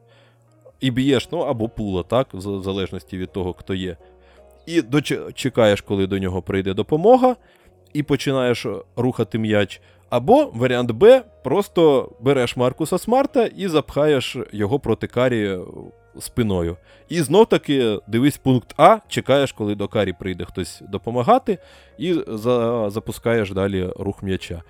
і 0.85 0.91
б'єш, 0.91 1.31
ну 1.31 1.39
або 1.39 1.69
пула, 1.69 2.03
так, 2.03 2.27
в 2.33 2.61
залежності 2.61 3.17
від 3.17 3.31
того, 3.31 3.53
хто 3.53 3.73
є. 3.73 3.97
І 4.65 4.83
чекаєш, 5.33 5.81
коли 5.81 6.07
до 6.07 6.19
нього 6.19 6.41
прийде 6.41 6.73
допомога, 6.73 7.35
і 7.93 8.03
починаєш 8.03 8.65
рухати 8.95 9.37
м'яч. 9.39 9.81
Або 10.09 10.51
варіант 10.53 10.91
Б, 10.91 11.23
просто 11.43 12.11
береш 12.21 12.57
Маркуса 12.57 12.97
Смарта 12.97 13.45
і 13.45 13.67
запхаєш 13.67 14.37
його 14.51 14.79
проти 14.79 15.07
Карі 15.07 15.59
спиною. 16.19 16.77
І 17.09 17.21
знов 17.21 17.45
таки 17.45 17.99
дивись 18.07 18.37
пункт 18.37 18.73
А, 18.77 18.97
чекаєш, 19.07 19.51
коли 19.51 19.75
до 19.75 19.87
Карі 19.87 20.13
прийде 20.19 20.45
хтось 20.45 20.81
допомагати, 20.89 21.57
і 21.97 22.13
за, 22.27 22.89
запускаєш 22.89 23.51
далі 23.51 23.89
рух 23.99 24.23
м'яча. 24.23 24.61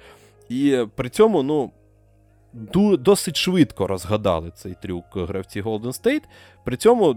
І 0.50 0.78
при 0.96 1.10
цьому, 1.10 1.44
ну 1.44 1.72
досить 3.00 3.38
швидко 3.38 3.88
розгадали 3.88 4.52
цей 4.56 4.76
трюк 4.82 5.06
гравці 5.14 5.62
Golden 5.62 6.04
State. 6.04 6.24
При 6.64 6.78
цьому 6.78 7.16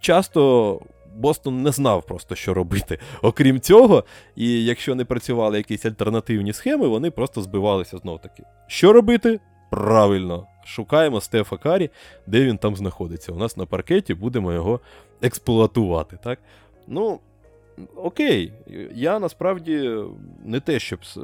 часто. 0.00 0.80
Бостон 1.16 1.62
не 1.62 1.72
знав 1.72 2.06
просто, 2.06 2.34
що 2.34 2.54
робити. 2.54 2.98
Окрім 3.22 3.60
цього, 3.60 4.04
і 4.36 4.64
якщо 4.64 4.94
не 4.94 5.04
працювали 5.04 5.56
якісь 5.56 5.86
альтернативні 5.86 6.52
схеми, 6.52 6.88
вони 6.88 7.10
просто 7.10 7.42
збивалися 7.42 7.98
знов 7.98 8.20
таки. 8.20 8.42
Що 8.66 8.92
робити? 8.92 9.40
Правильно, 9.70 10.46
шукаємо 10.64 11.20
Стефа 11.20 11.56
Карі, 11.56 11.90
де 12.26 12.44
він 12.44 12.58
там 12.58 12.76
знаходиться. 12.76 13.32
У 13.32 13.36
нас 13.36 13.56
на 13.56 13.66
паркеті 13.66 14.14
будемо 14.14 14.52
його 14.52 14.80
експлуатувати. 15.22 16.18
так? 16.24 16.38
Ну, 16.86 17.20
окей, 17.96 18.52
я 18.94 19.18
насправді 19.18 19.94
не 20.44 20.60
те, 20.60 20.78
щоб 20.78 20.98
е, 21.16 21.20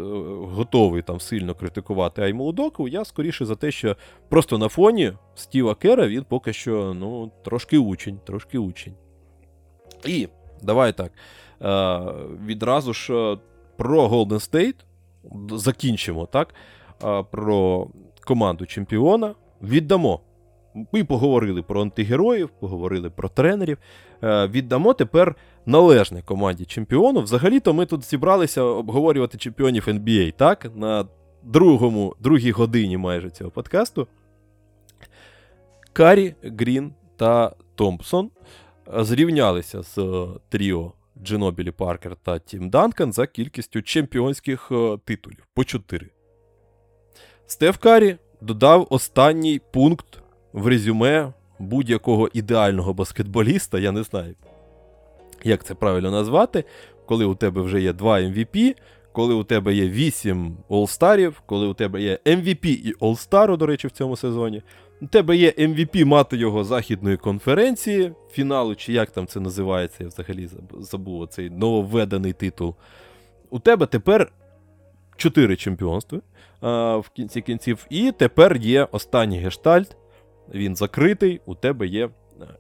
готовий 0.55 1.03
там 1.03 1.21
сильно 1.21 1.55
критикувати 1.55 2.23
Аймолудоку, 2.23 2.89
я 2.89 3.05
скоріше 3.05 3.45
за 3.45 3.57
те, 3.57 3.71
що 3.71 3.97
просто 4.29 4.59
на 4.59 4.69
фоні 4.69 5.13
Стіва 5.35 5.75
Кера 5.75 6.09
він 6.09 6.25
поки 6.29 6.53
що 6.53 6.95
ну, 6.95 7.31
трошки 7.45 7.79
учень, 7.79 8.21
трошки 8.27 8.59
учень. 8.59 8.95
І 10.07 10.29
давай 10.63 10.93
так. 10.93 11.13
Е, 11.63 12.01
відразу 12.47 12.93
ж 12.93 13.15
е, 13.15 13.39
про 13.77 14.09
Golden 14.09 14.51
State 14.51 14.77
закінчимо, 15.59 16.27
так? 16.27 16.55
Про 17.31 17.89
команду 18.25 18.67
чемпіона 18.67 19.35
віддамо. 19.63 20.21
Ми 20.93 21.05
поговорили 21.05 21.63
про 21.63 21.83
антигероїв, 21.83 22.49
поговорили 22.61 23.11
про 23.11 23.29
тренерів. 23.29 23.79
Віддамо 24.23 24.95
тепер 24.95 25.37
належне 25.67 26.23
команді 26.23 26.65
чемпіону. 26.65 27.21
Взагалі-то 27.21 27.75
ми 27.75 27.87
тут 27.87 28.05
зібралися 28.05 28.63
обговорювати 28.63 29.39
чемпіонів 29.39 29.85
NBA, 29.89 30.33
так? 30.33 30.71
На 30.75 31.07
другому, 31.43 32.15
другій 32.21 32.51
годині 32.51 32.97
майже 32.97 33.31
цього 33.31 33.51
подкасту. 33.51 34.09
Карі, 35.93 36.35
Грін 36.43 36.93
та 37.17 37.55
Томпсон 37.75 38.31
зрівнялися 38.87 39.83
з 39.83 39.99
е, 39.99 40.27
тріо 40.49 40.93
Дженобілі 41.23 41.71
Паркер 41.71 42.17
та 42.17 42.39
Тім 42.39 42.71
Данкан 42.71 43.13
за 43.13 43.27
кількістю 43.27 43.83
чемпіонських 43.83 44.69
е, 44.73 44.99
титулів 45.05 45.47
по 45.55 45.65
4. 45.65 46.11
Стеф 47.47 47.77
Карі 47.77 48.17
додав 48.41 48.87
останній 48.91 49.61
пункт 49.73 50.24
в 50.55 50.67
резюме 50.67 51.33
будь-якого 51.59 52.29
ідеального 52.33 52.95
баскетболіста, 52.95 53.79
я 53.79 53.93
не 53.93 54.03
знаю, 54.03 54.35
як 55.45 55.65
це 55.65 55.75
правильно 55.75 56.11
назвати, 56.11 56.65
коли 57.07 57.25
у 57.25 57.35
тебе 57.35 57.63
вже 57.63 57.83
є 57.83 57.93
2 57.93 58.21
MVP, 58.21 58.75
коли 59.13 59.35
у 59.35 59.45
тебе 59.45 59.75
є 59.75 59.89
8 59.89 60.57
All-Старів, 60.71 61.33
коли 61.47 61.67
у 61.67 61.75
тебе 61.75 62.03
є 62.03 62.19
MVP 62.27 62.67
і 62.67 62.95
All-Star, 63.01 63.57
до 63.57 63.67
речі, 63.67 63.89
в 63.89 63.91
цьому 63.91 64.17
сезоні. 64.17 64.63
У 65.01 65.07
тебе 65.07 65.37
є 65.37 65.51
MVP 65.51 66.05
мати 66.05 66.37
його 66.37 66.65
західної 66.65 67.17
конференції, 67.17 68.13
фіналу, 68.31 68.75
чи 68.75 68.93
як 68.93 69.11
там 69.11 69.27
це 69.27 69.41
називається, 69.41 69.97
я 70.01 70.09
взагалі 70.09 70.49
забув 70.79 71.29
цей 71.29 71.51
нововведений 71.51 72.33
титул. 72.33 72.75
У 73.51 73.59
тебе 73.59 73.87
тепер 73.87 74.33
4 75.17 75.57
чемпіонства 75.57 76.21
в 76.99 77.05
кінці 77.15 77.41
кінців, 77.41 77.87
і 77.91 78.13
тепер 78.13 78.57
є 78.57 78.89
останній 78.93 79.39
гештальт. 79.39 79.97
Він 80.55 80.77
закритий, 80.77 81.41
у 81.47 81.55
тебе 81.55 81.87
є 81.87 82.11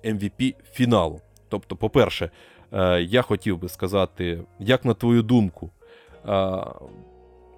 MVP 0.05 0.55
фіналу. 0.72 1.20
Тобто, 1.49 1.76
по-перше, 1.76 2.30
Е, 2.74 3.03
я 3.03 3.22
хотів 3.22 3.59
би 3.59 3.68
сказати, 3.68 4.41
як 4.59 4.85
на 4.85 4.95
твою 4.95 5.22
думку, 5.22 5.70
е, 6.24 6.28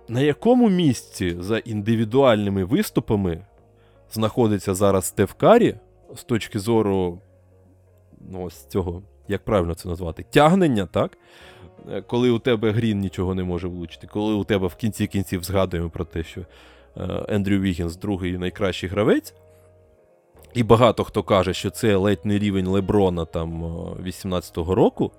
на 0.08 0.20
якому 0.20 0.68
місці 0.68 1.36
за 1.40 1.58
індивідуальними 1.58 2.64
виступами 2.64 3.44
знаходиться 4.12 4.74
зараз 4.74 5.04
Стеф 5.04 5.32
Карі 5.32 5.74
з 6.14 6.24
точки 6.24 6.58
зору 6.58 7.20
ну, 8.30 8.42
ось 8.42 8.66
цього, 8.66 9.02
як 9.28 9.44
правильно 9.44 9.74
це 9.74 9.88
назвати, 9.88 10.24
тягнення, 10.30 10.86
так? 10.86 11.18
Е, 11.90 12.02
коли 12.02 12.30
у 12.30 12.38
тебе 12.38 12.70
Грін 12.70 12.98
нічого 12.98 13.34
не 13.34 13.44
може 13.44 13.68
влучити, 13.68 14.06
коли 14.06 14.34
у 14.34 14.44
тебе 14.44 14.66
в 14.66 14.74
кінці 14.74 15.06
кінців 15.06 15.44
згадуємо 15.44 15.90
про 15.90 16.04
те, 16.04 16.22
що 16.22 16.40
Ендрю 17.28 17.58
Вігінс 17.58 17.96
другий 17.96 18.38
найкращий 18.38 18.88
гравець. 18.88 19.34
І 20.56 20.62
багато 20.62 21.04
хто 21.04 21.22
каже, 21.22 21.54
що 21.54 21.70
це 21.70 21.96
ледь 21.96 22.24
не 22.26 22.38
рівень 22.38 22.66
Леброна 22.66 23.24
там 23.24 23.64
18-го 24.04 24.74
року, 24.74 25.12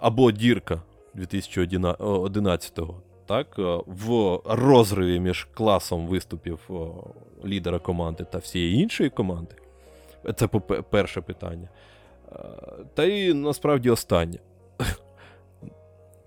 або 0.00 0.32
Дірка 0.32 0.82
2011-го, 1.14 3.00
так, 3.26 3.58
в 3.86 4.38
розриві 4.44 5.20
між 5.20 5.48
класом 5.54 6.06
виступів 6.06 6.70
лідера 7.44 7.78
команди 7.78 8.24
та 8.32 8.38
всієї 8.38 8.82
іншої 8.82 9.10
команди. 9.10 9.54
Це 10.36 10.46
перше 10.90 11.20
питання. 11.20 11.68
Та 12.94 13.04
і 13.04 13.34
насправді 13.34 13.90
останнє. 13.90 14.38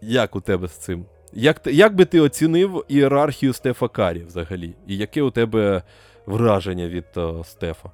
Як 0.01 0.35
у 0.35 0.41
тебе 0.41 0.67
з 0.67 0.71
цим? 0.71 1.05
Як 1.33 1.61
як 1.65 1.95
би 1.95 2.05
ти 2.05 2.19
оцінив 2.19 2.85
ієрархію 2.87 3.53
Стефа 3.53 3.87
Карі 3.87 4.23
взагалі? 4.23 4.73
І 4.87 4.97
яке 4.97 5.21
у 5.21 5.31
тебе 5.31 5.83
враження 6.25 6.87
від 6.87 7.05
о, 7.15 7.43
Стефа? 7.43 7.91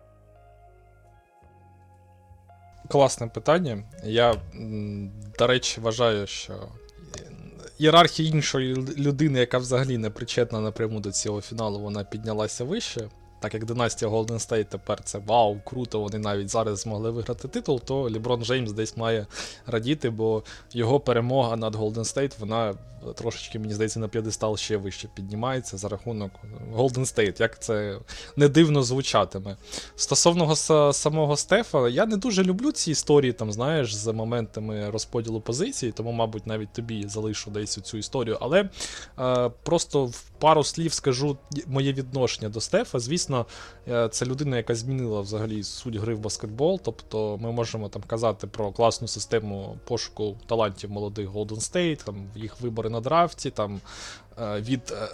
Класне 2.89 3.27
питання. 3.27 3.83
Я, 4.03 4.35
до 5.39 5.47
речі, 5.47 5.81
вважаю, 5.81 6.27
що 6.27 6.53
ієрархія 7.77 8.29
іншої 8.29 8.75
людини, 8.75 9.39
яка 9.39 9.57
взагалі 9.57 9.97
не 9.97 10.09
причетна 10.09 10.59
напряму 10.59 10.99
до 10.99 11.11
цього 11.11 11.41
фіналу, 11.41 11.79
вона 11.79 12.03
піднялася 12.03 12.63
вище 12.63 13.09
так 13.45 13.53
як 13.53 13.65
династія 13.65 14.11
Golden 14.11 14.49
State 14.49 14.65
тепер 14.65 15.03
це 15.03 15.19
вау, 15.25 15.59
круто, 15.65 15.99
вони 15.99 16.17
навіть 16.17 16.49
зараз 16.49 16.79
змогли 16.79 17.11
виграти 17.11 17.47
титул, 17.47 17.81
то 17.81 18.09
Ліброн 18.09 18.45
Джеймс 18.45 18.71
десь 18.71 18.97
має 18.97 19.27
радіти, 19.65 20.09
бо 20.09 20.43
його 20.71 20.99
перемога 20.99 21.55
над 21.55 21.75
Golden 21.75 21.99
State, 21.99 22.39
вона 22.39 22.75
трошечки, 23.13 23.59
мені 23.59 23.73
здається, 23.73 23.99
на 23.99 24.07
п'єдестал 24.07 24.57
ще 24.57 24.77
вище 24.77 25.07
піднімається 25.15 25.77
за 25.77 25.87
рахунок 25.87 26.31
Golden 26.75 26.99
State, 26.99 27.41
як 27.41 27.61
це 27.63 27.99
не 28.35 28.47
дивно 28.47 28.83
звучатиме. 28.83 29.57
Стосовно 29.95 30.55
самого 30.93 31.37
Стефа, 31.37 31.89
я 31.89 32.05
не 32.05 32.17
дуже 32.17 32.43
люблю 32.43 32.71
ці 32.71 32.91
історії, 32.91 33.33
там, 33.33 33.51
знаєш, 33.51 33.95
з 33.95 34.13
моментами 34.13 34.89
розподілу 34.89 35.41
позицій, 35.41 35.91
тому, 35.91 36.11
мабуть, 36.11 36.47
навіть 36.47 36.73
тобі 36.73 37.07
залишу 37.07 37.51
десь 37.51 37.71
цю 37.71 37.97
історію. 37.97 38.37
Але 38.41 38.69
е, 39.19 39.49
просто 39.63 40.05
в 40.05 40.21
пару 40.39 40.63
слів 40.63 40.93
скажу 40.93 41.37
моє 41.67 41.93
відношення 41.93 42.49
до 42.49 42.61
Стефа. 42.61 42.99
Звісно, 42.99 43.34
е, 43.87 44.09
це 44.09 44.25
людина, 44.25 44.57
яка 44.57 44.75
змінила 44.75 45.21
взагалі 45.21 45.63
суть 45.63 45.95
гри 45.95 46.15
в 46.15 46.19
баскетбол. 46.19 46.79
Тобто 46.83 47.37
ми 47.41 47.51
можемо 47.51 47.89
там 47.89 48.01
казати 48.07 48.47
про 48.47 48.71
класну 48.71 49.07
систему 49.07 49.77
пошуку 49.87 50.35
талантів 50.45 50.91
молодих 50.91 51.29
Golden 51.29 51.59
State, 51.59 52.03
там 52.03 52.15
їх 52.35 52.61
вибори 52.61 52.89
на 52.89 52.99
драфті, 52.99 53.49
там 53.49 53.81
Е, 54.39 54.61
від 54.61 54.81
е, 54.91 55.07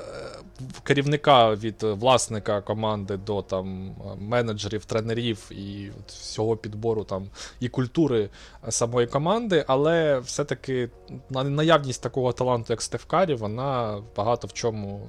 керівника, 0.83 1.55
від 1.55 1.83
власника 1.83 2.61
команди 2.61 3.17
до 3.17 3.41
там 3.41 3.95
менеджерів, 4.19 4.85
тренерів 4.85 5.51
і 5.51 5.91
всього 6.07 6.57
підбору 6.57 7.03
там 7.03 7.27
і 7.59 7.69
культури 7.69 8.29
самої 8.69 9.07
команди, 9.07 9.65
але 9.67 10.19
все-таки 10.19 10.89
наявність 11.29 12.03
такого 12.03 12.33
таланту, 12.33 12.73
як 12.73 12.81
Стеф 12.81 13.05
Карі, 13.05 13.33
вона 13.33 14.01
багато 14.17 14.47
в 14.47 14.53
чому 14.53 15.07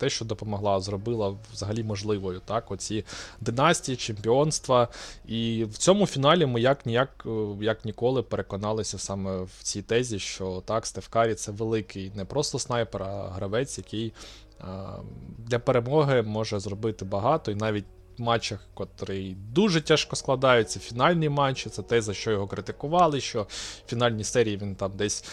те, 0.00 0.10
що 0.10 0.24
допомогла, 0.24 0.80
зробила 0.80 1.36
взагалі 1.52 1.82
можливою. 1.84 2.40
Так, 2.44 2.70
Оці 2.70 3.04
династії, 3.40 3.96
чемпіонства. 3.96 4.88
І 5.26 5.64
в 5.64 5.78
цьому 5.78 6.06
фіналі 6.06 6.46
ми 6.46 6.60
як 6.60 6.86
ніяк 6.86 7.26
е, 7.26 7.30
як 7.60 7.84
ніколи 7.84 8.22
переконалися 8.22 8.98
саме 8.98 9.42
в 9.42 9.62
цій 9.62 9.82
тезі, 9.82 10.18
що 10.18 10.62
так, 10.66 10.86
Стеф 10.86 11.08
Карі 11.08 11.34
це 11.34 11.52
великий 11.52 12.12
не 12.14 12.24
просто 12.24 12.58
снайпер, 12.58 13.02
а 13.02 13.28
гравець, 13.28 13.78
який 13.78 14.12
а, 14.60 14.96
для 15.38 15.58
перемоги 15.58 16.22
може 16.22 16.60
зробити 16.60 17.04
багато 17.04 17.50
і 17.50 17.54
навіть. 17.54 17.84
Матчах, 18.18 18.60
котрі 18.74 19.36
дуже 19.52 19.80
тяжко 19.80 20.16
складаються, 20.16 20.80
фінальні 20.80 21.28
матчі, 21.28 21.70
це 21.70 21.82
те, 21.82 22.02
за 22.02 22.14
що 22.14 22.30
його 22.30 22.46
критикували, 22.46 23.20
що 23.20 23.42
в 23.86 23.90
фінальній 23.90 24.24
серії 24.24 24.56
він 24.56 24.74
там 24.74 24.92
десь 24.96 25.24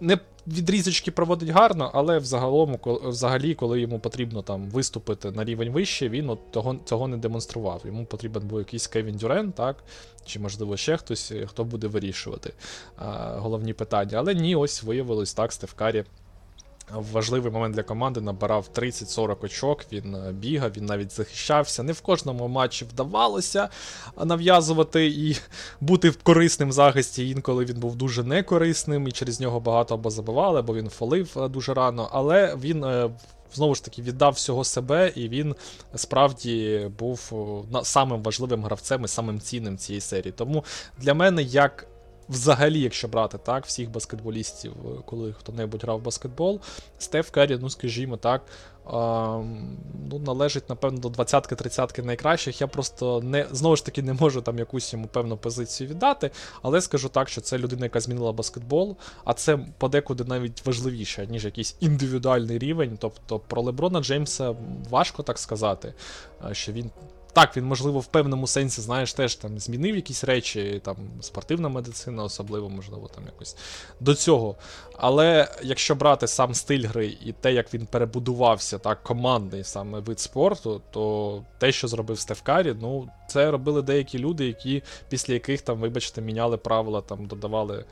не 0.00 0.18
відрізочки 0.46 1.10
проводить 1.10 1.48
гарно, 1.48 1.90
але 1.94 2.18
взагалом, 2.18 2.78
взагалі, 2.84 3.54
коли 3.54 3.80
йому 3.80 3.98
потрібно 3.98 4.42
там 4.42 4.70
виступити 4.70 5.30
на 5.30 5.44
рівень 5.44 5.70
вище, 5.70 6.08
він 6.08 6.30
от 6.30 6.50
того, 6.50 6.76
цього 6.84 7.08
не 7.08 7.16
демонстрував. 7.16 7.82
Йому 7.84 8.04
потрібен 8.04 8.48
був 8.48 8.58
якийсь 8.58 8.86
Кевін 8.86 9.16
Дюрен, 9.16 9.52
так? 9.52 9.76
Чи, 10.24 10.40
можливо, 10.40 10.76
ще 10.76 10.96
хтось, 10.96 11.32
хто 11.46 11.64
буде 11.64 11.86
вирішувати 11.86 12.52
а, 12.96 13.36
головні 13.38 13.72
питання. 13.72 14.18
Але 14.18 14.34
ні, 14.34 14.56
ось 14.56 14.82
виявилось 14.82 15.34
так, 15.34 15.52
Стефкарі 15.52 16.04
важливий 16.94 17.52
момент 17.52 17.74
для 17.74 17.82
команди 17.82 18.20
набирав 18.20 18.68
30-40 18.74 19.44
очок. 19.44 19.84
Він 19.92 20.14
е, 20.14 20.32
бігав, 20.32 20.70
він 20.76 20.86
навіть 20.86 21.12
захищався. 21.12 21.82
Не 21.82 21.92
в 21.92 22.00
кожному 22.00 22.48
матчі 22.48 22.84
вдавалося 22.84 23.68
нав'язувати 24.24 25.06
і 25.06 25.36
бути 25.80 26.10
в 26.10 26.16
корисним 26.22 26.72
захисті. 26.72 27.30
Інколи 27.30 27.64
він 27.64 27.80
був 27.80 27.96
дуже 27.96 28.24
некорисним, 28.24 29.08
і 29.08 29.12
через 29.12 29.40
нього 29.40 29.60
багато 29.60 29.94
або 29.94 30.10
забивали, 30.10 30.58
або 30.58 30.74
він 30.74 30.88
фолив 30.88 31.32
е, 31.36 31.48
дуже 31.48 31.74
рано. 31.74 32.08
Але 32.12 32.56
він. 32.56 32.84
Е, 32.84 33.10
знову 33.54 33.74
ж 33.74 33.84
таки, 33.84 34.02
віддав 34.02 34.32
всього 34.32 34.64
себе, 34.64 35.12
і 35.14 35.28
він 35.28 35.54
справді 35.94 36.86
був 36.98 37.32
самим 37.82 38.22
важливим 38.22 38.64
гравцем 38.64 39.04
і 39.04 39.08
самим 39.08 39.40
цінним 39.40 39.78
цієї 39.78 40.00
серії. 40.00 40.32
Тому 40.32 40.64
для 40.98 41.14
мене, 41.14 41.42
як 41.42 41.86
взагалі, 42.28 42.80
якщо 42.80 43.08
брати 43.08 43.38
так, 43.38 43.66
всіх 43.66 43.90
баскетболістів, 43.90 44.72
коли 45.04 45.32
хто-небудь 45.32 45.82
грав 45.82 45.98
в 45.98 46.02
баскетбол, 46.02 46.60
Стеф 46.98 47.30
Керрі, 47.30 47.58
ну 47.60 47.70
скажімо 47.70 48.16
так, 48.16 48.42
а, 48.86 49.42
ну, 50.10 50.18
належить, 50.18 50.68
напевно, 50.68 50.98
до 50.98 51.08
20-30 51.08 52.04
найкращих. 52.04 52.60
Я 52.60 52.66
просто 52.66 53.20
не 53.20 53.46
знову 53.50 53.76
ж 53.76 53.84
таки 53.84 54.02
не 54.02 54.12
можу 54.12 54.42
там 54.42 54.58
якусь 54.58 54.92
йому 54.92 55.06
певну 55.06 55.36
позицію 55.36 55.90
віддати, 55.90 56.30
але 56.62 56.80
скажу 56.80 57.08
так, 57.08 57.28
що 57.28 57.40
це 57.40 57.58
людина, 57.58 57.86
яка 57.86 58.00
змінила 58.00 58.32
баскетбол, 58.32 58.96
а 59.24 59.34
це 59.34 59.58
подекуди 59.78 60.24
навіть 60.24 60.66
важливіше, 60.66 61.26
ніж 61.26 61.44
якийсь 61.44 61.76
індивідуальний 61.80 62.58
рівень. 62.58 62.98
Тобто 63.00 63.38
про 63.38 63.62
Леброна 63.62 64.00
Джеймса 64.00 64.54
важко 64.90 65.22
так 65.22 65.38
сказати, 65.38 65.94
що 66.52 66.72
він 66.72 66.90
так, 67.36 67.56
він, 67.56 67.64
можливо, 67.64 68.00
в 68.00 68.06
певному 68.06 68.46
сенсі, 68.46 68.80
знаєш, 68.80 69.12
теж 69.12 69.34
там 69.34 69.58
змінив 69.58 69.96
якісь 69.96 70.24
речі, 70.24 70.80
там 70.84 70.96
спортивна 71.20 71.68
медицина, 71.68 72.24
особливо, 72.24 72.70
можливо, 72.70 73.10
там 73.14 73.24
якось 73.26 73.56
до 74.00 74.14
цього. 74.14 74.56
Але 74.98 75.48
якщо 75.62 75.94
брати 75.94 76.26
сам 76.26 76.54
стиль 76.54 76.86
гри 76.86 77.16
і 77.24 77.32
те, 77.32 77.52
як 77.52 77.74
він 77.74 77.86
перебудувався, 77.86 78.78
так, 78.78 79.02
командний 79.02 79.64
саме 79.64 80.00
вид 80.00 80.20
спорту, 80.20 80.82
то 80.90 81.42
те, 81.58 81.72
що 81.72 81.88
зробив 81.88 82.18
Стефкарі, 82.18 82.76
ну, 82.80 83.08
це 83.28 83.50
робили 83.50 83.82
деякі 83.82 84.18
люди, 84.18 84.46
які 84.46 84.82
після 85.08 85.34
яких 85.34 85.60
там, 85.62 85.78
вибачте, 85.78 86.20
міняли 86.20 86.56
правила, 86.56 87.00
там 87.00 87.26
додавали 87.26 87.84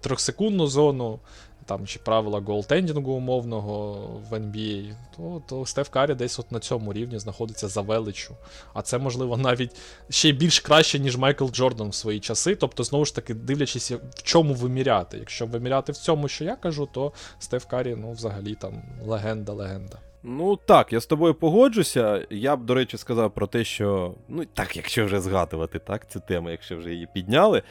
трьохсекундну 0.00 0.66
зону 0.66 1.18
там 1.66 1.86
чи 1.86 1.98
правила 1.98 2.40
голтендінгу 2.40 3.12
умовного 3.12 3.92
в 4.30 4.34
NBA, 4.34 4.94
то 5.16 5.42
то 5.48 5.66
Стеф 5.66 5.88
Карі 5.88 6.14
десь 6.14 6.38
от 6.38 6.52
на 6.52 6.58
цьому 6.58 6.92
рівні 6.92 7.18
знаходиться 7.18 7.68
за 7.68 7.80
величу. 7.80 8.34
А 8.74 8.82
це, 8.82 8.98
можливо, 8.98 9.36
навіть 9.36 9.70
ще 10.08 10.32
більш 10.32 10.60
краще, 10.60 10.98
ніж 10.98 11.16
Майкл 11.16 11.46
Джордан 11.46 11.88
в 11.88 11.94
свої 11.94 12.20
часи. 12.20 12.54
Тобто, 12.54 12.84
знову 12.84 13.04
ж 13.04 13.14
таки, 13.14 13.34
дивлячись, 13.34 13.90
в 13.90 14.22
чому 14.22 14.54
виміряти. 14.54 15.18
Якщо 15.18 15.46
виміряти 15.46 15.92
в 15.92 15.96
цьому, 15.96 16.28
що 16.28 16.44
я 16.44 16.56
кажу, 16.56 16.88
то 16.92 17.12
Стеф 17.38 17.64
Карі, 17.64 17.96
ну, 17.98 18.12
взагалі 18.12 18.54
там 18.54 18.82
легенда-легенда. 19.06 19.96
Ну 20.22 20.56
так, 20.56 20.92
я 20.92 21.00
з 21.00 21.06
тобою 21.06 21.34
погоджуся. 21.34 22.26
Я 22.30 22.56
б, 22.56 22.64
до 22.64 22.74
речі, 22.74 22.96
сказав 22.96 23.30
про 23.30 23.46
те, 23.46 23.64
що 23.64 24.14
ну 24.28 24.44
так, 24.44 24.76
якщо 24.76 25.04
вже 25.04 25.20
згадувати 25.20 25.78
так, 25.78 26.10
цю 26.10 26.20
тему, 26.20 26.50
якщо 26.50 26.76
вже 26.76 26.92
її 26.92 27.08
підняли, 27.14 27.62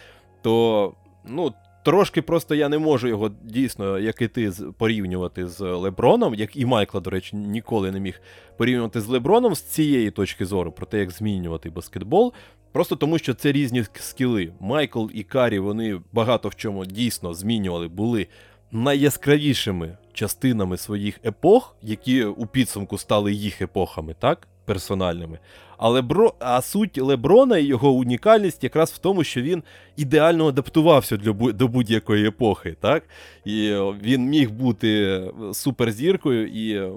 то 0.41 0.93
ну, 1.25 1.53
Трошки 1.85 2.21
просто 2.21 2.55
я 2.55 2.69
не 2.69 2.77
можу 2.77 3.07
його 3.07 3.31
дійсно, 3.43 3.99
як 3.99 4.21
і 4.21 4.27
ти, 4.27 4.51
порівнювати 4.77 5.47
з 5.47 5.61
Леброном, 5.61 6.35
як 6.35 6.55
і 6.55 6.65
Майкла, 6.65 7.01
до 7.01 7.09
речі, 7.09 7.35
ніколи 7.35 7.91
не 7.91 7.99
міг 7.99 8.21
порівнювати 8.57 9.01
з 9.01 9.07
Леброном 9.07 9.55
з 9.55 9.61
цієї 9.61 10.11
точки 10.11 10.45
зору, 10.45 10.71
про 10.71 10.85
те, 10.85 10.99
як 10.99 11.11
змінювати 11.11 11.69
баскетбол. 11.69 12.33
Просто 12.71 12.95
тому, 12.95 13.17
що 13.17 13.33
це 13.33 13.51
різні 13.51 13.85
скіли. 13.93 14.53
Майкл 14.59 15.05
і 15.13 15.23
Карі 15.23 15.59
вони 15.59 16.01
багато 16.11 16.49
в 16.49 16.55
чому 16.55 16.85
дійсно 16.85 17.33
змінювали, 17.33 17.87
були 17.87 18.27
найяскравішими 18.71 19.97
частинами 20.13 20.77
своїх 20.77 21.19
епох, 21.25 21.75
які 21.81 22.23
у 22.23 22.45
підсумку 22.45 22.97
стали 22.97 23.33
їх 23.33 23.61
епохами, 23.61 24.15
так? 24.19 24.47
Персональними. 24.65 25.39
Але 25.77 26.01
бро... 26.01 26.33
А 26.39 26.61
суть 26.61 26.97
Леброна 26.97 27.57
і 27.57 27.65
його 27.65 27.91
унікальність 27.91 28.63
якраз 28.63 28.91
в 28.91 28.97
тому, 28.97 29.23
що 29.23 29.41
він 29.41 29.63
ідеально 29.97 30.47
адаптувався 30.47 31.17
для 31.17 31.33
бу... 31.33 31.51
до 31.51 31.67
будь-якої 31.67 32.27
епохи. 32.27 32.75
так? 32.81 33.03
І 33.45 33.75
він 34.03 34.25
міг 34.25 34.51
бути 34.51 35.21
суперзіркою 35.53 36.47
і 36.47 36.91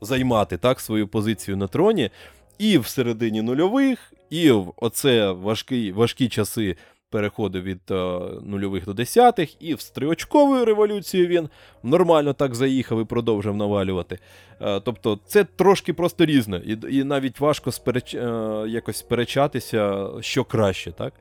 займати 0.00 0.56
так 0.56 0.80
свою 0.80 1.08
позицію 1.08 1.56
на 1.56 1.66
троні 1.66 2.10
і 2.58 2.78
в 2.78 2.86
середині 2.86 3.42
нульових, 3.42 4.12
і 4.30 4.50
в 4.50 4.72
оце 4.76 5.30
важкі, 5.30 5.92
важкі 5.92 6.28
часи 6.28 6.76
переходив 7.14 7.62
від 7.62 7.80
е, 7.90 7.94
нульових 8.42 8.84
до 8.84 8.94
десятих, 8.94 9.62
і 9.62 9.76
з 9.76 9.90
триочковою 9.90 10.64
революцією 10.64 11.28
він 11.28 11.48
нормально 11.82 12.32
так 12.32 12.54
заїхав 12.54 13.00
і 13.00 13.04
продовжив 13.04 13.56
навалювати. 13.56 14.18
Е, 14.60 14.80
тобто 14.80 15.18
це 15.26 15.44
трошки 15.44 15.92
просто 15.92 16.24
різне, 16.24 16.62
і 16.66 16.96
і 16.96 17.04
навіть 17.04 17.40
важко 17.40 17.72
спереч, 17.72 18.14
е, 18.14 18.20
якось 18.68 18.96
сперечатися, 18.96 20.08
що 20.20 20.44
краще. 20.44 20.92
так? 20.92 21.12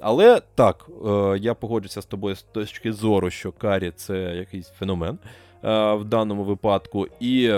Але 0.00 0.42
так, 0.54 0.86
я 1.40 1.54
погоджуся 1.54 2.02
з 2.02 2.06
тобою 2.06 2.36
з 2.36 2.42
точки 2.42 2.92
зору, 2.92 3.30
що 3.30 3.52
Карі 3.52 3.92
це 3.96 4.18
якийсь 4.18 4.68
феномен 4.68 5.18
в 5.62 6.04
даному 6.04 6.44
випадку. 6.44 7.06
І 7.20 7.52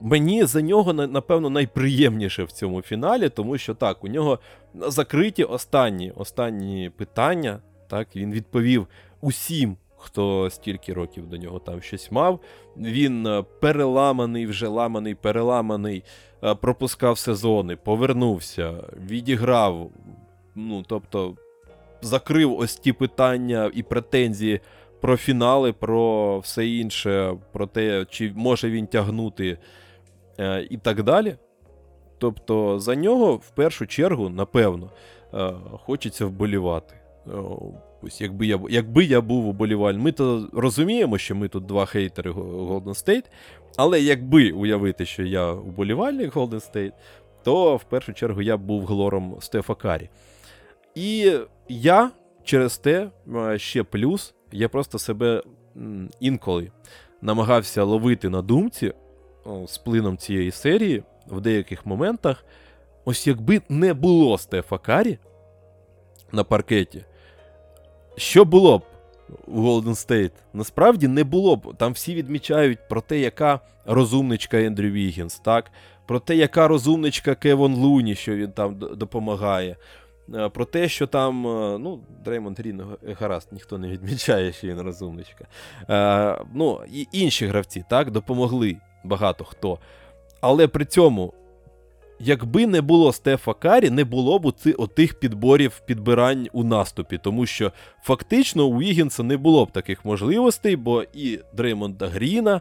Мені 0.00 0.44
за 0.44 0.62
нього, 0.62 0.92
напевно, 0.92 1.50
найприємніше 1.50 2.44
в 2.44 2.52
цьому 2.52 2.82
фіналі, 2.82 3.28
тому 3.28 3.58
що 3.58 3.74
так, 3.74 4.04
у 4.04 4.08
нього 4.08 4.38
закриті 4.74 5.44
останні 5.44 6.10
останні 6.10 6.90
питання. 6.96 7.58
Так, 7.88 8.16
Він 8.16 8.32
відповів 8.32 8.86
усім, 9.20 9.76
хто 9.96 10.50
стільки 10.50 10.92
років 10.92 11.26
до 11.26 11.36
нього 11.36 11.58
там 11.58 11.82
щось 11.82 12.12
мав. 12.12 12.40
Він 12.76 13.26
е, 13.26 13.44
переламаний, 13.60 14.46
вже 14.46 14.68
ламаний, 14.68 15.14
переламаний, 15.14 16.04
е, 16.44 16.54
пропускав 16.54 17.18
сезони, 17.18 17.76
повернувся, 17.76 18.74
відіграв. 19.06 19.90
Ну, 20.54 20.84
тобто, 20.86 21.36
закрив 22.02 22.58
ось 22.58 22.76
ті 22.76 22.92
питання 22.92 23.70
і 23.74 23.82
претензії 23.82 24.60
про 25.00 25.16
фінали, 25.16 25.72
про 25.72 26.38
все 26.38 26.66
інше, 26.68 27.36
про 27.52 27.66
те, 27.66 28.06
чи 28.10 28.32
може 28.36 28.70
він 28.70 28.86
тягнути. 28.86 29.58
Е, 30.38 30.66
і 30.70 30.76
так 30.76 31.02
далі. 31.02 31.36
Тобто 32.18 32.78
за 32.78 32.94
нього 32.94 33.34
в 33.34 33.50
першу 33.50 33.86
чергу, 33.86 34.28
напевно, 34.28 34.90
е, 35.34 35.52
хочеться 35.86 36.26
вболівати. 36.26 36.94
Е, 37.26 37.30
ось 38.02 38.20
Якби 38.20 38.46
я 38.46 38.60
якби 38.68 39.04
я 39.04 39.20
був 39.20 39.48
уболівальним, 39.48 40.02
ми 40.02 40.12
то 40.12 40.48
розуміємо, 40.52 41.18
що 41.18 41.34
ми 41.34 41.48
тут 41.48 41.66
два 41.66 41.86
хейтери 41.86 42.30
Golden 42.30 43.06
State, 43.06 43.24
але 43.76 44.00
якби 44.00 44.50
уявити, 44.50 45.06
що 45.06 45.22
я 45.22 45.52
уболівальник 45.52 46.34
Golden 46.34 46.72
State, 46.72 46.92
то 47.42 47.76
в 47.76 47.84
першу 47.84 48.12
чергу 48.12 48.42
я 48.42 48.56
був 48.56 48.86
глором 48.86 49.36
Стефа 49.40 49.74
Карі. 49.74 50.10
І 50.94 51.32
я 51.68 52.10
через 52.44 52.78
те 52.78 53.10
ще 53.56 53.82
плюс, 53.82 54.34
я 54.52 54.68
просто 54.68 54.98
себе 54.98 55.42
інколи 56.20 56.70
намагався 57.22 57.84
ловити 57.84 58.28
на 58.28 58.42
думці 58.42 58.92
з 59.66 59.78
плином 59.78 60.16
цієї 60.16 60.50
серії 60.50 61.02
в 61.26 61.40
деяких 61.40 61.86
моментах, 61.86 62.44
ось 63.04 63.26
якби 63.26 63.62
не 63.68 63.94
було 63.94 64.38
Стефа 64.38 64.78
Карі 64.78 65.18
на 66.32 66.44
паркеті, 66.44 67.04
що 68.16 68.44
було 68.44 68.78
б 68.78 68.82
у 69.46 69.60
Golden 69.60 70.08
State? 70.08 70.32
Насправді 70.52 71.08
не 71.08 71.24
було 71.24 71.56
б. 71.56 71.74
Там 71.76 71.92
всі 71.92 72.14
відмічають 72.14 72.88
про 72.88 73.00
те, 73.00 73.18
яка 73.18 73.60
розумничка 73.86 74.62
Ендрю 74.62 74.88
Вігінс, 74.88 75.38
так? 75.38 75.70
про 76.06 76.20
те, 76.20 76.36
яка 76.36 76.68
розумничка 76.68 77.34
Кевон 77.34 77.74
Луні, 77.74 78.14
що 78.14 78.34
він 78.34 78.52
там 78.52 78.78
допомагає. 78.78 79.76
Е, 80.34 80.48
про 80.48 80.64
те, 80.64 80.88
що 80.88 81.06
там, 81.06 81.46
е, 81.46 81.78
ну, 81.78 82.00
Дреймонд 82.24 82.58
Грін 82.58 82.82
гаразд, 83.20 83.48
ніхто 83.52 83.78
не 83.78 83.88
відмічає, 83.88 84.52
що 84.52 84.66
він 84.66 84.80
розумничка. 84.80 85.46
Е, 85.90 86.44
ну, 86.54 86.80
І 86.92 87.08
інші 87.12 87.46
гравці 87.46 87.84
так, 87.90 88.10
допомогли 88.10 88.76
багато 89.04 89.44
хто. 89.44 89.78
Але 90.46 90.68
при 90.68 90.84
цьому, 90.84 91.32
якби 92.20 92.66
не 92.66 92.80
було 92.80 93.12
Стефа 93.12 93.54
Карі, 93.54 93.90
не 93.90 94.04
було 94.04 94.38
б 94.38 94.52
отих 94.78 95.14
підборів 95.14 95.82
підбирань 95.86 96.48
у 96.52 96.64
наступі, 96.64 97.18
тому 97.18 97.46
що 97.46 97.72
фактично 98.02 98.66
у 98.66 98.78
Вігінса 98.78 99.22
не 99.22 99.36
було 99.36 99.64
б 99.64 99.70
таких 99.70 100.04
можливостей, 100.04 100.76
бо 100.76 101.04
і 101.14 101.38
Дреймонда 101.56 102.06
Гріна. 102.06 102.60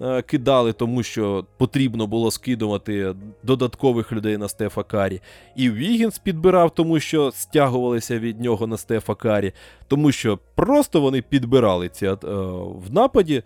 Е, 0.00 0.22
кидали, 0.22 0.72
тому 0.72 1.02
що 1.02 1.46
потрібно 1.58 2.06
було 2.06 2.30
скидувати 2.30 3.14
додаткових 3.42 4.12
людей 4.12 4.36
на 4.36 4.48
Стефа 4.48 4.82
Карі. 4.82 5.20
І 5.56 5.70
Вігінс 5.70 6.18
підбирав, 6.18 6.74
тому 6.74 7.00
що 7.00 7.32
стягувалися 7.32 8.18
від 8.18 8.40
нього 8.40 8.66
на 8.66 8.76
Стефа 8.76 9.14
Карі, 9.14 9.52
тому 9.88 10.12
що 10.12 10.38
просто 10.54 11.00
вони 11.00 11.22
підбирали 11.22 11.88
ці 11.88 12.06
е, 12.06 12.16
в 12.64 12.92
нападі 12.92 13.42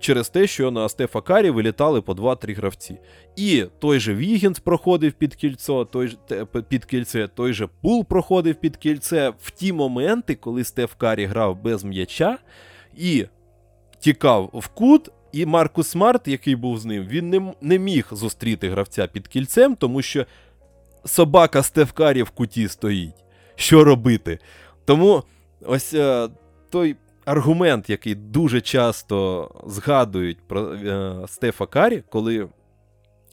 через 0.00 0.28
те, 0.28 0.46
що 0.46 0.70
на 0.70 0.88
Стефа 0.88 1.20
Карі 1.20 1.50
вилітали 1.50 2.00
по 2.00 2.12
2-3 2.12 2.56
гравці. 2.56 2.98
І 3.36 3.64
той 3.78 4.00
же 4.00 4.14
Вігінс 4.14 4.58
проходив 4.58 5.12
під 5.12 5.34
кільцо, 5.34 5.84
той 5.84 6.16
під 6.68 6.84
кільце, 6.84 7.28
той 7.28 7.52
же 7.52 7.68
Пул 7.82 8.04
проходив 8.04 8.54
під 8.54 8.76
кільце 8.76 9.32
в 9.42 9.50
ті 9.50 9.72
моменти, 9.72 10.34
коли 10.34 10.64
Стеф 10.64 10.94
Карі 10.94 11.24
грав 11.24 11.62
без 11.62 11.84
м'яча 11.84 12.38
і 12.96 13.24
тікав 14.00 14.50
в 14.52 14.68
кут. 14.68 15.10
І 15.32 15.46
Маркус 15.46 15.88
Смарт, 15.88 16.28
який 16.28 16.56
був 16.56 16.78
з 16.78 16.84
ним, 16.84 17.06
він 17.06 17.30
не 17.30 17.54
не 17.60 17.78
міг 17.78 18.08
зустріти 18.12 18.70
гравця 18.70 19.06
під 19.06 19.28
кільцем, 19.28 19.76
тому 19.76 20.02
що 20.02 20.26
собака 21.04 21.62
Стеф 21.62 21.92
Карі 21.92 22.22
в 22.22 22.30
куті 22.30 22.68
стоїть. 22.68 23.24
Що 23.54 23.84
робити? 23.84 24.38
Тому 24.84 25.22
ось 25.66 25.94
е, 25.94 26.28
той 26.70 26.96
аргумент, 27.24 27.90
який 27.90 28.14
дуже 28.14 28.60
часто 28.60 29.50
згадують 29.66 30.38
про 30.48 30.74
е, 30.74 31.14
Стефа 31.28 31.66
Карі, 31.66 32.02
коли 32.10 32.48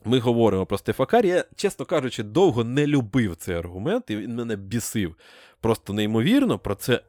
ми 0.06 0.20
говоримо 0.20 0.66
про 0.66 0.78
Стефа 0.78 1.06
Карі, 1.06 1.28
я, 1.28 1.44
чесно 1.56 1.86
кажучи, 1.86 2.24
довго 2.24 2.64
не 2.64 2.88
любив 2.88 3.36
цей 3.36 3.56
аргумент, 3.56 4.04
і 4.08 4.16
він 4.18 4.36
мене 4.36 4.56
бісив 4.56 5.16
просто 5.62 5.94
неймовірно. 5.94 6.60
Про 6.60 6.76
це 6.76 7.02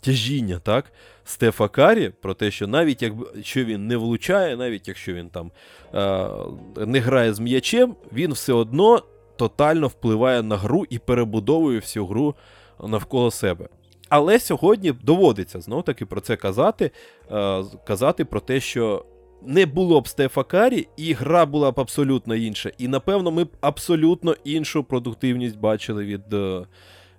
тяжіння, 0.00 0.58
так, 0.58 0.92
Стефа 1.24 1.68
Карі, 1.68 2.12
про 2.22 2.34
те, 2.34 2.50
що 2.50 2.66
навіть 2.66 3.02
якщо 3.02 3.64
він 3.64 3.86
не 3.86 3.96
влучає, 3.96 4.56
навіть 4.56 4.88
якщо 4.88 5.12
він 5.12 5.28
там 5.28 5.52
е, 5.94 6.86
не 6.86 7.00
грає 7.00 7.34
з 7.34 7.40
м'ячем, 7.40 7.96
він 8.12 8.32
все 8.32 8.52
одно 8.52 9.02
тотально 9.36 9.86
впливає 9.86 10.42
на 10.42 10.56
гру 10.56 10.84
і 10.90 10.98
перебудовує 10.98 11.78
всю 11.78 12.06
гру 12.06 12.34
навколо 12.88 13.30
себе. 13.30 13.68
Але 14.10 14.38
сьогодні 14.38 14.92
доводиться 14.92 15.60
знов 15.60 15.84
таки 15.84 16.06
про 16.06 16.20
це 16.20 16.36
казати, 16.36 16.90
е, 17.30 17.64
казати 17.86 18.24
про 18.24 18.40
те, 18.40 18.60
що 18.60 19.04
не 19.42 19.66
було 19.66 20.00
б 20.00 20.08
Стефа 20.08 20.42
Карі, 20.42 20.88
і 20.96 21.12
гра 21.12 21.46
була 21.46 21.70
б 21.70 21.80
абсолютно 21.80 22.34
інша. 22.34 22.70
І 22.78 22.88
напевно 22.88 23.30
ми 23.30 23.44
б 23.44 23.48
абсолютно 23.60 24.36
іншу 24.44 24.84
продуктивність 24.84 25.58
бачили 25.58 26.04
від 26.04 26.34
е, 26.34 26.66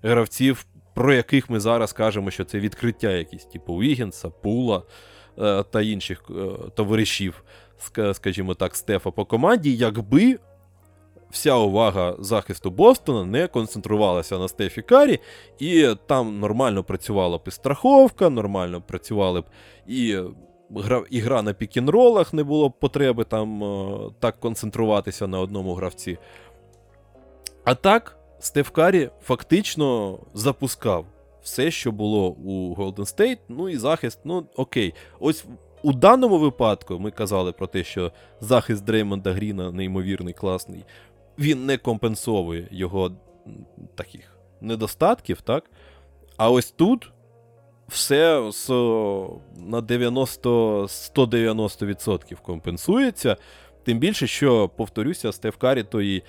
гравців, 0.01 0.65
про 0.93 1.13
яких 1.13 1.49
ми 1.49 1.59
зараз 1.59 1.93
кажемо, 1.93 2.31
що 2.31 2.45
це 2.45 2.59
відкриття 2.59 3.11
якісь, 3.11 3.45
типу 3.45 3.75
Вігінса, 3.75 4.29
Пула 4.29 4.83
е, 5.39 5.63
та 5.63 5.81
інших 5.81 6.23
товаришів, 6.75 7.43
скажімо 8.13 8.53
так, 8.53 8.75
Стефа 8.75 9.11
по 9.11 9.25
команді, 9.25 9.75
якби. 9.75 10.39
Вся 11.31 11.55
увага 11.55 12.15
захисту 12.19 12.71
Бостона 12.71 13.25
не 13.25 13.47
концентрувалася 13.47 14.37
на 14.37 14.47
Стефі 14.47 14.81
Карі, 14.81 15.19
і 15.59 15.87
там 16.07 16.39
нормально 16.39 16.83
працювала 16.83 17.37
б 17.37 17.41
і 17.47 17.51
страховка, 17.51 18.29
нормально 18.29 18.81
працювали 18.81 19.41
б 19.41 19.45
і 19.87 20.17
гра, 20.75 21.03
і 21.09 21.19
гра 21.19 21.41
на 21.41 21.53
пікінролах, 21.53 22.33
не 22.33 22.43
було 22.43 22.69
б 22.69 22.79
потреби 22.79 23.23
там 23.23 23.63
е, 23.63 23.97
так 24.19 24.39
концентруватися 24.39 25.27
на 25.27 25.39
одному 25.39 25.73
гравці. 25.73 26.17
А 27.63 27.75
так, 27.75 28.17
Стеф 28.39 28.69
Карі 28.69 29.09
фактично 29.23 30.19
запускав 30.33 31.05
все, 31.43 31.71
що 31.71 31.91
було 31.91 32.29
у 32.29 32.75
Golden 32.75 32.95
State, 32.95 33.37
ну 33.49 33.69
і 33.69 33.77
захист, 33.77 34.19
ну 34.23 34.45
окей. 34.55 34.93
Ось 35.19 35.45
у 35.83 35.93
даному 35.93 36.37
випадку 36.37 36.99
ми 36.99 37.11
казали 37.11 37.51
про 37.51 37.67
те, 37.67 37.83
що 37.83 38.11
захист 38.39 38.83
Дреймонда 38.83 39.31
Гріна 39.31 39.71
неймовірний, 39.71 40.33
класний. 40.33 40.85
Він 41.39 41.65
не 41.65 41.77
компенсовує 41.77 42.67
його 42.71 43.11
таких 43.95 44.37
недостатків, 44.61 45.41
так? 45.41 45.71
А 46.37 46.49
ось 46.49 46.71
тут 46.71 47.11
все 47.87 48.51
з, 48.51 48.69
на 49.57 49.81
90-190% 49.81 52.41
компенсується. 52.41 53.37
Тим 53.83 53.99
більше, 53.99 54.27
що, 54.27 54.69
повторюся, 54.69 55.31
Стеф 55.31 55.55
Карі 55.55 55.83
то 55.83 56.01
і 56.01 56.23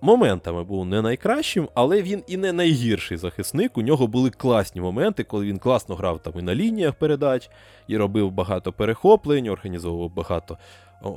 моментами 0.00 0.64
був 0.64 0.86
не 0.86 1.02
найкращим, 1.02 1.68
але 1.74 2.02
він 2.02 2.22
і 2.26 2.36
не 2.36 2.52
найгірший 2.52 3.16
захисник. 3.16 3.78
У 3.78 3.82
нього 3.82 4.06
були 4.06 4.30
класні 4.30 4.80
моменти, 4.80 5.24
коли 5.24 5.46
він 5.46 5.58
класно 5.58 5.94
грав 5.94 6.22
там 6.22 6.32
і 6.38 6.42
на 6.42 6.54
лініях 6.54 6.94
передач, 6.94 7.50
і 7.88 7.96
робив 7.96 8.30
багато 8.30 8.72
перехоплень, 8.72 9.48
організовував 9.48 10.14
багато 10.14 10.58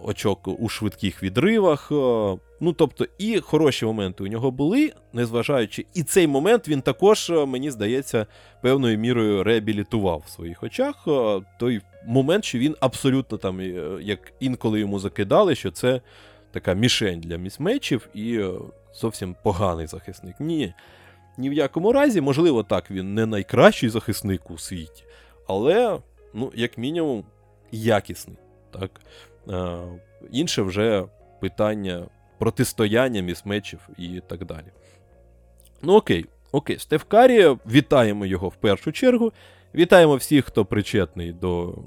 очок 0.04 0.48
у 0.48 0.70
швидких 0.70 1.24
відривах. 1.24 1.88
Ну, 2.62 2.74
тобто, 2.74 3.06
і 3.18 3.40
хороші 3.40 3.86
моменти 3.86 4.24
у 4.24 4.28
нього 4.28 4.52
були, 4.52 4.94
незважаючи, 5.14 5.86
і 5.94 6.04
цей 6.04 6.28
момент 6.28 6.68
він 6.68 6.82
також, 6.82 7.30
мені 7.48 7.72
здається, 7.72 8.26
певною 8.62 8.98
мірою 8.98 9.44
реабілітував 9.44 10.24
в 10.26 10.30
своїх 10.30 10.64
очах. 10.64 11.08
Той 11.60 11.82
момент, 12.08 12.46
що 12.46 12.58
він 12.58 12.76
абсолютно 12.80 13.38
там, 13.38 13.62
як 14.02 14.34
інколи 14.40 14.80
йому 14.80 15.00
закидали, 15.00 15.56
що 15.56 15.72
це 15.72 16.02
така 16.52 16.74
мішень 16.74 17.20
для 17.20 17.38
місмечів 17.38 18.10
і 18.14 18.42
зовсім 18.96 19.36
поганий 19.44 19.88
захисник. 19.88 20.36
Ні. 20.40 20.74
Ні 21.38 21.50
в 21.50 21.54
якому 21.54 21.92
разі, 21.94 22.22
можливо, 22.22 22.64
так, 22.64 22.92
він 22.92 23.14
не 23.14 23.26
найкращий 23.26 23.90
захисник 23.90 24.52
у 24.52 24.58
світі, 24.58 25.04
але, 25.48 26.00
ну, 26.34 26.52
як 26.56 26.78
мінімум, 26.78 27.24
якісний. 27.72 28.38
Так? 28.72 29.02
Е, 29.50 29.78
інше 30.32 30.62
вже 30.62 31.06
питання 31.42 32.08
протистояння 32.40 33.22
місмечів 33.22 33.80
і 33.98 34.22
так 34.28 34.46
далі. 34.46 34.68
Ну, 35.82 35.94
окей, 35.96 36.26
окей, 36.52 36.80
Стеф 36.80 37.04
Карі, 37.04 37.56
вітаємо 37.72 38.26
його 38.26 38.50
в 38.50 38.56
першу 38.56 38.92
чергу. 38.92 39.32
Вітаємо 39.76 40.16
всіх, 40.16 40.46
хто 40.46 40.66
причетний 40.66 41.34
до 41.34 41.78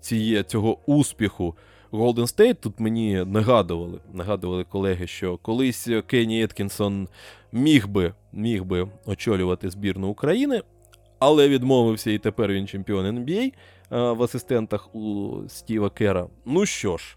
ціє, 0.00 0.42
цього 0.42 0.78
успіху 0.86 1.56
Golden 1.92 2.36
State. 2.36 2.54
Тут 2.54 2.80
мені 2.80 3.24
нагадували 3.26 4.00
нагадували 4.12 4.64
колеги, 4.64 5.06
що 5.06 5.36
колись 5.36 5.88
Кенні 6.06 6.42
Еткінсон 6.42 7.08
міг 7.52 7.88
би 7.88 8.14
міг 8.32 8.64
би 8.64 8.88
очолювати 9.06 9.70
збірну 9.70 10.08
України, 10.08 10.62
але 11.18 11.48
відмовився, 11.48 12.10
і 12.10 12.18
тепер 12.18 12.52
він 12.52 12.66
чемпіон 12.66 13.18
NBA. 13.18 13.52
Е, 13.92 14.12
в 14.12 14.22
асистентах 14.22 14.94
у 14.94 15.34
Стіва 15.48 15.90
Кера. 15.90 16.26
Ну 16.44 16.66
що 16.66 16.96
ж, 16.96 17.16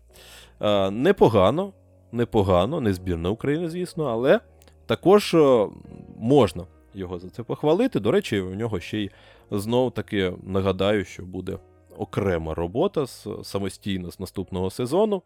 е, 0.62 0.92
непогано, 0.92 1.74
непогано, 2.12 2.82
не 2.82 2.94
збірна 2.94 3.30
України, 3.30 3.70
звісно, 3.70 4.06
але 4.06 4.40
також 4.86 5.34
е, 5.34 5.68
можна 6.18 6.66
його 6.94 7.20
за 7.20 7.30
це 7.30 7.44
похвалити. 7.44 8.00
До 8.00 8.12
речі, 8.12 8.40
у 8.40 8.56
нього 8.56 8.80
ще 8.80 8.98
й 9.00 9.12
знов 9.52 9.92
таки 9.92 10.34
нагадаю, 10.44 11.06
що 11.06 11.24
буде 11.24 11.58
окрема 11.98 12.54
робота 12.54 13.08
самостійно 13.44 14.12
з 14.12 14.20
наступного 14.20 14.70
сезону. 14.70 15.22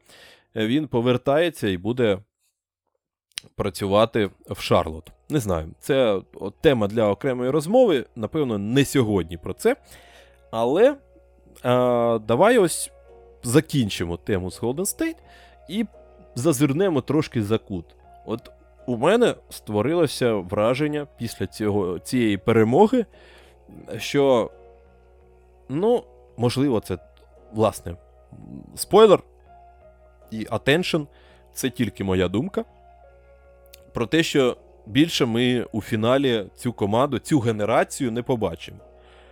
Він 0.55 0.87
повертається 0.87 1.67
і 1.67 1.77
буде. 1.77 2.19
Працювати 3.55 4.29
в 4.49 4.59
Шарлот. 4.61 5.11
Не 5.29 5.39
знаю, 5.39 5.67
це 5.79 6.21
тема 6.61 6.87
для 6.87 7.09
окремої 7.09 7.49
розмови. 7.49 8.05
Напевно, 8.15 8.57
не 8.57 8.85
сьогодні 8.85 9.37
про 9.37 9.53
це. 9.53 9.75
Але 10.51 10.95
а, 11.63 12.19
давай 12.27 12.57
ось 12.57 12.91
закінчимо 13.43 14.17
тему 14.17 14.51
з 14.51 14.61
Golden 14.61 14.75
State 14.75 15.17
і 15.69 15.85
зазирнемо 16.35 17.01
трошки 17.01 17.43
за 17.43 17.57
кут. 17.57 17.85
От 18.25 18.51
у 18.85 18.97
мене 18.97 19.35
створилося 19.49 20.33
враження 20.33 21.07
після 21.17 21.47
цього, 21.47 21.99
цієї 21.99 22.37
перемоги, 22.37 23.05
що, 23.97 24.51
ну, 25.69 26.03
можливо, 26.37 26.79
це, 26.79 26.97
власне, 27.53 27.95
спойлер 28.75 29.19
і 30.31 30.45
attention, 30.45 31.07
це 31.53 31.69
тільки 31.69 32.03
моя 32.03 32.27
думка. 32.27 32.65
Про 33.93 34.05
те, 34.05 34.23
що 34.23 34.57
більше 34.85 35.25
ми 35.25 35.65
у 35.71 35.81
фіналі 35.81 36.45
цю 36.55 36.73
команду, 36.73 37.19
цю 37.19 37.39
генерацію 37.39 38.11
не 38.11 38.23
побачимо 38.23 38.77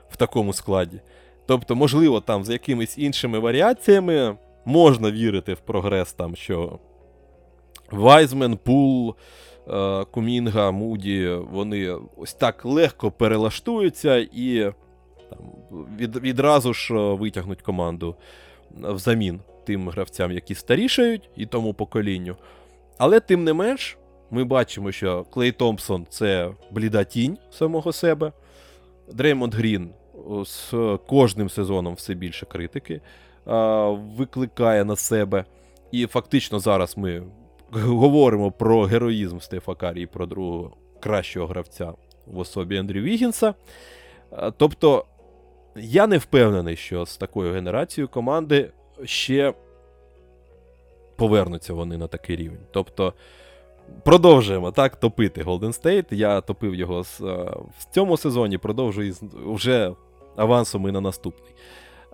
в 0.09 0.17
такому 0.17 0.53
складі. 0.53 1.01
Тобто, 1.45 1.75
можливо, 1.75 2.21
там 2.21 2.43
з 2.43 2.49
якимись 2.49 2.97
іншими 2.97 3.39
варіаціями 3.39 4.37
можна 4.65 5.11
вірити 5.11 5.53
в 5.53 5.59
прогрес, 5.59 6.13
там, 6.13 6.35
що 6.35 6.79
Вайзмен, 7.91 8.57
Пул, 8.57 9.15
Кумінга, 10.11 10.71
Муді, 10.71 11.29
вони 11.51 11.95
ось 12.17 12.33
так 12.33 12.65
легко 12.65 13.11
перелаштуються 13.11 14.17
і 14.17 14.73
там, 15.29 15.39
від, 15.99 16.15
відразу 16.15 16.73
ж 16.73 16.93
е, 16.95 17.13
витягнуть 17.13 17.61
команду 17.61 18.15
взамін 18.71 19.39
тим 19.65 19.89
гравцям, 19.89 20.31
які 20.31 20.55
старішають, 20.55 21.29
і 21.35 21.45
тому 21.45 21.73
поколінню. 21.73 22.35
Але 22.97 23.19
тим 23.19 23.43
не 23.43 23.53
менш, 23.53 23.97
ми 24.31 24.43
бачимо, 24.43 24.91
що 24.91 25.23
Клей 25.23 25.51
Томпсон 25.51 26.05
це 26.09 26.51
бліда 26.71 27.03
тінь 27.03 27.37
самого 27.51 27.91
себе. 27.91 28.31
Дреймонд 29.13 29.55
Грін 29.55 29.89
з 30.45 30.73
кожним 31.07 31.49
сезоном 31.49 31.93
все 31.93 32.13
більше 32.13 32.45
критики 32.45 33.01
викликає 34.17 34.85
на 34.85 34.95
себе. 34.95 35.45
І 35.91 36.05
фактично 36.05 36.59
зараз 36.59 36.97
ми 36.97 37.23
говоримо 37.71 38.51
про 38.51 38.83
героїзм 38.83 39.39
Стефа 39.39 39.75
Карі 39.75 40.01
і 40.01 40.05
про 40.05 40.25
другого 40.25 40.71
кращого 40.99 41.47
гравця 41.47 41.93
в 42.27 42.39
особі 42.39 42.77
Андрю 42.77 43.01
Вігінса. 43.01 43.53
Тобто, 44.57 45.05
я 45.75 46.07
не 46.07 46.17
впевнений, 46.17 46.75
що 46.75 47.05
з 47.05 47.17
такою 47.17 47.53
генерацією 47.53 48.07
команди 48.07 48.71
ще 49.03 49.53
повернуться 51.15 51.73
вони 51.73 51.97
на 51.97 52.07
такий 52.07 52.35
рівень. 52.35 52.65
Тобто. 52.71 53.13
Продовжуємо 54.03 54.71
так 54.71 54.95
топити 54.95 55.43
Golden 55.43 55.83
State. 55.83 56.13
Я 56.13 56.41
топив 56.41 56.75
його 56.75 57.03
з, 57.03 57.19
в 57.79 57.85
цьому 57.91 58.17
сезоні, 58.17 58.57
продовжую 58.57 59.15
вже 59.45 59.91
авансом 60.35 60.87
і 60.87 60.91
на 60.91 61.01
наступний. 61.01 61.51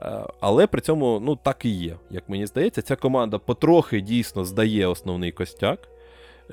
Е, 0.02 0.24
але 0.40 0.68
при 0.68 0.82
цьому 0.82 1.20
ну, 1.26 1.36
так 1.36 1.66
і 1.66 1.70
є. 1.70 1.96
Як 2.10 2.30
мені 2.30 2.46
здається, 2.46 2.82
ця 2.82 2.96
команда 2.96 3.38
потрохи 3.38 4.02
дійсно 4.02 4.46
здає 4.46 4.88
основний 4.88 5.32
костяк. 5.32 5.90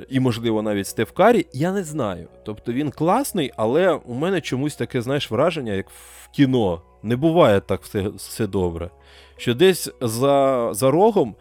І, 0.08 0.20
можливо, 0.20 0.62
навіть 0.62 0.86
Стеф 0.86 1.10
Карі, 1.10 1.46
я 1.52 1.72
не 1.72 1.84
знаю. 1.84 2.28
Тобто 2.44 2.72
він 2.72 2.90
класний, 2.90 3.52
але 3.56 3.92
у 3.92 4.14
мене 4.14 4.40
чомусь 4.40 4.76
таке, 4.76 5.02
знаєш, 5.02 5.30
враження, 5.30 5.72
як 5.72 5.90
в 5.90 6.28
кіно. 6.30 6.82
Не 7.02 7.16
буває 7.16 7.60
так 7.60 7.82
все 7.82 8.08
все 8.08 8.46
добре. 8.46 8.90
Що 9.36 9.54
десь 9.54 9.90
за 10.00 10.68
за 10.72 10.90
рогом 10.90 11.34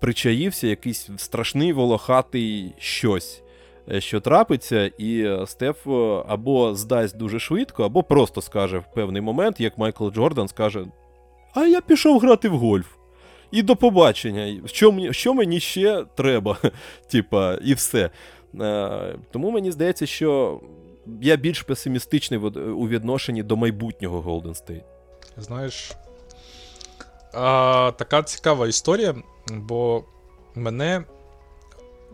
причаївся 0.00 0.66
якийсь 0.66 1.10
страшний 1.16 1.72
волохатий 1.72 2.74
щось, 2.78 3.42
що 3.98 4.20
трапиться, 4.20 4.90
і 4.98 5.36
Стеф 5.46 5.86
або 6.28 6.74
здасть 6.74 7.16
дуже 7.16 7.38
швидко, 7.38 7.84
або 7.84 8.02
просто 8.02 8.42
скаже 8.42 8.78
в 8.78 8.94
певний 8.94 9.22
момент, 9.22 9.60
як 9.60 9.78
Майкл 9.78 10.08
Джордан 10.08 10.48
скаже: 10.48 10.86
А 11.54 11.64
я 11.64 11.80
пішов 11.80 12.20
грати 12.20 12.48
в 12.48 12.58
гольф. 12.58 12.86
І 13.50 13.62
до 13.62 13.76
побачення. 13.76 14.60
Що 14.66 14.92
мені 14.92 15.12
що 15.12 15.34
мені 15.34 15.60
ще 15.60 16.04
треба? 16.14 16.56
Типа, 17.10 17.54
і 17.54 17.74
все. 17.74 18.10
Е, 18.60 19.14
Тому 19.30 19.50
мені 19.50 19.72
здається, 19.72 20.06
що 20.06 20.60
я 21.22 21.36
більш 21.36 21.62
песимістичний 21.62 22.40
у 22.40 22.88
відношенні 22.88 23.42
до 23.42 23.56
майбутнього 23.56 24.20
Golden 24.20 24.64
State. 24.64 24.84
Знаєш, 25.36 25.92
а, 27.34 27.92
така 27.98 28.22
цікава 28.22 28.68
історія, 28.68 29.14
бо 29.52 30.04
мене 30.54 31.04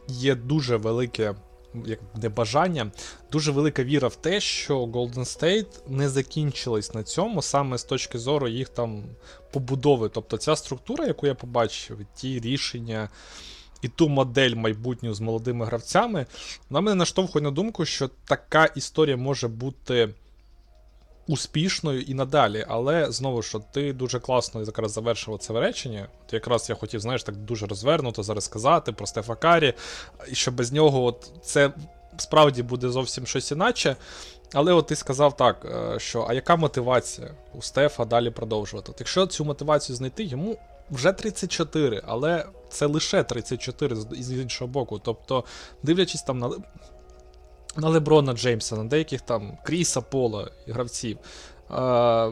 є 0.08 0.34
дуже 0.34 0.76
велике 0.76 1.34
як 1.86 1.98
небажання, 2.22 2.90
дуже 3.32 3.52
велика 3.52 3.84
віра 3.84 4.08
в 4.08 4.16
те, 4.16 4.40
що 4.40 4.84
Golden 4.84 5.14
State 5.14 5.66
не 5.88 6.08
закінчилась 6.08 6.94
на 6.94 7.02
цьому 7.02 7.42
саме 7.42 7.78
з 7.78 7.84
точки 7.84 8.18
зору 8.18 8.48
їх 8.48 8.68
там 8.68 9.02
побудови. 9.52 10.08
Тобто 10.08 10.36
ця 10.36 10.56
структура, 10.56 11.06
яку 11.06 11.26
я 11.26 11.34
побачив, 11.34 11.98
ті 12.14 12.40
рішення 12.40 13.08
і 13.82 13.88
ту 13.88 14.08
модель 14.08 14.54
майбутню 14.54 15.14
з 15.14 15.20
молодими 15.20 15.66
гравцями, 15.66 16.26
вона 16.70 16.80
мене 16.80 16.94
наштовхує 16.94 17.42
на 17.42 17.50
думку, 17.50 17.84
що 17.84 18.10
така 18.24 18.64
історія 18.64 19.16
може 19.16 19.48
бути 19.48 20.14
успішною 21.26 22.00
і 22.00 22.14
надалі. 22.14 22.64
Але 22.68 23.12
знову 23.12 23.42
ж 23.42 23.58
ти 23.72 23.92
дуже 23.92 24.20
класно 24.20 24.62
якраз 24.62 24.92
завершив 24.92 25.38
це 25.38 25.60
речення. 25.60 26.08
От 26.26 26.32
якраз 26.32 26.70
я 26.70 26.74
хотів, 26.74 27.00
знаєш, 27.00 27.22
так 27.22 27.36
дуже 27.36 27.66
розвернуто 27.66 28.22
зараз 28.22 28.44
сказати 28.44 28.92
про 28.92 29.06
Стефа 29.06 29.34
Карі, 29.34 29.74
і 30.28 30.34
що 30.34 30.52
без 30.52 30.72
нього 30.72 31.04
от 31.04 31.30
це 31.42 31.72
справді 32.16 32.62
буде 32.62 32.88
зовсім 32.88 33.26
щось 33.26 33.52
іначе. 33.52 33.96
Але 34.52 34.72
от 34.72 34.86
ти 34.86 34.96
сказав 34.96 35.36
так, 35.36 35.64
е, 35.64 35.98
що 35.98 36.26
а 36.28 36.34
яка 36.34 36.56
мотивація 36.56 37.30
у 37.54 37.62
Стефа 37.62 38.04
далі 38.04 38.30
продовжувати? 38.30 38.92
От 38.92 39.00
Якщо 39.00 39.26
цю 39.26 39.44
мотивацію 39.44 39.96
знайти, 39.96 40.24
йому 40.24 40.58
вже 40.90 41.12
34, 41.12 42.02
але 42.06 42.46
це 42.68 42.86
лише 42.86 43.22
34 43.22 43.96
з 43.96 44.32
іншого 44.32 44.68
боку. 44.68 45.00
Тобто, 45.04 45.44
дивлячись 45.82 46.22
там 46.22 46.38
на 46.38 46.50
на 47.76 47.88
Леброна 47.88 48.32
Джеймса, 48.32 48.76
на 48.76 48.84
деяких 48.84 49.20
там 49.20 49.58
Кріса 49.64 50.00
Пола 50.00 50.50
гравців. 50.66 51.18
Е, 51.70 52.30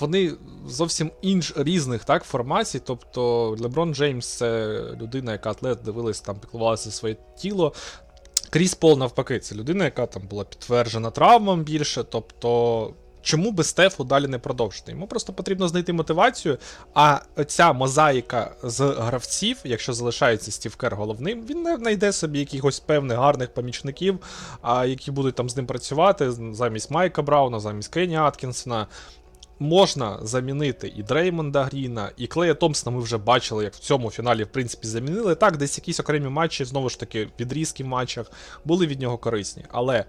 вони 0.00 0.32
зовсім 0.66 1.10
інш 1.22 1.52
різних 1.56 2.04
так, 2.04 2.24
формацій. 2.24 2.80
Тобто 2.84 3.48
Леброн 3.60 3.94
Джеймс 3.94 4.26
це 4.26 4.80
людина, 5.00 5.32
яка 5.32 5.50
атлет 5.50 5.78
дивилась, 5.84 6.20
там, 6.20 6.36
піклувалася 6.38 6.90
своє 6.90 7.16
тіло. 7.38 7.72
Кріс 8.50 8.74
Пол, 8.74 8.98
навпаки, 8.98 9.38
це 9.38 9.54
людина, 9.54 9.84
яка 9.84 10.06
там 10.06 10.22
була 10.22 10.44
підтверджена 10.44 11.10
травмам 11.10 11.62
більше. 11.62 12.04
Тобто 12.04 12.90
Чому 13.24 13.52
би 13.52 13.64
Стефу 13.64 14.04
далі 14.04 14.26
не 14.26 14.38
продовжити? 14.38 14.92
Йому 14.92 15.06
просто 15.06 15.32
потрібно 15.32 15.68
знайти 15.68 15.92
мотивацію. 15.92 16.58
А 16.94 17.20
ця 17.46 17.72
мозаїка 17.72 18.54
з 18.62 18.80
гравців, 18.80 19.60
якщо 19.64 19.92
залишається 19.92 20.52
Стів 20.52 20.76
Кер 20.76 20.94
головним, 20.96 21.46
він 21.46 21.62
не 21.62 21.76
знайде 21.76 22.12
собі 22.12 22.38
якихось 22.38 22.80
певних 22.80 23.18
гарних 23.18 23.54
помічників, 23.54 24.18
які 24.86 25.10
будуть 25.10 25.34
там 25.34 25.50
з 25.50 25.56
ним 25.56 25.66
працювати 25.66 26.32
замість 26.52 26.90
Майка 26.90 27.22
Брауна, 27.22 27.60
замість 27.60 27.88
Кені 27.88 28.16
Аткінсона. 28.16 28.86
Можна 29.58 30.18
замінити 30.22 30.92
і 30.96 31.02
Дреймонда 31.02 31.62
Гріна, 31.62 32.10
і 32.16 32.26
Клея 32.26 32.54
Томпсона 32.54 32.96
ми 32.96 33.02
вже 33.02 33.18
бачили, 33.18 33.64
як 33.64 33.74
в 33.74 33.78
цьому 33.78 34.10
фіналі, 34.10 34.44
в 34.44 34.52
принципі, 34.52 34.86
замінили. 34.86 35.34
Так, 35.34 35.56
десь 35.56 35.78
якісь 35.78 36.00
окремі 36.00 36.28
матчі, 36.28 36.64
знову 36.64 36.88
ж 36.88 37.00
таки, 37.00 37.28
відрізки 37.40 37.84
в 37.84 37.86
матчах 37.86 38.30
були 38.64 38.86
від 38.86 39.00
нього 39.00 39.18
корисні. 39.18 39.64
Але 39.72 40.04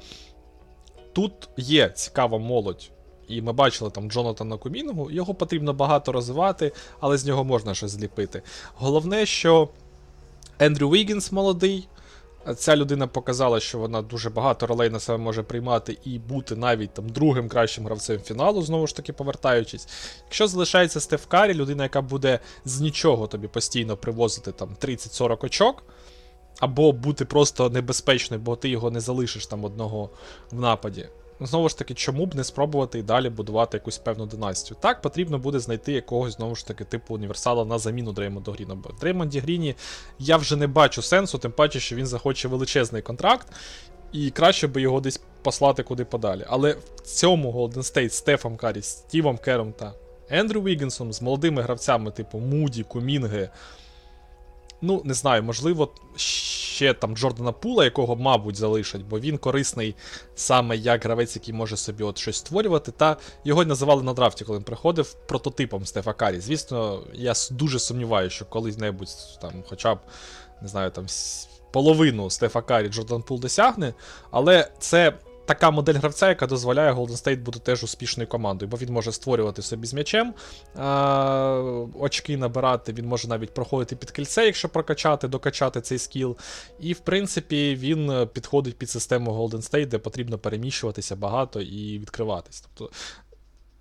тут 1.13 1.49
є 1.57 1.89
цікава 1.89 2.37
молодь 2.37 2.91
і 3.27 3.41
ми 3.41 3.53
бачили 3.53 3.91
там 3.91 4.11
Джонатана 4.11 4.57
Кумінгу, 4.57 5.11
його 5.11 5.33
потрібно 5.33 5.73
багато 5.73 6.11
розвивати, 6.11 6.71
але 6.99 7.17
з 7.17 7.25
нього 7.25 7.43
можна 7.43 7.73
щось 7.73 7.91
зліпити. 7.91 8.41
Головне, 8.75 9.25
що 9.25 9.69
Ендрю 10.59 10.89
Вігінс 10.89 11.31
молодий. 11.31 11.87
Ця 12.57 12.75
людина 12.75 13.07
показала, 13.07 13.59
що 13.59 13.77
вона 13.77 14.01
дуже 14.01 14.29
багато 14.29 14.67
ролей 14.67 14.89
на 14.89 14.99
себе 14.99 15.17
може 15.17 15.43
приймати 15.43 15.97
і 16.03 16.19
бути 16.19 16.55
навіть 16.55 16.93
там 16.93 17.09
другим 17.09 17.49
кращим 17.49 17.85
гравцем 17.85 18.19
фіналу, 18.19 18.61
знову 18.61 18.87
ж 18.87 18.95
таки 18.95 19.13
повертаючись. 19.13 19.87
Якщо 20.25 20.47
залишається 20.47 20.99
Стеф 20.99 21.25
Карі, 21.25 21.53
людина, 21.53 21.83
яка 21.83 22.01
буде 22.01 22.39
з 22.65 22.81
нічого 22.81 23.27
тобі 23.27 23.47
постійно 23.47 23.97
привозити 23.97 24.51
там 24.51 24.69
30-40 24.81 25.45
очок, 25.45 25.83
або 26.59 26.91
бути 26.91 27.25
просто 27.25 27.69
небезпечною, 27.69 28.41
бо 28.43 28.55
ти 28.55 28.69
його 28.69 28.91
не 28.91 28.99
залишиш 28.99 29.45
там 29.45 29.65
одного 29.65 30.09
в 30.51 30.59
нападі. 30.59 31.07
Знову 31.39 31.69
ж 31.69 31.77
таки, 31.77 31.93
чому 31.93 32.25
б 32.25 32.35
не 32.35 32.43
спробувати 32.43 32.99
і 32.99 33.03
далі 33.03 33.29
будувати 33.29 33.77
якусь 33.77 33.97
певну 33.97 34.25
династію? 34.25 34.77
Так, 34.81 35.01
потрібно 35.01 35.39
буде 35.39 35.59
знайти 35.59 35.91
якогось, 35.91 36.35
знову 36.35 36.55
ж 36.55 36.67
таки, 36.67 36.83
типу 36.83 37.15
універсала 37.15 37.65
на 37.65 37.79
заміну 37.79 38.13
Дреймонду 38.13 38.51
Гріна. 38.51 38.75
Бо 38.75 38.89
Дреймонді 38.99 39.39
Гріні 39.39 39.75
я 40.19 40.37
вже 40.37 40.55
не 40.55 40.67
бачу 40.67 41.01
сенсу, 41.01 41.37
тим 41.37 41.51
паче, 41.51 41.79
що 41.79 41.95
він 41.95 42.07
захоче 42.07 42.47
величезний 42.47 43.01
контракт, 43.01 43.47
і 44.11 44.29
краще 44.29 44.67
би 44.67 44.81
його 44.81 45.01
десь 45.01 45.21
послати 45.41 45.83
куди 45.83 46.05
подалі. 46.05 46.45
Але 46.47 46.71
в 46.95 47.01
цьому 47.01 47.51
Golden 47.51 47.77
State 47.77 48.09
Стефом 48.09 48.57
Карі, 48.57 48.81
Стівом 48.81 49.37
Кером 49.37 49.73
та 49.73 49.93
Ендрю 50.29 50.61
Вігінсом 50.61 51.13
з 51.13 51.21
молодими 51.21 51.61
гравцями, 51.61 52.11
типу 52.11 52.39
Муді, 52.39 52.83
Кумінги. 52.83 53.49
Ну, 54.81 55.01
не 55.05 55.13
знаю, 55.13 55.43
можливо, 55.43 55.91
ще 56.15 56.93
там 56.93 57.15
Джордана 57.17 57.51
Пула, 57.51 57.83
якого, 57.83 58.15
мабуть, 58.15 58.55
залишать, 58.55 59.01
бо 59.01 59.19
він 59.19 59.37
корисний 59.37 59.95
саме 60.35 60.77
як 60.77 61.03
гравець, 61.03 61.35
який 61.35 61.53
може 61.53 61.77
собі 61.77 62.03
от 62.03 62.17
щось 62.17 62.37
створювати. 62.37 62.91
Та 62.91 63.17
його 63.43 63.65
називали 63.65 64.03
на 64.03 64.13
драфті, 64.13 64.45
коли 64.45 64.57
він 64.57 64.65
приходив 64.65 65.13
прототипом 65.13 65.85
Стефа 65.85 66.13
Карі. 66.13 66.39
Звісно, 66.39 67.03
я 67.13 67.33
дуже 67.51 67.79
сумніваюся, 67.79 68.35
що 68.35 68.45
колись-небудь 68.45 69.09
там, 69.41 69.51
хоча 69.69 69.95
б 69.95 69.99
не 70.61 70.67
знаю, 70.67 70.91
там 70.91 71.05
половину 71.71 72.29
Стефа 72.29 72.61
Карі 72.61 72.89
Джордан 72.89 73.21
Пул 73.21 73.39
досягне, 73.39 73.93
але 74.31 74.71
це 74.79 75.13
така 75.45 75.71
модель 75.71 75.93
гравця, 75.93 76.29
яка 76.29 76.47
дозволяє 76.47 76.93
Golden 76.93 77.23
State 77.23 77.43
бути 77.43 77.59
теж 77.59 77.83
успішною 77.83 78.29
командою, 78.29 78.69
бо 78.69 78.77
він 78.77 78.93
може 78.93 79.11
створювати 79.11 79.61
собі 79.61 79.87
з 79.87 79.93
м'ячем 79.93 80.33
очки 81.99 82.37
набирати, 82.37 82.93
він 82.93 83.07
може 83.07 83.27
навіть 83.27 83.53
проходити 83.53 83.95
під 83.95 84.11
кільце, 84.11 84.45
якщо 84.45 84.69
прокачати, 84.69 85.27
докачати 85.27 85.81
цей 85.81 85.97
скіл. 85.97 86.37
І, 86.79 86.93
в 86.93 86.99
принципі, 86.99 87.75
він 87.75 88.27
підходить 88.33 88.77
під 88.77 88.89
систему 88.89 89.31
Golden 89.31 89.71
State, 89.71 89.87
де 89.87 89.97
потрібно 89.97 90.37
переміщуватися 90.37 91.15
багато 91.15 91.61
і 91.61 91.99
відкриватись. 91.99 92.61
Тобто. 92.61 92.93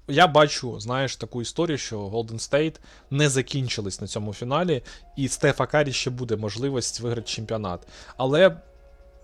Я 0.09 0.27
бачу, 0.27 0.81
знаєш, 0.81 1.17
таку 1.17 1.43
історію, 1.43 1.79
що 1.79 2.01
Golden 2.01 2.51
State 2.51 2.75
не 3.11 3.29
закінчились 3.29 4.01
на 4.01 4.07
цьому 4.07 4.35
фіналі, 4.35 4.83
і 5.17 5.29
Стефа 5.29 5.67
Карі 5.67 5.93
ще 5.93 6.11
буде 6.11 6.37
можливість 6.37 7.01
виграти 7.01 7.29
чемпіонат. 7.29 7.87
Але 8.17 8.57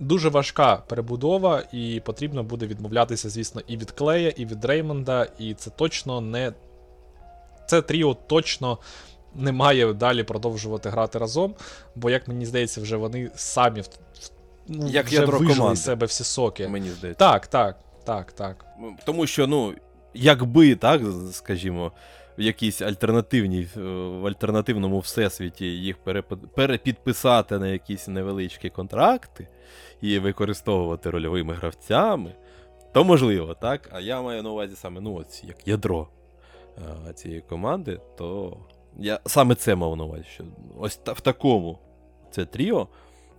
Дуже 0.01 0.29
важка 0.29 0.77
перебудова, 0.77 1.63
і 1.73 2.03
потрібно 2.05 2.43
буде 2.43 2.67
відмовлятися, 2.67 3.31
звісно, 3.31 3.63
і 3.67 3.77
від 3.77 3.91
Клея, 3.91 4.29
і 4.29 4.47
від 4.47 4.65
Реймонда, 4.65 5.27
і 5.39 5.55
це 5.55 5.71
точно 5.71 6.21
не. 6.21 6.53
Це 7.67 7.83
тріо 7.83 8.15
точно 8.15 8.79
не 9.35 9.53
має 9.53 9.93
далі 9.93 10.23
продовжувати 10.23 10.89
грати 10.89 11.19
разом, 11.19 11.55
бо, 11.95 12.11
як 12.11 12.29
мені 12.29 12.47
здається, 12.47 12.81
вже 12.81 12.97
вони 12.97 13.31
самі 13.35 13.83
ну, 14.69 14.89
як 14.89 15.07
вже 15.07 15.25
вижили 15.25 15.77
з 15.77 15.85
себе 15.85 16.07
всі 16.07 16.25
соки. 16.25 16.69
Мені 16.69 16.91
здається. 16.91 17.19
Так, 17.19 17.47
так, 17.47 17.77
так, 18.05 18.33
так. 18.33 18.67
Тому 19.05 19.27
що, 19.27 19.47
ну, 19.47 19.75
якби, 20.15 20.75
так, 20.75 21.03
скажімо, 21.33 21.93
в 22.41 22.43
якійсь 22.43 22.83
альтернативній, 22.83 23.69
в 23.75 24.27
альтернативному 24.27 24.99
всесвіті 24.99 25.67
їх 25.67 25.97
перепідписати 26.55 27.59
на 27.59 27.69
якісь 27.69 28.09
невеличкі 28.09 28.71
контракти 28.71 29.49
і 30.01 30.19
використовувати 30.19 31.11
рольовими 31.11 31.55
гравцями, 31.55 32.35
то 32.93 33.05
можливо, 33.05 33.55
так? 33.55 33.91
А 33.93 34.01
я 34.01 34.23
маю 34.23 34.43
на 34.43 34.51
увазі 34.51 34.77
саме 34.77 35.01
ну, 35.01 35.15
ось, 35.15 35.45
як 35.45 35.69
ядро 35.69 36.09
а, 37.09 37.13
цієї 37.13 37.41
команди, 37.41 38.01
то 38.19 38.57
я 38.99 39.21
саме 39.27 39.55
це 39.55 39.75
мав 39.75 39.97
на 39.97 40.05
увазі. 40.05 40.25
що 40.33 40.45
Ось 40.79 40.97
та, 40.97 41.13
в 41.13 41.21
такому 41.21 41.79
це 42.31 42.45
тріо, 42.45 42.89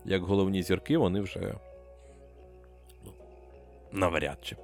як 0.05 0.23
головні 0.23 0.63
зірки, 0.63 0.97
вони 0.97 1.21
вже 1.21 1.55
ну, 3.05 3.11
навряд 3.91 4.37
чи 4.41 4.55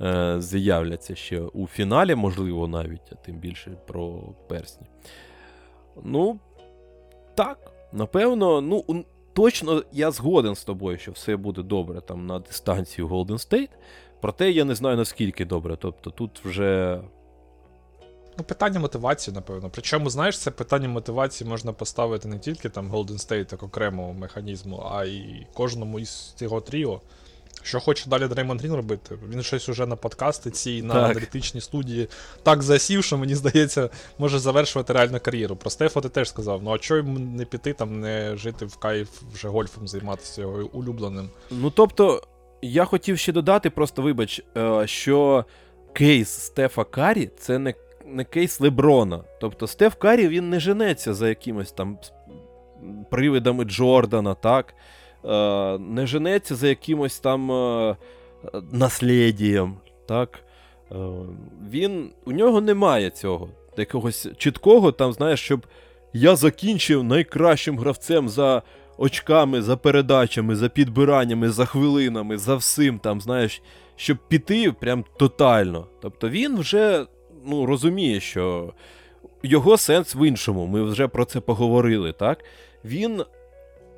е, 0.00 0.36
з'являться 0.40 1.14
ще 1.14 1.40
у 1.40 1.66
фіналі, 1.66 2.14
можливо, 2.14 2.68
навіть, 2.68 3.12
а 3.12 3.14
тим 3.14 3.36
більше 3.36 3.70
про 3.86 4.20
персні. 4.48 4.86
Ну, 6.02 6.38
так, 7.34 7.72
напевно, 7.92 8.60
ну 8.60 9.04
точно 9.32 9.82
я 9.92 10.10
згоден 10.10 10.54
з 10.54 10.64
тобою, 10.64 10.98
що 10.98 11.12
все 11.12 11.36
буде 11.36 11.62
добре 11.62 12.00
там 12.00 12.26
на 12.26 12.38
дистанцію 12.38 13.08
Golden 13.08 13.50
State. 13.50 13.70
Проте 14.20 14.50
я 14.50 14.64
не 14.64 14.74
знаю 14.74 14.96
наскільки 14.96 15.44
добре. 15.44 15.76
Тобто 15.76 16.10
тут 16.10 16.40
вже. 16.44 17.00
Ну, 18.38 18.44
питання 18.44 18.80
мотивації, 18.80 19.34
напевно. 19.34 19.70
Причому, 19.72 20.10
знаєш, 20.10 20.38
це 20.38 20.50
питання 20.50 20.88
мотивації 20.88 21.50
можна 21.50 21.72
поставити 21.72 22.28
не 22.28 22.38
тільки 22.38 22.68
там 22.68 22.92
Golden 22.92 23.28
State 23.28 23.52
як 23.52 23.62
окремого 23.62 24.12
механізму, 24.12 24.88
а 24.90 25.04
й 25.04 25.46
кожному 25.54 25.98
із 25.98 26.32
цього 26.32 26.60
тріо. 26.60 27.00
Що 27.68 27.80
хоче 27.80 28.10
далі 28.10 28.28
Дреймонд 28.28 28.60
Грін 28.60 28.74
робити? 28.74 29.18
Він 29.32 29.42
щось 29.42 29.68
уже 29.68 29.86
на 29.86 29.96
подкасти 29.96 30.50
ці 30.50 30.82
на 30.82 30.94
аналітичній 30.94 31.60
студії 31.60 32.08
так 32.42 32.62
засів, 32.62 33.04
що 33.04 33.18
мені 33.18 33.34
здається, 33.34 33.90
може 34.18 34.38
завершувати 34.38 34.92
реальну 34.92 35.20
кар'єру. 35.20 35.56
Про 35.56 35.70
Стефа 35.70 36.00
ти 36.00 36.08
теж 36.08 36.28
сказав: 36.28 36.62
ну 36.62 36.74
а 36.74 36.78
чого 36.78 36.98
йому 36.98 37.18
не 37.18 37.44
піти 37.44 37.72
там, 37.72 38.00
не 38.00 38.36
жити 38.36 38.66
в 38.66 38.76
кайф 38.76 39.08
вже 39.32 39.48
гольфом, 39.48 39.88
займатися 39.88 40.40
його 40.40 40.70
улюбленим? 40.72 41.30
Ну 41.50 41.70
тобто, 41.70 42.22
я 42.62 42.84
хотів 42.84 43.18
ще 43.18 43.32
додати, 43.32 43.70
просто 43.70 44.02
вибач, 44.02 44.42
е, 44.56 44.86
що 44.86 45.44
кейс 45.92 46.28
Стефа 46.28 46.84
Карі 46.84 47.30
це 47.38 47.58
не, 47.58 47.74
не 48.06 48.24
кейс 48.24 48.60
Леброна. 48.60 49.24
Тобто 49.40 49.66
Стеф 49.66 49.94
Карі 49.94 50.28
він 50.28 50.50
не 50.50 50.60
женеться 50.60 51.14
за 51.14 51.28
якимось 51.28 51.72
там 51.72 51.98
привидами 53.10 53.64
Джордана, 53.64 54.34
так? 54.34 54.74
Е, 55.24 55.78
Не 55.78 56.06
женеться 56.06 56.54
за 56.54 56.68
якимось 56.68 57.20
там 57.20 57.52
е, 57.52 57.96
наслідієм, 58.72 59.76
так? 60.06 60.38
Е, 60.92 60.94
Він, 61.70 62.10
у 62.26 62.32
нього 62.32 62.60
немає 62.60 63.10
цього. 63.10 63.48
Якогось 63.76 64.28
чіткого, 64.36 64.92
там, 64.92 65.12
знаєш, 65.12 65.40
щоб 65.40 65.66
я 66.12 66.36
закінчив 66.36 67.04
найкращим 67.04 67.78
гравцем 67.78 68.28
за 68.28 68.62
очками, 68.98 69.62
за 69.62 69.76
передачами, 69.76 70.56
за 70.56 70.68
підбираннями, 70.68 71.50
за 71.50 71.64
хвилинами, 71.64 72.38
за 72.38 72.56
всім, 72.56 72.98
там, 72.98 73.20
знаєш, 73.20 73.62
щоб 73.96 74.16
піти 74.28 74.72
прям 74.72 75.04
тотально. 75.16 75.86
Тобто 76.02 76.28
він 76.28 76.58
вже 76.58 77.06
ну, 77.46 77.66
розуміє, 77.66 78.20
що 78.20 78.72
його 79.42 79.76
сенс 79.76 80.14
в 80.14 80.28
іншому. 80.28 80.66
Ми 80.66 80.82
вже 80.82 81.08
про 81.08 81.24
це 81.24 81.40
поговорили, 81.40 82.12
так? 82.12 82.44
Він 82.84 83.22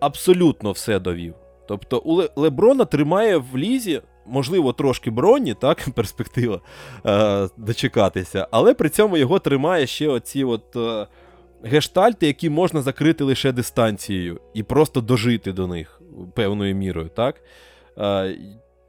абсолютно 0.01 0.73
все 0.73 0.99
довів. 0.99 1.35
Тобто 1.69 1.99
у 1.99 2.23
Леброна 2.37 2.85
тримає 2.85 3.37
в 3.37 3.57
лізі, 3.57 4.03
можливо, 4.27 4.73
трошки 4.73 5.11
броні, 5.11 5.55
так, 5.55 5.89
перспектива 5.95 6.61
е, 7.07 7.49
дочекатися, 7.57 8.49
але 8.51 8.75
при 8.75 8.89
цьому 8.89 9.17
його 9.17 9.39
тримає 9.39 9.87
ще 9.87 10.09
оці 10.09 10.45
от. 10.45 10.77
Е, 10.77 11.07
гештальти, 11.63 12.27
які 12.27 12.51
можна 12.51 12.83
закрити 12.83 13.25
лише 13.25 13.53
дистанцією 13.53 14.41
і 14.55 14.63
просто 14.63 15.01
дожити 15.01 15.53
до 15.53 15.67
них 15.67 16.03
певною 16.35 16.75
мірою, 16.75 17.09
так? 17.17 17.43
Е, 17.99 18.39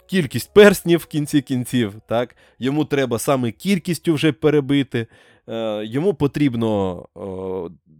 кількість 0.05 0.53
перснів 0.53 0.99
в 0.99 1.05
кінці 1.05 1.41
кінців, 1.41 1.93
так? 2.07 2.35
Йому 2.59 2.85
треба 2.85 3.19
саме 3.19 3.51
кількістю 3.51 4.13
вже 4.13 4.31
перебити. 4.31 5.07
Е, 5.49 5.85
йому 5.85 6.13
потрібно 6.13 7.05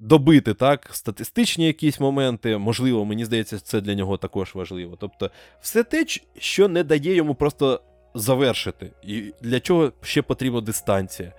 добити 0.02 0.54
так, 0.54 0.90
статистичні 0.92 1.68
якісь 1.68 2.00
моменти. 2.00 2.58
Можливо, 2.58 3.06
мені 3.06 3.26
здається, 3.26 3.60
це 3.60 3.82
для 3.82 3.96
нього 3.96 4.18
також 4.18 4.56
важливо. 4.56 4.98
Тобто, 5.00 5.32
все 5.62 5.84
те, 5.84 6.06
що 6.38 6.68
не 6.68 6.84
дає 6.84 7.16
йому 7.16 7.36
просто 7.36 7.82
завершити. 8.16 8.92
І 9.04 9.34
для 9.42 9.60
чого 9.60 9.92
ще 10.02 10.22
потрібна 10.22 10.62
дистанція. 10.62 11.34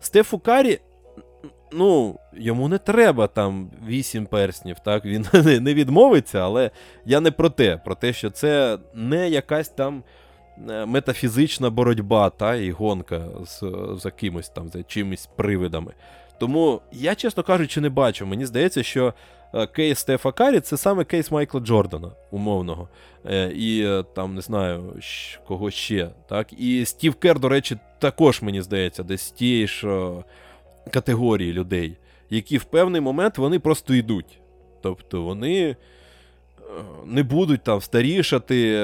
Стефу 0.00 0.38
Карі 0.38 0.80
ну, 1.72 2.18
йому 2.32 2.68
не 2.68 2.78
треба 2.78 3.26
там 3.26 3.70
вісім 3.86 4.26
перснів, 4.26 4.76
так? 4.84 5.04
Він 5.04 5.26
не- 5.62 5.74
відмовиться, 5.74 6.38
але 6.38 6.70
я 7.04 7.20
не 7.20 7.30
про 7.30 7.50
те, 7.50 7.76
про 7.76 7.94
те, 7.94 8.12
що 8.12 8.30
це 8.30 8.78
не 8.94 9.28
якась 9.28 9.68
там 9.68 10.02
е, 10.70 10.86
метафізична 10.86 11.70
боротьба, 11.70 12.30
та, 12.30 12.54
і 12.54 12.70
гонка 12.70 13.28
з, 13.44 13.62
за 13.96 14.10
кимось 14.10 14.48
там, 14.48 14.68
за 14.68 14.82
чимось 14.82 15.28
привидами. 15.36 15.92
Тому 16.38 16.80
я, 16.92 17.14
чесно 17.14 17.42
кажучи, 17.42 17.80
не 17.80 17.88
бачу. 17.88 18.26
Мені 18.26 18.46
здається, 18.46 18.82
що 18.82 19.14
е, 19.54 19.66
кейс 19.66 19.98
Стефа 19.98 20.32
Карі 20.32 20.60
це 20.60 20.76
саме 20.76 21.04
кейс 21.04 21.30
Майкла 21.30 21.60
Джордана, 21.60 22.10
умовного. 22.30 22.88
Е, 23.26 23.52
І 23.54 23.84
е, 23.86 24.04
там 24.14 24.34
не 24.34 24.40
знаю, 24.40 24.94
кого 25.46 25.70
ще. 25.70 26.10
Так? 26.28 26.52
І 26.52 26.84
Стів 26.84 27.14
Кер, 27.14 27.40
до 27.40 27.48
речі, 27.48 27.76
також, 27.98 28.42
мені 28.42 28.62
здається, 28.62 29.02
десь 29.02 29.30
тієї 29.30 29.66
ж 29.66 30.10
категорії 30.90 31.52
людей, 31.52 31.96
які 32.30 32.58
в 32.58 32.64
певний 32.64 33.00
момент 33.00 33.38
вони 33.38 33.58
просто 33.58 33.94
йдуть. 33.94 34.38
Тобто 34.82 35.22
вони 35.22 35.76
не 37.04 37.22
будуть 37.22 37.62
там 37.62 37.80
старішати, 37.80 38.80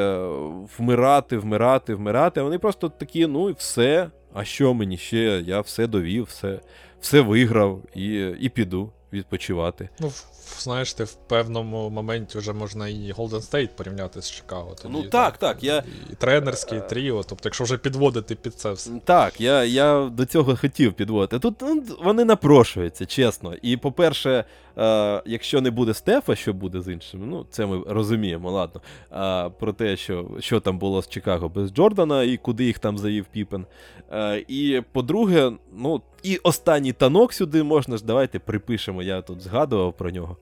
вмирати, 0.79 1.39
вмирати, 1.39 1.95
вмирати. 1.95 2.43
Вони 2.43 2.59
просто 2.59 2.89
такі, 2.89 3.27
ну 3.27 3.51
і 3.51 3.53
все. 3.53 4.11
А 4.35 4.45
що 4.45 4.75
мені 4.75 4.97
ще? 4.97 5.43
Я 5.47 5.61
все 5.61 5.87
довів, 5.87 6.25
все, 6.25 6.61
все 7.03 7.21
виграв 7.21 7.83
і, 7.95 8.05
і 8.41 8.49
піду 8.49 8.93
відпочивати. 9.13 9.89
Ну, 10.01 10.13
знаєш, 10.59 10.95
ти 10.95 11.05
в 11.05 11.13
певному 11.15 11.91
моменті 11.91 12.39
вже 12.39 12.53
можна 12.53 12.89
і 12.89 13.13
Golden 13.19 13.51
State 13.51 13.69
порівняти 13.69 14.23
з 14.23 14.31
Чикаго. 14.31 14.77
Тоді, 14.83 14.95
Ну, 14.95 15.03
так, 15.03 15.39
так, 15.39 15.65
я- 15.65 15.83
І 16.13 16.15
тренерський, 16.15 16.79
і 16.79 16.89
тріо. 16.89 17.23
Тобто, 17.23 17.49
якщо 17.49 17.65
вже 17.65 17.79
підводити 17.79 18.35
під 18.35 18.55
це 18.55 18.73
все. 18.73 18.91
Так, 19.05 19.41
я, 19.41 19.65
я 19.65 20.11
до 20.13 20.25
цього 20.25 20.57
хотів 20.57 20.93
підводити. 20.95 21.39
Тут 21.39 21.55
ну, 21.61 21.83
вони 22.05 22.25
напрошуються, 22.25 23.07
чесно. 23.07 23.55
І, 23.63 23.77
по-перше, 23.77 24.45
е, 24.79 25.23
якщо 25.27 25.61
не 25.61 25.71
буде 25.71 25.95
Стефа, 25.95 26.35
що 26.35 26.53
буде 26.53 26.81
з 26.81 26.93
іншими, 26.93 27.27
ну 27.27 27.47
це 27.51 27.67
ми 27.67 27.83
розуміємо, 27.87 28.51
ладно. 28.51 28.81
Е, 29.13 29.51
про 29.61 29.73
те, 29.73 29.97
що, 29.97 30.27
що 30.41 30.61
там 30.61 30.79
було 30.79 31.03
з 31.03 31.09
Чикаго 31.09 31.49
без 31.49 31.71
Джордана 31.71 32.23
і 32.23 32.37
куди 32.37 32.65
їх 32.65 32.79
там 32.79 32.99
заїв 32.99 33.27
Піпен. 33.33 33.67
Е, 34.13 34.45
і 34.49 34.83
по-друге, 34.93 35.53
ну, 35.77 36.03
і 36.23 36.37
останній 36.37 36.93
танок 36.93 37.33
сюди 37.33 37.63
можна 37.63 37.97
ж, 37.97 38.05
давайте 38.05 38.39
припишемо, 38.39 39.03
я 39.03 39.23
тут 39.23 39.41
згадував 39.41 39.93
про 39.93 40.11
нього. 40.11 40.37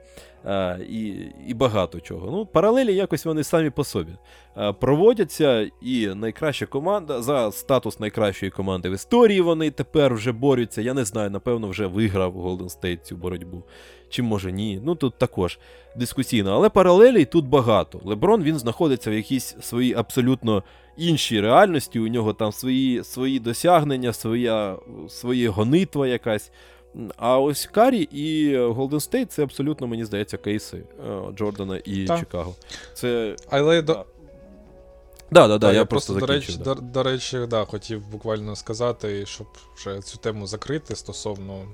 Е, 0.46 0.78
і, 0.90 1.14
і 1.46 1.54
багато 1.54 2.00
чого. 2.00 2.30
Ну, 2.30 2.46
паралелі 2.46 2.94
якось 2.94 3.24
вони 3.24 3.44
самі 3.44 3.70
по 3.70 3.84
собі 3.84 4.12
е, 4.56 4.72
проводяться, 4.72 5.70
і 5.82 6.06
найкраща 6.06 6.66
команда 6.66 7.22
за 7.22 7.52
статус 7.52 8.00
найкращої 8.00 8.50
команди 8.50 8.90
в 8.90 8.92
історії 8.92 9.40
вони 9.40 9.70
тепер 9.70 10.14
вже 10.14 10.32
борються. 10.32 10.82
Я 10.82 10.94
не 10.94 11.04
знаю, 11.04 11.30
напевно, 11.30 11.68
вже 11.68 11.86
виграв 11.86 12.36
Golden 12.36 12.80
State 12.80 13.02
цю 13.02 13.16
боротьбу. 13.16 13.62
Чи 14.08 14.22
може 14.22 14.52
ні. 14.52 14.80
Ну 14.84 14.94
тут 14.94 15.18
також 15.18 15.58
дискусійно. 15.96 16.52
Але 16.52 16.68
паралелей 16.68 17.24
тут 17.24 17.46
багато. 17.46 18.00
Леброн 18.04 18.42
він 18.42 18.58
знаходиться 18.58 19.10
в 19.10 19.14
якійсь 19.14 19.56
своїй 19.60 19.94
абсолютно 19.94 20.62
іншій 20.96 21.40
реальності. 21.40 22.00
У 22.00 22.08
нього 22.08 22.32
там 22.32 22.52
свої, 22.52 23.04
свої 23.04 23.40
досягнення, 23.40 24.12
своя, 24.12 24.76
своє 25.08 25.48
гонитва 25.48 26.06
якась. 26.06 26.52
А 27.16 27.38
ось 27.38 27.66
Карі 27.66 28.02
і 28.02 28.56
Golden 28.56 28.90
State 28.90 29.26
це 29.26 29.42
абсолютно, 29.42 29.86
мені 29.86 30.04
здається, 30.04 30.36
кейси 30.36 30.76
е, 30.76 31.32
Джордана 31.36 31.80
і 31.84 32.04
Так. 32.04 32.20
Чикаго. 32.20 32.54
Це 32.94 33.36
Але 33.50 33.82
до, 33.82 33.92
Да. 33.92 34.04
Да, 35.30 35.48
да, 35.48 35.58
да, 35.58 35.72
я, 35.72 35.78
я 35.78 35.84
просто 35.84 36.14
до 36.14 36.26
речі, 36.26 36.56
да. 36.58 36.64
до, 36.64 36.74
до 36.74 37.02
речі, 37.02 37.46
да, 37.48 37.64
хотів 37.64 38.06
буквально 38.08 38.56
сказати, 38.56 39.26
щоб 39.26 39.46
вже 39.76 40.00
цю 40.00 40.18
тему 40.18 40.46
закрити 40.46 40.96
стосовно 40.96 41.66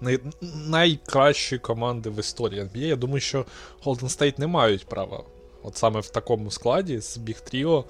най, 0.00 0.18
найкращої 0.66 1.58
команди 1.58 2.10
в 2.10 2.18
історії 2.18 2.62
NBA. 2.62 2.86
Я 2.86 2.96
думаю, 2.96 3.20
що 3.20 3.44
Golden 3.84 4.04
State 4.04 4.40
не 4.40 4.46
мають 4.46 4.86
права, 4.86 5.24
от 5.62 5.76
саме 5.76 6.00
в 6.00 6.08
такому 6.08 6.50
складі 6.50 7.00
з 7.00 7.18
Big 7.18 7.54
Trio, 7.54 7.84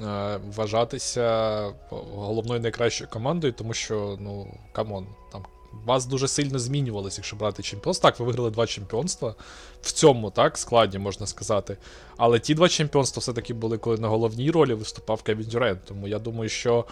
е, 0.00 0.40
вважатися 0.56 1.60
головною 1.90 2.60
найкращою 2.60 3.10
командою, 3.10 3.52
тому 3.52 3.74
що, 3.74 4.16
ну, 4.20 4.54
come 4.72 4.91
on, 4.91 5.06
там. 5.32 5.44
Склад 5.84 6.06
дуже 6.06 6.28
сильно 6.28 6.58
змінювалося, 6.58 7.18
якщо 7.18 7.36
брати 7.36 7.62
чемпіонство. 7.62 8.10
Так, 8.10 8.20
ви 8.20 8.26
виграли 8.26 8.50
два 8.50 8.66
чемпіонства 8.66 9.34
в 9.82 9.92
цьому, 9.92 10.30
так, 10.30 10.58
складі, 10.58 10.98
можна 10.98 11.26
сказати. 11.26 11.76
Але 12.16 12.38
ті 12.38 12.54
два 12.54 12.68
чемпіонства 12.68 13.20
все-таки 13.20 13.54
були, 13.54 13.78
коли 13.78 13.98
на 13.98 14.08
головній 14.08 14.50
ролі 14.50 14.74
виступав 14.74 15.22
Кевін 15.22 15.46
Дюрент. 15.46 15.78
Тому 15.84 16.08
я 16.08 16.18
думаю, 16.18 16.48
що. 16.48 16.84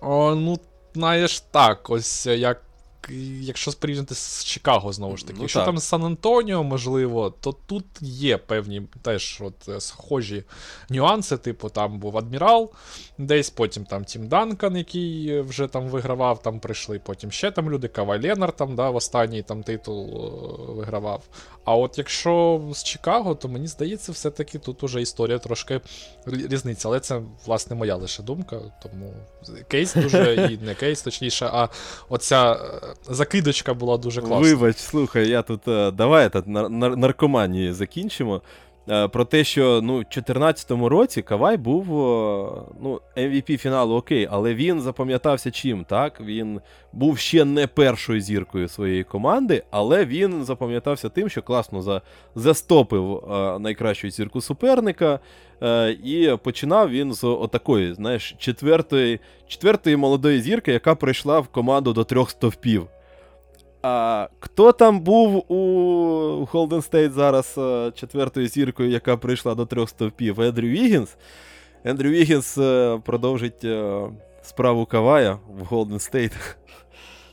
О, 0.00 0.34
ну, 0.34 0.58
знаєш, 0.94 1.40
так, 1.40 1.90
ось 1.90 2.26
як. 2.26 2.62
Якщо 3.40 3.72
порівняти 3.72 4.14
з 4.14 4.44
Чикаго, 4.44 4.92
знову 4.92 5.16
ж 5.16 5.26
таки. 5.26 5.36
Ну, 5.36 5.42
якщо 5.42 5.58
так. 5.58 5.66
там 5.66 5.78
з 5.78 5.84
Сан-Антоніо, 5.84 6.62
можливо, 6.62 7.34
то 7.40 7.52
тут 7.66 7.84
є 8.00 8.38
певні 8.38 8.82
теж 9.02 9.38
от, 9.40 9.68
е, 9.68 9.80
схожі 9.80 10.44
нюанси. 10.90 11.36
Типу, 11.36 11.68
там 11.68 11.98
був 11.98 12.18
адмірал, 12.18 12.70
десь, 13.18 13.50
потім 13.50 13.84
там 13.84 14.04
Тім 14.04 14.28
Данкан, 14.28 14.76
який 14.76 15.28
е, 15.28 15.42
вже 15.42 15.66
там 15.66 15.88
вигравав, 15.88 16.42
там 16.42 16.60
прийшли, 16.60 16.98
потім 16.98 17.30
ще 17.30 17.50
там 17.50 17.70
люди, 17.70 17.88
Кавай 17.88 18.22
Ленар 18.22 18.52
там, 18.52 18.74
да, 18.74 18.90
в 18.90 18.96
останній 18.96 19.42
там 19.42 19.62
титул 19.62 20.08
е, 20.08 20.72
вигравав. 20.72 21.22
А 21.64 21.76
от 21.76 21.98
якщо 21.98 22.62
з 22.72 22.84
Чикаго, 22.84 23.34
то 23.34 23.48
мені 23.48 23.66
здається, 23.66 24.12
все-таки 24.12 24.58
тут 24.58 24.82
уже 24.82 25.02
історія 25.02 25.38
трошки 25.38 25.80
різниця. 26.26 26.88
Але 26.88 27.00
це, 27.00 27.22
власне, 27.46 27.76
моя 27.76 27.96
лише 27.96 28.22
думка. 28.22 28.60
Тому 28.82 29.14
кейс 29.68 29.94
дуже 29.94 30.34
і 30.52 30.64
не 30.64 30.74
кейс, 30.74 31.02
точніше, 31.02 31.50
а 31.52 31.68
оця 32.08 32.60
закидочка 33.08 33.74
була 33.74 33.96
дуже 33.96 34.20
класна. 34.20 34.38
Вибач, 34.38 34.76
слухай, 34.76 35.28
я 35.28 35.42
тут. 35.42 35.68
е, 35.68 35.90
давай 35.90 36.28
этот, 36.28 36.48
нар- 36.48 36.68
нар- 36.68 36.96
наркоманії 36.96 37.72
закінчимо. 37.72 38.42
Е, 38.88 39.08
про 39.08 39.24
те, 39.24 39.44
що 39.44 39.80
ну, 39.82 39.94
в 39.94 39.98
2014 39.98 40.70
році 40.70 41.22
Кавай 41.22 41.56
був 41.56 41.86
ну, 42.82 43.00
MVP 43.16 43.56
фіналу 43.56 43.94
окей, 43.94 44.28
але 44.30 44.54
він 44.54 44.80
запам'ятався 44.80 45.50
чим, 45.50 45.84
так? 45.84 46.20
Він 46.20 46.60
був 46.92 47.18
ще 47.18 47.44
не 47.44 47.66
першою 47.66 48.20
зіркою 48.20 48.68
своєї 48.68 49.04
команди, 49.04 49.62
але 49.70 50.04
він 50.04 50.44
запам'ятався 50.44 51.08
тим, 51.08 51.28
що 51.28 51.42
класно 51.42 51.82
за, 51.82 52.02
застопив 52.34 53.16
е, 53.16 53.58
найкращу 53.58 54.10
зірку 54.10 54.40
суперника. 54.40 55.20
Е, 55.62 55.90
і 55.90 56.36
починав 56.42 56.90
він 56.90 57.14
з 57.14 57.24
отакої, 57.24 57.94
знаєш, 57.94 58.34
четвертої, 58.38 59.20
четвертої 59.46 59.96
молодої 59.96 60.40
зірки, 60.40 60.72
яка 60.72 60.94
прийшла 60.94 61.40
в 61.40 61.48
команду 61.48 61.92
до 61.92 62.04
трьох 62.04 62.30
стовпів. 62.30 62.86
А 63.86 64.28
хто 64.40 64.72
там 64.72 65.00
був 65.00 65.52
у 65.52 65.56
Golden 66.52 66.90
State 66.90 67.10
зараз 67.10 67.54
е, 67.58 67.92
четвертою 67.94 68.48
зіркою, 68.48 68.90
яка 68.90 69.16
прийшла 69.16 69.54
до 69.54 69.66
трьох 69.66 69.90
стовпів? 69.90 70.40
Ендрю 70.40 70.68
Вігінс. 70.68 71.16
Ендрю 71.84 72.10
Вігінс 72.10 72.58
е, 72.58 73.00
продовжить 73.04 73.64
е, 73.64 74.02
справу 74.42 74.86
Кавая 74.86 75.38
в 75.48 75.62
Golden 75.74 76.12
State. 76.12 76.32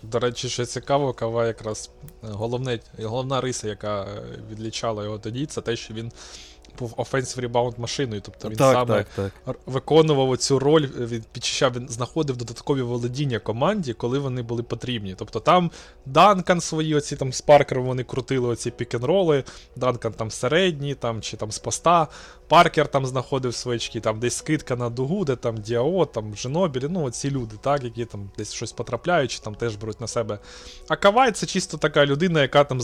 До 0.03 0.19
речі, 0.19 0.49
що 0.49 0.65
цікаво, 0.65 1.14
Кава 1.14 1.48
якраз 1.48 1.91
головне, 2.22 2.80
головна 3.03 3.41
риса, 3.41 3.68
яка 3.68 4.07
відлічала 4.52 5.03
його 5.03 5.19
тоді, 5.19 5.45
це 5.45 5.61
те, 5.61 5.76
що 5.76 5.94
він 5.94 6.11
був 6.80 6.93
offensive 6.98 7.41
ребаунд 7.41 7.80
машиною. 7.80 8.22
Тобто 8.26 8.49
він 8.49 8.57
так, 8.57 8.73
саме 8.73 9.06
так, 9.15 9.31
так. 9.45 9.56
виконував 9.65 10.38
цю 10.38 10.60
роль, 10.60 10.88
він 10.98 11.23
підчищав, 11.31 11.73
він 11.76 11.89
знаходив 11.89 12.38
додаткові 12.38 12.81
володіння 12.81 13.39
команді, 13.39 13.93
коли 13.93 14.19
вони 14.19 14.41
були 14.41 14.64
потрібні. 14.64 15.15
Тобто 15.18 15.39
там 15.39 15.72
Данкан 16.06 16.61
свої, 16.61 16.95
оці 16.95 17.15
там 17.15 17.34
з 17.34 17.41
Паркером 17.41 17.85
вони 17.85 18.03
крутили 18.03 18.48
оці 18.48 18.72
пік-н-роли, 18.72 19.43
Данкан 19.76 20.14
там 20.14 20.31
середній, 20.31 20.95
там 20.95 21.22
чи 21.22 21.38
там 21.38 21.52
з 21.52 21.60
поста. 21.60 22.07
Паркер 22.52 22.88
там 22.88 23.06
знаходив 23.06 23.56
свічки, 23.56 23.99
там 23.99 24.19
десь 24.19 24.38
скидка 24.38 24.76
на 24.76 24.90
дугу, 24.90 25.26
де 25.26 25.36
там 25.36 25.57
Діао, 25.57 26.06
там 26.06 26.36
Женобілі, 26.36 26.88
ну 26.90 27.03
оці 27.03 27.32
люди, 27.32 27.56
так, 27.61 27.84
які 27.84 28.06
там 28.06 28.30
десь 28.38 28.53
щось 28.53 28.72
потрапляють, 28.72 29.32
чи 29.32 29.40
там 29.40 29.56
теж 29.56 29.76
беруть 29.76 30.02
на 30.02 30.07
себе. 30.07 30.40
А 30.88 30.95
Кавай 30.95 31.32
це 31.32 31.45
чисто 31.45 31.78
така 31.78 32.06
людина, 32.06 32.41
яка 32.41 32.64
там 32.64 32.80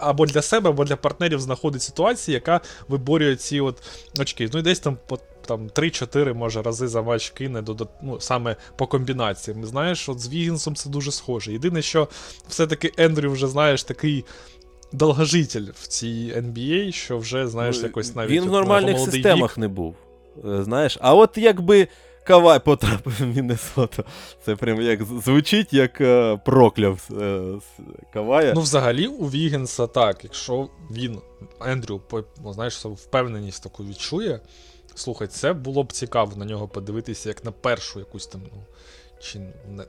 або 0.00 0.26
для 0.26 0.42
себе, 0.42 0.70
або 0.70 0.84
для 0.84 0.96
партнерів 0.96 1.40
знаходить 1.40 1.82
ситуації, 1.82 2.34
яка 2.34 2.60
виборює 2.88 3.36
ці 3.36 3.60
от 3.60 3.82
очки. 4.18 4.50
Ну 4.52 4.58
і 4.58 4.62
десь 4.62 4.80
там 4.80 4.98
по 5.06 5.18
там 5.46 5.68
3-4 5.68 6.34
може 6.34 6.62
рази 6.62 6.88
за 6.88 7.02
матч 7.02 7.30
кине 7.30 7.62
до, 7.62 7.88
ну, 8.02 8.20
саме 8.20 8.56
по 8.76 8.86
комбінаціям. 8.86 9.64
Знаєш, 9.64 10.08
от 10.08 10.20
з 10.20 10.28
Вігінсом 10.28 10.74
це 10.74 10.90
дуже 10.90 11.12
схоже. 11.12 11.52
Єдине, 11.52 11.82
що 11.82 12.08
все-таки 12.48 12.92
Ендрю 12.96 13.30
вже, 13.32 13.46
знаєш, 13.48 13.82
такий 13.84 14.24
довгожитель 14.92 15.66
в 15.74 15.86
цій 15.86 16.34
NBA, 16.36 16.92
що 16.92 17.18
вже, 17.18 17.48
знаєш, 17.48 17.76
ну, 17.76 17.82
якось 17.82 18.14
навіть. 18.14 18.30
Він 18.30 18.44
в 18.44 18.52
нормальних 18.52 18.98
системах 18.98 19.50
вік. 19.50 19.58
не 19.58 19.68
був. 19.68 19.94
Е, 20.44 20.62
знаєш, 20.62 20.98
а 21.00 21.14
от 21.14 21.38
якби. 21.38 21.88
Кавай 22.24 22.60
потрапив 22.60 23.12
в 23.18 23.26
Міннесоту. 23.26 24.04
Це 24.44 24.56
прям 24.56 24.82
як 24.82 25.04
звучить, 25.04 25.72
як 25.72 26.00
е, 26.00 26.36
прокляв 26.44 27.08
е, 27.20 27.42
Кавая. 28.12 28.52
Ну, 28.54 28.60
взагалі, 28.60 29.06
у 29.06 29.26
Вігінса 29.26 29.86
так, 29.86 30.24
якщо 30.24 30.68
він, 30.90 31.18
Ендрю, 31.60 32.00
ну, 32.44 32.52
знаєш, 32.52 32.84
впевненість 32.84 33.62
таку 33.62 33.84
відчує. 33.84 34.40
Слухай, 34.94 35.28
це 35.28 35.52
було 35.52 35.82
б 35.82 35.92
цікаво 35.92 36.36
на 36.36 36.44
нього 36.44 36.68
подивитися, 36.68 37.28
як 37.28 37.44
на 37.44 37.52
першу 37.52 37.98
якусь 37.98 38.26
там, 38.26 38.42
ну, 38.52 38.62
чи 39.20 39.38
не 39.68 39.84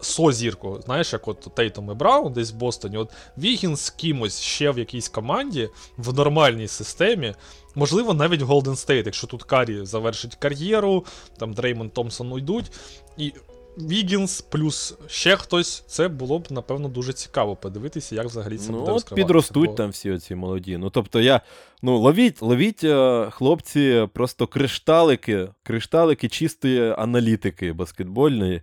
созірку. 0.00 0.80
Знаєш, 0.84 1.12
як 1.12 1.28
от 1.28 1.48
Тейтом 1.54 1.90
і 1.90 1.94
Браун 1.94 2.32
десь 2.32 2.52
в 2.52 2.54
Бостоні. 2.54 2.96
От 2.96 3.10
Вігінс 3.38 3.76
з 3.76 3.90
кимось 3.90 4.40
ще 4.40 4.70
в 4.70 4.78
якійсь 4.78 5.08
команді 5.08 5.68
в 5.96 6.14
нормальній 6.14 6.68
системі. 6.68 7.34
Можливо, 7.74 8.14
навіть 8.14 8.40
Голден 8.40 8.76
Стейт, 8.76 9.06
якщо 9.06 9.26
тут 9.26 9.42
Каррі 9.42 9.84
завершить 9.84 10.34
кар'єру, 10.34 11.04
там 11.38 11.52
Дреймон 11.52 11.90
Томпсон 11.90 12.32
уйдуть. 12.32 12.72
І 13.16 13.32
Вігінс 13.78 14.40
плюс 14.40 14.94
ще 15.06 15.36
хтось, 15.36 15.84
це 15.86 16.08
було 16.08 16.38
б, 16.38 16.46
напевно, 16.50 16.88
дуже 16.88 17.12
цікаво 17.12 17.56
подивитися, 17.56 18.14
як 18.14 18.26
взагалі 18.26 18.58
це 18.58 18.72
ну, 18.72 18.78
буде 18.78 18.92
розкриватися. 18.92 19.26
Підростуть 19.26 19.70
Бо... 19.70 19.74
там 19.74 19.90
всі 19.90 20.10
оці 20.10 20.34
молоді. 20.34 20.76
Ну, 20.76 20.90
тобто, 20.90 21.20
я. 21.20 21.40
Ну, 21.82 21.98
ловіть, 21.98 22.42
ловіть, 22.42 22.84
е, 22.84 23.26
хлопці, 23.30 24.08
просто 24.12 24.46
кришталики, 24.46 25.48
кришталики 25.62 26.28
чистої 26.28 26.94
аналітики 26.98 27.72
баскетбольної. 27.72 28.62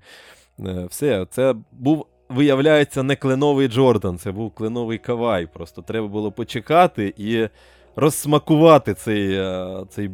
Е, 0.60 0.88
все, 0.90 1.28
це 1.32 1.56
був. 1.72 2.06
Виявляється, 2.30 3.04
не 3.04 3.16
кленовий 3.16 3.68
Джордан, 3.68 4.18
це 4.18 4.32
був 4.32 4.52
кленовий 4.52 4.98
Кавай. 4.98 5.48
Просто 5.54 5.82
треба 5.82 6.08
було 6.08 6.32
почекати 6.32 7.14
і 7.18 7.48
розсмакувати 7.96 8.94
цей 8.94 9.34
е, 9.34 9.86
цей 9.90 10.10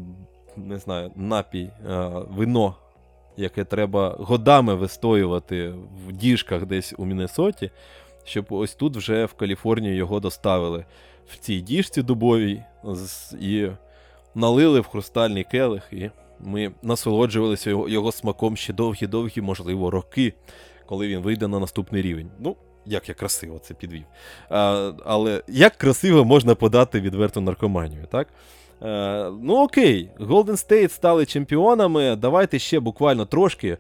не 0.56 0.80
знаю, 0.80 1.12
напій, 1.16 1.70
вино 2.30 2.76
яке 3.38 3.64
треба 3.64 4.16
годами 4.20 4.76
вистоювати 4.76 5.74
в 6.08 6.12
діжках 6.12 6.66
десь 6.66 6.94
у 6.98 7.06
Міннесоті, 7.06 7.72
щоб 8.24 8.46
ось 8.50 8.76
тут 8.76 8.98
вже 8.98 9.26
в 9.26 9.34
Каліфорнію 9.34 9.96
його 9.96 10.20
доставили 10.20 10.86
в 11.28 11.38
цій 11.38 11.62
діжці 11.62 12.02
дубовій 12.02 12.62
і 13.42 13.68
налили 14.36 14.80
в 14.80 14.88
хрустальний 14.88 15.44
келих, 15.44 15.84
і 15.92 16.10
ми 16.40 16.72
насолоджувалися 16.84 17.70
його, 17.70 17.90
його 17.90 18.12
смаком 18.12 18.58
ще 18.58 18.74
довгі-довгі, 18.74 19.42
можливо, 19.42 19.92
роки, 19.92 20.34
коли 20.86 21.08
він 21.08 21.20
вийде 21.20 21.48
на 21.48 21.60
наступний 21.60 22.02
рівень. 22.02 22.30
Ну, 22.40 22.56
як 22.86 23.10
я 23.10 23.16
красиво 23.16 23.60
це 23.60 23.74
підвів. 23.74 24.04
А, 24.50 24.92
Але 25.06 25.44
як 25.48 25.76
красиво 25.76 26.26
можна 26.26 26.56
подати 26.56 27.02
відверту 27.02 27.42
наркоманію, 27.42 28.06
так? 28.12 28.28
Е, 28.84 29.32
Ну, 29.42 29.64
окей, 29.64 30.10
Golden 30.20 30.46
State 30.46 30.90
стали 30.90 31.26
чемпіонами. 31.26 32.16
Давайте 32.16 32.60
ще 32.60 32.80
буквально 32.80 33.26
трошки 33.26 33.68
е, 33.68 33.78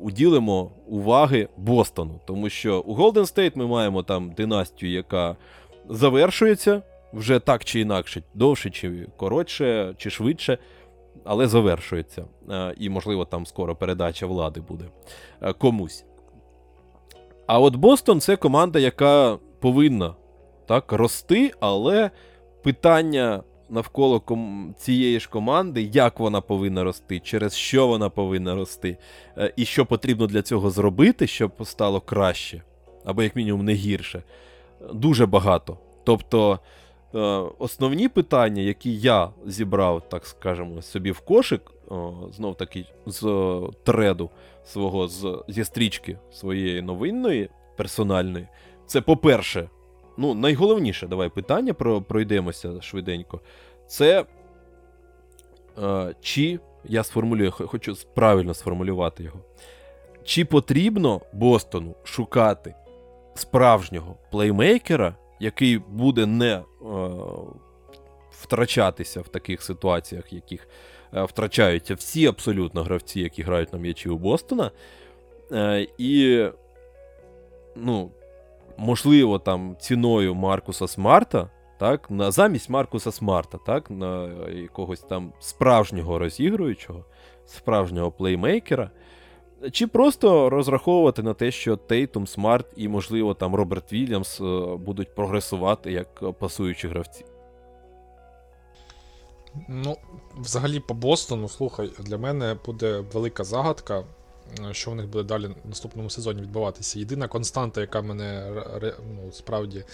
уділимо 0.00 0.70
уваги 0.86 1.48
Бостону. 1.56 2.20
Тому 2.26 2.48
що 2.48 2.80
у 2.80 2.96
Golden 2.96 3.12
State 3.34 3.52
ми 3.54 3.66
маємо 3.66 4.02
там 4.02 4.32
династію, 4.32 4.92
яка 4.92 5.36
завершується 5.88 6.82
вже 7.12 7.38
так 7.38 7.64
чи 7.64 7.80
інакше, 7.80 8.22
довше, 8.34 8.70
чи 8.70 9.06
коротше, 9.16 9.94
чи 9.96 10.10
швидше. 10.10 10.58
Але 11.24 11.46
завершується. 11.46 12.24
Е, 12.50 12.74
і, 12.78 12.90
можливо, 12.90 13.24
там 13.24 13.46
скоро 13.46 13.76
передача 13.76 14.26
влади 14.26 14.60
буде 14.60 14.84
комусь. 15.58 16.04
А 17.46 17.60
от 17.60 17.76
Бостон 17.76 18.20
це 18.20 18.36
команда, 18.36 18.78
яка 18.78 19.38
повинна 19.60 20.14
так 20.66 20.92
рости, 20.92 21.52
але 21.60 22.10
питання 22.62 23.42
навколо 23.72 24.20
ком... 24.20 24.74
цієї 24.78 25.20
ж 25.20 25.28
команди, 25.28 25.90
як 25.92 26.20
вона 26.20 26.40
повинна 26.40 26.84
рости, 26.84 27.20
через 27.20 27.54
що 27.54 27.86
вона 27.86 28.08
повинна 28.08 28.54
рости, 28.54 28.96
е, 29.38 29.52
і 29.56 29.64
що 29.64 29.86
потрібно 29.86 30.26
для 30.26 30.42
цього 30.42 30.70
зробити, 30.70 31.26
щоб 31.26 31.52
стало 31.64 32.00
краще, 32.00 32.62
або, 33.04 33.22
як 33.22 33.36
мінімум, 33.36 33.64
не 33.64 33.72
гірше. 33.72 34.22
Дуже 34.92 35.26
багато. 35.26 35.78
Тобто 36.04 36.58
е, 37.14 37.18
основні 37.58 38.08
питання, 38.08 38.62
які 38.62 38.96
я 38.96 39.30
зібрав, 39.46 40.08
так 40.08 40.26
скажемо, 40.26 40.82
собі 40.82 41.10
в 41.10 41.20
кошик, 41.20 41.70
знов 42.32 42.56
таки 42.56 42.84
з 43.06 43.22
треду 43.84 44.30
свого, 44.64 45.08
з, 45.08 45.44
зі 45.48 45.64
стрічки 45.64 46.18
своєї 46.32 46.82
новинної, 46.82 47.50
персональної, 47.76 48.48
це 48.86 49.00
по-перше, 49.00 49.68
ну, 50.16 50.34
найголовніше 50.34 51.06
давай 51.06 51.28
питання 51.28 51.74
про, 51.74 52.02
пройдемося 52.02 52.80
швиденько. 52.80 53.40
Це 53.86 54.24
е, 55.82 56.14
чи 56.20 56.60
я 56.84 57.04
сформулюю, 57.04 57.50
хочу 57.50 57.96
правильно 58.14 58.54
сформулювати 58.54 59.24
його. 59.24 59.40
Чи 60.24 60.44
потрібно 60.44 61.20
Бостону 61.32 61.94
шукати 62.04 62.74
справжнього 63.34 64.16
плеймейкера, 64.30 65.16
який 65.40 65.78
буде 65.78 66.26
не 66.26 66.54
е, 66.54 66.62
втрачатися 68.30 69.20
в 69.20 69.28
таких 69.28 69.62
ситуаціях, 69.62 70.32
яких 70.32 70.68
е, 71.14 71.22
втрачаються 71.24 71.94
всі 71.94 72.26
абсолютно 72.26 72.82
гравці, 72.82 73.20
які 73.20 73.42
грають 73.42 73.72
на 73.72 73.78
м'ячі 73.78 74.08
у 74.08 74.18
Бостона. 74.18 74.70
Е, 75.52 75.86
і, 75.98 76.44
ну, 77.76 78.10
можливо, 78.82 79.38
там 79.38 79.76
ціною 79.80 80.34
Маркуса 80.34 80.88
Смарта, 80.88 81.50
так, 81.78 82.10
на 82.10 82.30
замість 82.30 82.70
Маркуса 82.70 83.12
Смарта, 83.12 83.58
так, 83.58 83.90
на 83.90 84.28
якогось 84.50 85.00
там 85.00 85.32
справжнього 85.40 86.18
розігруючого, 86.18 87.04
справжнього 87.46 88.10
плеймейкера. 88.10 88.90
Чи 89.72 89.86
просто 89.86 90.50
розраховувати 90.50 91.22
на 91.22 91.34
те, 91.34 91.50
що 91.50 91.76
Тейтум, 91.76 92.26
Смарт 92.26 92.66
і, 92.76 92.88
можливо, 92.88 93.34
там 93.34 93.54
Роберт 93.54 93.92
Вільямс 93.92 94.40
е, 94.40 94.44
будуть 94.76 95.14
прогресувати 95.14 95.92
як 95.92 96.38
пасуючі 96.38 96.88
гравці? 96.88 97.24
Ну, 99.68 99.96
взагалі, 100.36 100.80
по 100.80 100.94
Бостону, 100.94 101.48
слухай, 101.48 101.90
для 101.98 102.18
мене 102.18 102.56
буде 102.66 103.04
велика 103.12 103.44
загадка, 103.44 104.04
що 104.72 104.90
в 104.90 104.94
них 104.94 105.08
буде 105.08 105.24
далі 105.24 105.46
в 105.46 105.68
наступному 105.68 106.10
сезоні 106.10 106.42
відбуватися. 106.42 106.98
Єдина 106.98 107.28
константа, 107.28 107.80
яка 107.80 108.02
мене 108.02 108.52
ну, 109.14 109.32
справді 109.32 109.84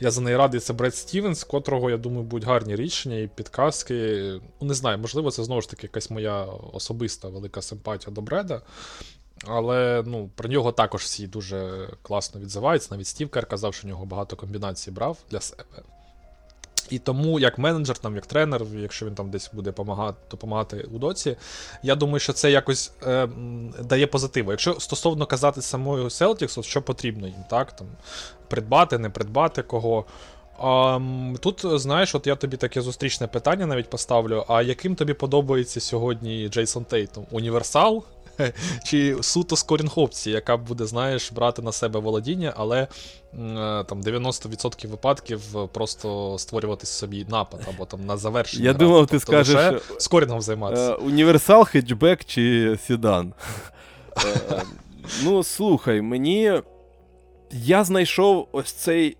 Я 0.00 0.10
за 0.10 0.20
неї 0.20 0.36
радий, 0.36 0.60
це 0.60 0.72
Бред 0.72 0.94
Стівенс, 0.94 1.44
котрого, 1.44 1.90
я 1.90 1.96
думаю, 1.96 2.22
будуть 2.22 2.48
гарні 2.48 2.76
рішення 2.76 3.16
і 3.16 3.26
підказки. 3.26 3.94
Ну, 4.60 4.68
не 4.68 4.74
знаю, 4.74 4.98
можливо, 4.98 5.30
це 5.30 5.44
знову 5.44 5.60
ж 5.60 5.70
таки 5.70 5.86
якась 5.86 6.10
моя 6.10 6.44
особиста 6.72 7.28
велика 7.28 7.62
симпатія 7.62 8.14
до 8.14 8.20
Бреда. 8.20 8.62
Але 9.46 10.02
ну, 10.06 10.30
про 10.34 10.48
нього 10.48 10.72
також 10.72 11.02
всі 11.02 11.26
дуже 11.26 11.88
класно 12.02 12.40
відзиваються. 12.40 12.88
Навіть 12.90 13.06
Стів 13.06 13.30
Кер 13.30 13.46
казав, 13.46 13.74
що 13.74 13.86
в 13.86 13.90
нього 13.90 14.06
багато 14.06 14.36
комбінацій 14.36 14.90
брав 14.90 15.18
для 15.30 15.40
себе. 15.40 15.82
І 16.90 16.98
тому, 16.98 17.40
як 17.40 17.58
менеджер, 17.58 17.98
там, 17.98 18.14
як 18.14 18.26
тренер, 18.26 18.62
якщо 18.74 19.06
він 19.06 19.14
там 19.14 19.30
десь 19.30 19.50
буде 19.52 19.72
допомагати 20.30 20.88
у 20.94 20.98
доці, 20.98 21.36
я 21.82 21.94
думаю, 21.94 22.18
що 22.20 22.32
це 22.32 22.50
якось 22.50 22.92
е, 23.06 23.28
дає 23.82 24.06
позитиву. 24.06 24.50
Якщо 24.50 24.80
стосовно 24.80 25.26
казати 25.26 25.62
самою 25.62 26.04
Celtics, 26.04 26.62
що 26.62 26.82
потрібно 26.82 27.26
їм, 27.26 27.44
так? 27.50 27.76
Там, 27.76 27.86
Придбати, 28.48 28.98
не 28.98 29.10
придбати 29.10 29.62
кого. 29.62 30.04
А, 30.58 31.00
Тут, 31.40 31.80
знаєш, 31.80 32.14
от 32.14 32.26
я 32.26 32.36
тобі 32.36 32.56
таке 32.56 32.82
зустрічне 32.82 33.26
питання 33.26 33.66
навіть 33.66 33.90
поставлю. 33.90 34.44
А 34.48 34.62
яким 34.62 34.94
тобі 34.94 35.14
подобається 35.14 35.80
сьогодні 35.80 36.48
Джейсон 36.48 36.84
Тейтом? 36.84 37.26
Універсал? 37.30 38.04
Чи 38.84 39.16
суто 39.20 39.56
скорінг 39.56 39.92
опції, 39.96 40.34
яка 40.34 40.56
буде, 40.56 40.86
знаєш, 40.86 41.32
брати 41.32 41.62
на 41.62 41.72
себе 41.72 42.00
володіння, 42.00 42.52
але 42.56 42.80
е, 42.80 42.88
там 43.84 44.02
90% 44.02 44.86
випадків 44.86 45.40
просто 45.72 46.36
створювати 46.38 46.86
собі 46.86 47.26
напад 47.28 47.60
або 47.68 47.84
там 47.84 48.06
на 48.06 48.16
завершення. 48.16 48.64
Я 48.64 48.72
думав, 48.72 49.06
ти 49.06 49.10
тобто 49.10 49.26
скажеш 49.26 49.82
скорінгом 49.98 50.40
займатися. 50.40 50.92
Е, 50.92 50.94
універсал, 50.94 51.64
хетчбек 51.64 52.24
чи 52.24 52.76
Сідан. 52.86 53.32
Е, 54.52 54.62
ну, 55.24 55.42
слухай, 55.44 56.02
мені. 56.02 56.52
Я 57.52 57.84
знайшов 57.84 58.48
ось 58.52 58.72
цей. 58.72 59.16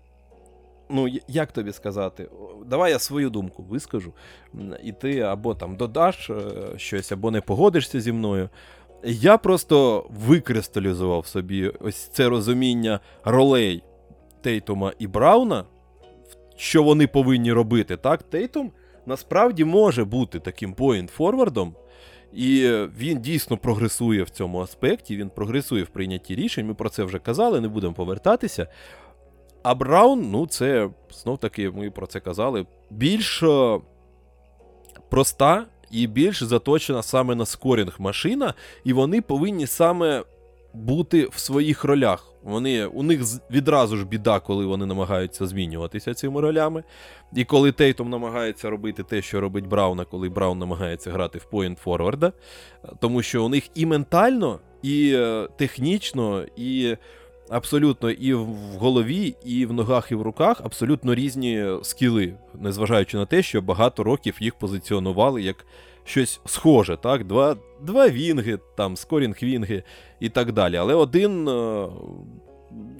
Ну, 0.89 1.07
як 1.27 1.51
тобі 1.51 1.73
сказати? 1.73 2.29
Давай 2.65 2.91
я 2.91 2.99
свою 2.99 3.29
думку 3.29 3.63
вискажу. 3.63 4.13
І 4.83 4.91
ти 4.91 5.19
або 5.19 5.55
там 5.55 5.75
додаш 5.75 6.31
щось, 6.77 7.11
або 7.11 7.31
не 7.31 7.41
погодишся 7.41 8.01
зі 8.01 8.11
мною. 8.11 8.49
Я 9.03 9.37
просто 9.37 10.05
викристалізував 10.09 11.27
собі 11.27 11.67
ось 11.79 11.95
це 11.95 12.29
розуміння 12.29 12.99
ролей 13.23 13.83
Тейтума 14.41 14.93
і 14.99 15.07
Брауна, 15.07 15.65
що 16.55 16.83
вони 16.83 17.07
повинні 17.07 17.53
робити. 17.53 17.97
Так, 17.97 18.23
Тейтум 18.23 18.71
насправді 19.05 19.65
може 19.65 20.05
бути 20.05 20.39
таким 20.39 20.73
поінт-форвардом, 20.73 21.73
і 22.33 22.69
він 22.97 23.21
дійсно 23.21 23.57
прогресує 23.57 24.23
в 24.23 24.29
цьому 24.29 24.59
аспекті, 24.59 25.17
він 25.17 25.29
прогресує 25.29 25.83
в 25.83 25.89
прийнятті 25.89 26.35
рішень. 26.35 26.67
Ми 26.67 26.73
про 26.73 26.89
це 26.89 27.03
вже 27.03 27.19
казали, 27.19 27.61
не 27.61 27.67
будемо 27.67 27.93
повертатися. 27.93 28.67
А 29.63 29.75
Браун, 29.75 30.31
ну, 30.31 30.47
це 30.47 30.89
знов 31.11 31.37
таки, 31.37 31.69
ми 31.69 31.91
про 31.91 32.07
це 32.07 32.19
казали, 32.19 32.65
більш 32.89 33.43
е, 33.43 33.79
проста 35.09 35.65
і 35.91 36.07
більш 36.07 36.43
заточена 36.43 37.03
саме 37.03 37.35
на 37.35 37.45
scoring 37.45 37.95
машина, 37.99 38.53
і 38.83 38.93
вони 38.93 39.21
повинні 39.21 39.67
саме 39.67 40.23
бути 40.73 41.27
в 41.31 41.39
своїх 41.39 41.83
ролях. 41.83 42.25
Вони, 42.43 42.85
У 42.85 43.03
них 43.03 43.21
відразу 43.51 43.97
ж 43.97 44.05
біда, 44.05 44.39
коли 44.39 44.65
вони 44.65 44.85
намагаються 44.85 45.47
змінюватися 45.47 46.13
цими 46.13 46.41
ролями. 46.41 46.83
І 47.35 47.45
коли 47.45 47.71
Тейтум 47.71 48.09
намагається 48.09 48.69
робити 48.69 49.03
те, 49.03 49.21
що 49.21 49.41
робить 49.41 49.67
Брауна, 49.67 50.05
коли 50.05 50.29
Браун 50.29 50.59
намагається 50.59 51.11
грати 51.11 51.39
в 51.39 51.45
point 51.45 51.79
forward 51.79 52.19
а, 52.19 52.31
тому 52.99 53.21
що 53.21 53.45
у 53.45 53.49
них 53.49 53.69
і 53.75 53.85
ментально, 53.85 54.59
і 54.81 55.13
е, 55.15 55.47
технічно, 55.57 56.45
і 56.55 56.97
абсолютно 57.49 58.11
і 58.11 58.33
в 58.33 58.45
голові, 58.77 59.35
і 59.45 59.65
в 59.65 59.73
ногах, 59.73 60.11
і 60.11 60.15
в 60.15 60.21
руках 60.21 60.61
абсолютно 60.63 61.15
різні 61.15 61.65
скіли, 61.83 62.33
незважаючи 62.59 63.17
на 63.17 63.25
те, 63.25 63.43
що 63.43 63.61
багато 63.61 64.03
років 64.03 64.35
їх 64.39 64.55
позиціонували 64.55 65.41
як 65.41 65.65
щось 66.03 66.41
схоже, 66.45 66.97
так? 66.97 67.23
Два 67.23 67.55
два 67.81 68.09
вінги, 68.09 68.59
там, 68.77 68.95
скорінг-вінги 68.95 69.83
і 70.19 70.29
так 70.29 70.51
далі. 70.51 70.75
Але 70.75 70.93
один. 70.93 71.47
Е, 71.47 71.87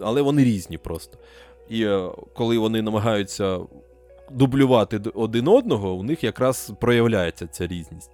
але 0.01 0.21
вони 0.21 0.43
різні 0.43 0.77
просто. 0.77 1.17
І 1.69 1.83
е, 1.83 2.09
коли 2.33 2.57
вони 2.57 2.81
намагаються 2.81 3.59
дублювати 4.31 5.01
один 5.13 5.47
одного, 5.47 5.93
у 5.93 6.03
них 6.03 6.23
якраз 6.23 6.73
проявляється 6.81 7.47
ця 7.47 7.67
різність. 7.67 8.11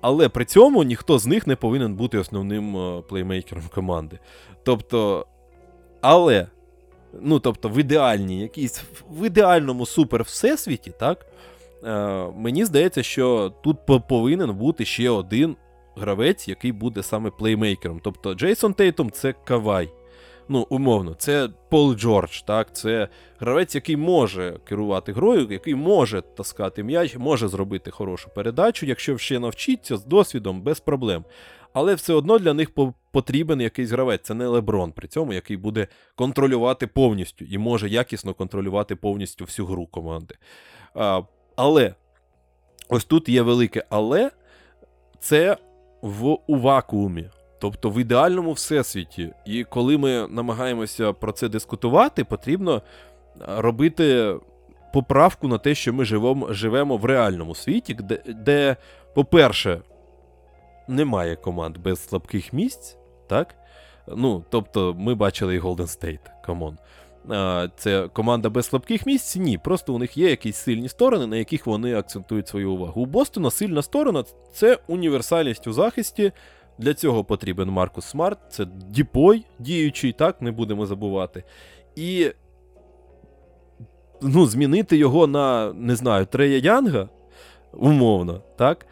Але 0.00 0.28
при 0.28 0.44
цьому 0.44 0.82
ніхто 0.82 1.18
з 1.18 1.26
них 1.26 1.46
не 1.46 1.56
повинен 1.56 1.94
бути 1.94 2.18
основним 2.18 2.76
е, 2.76 3.02
плеймейкером 3.08 3.64
команди. 3.74 4.18
Тобто 4.64 5.26
але, 6.08 6.46
ну, 7.20 7.38
тобто, 7.38 7.68
в 7.68 7.78
ідеальній, 7.78 8.40
якійсь, 8.40 8.84
в 9.10 9.26
ідеальному 9.26 9.86
супер 9.86 10.22
всесвіті, 10.22 10.92
так, 10.98 11.26
е, 11.84 11.90
мені 12.36 12.64
здається, 12.64 13.02
що 13.02 13.52
тут 13.62 13.76
повинен 14.08 14.54
бути 14.54 14.84
ще 14.84 15.10
один 15.10 15.56
гравець, 15.96 16.48
який 16.48 16.72
буде 16.72 17.02
саме 17.02 17.30
плеймейкером. 17.30 18.00
Тобто 18.04 18.34
Джейсон 18.34 18.74
Тейтом 18.74 19.10
це 19.10 19.34
Кавай. 19.44 19.90
Ну, 20.48 20.66
умовно, 20.70 21.14
це 21.14 21.48
Пол 21.70 21.94
Джордж, 21.94 22.40
так, 22.40 22.76
це 22.76 23.08
гравець, 23.38 23.74
який 23.74 23.96
може 23.96 24.58
керувати 24.64 25.12
грою, 25.12 25.48
який 25.50 25.74
може 25.74 26.22
таскати 26.36 26.82
м'яч, 26.82 27.16
може 27.16 27.48
зробити 27.48 27.90
хорошу 27.90 28.30
передачу, 28.34 28.86
якщо 28.86 29.18
ще 29.18 29.38
навчиться 29.38 29.96
з 29.96 30.04
досвідом, 30.04 30.62
без 30.62 30.80
проблем 30.80 31.24
але 31.76 31.94
все 31.94 32.14
одно 32.14 32.38
для 32.38 32.54
них 32.54 32.70
потрібен 33.12 33.60
якийсь 33.60 33.90
гравець. 33.90 34.20
Це 34.22 34.34
не 34.34 34.46
Леброн, 34.46 34.92
при 34.92 35.08
цьому, 35.08 35.32
який 35.32 35.56
буде 35.56 35.86
контролювати 36.14 36.86
повністю 36.86 37.44
і 37.44 37.58
може 37.58 37.88
якісно 37.88 38.34
контролювати 38.34 38.96
повністю 38.96 39.44
всю 39.44 39.66
гру 39.66 39.86
команди. 39.86 40.34
А, 40.94 41.22
Але 41.56 41.94
ось 42.88 43.04
тут 43.04 43.28
є 43.28 43.42
велике 43.42 43.84
але 43.90 44.30
це 45.20 45.56
в 46.02 46.26
у 46.46 46.56
вакуумі. 46.56 47.30
Тобто 47.60 47.90
в 47.90 47.98
ідеальному 47.98 48.52
всесвіті. 48.52 49.32
І 49.46 49.64
коли 49.64 49.98
ми 49.98 50.28
намагаємося 50.28 51.12
про 51.12 51.32
це 51.32 51.48
дискутувати, 51.48 52.24
потрібно 52.24 52.82
робити 53.48 54.34
поправку 54.92 55.48
на 55.48 55.58
те, 55.58 55.74
що 55.74 55.92
ми 55.92 56.04
живемо 56.04 56.52
живемо 56.52 56.96
в 56.96 57.04
реальному 57.04 57.54
світі, 57.54 57.94
де, 57.94 58.22
де 58.26 58.76
по-перше, 59.14 59.80
немає 60.88 61.36
команд 61.36 61.78
без 61.78 62.08
слабких 62.08 62.52
місць, 62.52 62.98
так? 63.26 63.54
Ну, 64.16 64.44
тобто, 64.50 64.94
ми 64.98 65.14
бачили 65.14 65.56
і 65.56 65.60
Golden 65.60 65.76
State, 65.76 66.20
come 66.44 66.63
on. 66.63 66.78
Це 67.76 68.08
команда 68.12 68.50
без 68.50 68.66
слабких 68.66 69.06
місць? 69.06 69.36
Ні. 69.36 69.58
Просто 69.58 69.94
у 69.94 69.98
них 69.98 70.16
є 70.16 70.30
якісь 70.30 70.56
сильні 70.56 70.88
сторони, 70.88 71.26
на 71.26 71.36
яких 71.36 71.66
вони 71.66 71.96
акцентують 71.96 72.48
свою 72.48 72.72
увагу. 72.72 73.02
У 73.02 73.06
Бостона 73.06 73.50
сильна 73.50 73.82
сторона 73.82 74.24
це 74.52 74.78
універсальність 74.86 75.66
у 75.66 75.72
захисті. 75.72 76.32
Для 76.78 76.94
цього 76.94 77.24
потрібен 77.24 77.68
Маркус 77.70 78.04
Смарт, 78.04 78.38
це 78.50 78.64
DPOY 78.88 79.44
діючий, 79.58 80.12
так, 80.12 80.42
не 80.42 80.52
будемо 80.52 80.86
забувати. 80.86 81.44
І 81.96 82.30
ну, 84.22 84.46
змінити 84.46 84.96
його 84.96 85.26
на, 85.26 85.72
не 85.72 85.96
знаю, 85.96 86.26
Трея 86.26 86.58
Янга, 86.58 87.08
умовно, 87.72 88.42
так? 88.56 88.86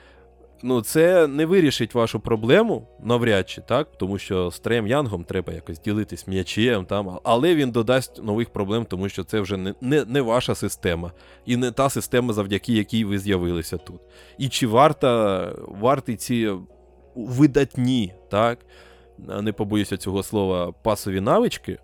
Ну, 0.65 0.81
це 0.81 1.27
не 1.27 1.47
вирішить 1.47 1.95
вашу 1.95 2.20
проблему 2.20 2.89
навряд 3.03 3.51
чи, 3.51 3.61
так? 3.61 3.89
Тому 3.97 4.19
що 4.19 4.51
з 4.51 4.59
Треєм 4.59 4.86
Янгом 4.86 5.24
треба 5.24 5.53
якось 5.53 5.81
ділитись 5.81 6.27
м'ячем, 6.27 6.85
там, 6.85 7.19
але 7.24 7.55
він 7.55 7.70
додасть 7.70 8.23
нових 8.23 8.51
проблем, 8.51 8.85
тому 8.85 9.09
що 9.09 9.24
це 9.24 9.41
вже 9.41 9.57
не, 9.57 9.74
не, 9.81 10.05
не 10.05 10.20
ваша 10.20 10.55
система, 10.55 11.12
і 11.47 11.57
не 11.57 11.70
та 11.70 11.91
система, 11.91 12.32
завдяки 12.32 12.73
якій 12.73 13.05
ви 13.05 13.19
з'явилися 13.19 13.77
тут. 13.77 14.01
І 14.39 14.49
чи 14.49 14.66
варта 14.66 15.53
варті 15.69 16.16
ці 16.16 16.51
видатні, 17.15 18.12
так? 18.31 18.59
Не 19.19 19.53
побоюся 19.53 19.97
цього 19.97 20.23
слова, 20.23 20.73
пасові 20.73 21.20
навички, 21.20 21.78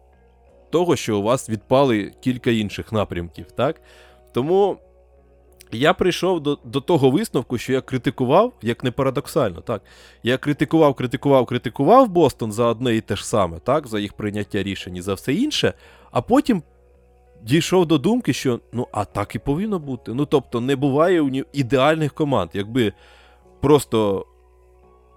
того, 0.70 0.96
що 0.96 1.18
у 1.18 1.22
вас 1.22 1.50
відпали 1.50 2.12
кілька 2.20 2.50
інших 2.50 2.92
напрямків, 2.92 3.52
так? 3.52 3.82
Тому. 4.32 4.78
Я 5.72 5.94
прийшов 5.94 6.40
до 6.40 6.58
до 6.64 6.80
того 6.80 7.10
висновку, 7.10 7.58
що 7.58 7.72
я 7.72 7.80
критикував, 7.80 8.52
як 8.62 8.84
не 8.84 8.90
парадоксально, 8.90 9.60
так. 9.60 9.82
Я 10.22 10.38
критикував, 10.38 10.94
критикував, 10.94 11.46
критикував 11.46 12.08
Бостон 12.08 12.52
за 12.52 12.66
одне 12.66 12.96
і 12.96 13.00
те 13.00 13.16
ж 13.16 13.26
саме, 13.26 13.58
так, 13.58 13.86
за 13.86 14.00
їх 14.00 14.12
прийняття 14.12 14.62
рішень 14.62 14.96
і 14.96 15.02
за 15.02 15.14
все 15.14 15.34
інше, 15.34 15.74
а 16.10 16.22
потім 16.22 16.62
дійшов 17.42 17.86
до 17.86 17.98
думки, 17.98 18.32
що 18.32 18.60
ну, 18.72 18.88
а 18.92 19.04
так 19.04 19.34
і 19.34 19.38
повинно 19.38 19.78
бути. 19.78 20.14
Ну, 20.14 20.26
тобто, 20.26 20.60
не 20.60 20.76
буває 20.76 21.44
ідеальних 21.52 22.14
команд. 22.14 22.50
Якби 22.54 22.92
просто 23.60 24.26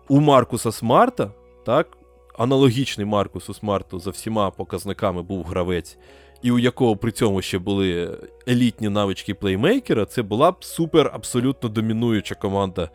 у 0.07 0.19
Маркуса 0.19 0.71
Смарта, 0.71 1.31
так, 1.65 1.97
аналогічний 2.37 3.05
Маркусу 3.05 3.53
Смарту 3.53 3.99
за 3.99 4.11
всіма 4.11 4.51
показниками 4.51 5.21
був 5.21 5.43
гравець 5.43 5.97
і 6.43 6.51
у 6.51 6.59
якого 6.59 6.95
при 6.97 7.11
цьому 7.11 7.41
ще 7.41 7.59
були 7.59 8.17
елітні 8.47 8.89
навички 8.89 9.33
плеймейкера, 9.33 10.05
це 10.05 10.21
була 10.21 10.51
б 10.51 10.63
супер 10.63 11.11
абсолютно 11.13 11.69
домінуюча 11.69 12.35
команда 12.35 12.89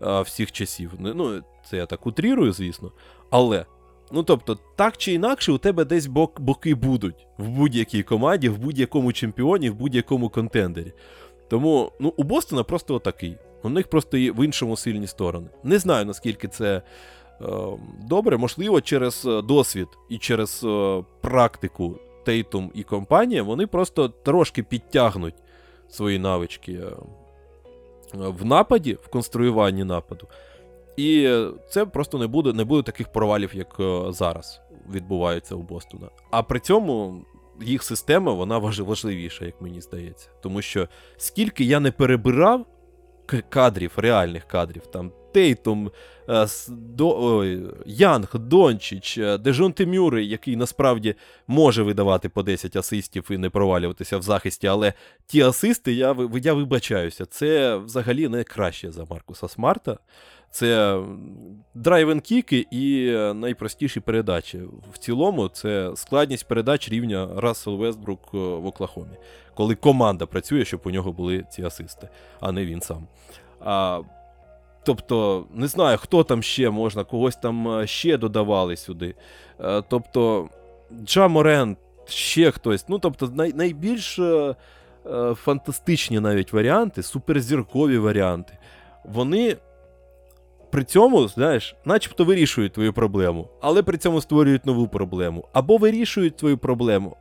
а, 0.00 0.20
всіх 0.20 0.52
часів. 0.52 0.92
Ну, 0.98 1.42
Це 1.70 1.76
я 1.76 1.86
так 1.86 2.06
утрірую, 2.06 2.52
звісно. 2.52 2.92
Але 3.30 3.66
Ну 4.14 4.22
тобто, 4.22 4.58
так 4.76 4.96
чи 4.96 5.12
інакше, 5.12 5.52
у 5.52 5.58
тебе 5.58 5.84
десь 5.84 6.06
бок, 6.06 6.40
боки 6.40 6.74
будуть 6.74 7.26
в 7.38 7.48
будь-якій 7.48 8.02
команді, 8.02 8.48
в 8.48 8.58
будь-якому 8.58 9.12
чемпіоні, 9.12 9.70
в 9.70 9.74
будь-якому 9.74 10.28
контендері. 10.28 10.92
Тому 11.50 11.92
ну, 12.00 12.14
у 12.16 12.22
Бостона 12.22 12.62
просто 12.62 12.94
отакий. 12.94 13.36
У 13.62 13.68
них 13.68 13.88
просто 13.88 14.16
є 14.16 14.32
в 14.32 14.44
іншому 14.44 14.76
сильні 14.76 15.06
сторони. 15.06 15.46
Не 15.64 15.78
знаю, 15.78 16.06
наскільки 16.06 16.48
це 16.48 16.82
е, 17.40 17.46
добре. 18.08 18.36
Можливо, 18.36 18.80
через 18.80 19.26
е, 19.26 19.42
досвід 19.42 19.88
і 20.08 20.18
через 20.18 20.64
е, 20.64 21.04
практику 21.20 21.98
Тейтум 22.24 22.70
і 22.74 22.82
компанія 22.82 23.42
вони 23.42 23.66
просто 23.66 24.08
трошки 24.08 24.62
підтягнуть 24.62 25.34
свої 25.88 26.18
навички 26.18 26.72
е, 26.72 26.90
в 28.14 28.44
нападі, 28.44 28.98
в 29.02 29.08
конструюванні 29.08 29.84
нападу. 29.84 30.26
І 30.96 31.36
це 31.70 31.86
просто 31.86 32.18
не 32.18 32.26
буде 32.26 32.52
не 32.52 32.64
буде 32.64 32.82
таких 32.82 33.12
провалів, 33.12 33.50
як 33.54 33.76
е, 33.80 34.12
зараз 34.12 34.60
відбуваються 34.90 35.54
у 35.54 35.62
Бостона. 35.62 36.08
А 36.30 36.42
при 36.42 36.60
цьому 36.60 37.24
їх 37.60 37.82
система 37.82 38.32
вона 38.32 38.58
важливіша, 38.58 39.44
як 39.44 39.60
мені 39.60 39.80
здається. 39.80 40.28
Тому 40.40 40.62
що 40.62 40.88
скільки 41.16 41.64
я 41.64 41.80
не 41.80 41.92
перебирав 41.92 42.66
кадрів, 43.48 43.92
реальних 43.96 44.44
кадрів, 44.44 44.86
там 44.86 45.12
Тейтум, 45.32 45.90
е, 46.28 46.46
Янг, 47.86 48.30
Дончич, 48.34 49.18
е, 49.18 49.38
Дежонте 49.38 49.86
Мюррей, 49.86 50.28
який 50.28 50.56
насправді 50.56 51.14
може 51.46 51.82
видавати 51.82 52.28
по 52.28 52.42
10 52.42 52.76
асистів 52.76 53.26
і 53.30 53.38
не 53.38 53.50
провалюватися 53.50 54.18
в 54.18 54.22
захисті, 54.22 54.66
але 54.66 54.92
ті 55.26 55.40
асисти, 55.40 55.92
я 55.92 56.16
я 56.42 56.54
вибачаюся, 56.54 57.26
це 57.26 57.76
взагалі 57.76 58.28
не 58.28 58.44
краще 58.44 58.92
за 58.92 59.04
Маркуса 59.10 59.48
Смарта. 59.48 59.98
Це 60.52 61.00
драйвен 61.74 62.20
кіки 62.20 62.66
і 62.70 63.10
найпростіші 63.34 64.00
передачі. 64.00 64.60
В 64.92 64.98
цілому, 64.98 65.48
це 65.48 65.92
складність 65.94 66.48
передач 66.48 66.88
рівня 66.88 67.28
Рассел 67.36 67.76
Вестбрук 67.76 68.20
е, 68.34 68.36
в 68.36 68.66
Оклахомі, 68.66 69.16
коли 69.54 69.74
команда 69.74 70.26
працює, 70.26 70.64
щоб 70.64 70.80
у 70.84 70.90
нього 70.90 71.12
були 71.12 71.44
ці 71.50 71.62
асисти, 71.62 72.08
а 72.40 72.52
не 72.52 72.66
він 72.66 72.80
сам. 72.80 73.06
А, 73.60 74.00
Тобто, 74.84 75.46
не 75.54 75.66
знаю, 75.66 75.98
хто 75.98 76.24
там 76.24 76.42
ще 76.42 76.70
можна, 76.70 77.04
когось 77.04 77.36
там 77.36 77.80
е, 77.80 77.86
ще 77.86 78.16
додавали 78.16 78.76
сюди. 78.76 79.14
Е, 79.60 79.82
тобто, 79.88 80.48
Джа 81.04 81.28
Морен, 81.28 81.76
ще 82.06 82.50
хтось. 82.50 82.88
Ну, 82.88 82.98
тобто, 82.98 83.28
най, 83.28 83.52
найбільш 83.52 84.18
а, 84.18 84.54
фантастичні 85.34 86.20
навіть 86.20 86.52
варіанти, 86.52 87.02
суперзіркові 87.02 87.98
варіанти. 87.98 88.58
Вони 89.04 89.56
при 90.70 90.84
цьому, 90.84 91.28
знаєш, 91.28 91.76
начебто 91.84 92.24
вирішують 92.24 92.72
твою 92.72 92.92
проблему, 92.92 93.48
але 93.60 93.82
при 93.82 93.98
цьому 93.98 94.20
створюють 94.20 94.66
нову 94.66 94.88
проблему. 94.88 95.48
Або 95.52 95.76
вирішують 95.76 96.36
твою 96.36 96.58
проблему, 96.58 97.16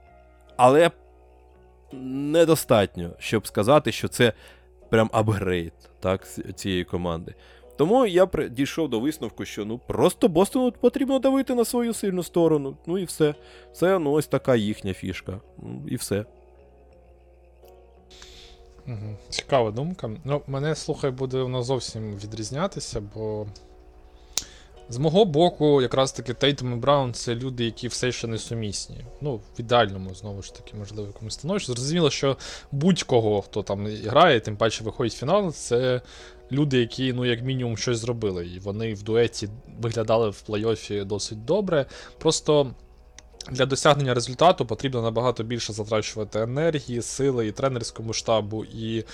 але 0.57 0.91
недостатньо, 1.93 3.09
щоб 3.19 3.47
сказати, 3.47 3.91
що 3.91 4.07
це 4.07 4.33
прям 4.91 5.09
апгрейд 5.13 5.73
так, 5.99 6.27
цієї 6.55 6.84
команди. 6.84 7.35
Тому 7.77 8.05
я 8.05 8.27
дійшов 8.51 8.89
до 8.89 8.99
висновку, 8.99 9.45
що 9.45 9.65
ну 9.65 9.80
просто 9.88 10.27
Бостону 10.27 10.72
потрібно 10.72 11.19
давити 11.19 11.55
на 11.55 11.65
свою 11.65 11.93
сильну 11.93 12.23
сторону. 12.23 12.77
Ну 12.85 12.97
і 12.97 13.03
все. 13.03 13.35
Це 13.73 13.99
ну, 13.99 14.11
ось 14.11 14.27
така 14.27 14.55
їхня 14.55 14.93
фішка. 14.93 15.39
Ну, 15.57 15.84
І 15.88 15.95
все. 15.95 16.26
Цікава 19.30 19.72
думка. 19.72 20.09
Ну, 20.23 20.41
Мене 20.47 20.76
слухай, 20.76 21.11
буде 21.11 21.41
воно 21.41 21.63
зовсім 21.63 22.15
відрізнятися, 22.15 23.01
бо 23.15 23.47
з 24.91 24.97
мого 24.97 25.26
боку, 25.26 25.81
якраз 25.81 26.11
таки 26.11 26.34
Тейтом 26.34 26.73
і 26.73 26.76
Браун 26.76 27.13
це 27.13 27.35
люди, 27.35 27.65
які 27.65 27.88
все 27.88 28.11
ще 28.11 28.27
несумісні. 28.27 29.05
Ну, 29.22 29.35
в 29.35 29.59
ідеальному, 29.59 30.15
знову 30.15 30.41
ж 30.41 30.55
таки, 30.55 30.77
можливо, 30.77 31.07
якомусь 31.07 31.34
становищі. 31.34 31.72
Зрозуміло, 31.72 32.09
що 32.09 32.38
будь-кого, 32.72 33.41
хто 33.41 33.63
там 33.63 33.88
грає, 33.88 34.39
тим 34.39 34.57
паче 34.57 34.84
виходить 34.84 35.13
в 35.13 35.18
фінал, 35.18 35.51
це 35.51 36.01
люди, 36.51 36.80
які, 36.80 37.13
ну, 37.13 37.26
як 37.26 37.41
мінімум, 37.41 37.77
щось 37.77 37.97
зробили. 37.97 38.47
І 38.47 38.59
вони 38.59 38.93
в 38.93 39.03
дуеті 39.03 39.49
виглядали 39.80 40.30
в 40.30 40.43
плей-офі 40.47 41.05
досить 41.05 41.45
добре. 41.45 41.85
Просто. 42.18 42.72
Для 43.51 43.65
досягнення 43.65 44.13
результату 44.13 44.65
потрібно 44.65 45.01
набагато 45.01 45.43
більше 45.43 45.73
затрачувати 45.73 46.39
енергії, 46.39 47.01
сили 47.01 47.47
і 47.47 47.51
тренерському 47.51 48.13
штабу, 48.13 48.65
і 48.65 49.05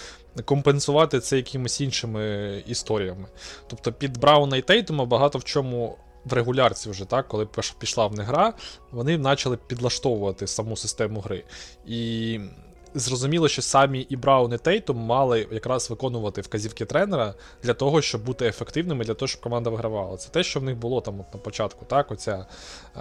компенсувати 0.45 1.19
це 1.19 1.37
якимись 1.37 1.81
іншими 1.81 2.63
історіями. 2.67 3.27
Тобто 3.67 3.93
під 3.93 4.17
Брауна 4.17 4.57
і 4.57 4.61
Тейтума 4.61 5.05
багато 5.05 5.39
в 5.39 5.43
чому 5.43 5.97
в 6.25 6.33
регулярці 6.33 6.89
вже, 6.89 7.05
так, 7.05 7.27
коли 7.27 7.47
пішла 7.79 8.07
в 8.07 8.13
них 8.13 8.27
гра, 8.27 8.53
вони 8.91 9.19
почали 9.19 9.57
підлаштовувати 9.57 10.47
саму 10.47 10.77
систему 10.77 11.19
гри. 11.19 11.43
І 11.85 12.39
зрозуміло, 12.99 13.47
що 13.47 13.61
самі 13.61 14.01
і 14.01 14.15
Браун, 14.15 14.53
і 14.53 14.57
Тейтум 14.57 14.97
мали 14.97 15.47
якраз 15.51 15.89
виконувати 15.89 16.41
вказівки 16.41 16.85
тренера 16.85 17.33
для 17.63 17.73
того, 17.73 18.01
щоб 18.01 18.23
бути 18.25 18.47
ефективними, 18.47 19.05
для 19.05 19.13
того, 19.13 19.27
щоб 19.27 19.41
команда 19.41 19.69
вигравала. 19.69 20.17
Це 20.17 20.29
те, 20.29 20.43
що 20.43 20.59
в 20.59 20.63
них 20.63 20.77
було 20.77 21.01
там 21.01 21.19
от 21.19 21.33
на 21.33 21.39
початку. 21.39 21.85
так, 21.85 22.11
оця, 22.11 22.45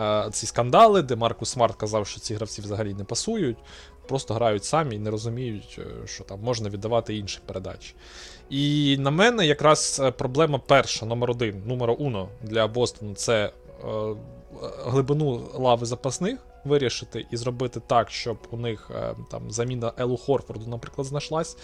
е, 0.01 0.29
Ці 0.33 0.47
скандали, 0.47 1.03
де 1.03 1.17
Маркус 1.17 1.51
Смарт 1.51 1.77
казав, 1.77 2.07
що 2.07 2.21
ці 2.21 2.35
гравці 2.35 2.63
взагалі 2.63 2.95
не 2.95 3.05
пасують, 3.05 3.57
просто 4.09 4.35
грають 4.35 4.65
самі 4.65 4.97
і 4.97 4.99
не 4.99 5.11
розуміють, 5.11 5.79
е, 5.79 6.07
що 6.07 6.25
там 6.25 6.41
можна 6.41 6.69
віддавати 6.69 7.17
інші 7.17 7.41
передачі. 7.47 7.95
І 8.51 8.97
на 9.01 9.11
мене 9.11 9.47
якраз 9.47 10.01
е, 10.05 10.11
проблема 10.11 10.59
перша, 10.59 11.07
номер 11.07 11.31
один, 11.31 11.63
номер 11.67 11.91
uno 11.99 12.29
для 12.43 12.67
Бостону 12.67 13.15
це 13.15 13.45
е, 13.45 13.53
глибину 14.85 15.43
лави 15.55 15.87
запасних 15.87 16.39
вирішити 16.67 17.27
і 17.31 17.37
зробити 17.37 17.81
так, 17.87 18.11
щоб 18.11 18.39
у 18.51 18.57
них 18.57 18.91
е, 18.95 19.15
там 19.31 19.51
заміна 19.51 19.93
Елу 19.99 20.17
Хорфорду, 20.17 20.67
наприклад, 20.67 21.07
знайшлась. 21.07 21.57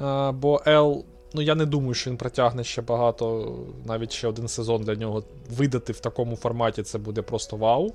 Е, 0.00 0.30
бо 0.32 0.62
Ел. 0.66 1.04
Ну, 1.34 1.42
я 1.42 1.54
не 1.54 1.66
думаю, 1.66 1.94
що 1.94 2.10
він 2.10 2.16
протягне 2.16 2.64
ще 2.64 2.82
багато, 2.82 3.56
навіть 3.84 4.12
ще 4.12 4.28
один 4.28 4.48
сезон 4.48 4.82
для 4.82 4.94
нього 4.94 5.22
видати 5.50 5.92
в 5.92 6.00
такому 6.00 6.36
форматі 6.36 6.82
це 6.82 6.98
буде 6.98 7.22
просто 7.22 7.56
вау. 7.56 7.92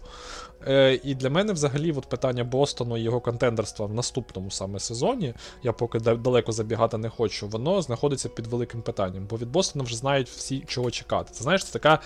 Е, 0.67 0.99
І 1.03 1.15
для 1.15 1.29
мене 1.29 1.53
взагалі 1.53 1.91
от 1.91 2.05
питання 2.05 2.43
Бостону 2.43 2.97
і 2.97 3.01
його 3.01 3.19
контендерства 3.19 3.85
в 3.85 3.93
наступному 3.93 4.51
саме 4.51 4.79
сезоні, 4.79 5.33
я 5.63 5.73
поки 5.73 5.99
далеко 5.99 6.51
забігати 6.51 6.97
не 6.97 7.09
хочу, 7.09 7.47
воно 7.47 7.81
знаходиться 7.81 8.29
під 8.29 8.47
великим 8.47 8.81
питанням, 8.81 9.27
бо 9.29 9.37
від 9.37 9.51
Бостона 9.51 9.85
вже 9.85 9.95
знають 9.95 10.29
всі, 10.29 10.59
чого 10.67 10.91
чекати. 10.91 11.29
Це 11.33 11.43
знаєш, 11.43 11.65
це 11.65 11.73
така 11.73 11.99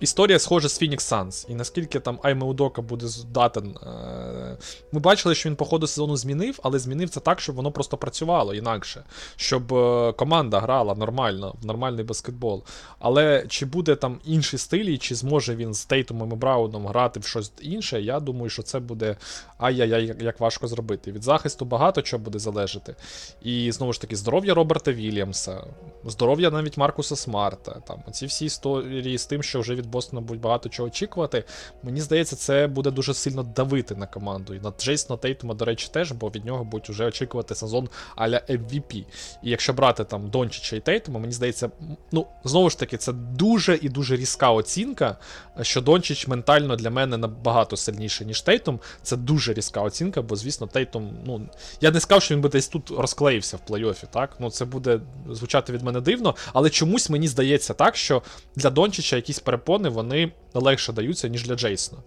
Історія 0.00 0.38
схожа 0.38 0.68
з 0.68 0.82
Phoenix 0.82 0.96
Suns. 0.96 1.50
І 1.50 1.54
наскільки 1.54 2.00
там 2.00 2.18
Айме 2.22 2.54
буде 2.76 3.06
здатен. 3.06 3.76
Е, 3.82 4.56
ми 4.92 5.00
бачили, 5.00 5.34
що 5.34 5.48
він 5.48 5.56
по 5.56 5.64
ходу 5.64 5.86
сезону 5.86 6.16
змінив, 6.16 6.58
але 6.62 6.78
змінив 6.78 7.10
це 7.10 7.20
так, 7.20 7.40
щоб 7.40 7.56
воно 7.56 7.72
просто 7.72 7.96
працювало 7.96 8.54
інакше. 8.54 9.04
Щоб 9.36 9.74
е, 9.74 10.12
команда 10.12 10.60
грала 10.60 10.94
нормально, 10.94 11.54
в 11.62 11.66
нормальний 11.66 12.04
баскетбол. 12.04 12.64
Але 12.98 13.46
чи 13.48 13.66
буде 13.66 13.96
там 13.96 14.20
інший 14.24 14.58
стиль, 14.58 14.84
і 14.84 14.98
чи 14.98 15.14
зможе 15.14 15.56
він 15.56 15.74
з 15.74 15.84
Тейтумом 15.84 16.32
і 16.32 16.34
Брауном 16.34 16.86
грати 16.86 17.20
в 17.20 17.24
щось 17.24 17.52
інше, 17.60 18.02
я 18.02 18.20
думаю, 18.20 18.50
що 18.50 18.62
це 18.62 18.80
буде 18.80 19.16
ай-яй-яй, 19.58 20.16
як 20.20 20.40
важко 20.40 20.68
зробити. 20.68 21.12
Від 21.12 21.22
захисту 21.22 21.64
багато 21.64 22.02
чого 22.02 22.22
буде 22.22 22.38
залежати. 22.38 22.94
І 23.42 23.72
знову 23.72 23.92
ж 23.92 24.00
таки, 24.00 24.16
здоров'я 24.16 24.54
Роберта 24.54 24.92
Вільямса, 24.92 25.64
здоров'я 26.10 26.50
навіть 26.50 26.76
Маркуса 26.76 27.16
Смарта. 27.16 27.80
Там 27.86 28.02
Оці 28.08 28.26
всі 28.26 28.44
історії 28.44 29.18
з 29.18 29.26
тим, 29.26 29.42
що 29.42 29.60
вже 29.60 29.74
від 29.74 29.86
Бостона 29.86 30.22
будуть 30.22 30.40
багато 30.42 30.68
чого 30.68 30.86
очікувати. 30.86 31.44
Мені 31.82 32.00
здається, 32.00 32.36
це 32.36 32.66
буде 32.66 32.90
дуже 32.90 33.14
сильно 33.14 33.42
давити 33.42 33.94
на 33.94 34.06
команду. 34.06 34.54
І 34.54 34.60
на 34.60 34.72
Джейсона 34.78 35.16
Тейтума, 35.16 35.54
до 35.54 35.64
речі, 35.64 35.88
теж, 35.92 36.12
бо 36.12 36.28
від 36.28 36.44
нього 36.44 36.64
будуть 36.64 36.88
вже 36.88 37.04
очікувати 37.04 37.54
сезон 37.54 37.88
аля 38.16 38.42
MVP. 38.48 39.04
І 39.42 39.50
якщо 39.50 39.72
брати 39.72 40.04
там 40.04 40.30
Дончича 40.30 40.76
і 40.76 40.80
Тейтума, 40.80 41.20
мені 41.20 41.32
здається, 41.32 41.70
ну, 42.12 42.26
знову 42.44 42.70
ж 42.70 42.78
таки, 42.78 42.96
це 42.96 43.12
дуже 43.12 43.78
і 43.82 43.88
дуже 43.88 44.16
різка 44.16 44.50
оцінка, 44.50 45.16
що 45.62 45.80
Дончич 45.80 46.28
ментально 46.28 46.76
для 46.76 46.90
мене 46.90 47.16
набагато 47.16 47.76
сильніше, 47.76 48.24
ніж 48.24 48.40
Тейтум. 48.40 48.80
Це 49.02 49.16
дуже 49.16 49.52
різка 49.52 49.80
оцінка, 49.80 50.22
бо, 50.22 50.36
звісно, 50.36 50.66
Тейтум, 50.66 51.10
ну, 51.26 51.48
я 51.80 51.90
не 51.90 52.00
сказав, 52.00 52.22
що 52.22 52.34
він 52.34 52.40
би 52.40 52.48
десь 52.48 52.68
тут 52.68 52.90
розклеївся 52.90 53.56
в 53.56 53.70
плей-офі, 53.70 54.04
так? 54.10 54.36
Ну, 54.38 54.50
це 54.50 54.64
буде 54.64 55.00
звучати 55.30 55.72
від 55.72 55.82
мене 55.82 55.95
дивно, 56.00 56.34
але 56.52 56.70
чомусь 56.70 57.10
мені 57.10 57.28
здається 57.28 57.74
так, 57.74 57.96
що 57.96 58.22
для 58.56 58.70
Дончича 58.70 59.16
якісь 59.16 59.38
перепони 59.38 59.88
вони 59.88 60.32
легше 60.54 60.92
даються, 60.92 61.28
ніж 61.28 61.44
для 61.44 61.54
Джейсона. 61.54 62.02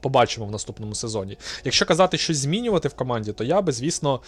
Побачимо 0.00 0.46
в 0.46 0.50
наступному 0.50 0.94
сезоні. 0.94 1.38
Якщо 1.64 1.86
казати 1.86 2.18
щось 2.18 2.38
змінювати 2.38 2.88
в 2.88 2.94
команді, 2.94 3.32
то 3.32 3.44
я 3.44 3.62
би, 3.62 3.72
звісно, 3.72 4.20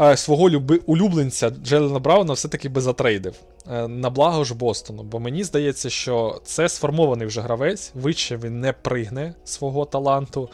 е, 0.00 0.16
свого 0.16 0.50
люби... 0.50 0.80
улюбленця 0.86 1.50
Джелена 1.50 1.98
Брауна 1.98 2.32
все-таки 2.32 2.68
би 2.68 2.80
затрейдив. 2.80 3.34
Е, 3.70 3.88
на 3.88 4.10
благо 4.10 4.44
ж 4.44 4.54
Бостону. 4.54 5.02
Бо 5.02 5.20
мені 5.20 5.44
здається, 5.44 5.90
що 5.90 6.40
це 6.44 6.68
сформований 6.68 7.26
вже 7.26 7.40
гравець, 7.40 7.92
вище 7.94 8.36
він 8.36 8.60
не 8.60 8.72
пригне 8.72 9.34
свого 9.44 9.84
таланту. 9.84 10.48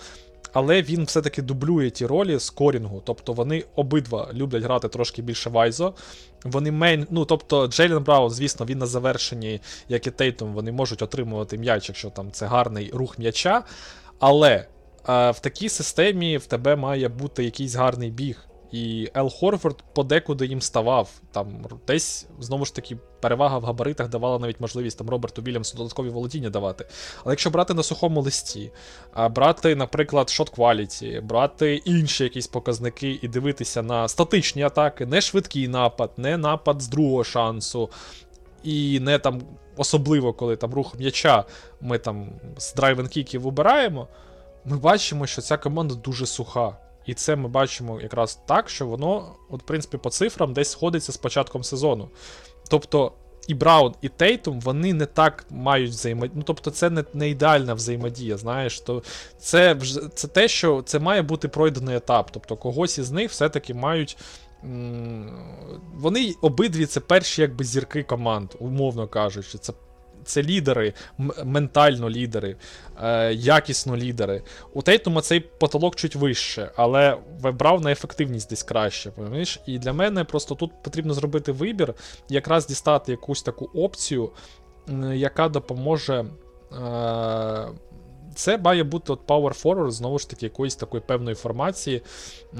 Але 0.57 0.83
він 0.83 1.05
все-таки 1.05 1.43
дублює 1.43 1.91
ті 1.91 2.07
ролі 2.07 2.41
scoring 2.41 2.89
у. 2.89 3.03
Тобто 3.05 3.33
вони 3.33 3.65
обидва 3.75 4.31
люблять 4.33 4.63
грати 4.63 4.89
трошки 4.89 5.23
більше 5.23 5.51
в 5.51 5.60
iso. 5.60 5.95
Вони 6.45 6.71
main, 6.73 7.07
ну 7.11 7.25
тобто 7.25 7.67
Джейлен 7.67 8.03
Браун, 8.03 8.31
звісно, 8.31 8.67
він 8.67 8.79
на 8.79 8.87
завершенні, 8.87 9.61
як 9.89 10.07
і 10.07 10.11
Тейтум, 10.11 10.53
вони 10.55 10.73
можуть 10.73 11.03
отримувати 11.03 11.59
м'яч, 11.59 11.89
якщо 11.89 12.11
там 12.11 12.33
це 12.33 12.47
гарний 12.47 12.91
рух 12.95 13.19
м'яча. 13.19 13.65
Але 14.19 14.51
е, 15.09 15.31
в 15.31 15.39
такій 15.41 15.69
системі 15.69 16.37
в 16.37 16.47
тебе 16.47 16.77
має 16.77 17.09
бути 17.09 17.45
якийсь 17.45 17.75
гарний 17.75 18.11
big. 18.11 18.49
І 18.73 19.11
Ел 19.17 19.31
Хорфорд 19.31 19.85
подекуди 19.95 20.47
їм 20.47 20.61
ставав. 20.61 21.11
Там 21.33 21.67
десь, 21.87 22.27
знову 22.41 22.65
ж 22.65 22.75
таки, 22.75 22.97
перевага 23.21 23.59
в 23.59 23.65
габаритах 23.65 24.09
давала 24.09 24.39
навіть 24.39 24.61
можливість 24.61 24.99
там 24.99 25.11
Роберту 25.11 25.43
Вільямсу 25.43 25.77
додаткові 25.77 26.09
володіння 26.09 26.51
давати. 26.51 26.87
Але 27.25 27.33
якщо 27.33 27.51
брати 27.51 27.75
на 27.75 27.83
сухому 27.83 28.21
листі, 28.21 28.73
брати, 29.31 29.77
наприклад, 29.77 30.31
шот 30.31 30.51
кваліті, 30.51 31.21
брати 31.25 31.75
інші 31.75 32.25
якісь 32.25 32.47
показники 32.47 33.19
і 33.23 33.29
дивитися 33.29 33.83
на 33.83 34.09
статичні 34.09 34.63
атаки, 34.63 35.07
не 35.07 35.21
швидкий 35.21 35.69
напад, 35.69 36.11
не 36.17 36.37
напад 36.37 36.83
з 36.83 36.89
другого 36.89 37.25
шансу, 37.25 37.91
і 38.63 39.01
не 39.01 39.19
там, 39.19 39.43
особливо, 39.77 40.33
коли 40.33 40.57
там 40.57 40.75
рух 40.75 40.99
м'яча 40.99 41.45
ми 41.81 41.99
там 41.99 42.29
з 42.57 42.75
драйвен-кіків 42.75 43.39
вибираємо, 43.39 44.09
ми 44.65 44.77
бачимо, 44.77 45.27
що 45.27 45.43
ця 45.43 45.57
команда 45.57 45.95
дуже 45.95 46.27
суха. 46.27 46.77
І 47.07 47.15
це 47.15 47.37
ми 47.37 47.49
бачимо 47.49 48.01
якраз 48.01 48.41
так, 48.47 48.69
що 48.69 48.87
воно, 48.87 49.35
от, 49.51 49.63
в 49.63 49.65
принципі, 49.65 49.97
по 49.97 50.11
цифрам 50.11 50.53
десь 50.53 50.71
сходиться 50.71 51.13
з 51.13 51.17
початком 51.17 51.65
сезону. 51.65 52.09
Тобто 52.69 53.13
і 53.47 53.55
Браун, 53.55 53.95
і 54.03 54.09
Тейтум, 54.09 54.61
вони 54.61 54.95
не 54.95 55.07
так 55.07 55.47
мають 55.51 55.91
взаємодію. 55.91 56.33
Ну, 56.37 56.43
тобто, 56.43 56.71
це 56.71 56.91
не 56.91 57.05
не 57.15 57.31
ідеальна 57.31 57.75
взаємодія, 57.75 58.37
знаєш. 58.37 58.81
То 58.81 59.03
Це 59.39 59.77
це 60.15 60.29
те, 60.29 60.49
що 60.49 60.83
це 60.83 60.99
має 60.99 61.23
бути 61.23 61.49
пройдений 61.49 61.97
етап. 61.97 62.31
Тобто, 62.33 62.57
когось 62.57 62.99
із 62.99 63.11
них 63.11 63.31
все-таки 63.31 63.75
мають. 63.75 64.17
Вони 65.95 66.35
обидві 66.43 66.87
це 66.87 67.01
перші 67.01 67.43
якби 67.43 67.65
зірки 67.65 68.03
команд, 68.03 68.51
умовно 68.59 69.09
кажучи. 69.09 69.59
Це 69.59 69.73
це 70.27 70.43
лідери, 70.43 70.93
ментально 71.45 72.11
лідери, 72.11 72.57
е, 73.03 73.33
якісно 73.33 73.97
лідери. 73.97 74.43
У 74.73 74.83
Тейтума 74.83 75.21
цей 75.21 75.41
потолок 75.41 75.97
чуть 75.97 76.17
вище, 76.17 76.71
але 76.77 77.19
вибрав 77.41 77.81
на 77.81 77.93
ефективність 77.93 78.51
десь 78.51 78.63
краще. 78.63 79.13
Розумієш? 79.17 79.61
І 79.67 79.79
для 79.79 79.93
мене 79.93 80.25
просто 80.25 80.55
тут 80.55 80.83
потрібно 80.83 81.15
зробити 81.15 81.53
вибір, 81.53 81.95
якраз 82.29 82.67
дістати 82.67 83.13
якусь 83.13 83.43
таку 83.43 83.65
опцію, 83.75 84.31
яка 85.15 85.49
допоможе. 85.49 86.25
Е, 86.73 87.69
це 88.35 88.59
має 88.59 88.85
бути 88.85 89.13
от 89.13 89.27
Power 89.27 89.63
Forward, 89.63 89.91
знову 89.91 90.19
ж 90.19 90.31
таки, 90.31 90.47
якоїсь 90.47 90.77
такої 90.77 91.03
певної 91.07 91.37
формації. 91.37 92.03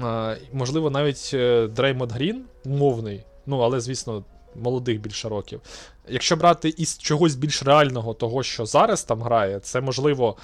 Е, 0.03 0.37
можливо, 0.53 0.89
навіть 0.89 1.35
Дреймонд 1.75 2.11
Грін, 2.11 2.45
умовний, 2.65 3.23
ну, 3.45 3.59
але, 3.59 3.79
звісно, 3.79 4.23
молодих 4.57 5.01
більше 5.01 5.29
років. 5.29 5.61
Якщо 6.07 6.35
брати 6.35 6.69
із 6.69 6.97
чогось 6.97 7.35
більш 7.35 7.63
реального, 7.63 8.13
того, 8.13 8.43
що 8.43 8.65
зараз 8.65 9.03
там 9.03 9.21
грає, 9.21 9.59
це 9.59 9.81
можливо 9.81 10.37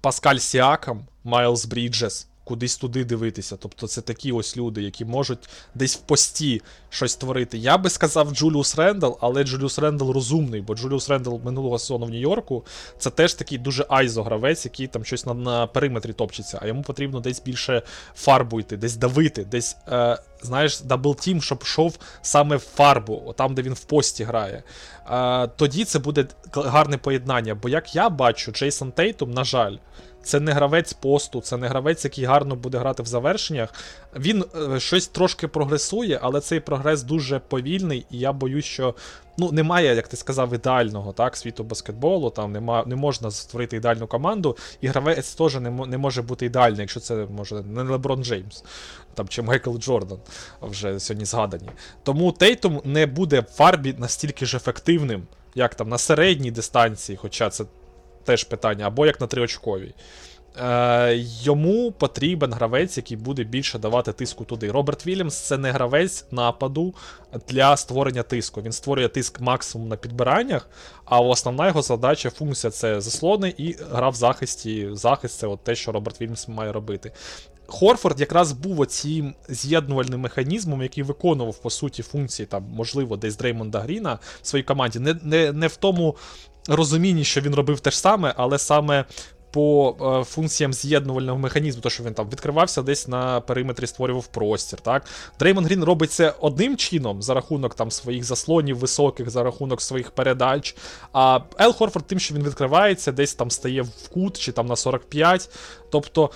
Паскаль 0.00 0.36
Сіакам, 0.36 1.06
Майлз 1.24 1.64
Бріджес 1.64 2.29
кудись 2.50 2.76
туди 2.76 3.04
дивитися. 3.04 3.56
Тобто 3.56 3.86
це 3.86 4.00
такі 4.00 4.32
ось 4.32 4.56
люди, 4.56 4.82
які 4.82 5.04
можуть 5.04 5.48
десь 5.74 5.96
в 5.96 6.00
пості 6.00 6.62
щось 6.88 7.16
творити. 7.16 7.58
Я 7.58 7.78
би 7.78 7.90
сказав 7.90 8.30
Джуліус 8.34 8.76
Рендал, 8.76 9.18
але 9.20 9.44
Джуліус 9.44 9.78
Рендал 9.78 10.10
умовний, 10.10 10.60
бо 10.60 10.74
Джуліус 10.74 11.10
Рендал 11.10 11.40
минулого 11.44 11.78
сезону 11.78 12.06
в 12.06 12.10
Нью-Йорку 12.10 12.64
це 12.98 13.10
теж 13.10 13.34
такий 13.34 13.58
дуже 13.58 13.82
iso-гравець, 13.82 14.64
який 14.64 14.86
там 14.86 15.04
щось 15.04 15.26
на, 15.26 15.34
на 15.34 15.66
периметрі 15.66 16.12
топчеться, 16.12 16.58
а 16.62 16.66
йому 16.66 16.82
потрібно 16.82 17.20
десь 17.20 17.42
більше 17.42 17.82
фарбу 18.14 18.60
йти, 18.60 18.76
десь 18.76 18.96
давити, 18.96 19.44
десь, 19.44 19.76
е, 19.88 20.18
знаєш, 20.42 20.80
double 20.80 21.14
team, 21.14 21.42
щоб 21.42 21.58
йшов 21.62 21.98
саме 22.22 22.56
в 22.56 22.60
фарбу, 22.60 23.34
там, 23.36 23.54
де 23.54 23.62
він 23.62 23.74
в 23.74 23.84
пості 23.84 24.24
грає. 24.24 24.62
Е, 25.10 25.46
тоді 25.56 25.84
це 25.84 25.98
буде 25.98 26.26
гарне 26.54 26.98
поєднання. 26.98 27.54
Бо 27.54 27.68
як 27.68 27.94
я 27.94 28.08
бачу, 28.08 28.52
Джейсон 28.52 28.92
Тейтум, 28.92 29.30
на 29.30 29.44
жаль. 29.44 29.76
Це 30.22 30.40
не 30.40 30.52
гравець 30.52 30.92
посту, 30.92 31.40
це 31.40 31.56
не 31.56 31.68
гравець, 31.68 32.04
який 32.04 32.24
гарно 32.24 32.56
буде 32.56 32.78
грати 32.78 33.02
в 33.02 33.06
завершеннях. 33.06 33.74
Він 34.16 34.44
е, 34.74 34.80
щось 34.80 35.08
трошки 35.08 35.48
прогресує, 35.48 36.18
але 36.22 36.40
цей 36.40 36.60
прогрес 36.60 37.02
дуже 37.02 37.38
повільний, 37.38 38.06
і 38.10 38.18
я 38.18 38.32
боюсь, 38.32 38.64
що 38.64 38.94
ну, 39.38 39.52
немає, 39.52 39.94
як 39.94 40.08
ти 40.08 40.16
сказав, 40.16 40.54
ідеального 40.54 41.12
так, 41.12 41.36
світу 41.36 41.64
баскетболу, 41.64 42.30
там 42.30 42.52
нема, 42.52 42.84
не 42.86 42.96
можна 42.96 43.30
створити 43.30 43.76
ідеальну 43.76 44.06
команду, 44.06 44.56
і 44.80 44.86
гравець 44.86 45.34
теж 45.34 45.54
не, 45.54 45.70
не 45.70 45.98
може 45.98 46.22
бути 46.22 46.46
ідеальний, 46.46 46.80
якщо 46.80 47.00
це 47.00 47.26
може 47.30 47.62
не 47.62 47.82
Леброн 47.82 48.24
Джеймс 48.24 48.64
там, 49.14 49.28
чи 49.28 49.42
Майкл 49.42 49.78
Джордан 49.78 50.18
вже 50.62 51.00
сьогодні 51.00 51.24
згадані. 51.24 51.68
Тому 52.02 52.32
Тейтум 52.32 52.80
не 52.84 53.06
буде 53.06 53.40
в 53.40 53.44
фарбі 53.44 53.94
настільки 53.98 54.46
ж 54.46 54.56
ефективним, 54.56 55.26
як 55.54 55.74
там 55.74 55.88
на 55.88 55.98
середній 55.98 56.50
дистанції, 56.50 57.16
хоча 57.16 57.50
це 57.50 57.64
теж 58.24 58.44
питання, 58.44 58.86
або 58.86 59.06
як 59.06 59.20
на 59.20 59.26
триочковій. 59.26 59.94
Е, 60.58 61.16
Йому 61.42 61.92
потрібен 61.92 62.52
гравець, 62.52 62.96
який 62.96 63.16
буде 63.16 63.44
більше 63.44 63.78
давати 63.78 64.12
тиску 64.12 64.44
туди. 64.44 64.70
Роберт 64.70 65.06
Вільямс 65.06 65.36
це 65.36 65.58
не 65.58 65.70
гравець 65.70 66.24
нападу 66.30 66.94
для 67.48 67.76
створення 67.76 68.22
тиску. 68.22 68.62
Він 68.62 68.72
створює 68.72 69.08
тиск 69.08 69.40
максимум 69.40 69.88
на 69.88 69.96
підбираннях, 69.96 70.68
а 71.04 71.20
основна 71.20 71.66
його 71.66 71.82
задача, 71.82 72.30
функція 72.30 72.70
це 72.70 73.00
заслони 73.00 73.54
і 73.58 73.76
гра 73.90 74.08
в 74.08 74.14
захисті. 74.14 74.88
Захист 74.92 75.38
це 75.38 75.46
от 75.46 75.64
те, 75.64 75.74
що 75.74 75.92
Роберт 75.92 76.20
Вільямс 76.20 76.48
має 76.48 76.72
робити. 76.72 77.12
Хорфорд 77.66 78.20
якраз 78.20 78.52
був 78.52 78.80
оцім 78.80 79.34
з'єднувальним 79.48 80.20
механізмом, 80.20 80.82
який 80.82 81.02
виконував, 81.02 81.58
по 81.58 81.70
суті, 81.70 82.02
функції, 82.02 82.46
там, 82.46 82.64
можливо, 82.74 83.16
десь 83.16 83.36
Дреймонда 83.36 83.80
Гріна 83.80 84.18
в 84.42 84.46
своїй 84.46 84.64
команді. 84.64 84.98
Не 84.98 85.16
не, 85.22 85.52
не 85.52 85.66
в 85.66 85.76
тому 85.76 86.16
розумінні, 86.76 87.24
що 87.24 87.40
він 87.40 87.54
робив 87.54 87.80
те 87.80 87.90
ж 87.90 87.98
саме, 87.98 88.34
але 88.36 88.58
саме 88.58 89.04
по 89.50 89.96
е, 90.00 90.24
функціям 90.24 90.72
з'єднувального 90.72 91.38
механізму, 91.38 91.82
то 91.82 91.90
що 91.90 92.04
він 92.04 92.14
там 92.14 92.28
відкривався 92.30 92.82
десь 92.82 93.08
на 93.08 93.40
периметрі, 93.40 93.86
створював 93.86 94.26
простір. 94.26 94.80
так. 94.80 95.06
Дреймонд 95.38 95.64
Грін 95.64 95.84
робить 95.84 96.12
це 96.12 96.34
одним 96.40 96.76
чином 96.76 97.22
за 97.22 97.34
рахунок 97.34 97.74
там 97.74 97.90
своїх 97.90 98.24
заслонів 98.24 98.78
високих, 98.78 99.30
за 99.30 99.42
рахунок 99.42 99.82
своїх 99.82 100.10
передач. 100.10 100.76
А 101.12 101.40
Ел 101.58 101.74
Хорфорд 101.74 102.06
тим, 102.06 102.18
що 102.18 102.34
він 102.34 102.42
відкривається, 102.42 103.12
десь 103.12 103.34
там 103.34 103.50
стає 103.50 103.82
в 103.82 104.08
кут 104.08 104.38
чи 104.38 104.52
там 104.52 104.66
на 104.66 104.76
45. 104.76 105.50
Тобто 105.90 106.30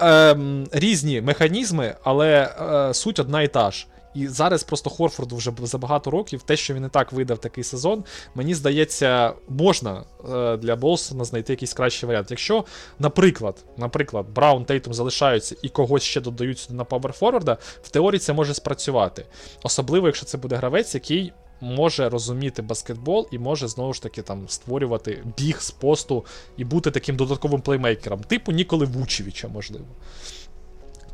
ем, 0.00 0.66
різні 0.72 1.20
механізми, 1.20 1.94
але 2.04 2.54
е, 2.60 2.94
суть 2.94 3.18
одна 3.18 3.42
і 3.42 3.48
та 3.48 3.70
ж. 3.70 3.86
І 4.16 4.28
зараз 4.28 4.64
просто 4.64 4.90
Хорфорду 4.90 5.36
вже 5.36 5.52
за 5.62 5.78
багато 5.78 6.10
років, 6.10 6.42
те, 6.42 6.56
що 6.56 6.74
він 6.74 6.84
і 6.84 6.88
так 6.88 7.12
видав 7.12 7.38
такий 7.38 7.64
сезон, 7.64 8.04
мені 8.34 8.54
здається, 8.54 9.32
можна 9.48 10.04
е, 10.32 10.56
для 10.56 10.76
Болсона 10.76 11.24
знайти 11.24 11.52
якийсь 11.52 11.72
кращий 11.72 12.06
варіант. 12.06 12.30
Якщо, 12.30 12.64
наприклад, 12.98 13.64
наприклад, 13.76 14.26
Браун 14.34 14.64
Тейтум 14.64 14.94
залишаються 14.94 15.56
і 15.62 15.68
когось 15.68 16.02
ще 16.02 16.20
додають 16.20 16.58
сюди 16.58 16.74
на 16.74 16.84
паверфорварда, 16.84 17.58
в 17.82 17.88
теорії 17.88 18.18
це 18.18 18.32
може 18.32 18.54
спрацювати. 18.54 19.26
Особливо, 19.62 20.06
якщо 20.06 20.26
це 20.26 20.38
буде 20.38 20.56
гравець, 20.56 20.94
який 20.94 21.32
може 21.60 22.08
розуміти 22.08 22.62
баскетбол 22.62 23.28
і 23.30 23.38
може 23.38 23.68
знову 23.68 23.92
ж 23.92 24.02
таки 24.02 24.22
там 24.22 24.48
створювати 24.48 25.24
біг 25.38 25.60
з 25.60 25.70
посту 25.70 26.24
і 26.56 26.64
бути 26.64 26.90
таким 26.90 27.16
додатковим 27.16 27.60
плеймейкером, 27.60 28.20
типу 28.20 28.52
Ніколи 28.52 28.86
Вучевича, 28.86 29.48
можливо. 29.48 29.84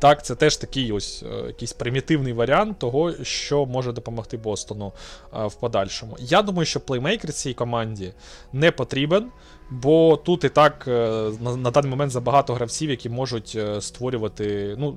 Так, 0.03 0.25
це 0.25 0.35
теж 0.35 0.57
такий 0.57 0.93
ось 0.93 1.23
е, 1.23 1.47
якийсь 1.47 1.73
примітивний 1.73 2.33
варіант 2.33 2.79
того, 2.79 3.13
що 3.23 3.67
може 3.67 3.93
допомогти 3.93 4.37
Бостону 4.37 4.93
е, 5.35 5.47
в 5.47 5.55
подальшому. 5.55 6.17
Я 6.21 6.43
думаю, 6.43 6.67
що 6.67 6.81
плеймейкер 6.81 7.33
цій 7.33 7.55
команді 7.55 8.13
не 8.53 8.71
потрібен, 8.71 9.31
бо 9.71 10.17
тут 10.17 10.45
і 10.45 10.49
так 10.49 10.85
е, 10.89 11.31
на, 11.41 11.57
на 11.57 11.71
даний 11.71 11.91
момент 11.91 12.13
забагато 12.13 12.55
гравців, 12.55 12.91
які 12.91 13.09
можуть 13.09 13.59
створювати 13.81 14.75
ну, 14.79 14.97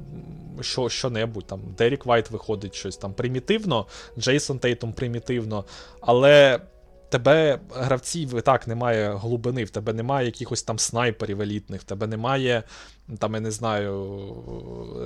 що, 0.61 0.89
що-небудь. 0.89 1.45
Там 1.45 1.59
Дерік 1.77 2.05
Вайт 2.05 2.31
виходить 2.31 2.75
щось 2.75 2.97
там 2.97 3.13
примітивно, 3.13 3.85
Джейсон 4.19 4.59
Тейтом 4.59 4.93
примітивно, 4.93 5.65
але 6.01 6.59
тебе 7.15 7.59
гравців 7.75 8.37
і 8.37 8.41
так 8.41 8.67
немає 8.67 9.15
глибини, 9.15 9.63
в 9.63 9.69
тебе 9.69 9.93
немає 9.93 10.25
якихось 10.25 10.63
там 10.63 10.79
снайперів 10.79 11.41
елітних, 11.41 11.81
в 11.81 11.83
тебе 11.83 12.07
немає, 12.07 12.63
там, 13.19 13.33
я 13.33 13.39
не 13.39 13.51
знаю, 13.51 14.17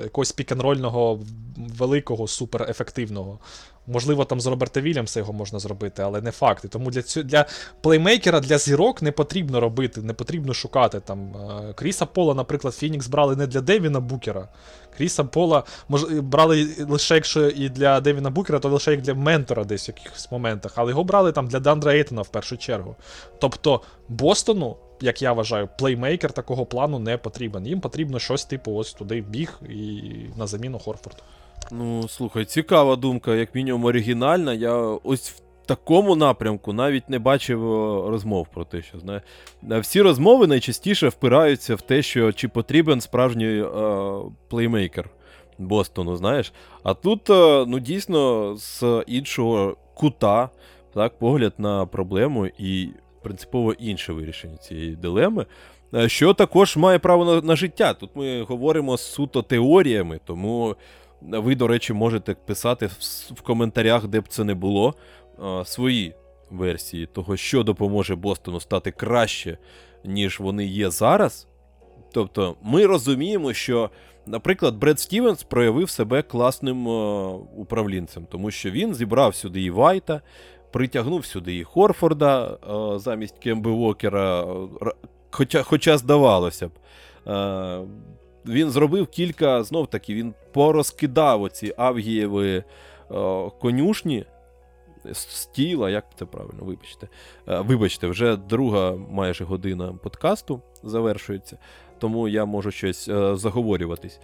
якогось 0.04 0.32
pick-and-roll 0.32 0.95
ьного 0.95 1.20
великого, 1.58 2.28
суперефективного. 2.28 3.40
Можливо, 3.88 4.26
там 4.26 4.42
з 4.42 4.46
Роберта 4.46 4.82
Вільямса 4.82 5.20
його 5.20 5.34
можна 5.34 5.60
зробити, 5.60 6.02
але 6.02 6.22
не 6.22 6.32
факт. 6.32 6.66
І 6.66 6.68
Тому 6.68 6.92
для 6.92 7.02
цю, 7.02 7.24
для 7.24 7.46
плеймейкера, 7.82 8.40
для 8.40 8.58
зірок 8.58 9.02
не 9.02 9.12
потрібно 9.12 9.60
робити, 9.60 10.02
не 10.02 10.14
потрібно 10.14 10.54
шукати. 10.54 11.00
там. 11.00 11.36
Е, 11.36 11.74
Кріса 11.74 12.06
Пола, 12.06 12.34
наприклад, 12.34 12.76
Фінікс 12.76 13.08
брали 13.08 13.36
не 13.36 13.48
для 13.48 13.62
Девіна 13.62 14.00
Букера. 14.00 14.48
Кріса 15.00 15.24
Пола 15.24 15.64
мож, 15.90 16.04
брали 16.04 16.68
лише 16.90 17.16
якщо 17.16 17.50
і 17.50 17.70
для 17.70 18.02
Девіна 18.02 18.30
Букера, 18.30 18.60
то 18.60 18.70
лише 18.70 18.92
як 18.92 19.02
для 19.02 19.14
ментора 19.14 19.64
десь 19.64 19.88
в 19.88 19.92
якихось 19.98 20.32
моментах. 20.32 20.74
Але 20.76 20.92
його 20.92 21.04
брали 21.04 21.32
там 21.32 21.48
для 21.48 21.60
Дандра 21.60 21.94
Ейтона 21.94 22.22
в 22.22 22.28
першу 22.28 22.58
чергу. 22.58 22.96
Тобто 23.40 23.82
Бостону 24.10 24.78
як 25.02 25.22
я 25.22 25.34
вважаю, 25.34 25.70
плеймейкер 25.78 26.32
такого 26.32 26.66
плану 26.66 27.00
не 27.00 27.18
потрібен. 27.18 27.68
Їм 27.68 27.80
потрібно 27.80 28.20
щось, 28.20 28.46
типу, 28.46 28.74
ось 28.74 28.94
туди 28.94 29.22
біг 29.22 29.60
і 29.70 30.02
на 30.38 30.48
заміну 30.48 30.80
Хорфорду. 30.80 31.20
Ну, 31.72 32.08
слухай, 32.08 32.46
цікава 32.46 32.96
думка, 32.96 33.36
як 33.36 33.56
мінімум 33.56 33.86
оригінальна. 33.86 34.54
Я 34.54 34.74
ось 35.04 35.30
в 35.30 35.42
такому 35.70 36.16
напрямку 36.16 36.74
навіть 36.74 37.10
не 37.10 37.20
бачив 37.20 37.62
розмов 38.08 38.48
про 38.54 38.66
те, 38.66 38.82
що 38.82 39.00
знає. 39.00 39.22
Всі 39.64 40.02
розмови 40.02 40.48
найчастіше 40.48 41.08
впираються 41.08 41.76
в 41.76 41.82
те, 41.82 42.02
що 42.02 42.32
чи 42.32 42.48
потрібен 42.48 43.02
справжній 43.02 43.62
е, 43.62 43.68
плеймейкер 44.48 45.10
Бостону, 45.58 46.16
знаєш. 46.16 46.54
А 46.84 46.94
тут, 46.94 47.30
е, 47.30 47.66
ну, 47.68 47.80
дійсно, 47.80 48.54
з 48.58 49.04
іншого 49.08 49.78
кута, 49.94 50.50
так, 50.94 51.20
погляд 51.20 51.54
на 51.58 51.86
проблему 51.86 52.48
і 52.58 52.90
принципово 53.22 53.74
інше 53.74 54.14
вирішення 54.14 54.58
цієї 54.58 54.96
дилеми. 54.96 55.46
Е, 55.94 56.10
що 56.10 56.34
також 56.34 56.78
має 56.78 57.00
право 57.00 57.26
на, 57.26 57.42
на 57.42 57.56
життя. 57.56 57.94
Тут 57.94 58.10
ми 58.16 58.42
говоримо 58.42 58.98
суто 58.98 59.42
теоріями, 59.42 60.20
тому 60.26 60.76
ви, 61.22 61.56
до 61.56 61.68
речі, 61.68 61.94
можете 61.94 62.34
писати 62.34 62.88
в, 62.88 62.98
в 63.34 63.42
коментарях, 63.42 64.08
де 64.08 64.22
б 64.22 64.28
це 64.28 64.44
не 64.44 64.54
було, 64.54 64.94
а, 65.42 65.66
свої 65.66 66.16
версії 66.50 67.06
того, 67.06 67.38
що 67.38 67.64
допоможе 67.64 68.16
Бостону 68.16 68.60
стати 68.60 68.92
краще, 68.92 69.58
ніж 70.06 70.40
вони 70.40 70.66
є 70.66 70.90
зараз. 70.90 71.48
Тобто, 72.12 72.56
ми 72.62 72.86
розуміємо, 72.86 73.54
що, 73.54 73.90
наприклад, 74.26 74.76
Бред 74.78 75.00
Стівенс 75.00 75.44
проявив 75.44 75.90
себе 75.90 76.22
класним 76.22 76.90
а, 76.90 77.28
управлінцем, 77.58 78.28
тому 78.32 78.52
що 78.52 78.72
він 78.72 78.96
зібрав 78.96 79.36
сюди 79.36 79.62
і 79.62 79.72
Вайта, 79.72 80.22
притягнув 80.72 81.26
сюди 81.26 81.58
і 81.58 81.64
Хорфорда 81.64 82.58
а, 82.68 83.00
замість 83.00 83.40
Кемби 83.40 83.72
Уокера, 83.72 84.48
хоча, 85.32 85.64
хоча 85.64 85.98
здавалося 85.98 86.68
б. 86.68 86.72
Він 88.46 88.70
зробив 88.70 89.08
кілька, 89.08 89.64
знов 89.64 89.88
таки, 89.88 90.14
він 90.14 90.34
порозкидав 90.54 91.42
оці 91.42 91.74
Авгієви 91.78 92.64
конюшні 93.62 94.26
стіла, 95.14 95.90
як 95.90 96.06
це 96.16 96.26
правильно, 96.26 96.60
вибачте. 96.62 97.08
Е, 97.48 97.60
вибачте, 97.60 98.08
вже 98.08 98.36
друга 98.36 98.96
майже 99.10 99.44
година 99.44 99.94
подкасту 100.04 100.62
завершується, 100.84 101.58
тому 102.00 102.28
я 102.28 102.46
можу 102.46 102.72
щось 102.72 103.08
е, 103.08 103.36
заговорюватись. 103.36 104.20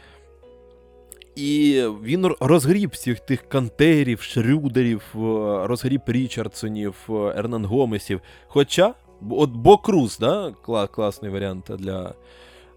І 1.36 1.84
він 2.04 2.36
розгріб 2.40 2.90
всіх 2.90 3.20
тих 3.20 3.42
кантерів, 3.50 4.22
шрюдерів, 4.22 5.02
е, 5.16 5.20
розгріб 5.68 6.02
Річардсонів, 6.08 6.96
Ернан 7.36 7.66
Гомесів. 7.66 8.22
Хоча, 8.48 8.94
от 9.30 9.50
Бо 9.50 9.78
Круз, 9.78 10.18
да, 10.20 10.54
класний 10.92 11.32
варіант 11.32 11.72
для 11.78 12.14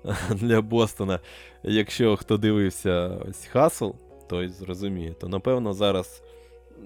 для 0.30 0.60
Бостона. 0.60 1.20
Якщо 1.62 2.16
хто 2.16 2.36
дивився 2.36 3.18
ось 3.28 3.46
Хасл, 3.46 3.90
той 4.28 4.48
зрозуміє, 4.48 5.14
то 5.20 5.28
напевно 5.28 5.72
зараз 5.72 6.22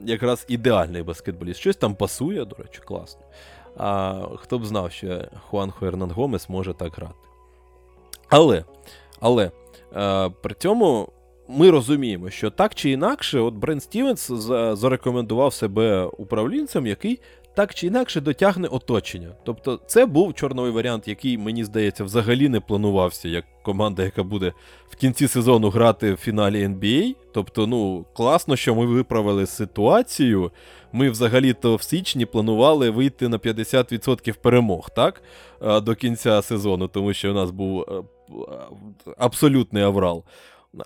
якраз 0.04 0.44
ідеальний 0.48 1.02
баскетболіст. 1.02 1.60
Щось 1.60 1.76
там 1.76 1.94
пасує, 1.94 2.44
до 2.44 2.56
речі, 2.56 2.80
класно. 2.84 3.22
А 3.76 4.20
хто 4.36 4.58
б 4.58 4.66
знав, 4.66 4.92
що 4.92 5.24
Хуанхо 5.48 5.86
Ернан 5.86 6.10
Гомес 6.10 6.48
може 6.48 6.74
так 6.74 6.94
грати. 6.94 7.14
Але 8.28 8.64
але 9.20 9.50
е, 9.96 10.30
при 10.42 10.54
цьому 10.54 11.08
ми 11.48 11.70
розуміємо, 11.70 12.30
що 12.30 12.50
так 12.50 12.74
чи 12.74 12.90
інакше, 12.90 13.40
от 13.40 13.54
Брен 13.54 13.80
Стівенс 13.80 14.30
зарекомендував 14.72 15.54
себе 15.54 16.04
управлінцем, 16.04 16.86
який 16.86 17.20
так 17.54 17.74
чи 17.74 17.86
інакше 17.86 18.20
дотягне 18.20 18.68
оточення. 18.68 19.28
Тобто, 19.44 19.80
це 19.86 20.06
був 20.06 20.34
чорновий 20.34 20.72
варіант, 20.72 21.08
який, 21.08 21.38
мені 21.38 21.64
здається, 21.64 22.04
взагалі 22.04 22.48
не 22.48 22.60
планувався 22.60 23.28
як 23.28 23.44
команда, 23.62 24.04
яка 24.04 24.22
буде 24.22 24.52
в 24.88 24.96
кінці 24.96 25.28
сезону 25.28 25.70
грати 25.70 26.12
в 26.12 26.16
фіналі 26.16 26.66
NBA. 26.66 27.14
Тобто, 27.34 27.66
ну, 27.66 28.06
класно, 28.12 28.56
що 28.56 28.74
ми 28.74 28.86
виправили 28.86 29.46
ситуацію. 29.46 30.50
Ми 30.92 31.10
взагалі-то 31.10 31.76
в 31.76 31.82
січні 31.82 32.26
планували 32.26 32.90
вийти 32.90 33.28
на 33.28 33.38
50% 33.38 34.38
перемог, 34.42 34.90
так? 34.90 35.22
До 35.82 35.94
кінця 35.94 36.42
сезону, 36.42 36.88
тому 36.88 37.12
що 37.12 37.30
у 37.30 37.34
нас 37.34 37.50
був 37.50 37.82
е, 37.82 38.02
абсолютний 39.18 39.82
аврал. 39.82 40.24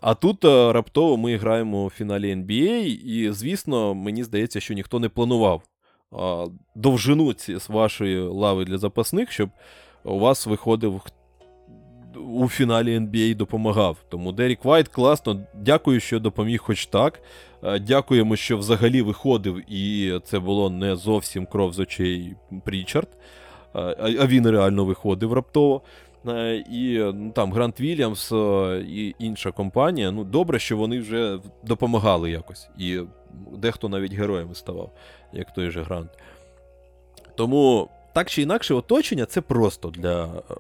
А 0.01 0.15
тут 0.15 0.45
раптово 0.45 1.17
ми 1.17 1.37
граємо 1.37 1.87
в 1.87 1.91
фіналі 1.91 2.35
NBA, 2.35 2.85
і, 3.05 3.33
звісно, 3.33 3.95
мені 3.95 4.25
здається, 4.25 4.61
що 4.61 4.75
ніхто 4.75 4.99
не 4.99 5.09
планував 5.09 5.63
довжину 6.75 7.33
ці, 7.33 7.59
з 7.59 7.69
вашої 7.69 8.21
лави 8.21 8.65
для 8.65 8.79
запасних, 8.79 9.33
щоб 9.33 9.51
у 10.05 10.19
вас 10.19 10.47
виходив 10.47 11.03
у 12.29 12.49
фіналі 12.49 12.99
NBA 12.99 13.37
допомагав. 13.37 13.97
Тому 14.09 14.33
Дерік 14.33 14.65
Вайт 14.65 14.89
класно. 14.89 15.41
Дякую, 15.55 16.01
що 16.01 16.21
допоміг 16.21 16.63
хоч 16.63 16.87
так. 16.87 17.21
Дякуємо, 17.81 18.37
що 18.37 18.59
взагалі 18.59 19.03
виходив, 19.03 19.73
і 19.73 20.13
це 20.25 20.39
було 20.39 20.71
не 20.71 20.97
зовсім 20.97 21.47
кров 21.47 21.73
з 21.73 21.79
очей 21.79 22.35
Прічард. 22.65 23.09
А 23.99 24.27
він 24.27 24.51
реально 24.51 24.85
виходив 24.85 25.33
раптово. 25.33 25.83
І 26.71 26.99
ну, 27.15 27.31
там 27.31 27.53
Грант 27.53 27.81
Вільямс 27.81 28.33
і 28.89 29.15
інша 29.19 29.53
компанія. 29.53 30.11
Ну, 30.11 30.25
добре, 30.25 30.59
що 30.59 30.77
вони 30.77 30.99
вже 30.99 31.39
допомагали 31.63 32.31
якось. 32.31 32.69
І 32.79 33.01
дехто 33.53 33.89
навіть 33.89 34.13
героями 34.13 34.55
ставав 34.55 34.93
як 35.33 35.55
той 35.55 35.71
же 35.71 35.83
Грант. 35.83 36.11
Тому, 37.35 37.89
так 38.15 38.31
чи 38.31 38.43
інакше, 38.43 38.75
оточення 38.75 39.27
це 39.27 39.41
просто 39.41 39.91
для 39.91 40.25
е, 40.25 40.55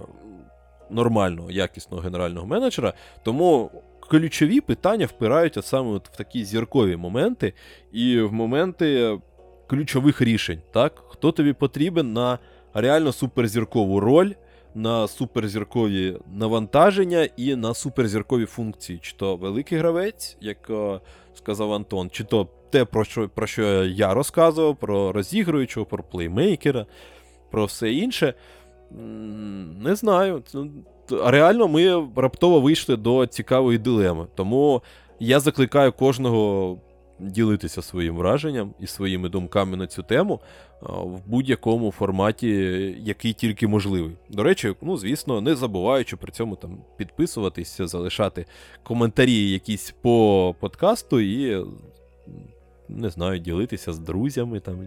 нормального, 0.90 1.50
якісного 1.50 2.02
генерального 2.02 2.46
менеджера. 2.46 2.92
Тому 3.22 3.70
ключові 4.00 4.60
питання 4.60 5.06
впираються 5.06 5.62
саме 5.62 5.90
от 5.90 6.08
в 6.08 6.16
такі 6.16 6.44
зіркові 6.44 6.96
моменти 6.96 7.52
і 7.92 8.20
в 8.20 8.32
моменти 8.32 9.18
ключових 9.66 10.22
рішень. 10.22 10.62
так? 10.72 10.92
Хто 11.08 11.32
тобі 11.32 11.52
потрібен 11.52 12.12
на 12.12 12.38
реально 12.74 13.12
суперзіркову 13.12 14.00
роль, 14.00 14.32
на 14.76 15.08
суперзіркові 15.08 16.16
навантаження 16.34 17.28
і 17.36 17.56
на 17.56 17.74
суперзіркові 17.74 18.46
функції. 18.46 18.98
Чи 19.02 19.16
то 19.16 19.36
великий 19.36 19.78
гравець, 19.78 20.36
як 20.40 20.70
е, 20.70 21.00
сказав 21.34 21.72
Антон, 21.72 22.10
чи 22.10 22.24
то 22.24 22.48
те, 22.70 22.84
про 22.84 23.04
що 23.04 23.28
про 23.28 23.46
що 23.46 23.84
я 23.84 24.14
розказував, 24.14 24.76
про 24.76 25.12
розігруючого, 25.12 25.86
про 25.86 26.02
плеймейкера, 26.02 26.86
про 27.50 27.64
все 27.64 27.92
інше. 27.92 28.34
Не 29.80 29.94
знаю. 29.94 30.42
Реально, 31.10 31.68
ми 31.68 32.08
раптово 32.16 32.60
вийшли 32.60 32.96
до 32.96 33.26
цікавої 33.26 33.78
дилеми. 33.78 34.26
Тому 34.34 34.82
я 35.20 35.40
закликаю 35.40 35.92
кожного 35.92 36.78
ділитися 37.18 37.82
своїм 37.82 38.16
враженням 38.16 38.74
і 38.80 38.86
своїми 38.86 39.28
думками 39.28 39.76
на 39.76 39.86
цю 39.86 40.02
тему 40.02 40.40
в 40.82 41.20
будь-якому 41.26 41.92
форматі, 41.92 42.48
який 42.98 43.32
тільки 43.32 43.66
можливий. 43.66 44.16
До 44.30 44.42
речі, 44.42 44.74
ну, 44.82 44.96
звісно, 44.96 45.40
не 45.40 45.54
забуваючи 45.54 46.16
при 46.16 46.32
цьому 46.32 46.56
там 46.56 46.78
підписуватися, 46.96 47.86
залишати 47.86 48.46
коментарі 48.82 49.50
якісь 49.50 49.94
по 50.02 50.54
подкасту 50.60 51.20
і 51.20 51.64
не 52.88 53.10
знаю, 53.10 53.38
ділитися 53.38 53.92
з 53.92 53.98
друзями, 53.98 54.60
там, 54.60 54.86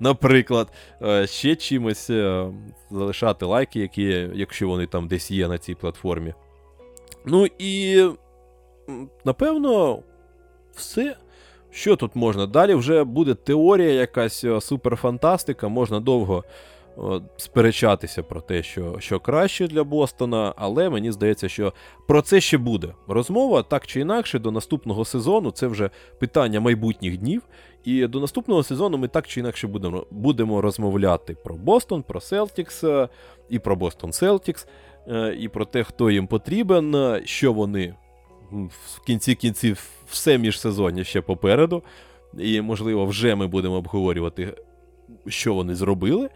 наприклад, 0.00 0.68
е, 1.02 1.26
ще 1.26 1.56
чимось 1.56 2.10
е, 2.10 2.46
залишати 2.90 3.44
лайки, 3.44 3.80
які, 3.80 4.28
якщо 4.34 4.68
вони 4.68 4.86
там 4.86 5.08
десь 5.08 5.30
є 5.30 5.48
на 5.48 5.58
цій 5.58 5.74
платформі. 5.74 6.34
Ну 7.26 7.46
і, 7.58 8.04
напевно, 9.24 10.02
все. 10.74 11.16
Що 11.72 11.96
тут 11.96 12.16
можна? 12.16 12.46
Далі 12.46 12.74
вже 12.74 13.04
буде 13.04 13.34
теорія, 13.34 13.92
якась 13.92 14.44
е, 14.44 14.60
суперфантастика, 14.60 15.68
можна 15.68 16.00
довго 16.00 16.44
сперечатися 17.36 18.22
про 18.22 18.40
те, 18.40 18.62
що 18.62 18.96
що 18.98 19.20
краще 19.20 19.66
для 19.66 19.84
Бостона, 19.84 20.54
але 20.56 20.90
мені 20.90 21.12
здається, 21.12 21.48
що 21.48 21.72
про 22.08 22.22
це 22.22 22.40
ще 22.40 22.58
буде 22.58 22.94
розмова 23.08 23.62
так 23.62 23.86
чи 23.86 24.00
інакше 24.00 24.38
до 24.38 24.50
наступного 24.50 25.04
сезону. 25.04 25.50
Це 25.50 25.66
вже 25.66 25.90
питання 26.18 26.60
майбутніх 26.60 27.18
днів. 27.18 27.42
І 27.84 28.06
до 28.06 28.20
наступного 28.20 28.62
сезону 28.62 28.98
ми 28.98 29.08
так 29.08 29.26
чи 29.28 29.40
інакше 29.40 29.66
будемо 29.66 30.06
будемо 30.10 30.60
розмовляти 30.60 31.34
про 31.44 31.54
Бостон, 31.54 32.02
про 32.02 32.20
Селтікс 32.20 32.84
і 33.48 33.58
про 33.58 33.76
Бостон 33.76 34.12
Селтікс, 34.12 34.66
е, 35.08 35.36
і 35.40 35.48
про 35.48 35.64
те, 35.64 35.84
хто 35.84 36.10
їм 36.10 36.26
потрібен, 36.26 37.20
що 37.24 37.52
вони 37.52 37.94
в 38.50 39.00
кінці 39.06 39.34
кінців 39.34 39.90
все 40.12 40.38
міжсезоння 40.38 41.04
ще 41.04 41.20
попереду. 41.20 41.82
І, 42.38 42.60
можливо, 42.60 43.06
вже 43.06 43.34
ми 43.34 43.46
будемо 43.46 43.74
обговорювати, 43.74 44.54
що 45.26 45.54
вони 45.54 45.74
зробили. 45.74 46.28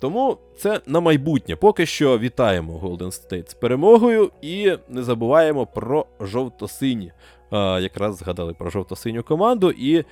Тому 0.00 0.36
це 0.58 0.80
на 0.86 1.00
майбутнє. 1.00 1.56
Поки 1.56 1.86
що 1.86 2.18
вітаємо 2.18 2.78
Golden 2.82 3.06
State 3.06 3.50
з 3.50 3.54
перемогою 3.54 4.30
і 4.42 4.72
не 4.88 5.02
забуваємо 5.02 5.66
про 5.66 6.06
жовто-сині. 6.20 7.12
А, 7.50 7.78
Якраз 7.82 8.16
згадали 8.16 8.54
про 8.54 8.70
жовто-синю 8.70 9.22
команду. 9.22 9.70
І 9.70 10.04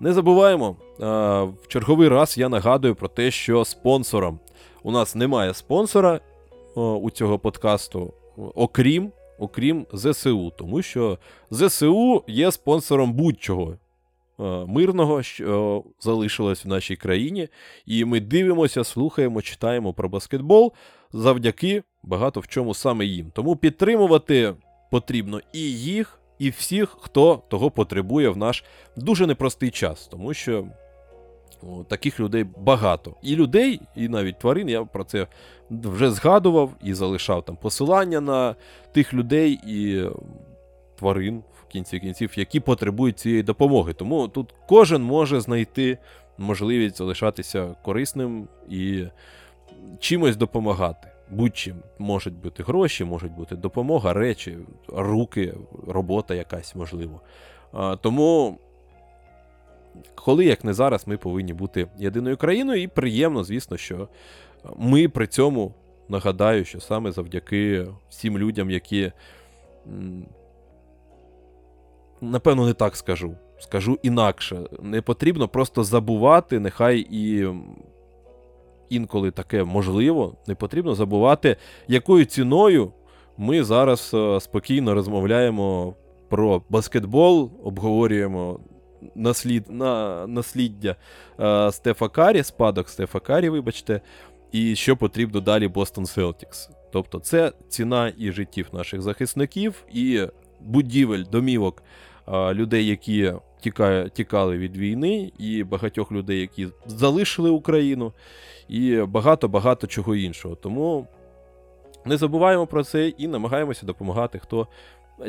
не 0.00 0.12
забуваємо, 0.12 0.76
а, 1.00 1.42
в 1.42 1.68
черговий 1.68 2.08
раз 2.08 2.38
я 2.38 2.48
нагадую 2.48 2.94
про 2.94 3.08
те, 3.08 3.30
що 3.30 3.64
спонсором 3.64 4.38
у 4.82 4.90
нас 4.90 5.14
немає 5.14 5.54
спонсора. 5.54 6.20
у 6.74 7.10
цього 7.10 7.38
подкасту, 7.38 8.12
окрім 8.54 9.12
окрім 9.40 9.86
ЗСУ, 9.92 10.52
тому 10.58 10.82
що 10.82 11.18
ЗСУ 11.50 12.24
є 12.26 12.52
спонсором 12.52 13.12
будь-чого 13.12 13.76
мирного, 14.66 15.22
що 15.22 15.84
залишилось 16.00 16.64
в 16.64 16.68
нашій 16.68 16.96
країні. 16.96 17.48
І 17.86 18.04
ми 18.04 18.20
дивимося, 18.20 18.84
слухаємо, 18.84 19.42
читаємо 19.42 19.92
про 19.92 20.08
баскетбол 20.08 20.72
завдяки 21.12 21.82
багато 22.02 22.40
в 22.40 22.46
чому 22.46 22.74
саме 22.74 23.04
їм. 23.04 23.30
Тому 23.34 23.56
підтримувати 23.56 24.54
потрібно 24.90 25.40
і 25.52 25.60
їх, 25.72 26.20
і 26.38 26.50
всіх, 26.50 26.96
хто 27.00 27.42
того 27.48 27.70
потребує 27.70 28.28
в 28.28 28.36
наш 28.36 28.64
дуже 28.96 29.26
непростий 29.26 29.70
час, 29.70 30.06
тому 30.06 30.34
що. 30.34 30.66
Таких 31.88 32.20
людей 32.20 32.46
багато. 32.56 33.16
І 33.22 33.36
людей, 33.36 33.80
і 33.96 34.08
навіть 34.08 34.38
тварин, 34.38 34.68
я 34.68 34.84
про 34.84 35.04
це 35.04 35.26
вже 35.70 36.10
згадував 36.10 36.70
і 36.84 36.94
залишав 36.94 37.44
там 37.44 37.56
посилання 37.56 38.20
на 38.20 38.54
тих 38.92 39.14
людей 39.14 39.60
і 39.66 40.04
тварин 40.98 41.42
в 41.60 41.66
кінці 41.72 41.98
кінців, 41.98 42.32
які 42.36 42.60
потребують 42.60 43.18
цієї 43.18 43.42
допомоги. 43.42 43.92
Тому 43.92 44.28
тут 44.28 44.54
кожен 44.68 45.02
може 45.02 45.40
знайти 45.40 45.98
можливість 46.38 46.96
залишатися 46.96 47.74
корисним 47.82 48.48
і 48.68 49.04
чимось 49.98 50.36
допомагати. 50.36 51.08
Будь-чим 51.30 51.76
можуть 51.98 52.34
бути 52.34 52.62
гроші, 52.62 53.04
можуть 53.04 53.32
бути 53.32 53.56
допомога, 53.56 54.12
речі, 54.12 54.58
руки, 54.88 55.54
робота 55.86 56.34
якась 56.34 56.74
можливо. 56.74 57.20
А, 57.72 57.96
Тому, 57.96 58.58
коли 60.14 60.44
як 60.44 60.64
не 60.64 60.74
зараз, 60.74 61.06
ми 61.06 61.16
повинні 61.16 61.52
бути 61.52 61.86
єдиною 61.98 62.36
країною, 62.36 62.82
і 62.82 62.88
приємно, 62.88 63.44
звісно, 63.44 63.76
що 63.76 64.08
ми 64.76 65.08
при 65.08 65.26
цьому 65.26 65.74
нагадаю, 66.08 66.64
що 66.64 66.80
саме 66.80 67.12
завдяки 67.12 67.86
всім 68.08 68.38
людям, 68.38 68.70
які. 68.70 69.12
Напевно, 72.20 72.66
не 72.66 72.72
так 72.72 72.96
скажу. 72.96 73.34
Скажу 73.58 73.98
інакше. 74.02 74.60
Не 74.82 75.02
потрібно 75.02 75.48
просто 75.48 75.84
забувати, 75.84 76.58
нехай 76.60 77.06
і 77.10 77.48
інколи 78.90 79.30
таке 79.30 79.64
можливо, 79.64 80.34
не 80.46 80.54
потрібно 80.54 80.94
забувати, 80.94 81.56
якою 81.88 82.24
ціною 82.24 82.92
ми 83.36 83.64
зараз 83.64 84.10
е, 84.14 84.40
спокійно 84.40 84.94
розмовляємо 84.94 85.94
про 86.28 86.62
баскетбол, 86.68 87.50
обговорюємо 87.64 88.60
наслід, 89.14 89.64
на, 89.68 90.26
насліддя 90.26 90.96
е, 91.40 91.72
Стефа 91.72 92.08
Карі, 92.08 92.42
спадок 92.42 92.88
Стефа 92.88 93.20
Карі, 93.20 93.48
вибачте, 93.48 94.00
і 94.52 94.76
що 94.76 94.96
потрібно 94.96 95.40
далі 95.40 95.68
Бостон 95.68 96.06
Селтікс. 96.06 96.70
Тобто 96.92 97.18
це 97.18 97.52
ціна 97.68 98.12
і 98.18 98.32
життів 98.32 98.68
наших 98.72 99.02
захисників, 99.02 99.84
і 99.92 100.26
будівель, 100.60 101.24
домівок 101.32 101.82
людей, 102.52 102.86
які 102.86 103.32
тікали 104.12 104.58
від 104.58 104.76
війни, 104.76 105.32
і 105.38 105.64
багатьох 105.64 106.12
людей, 106.12 106.40
які 106.40 106.68
залишили 106.86 107.50
Україну, 107.50 108.12
і 108.68 108.96
багато-багато 108.96 109.86
чого 109.86 110.14
іншого. 110.14 110.54
Тому 110.54 111.06
не 112.04 112.16
забуваємо 112.16 112.66
про 112.66 112.84
це 112.84 113.08
і 113.08 113.28
намагаємося 113.28 113.86
допомагати 113.86 114.38
хто 114.38 114.68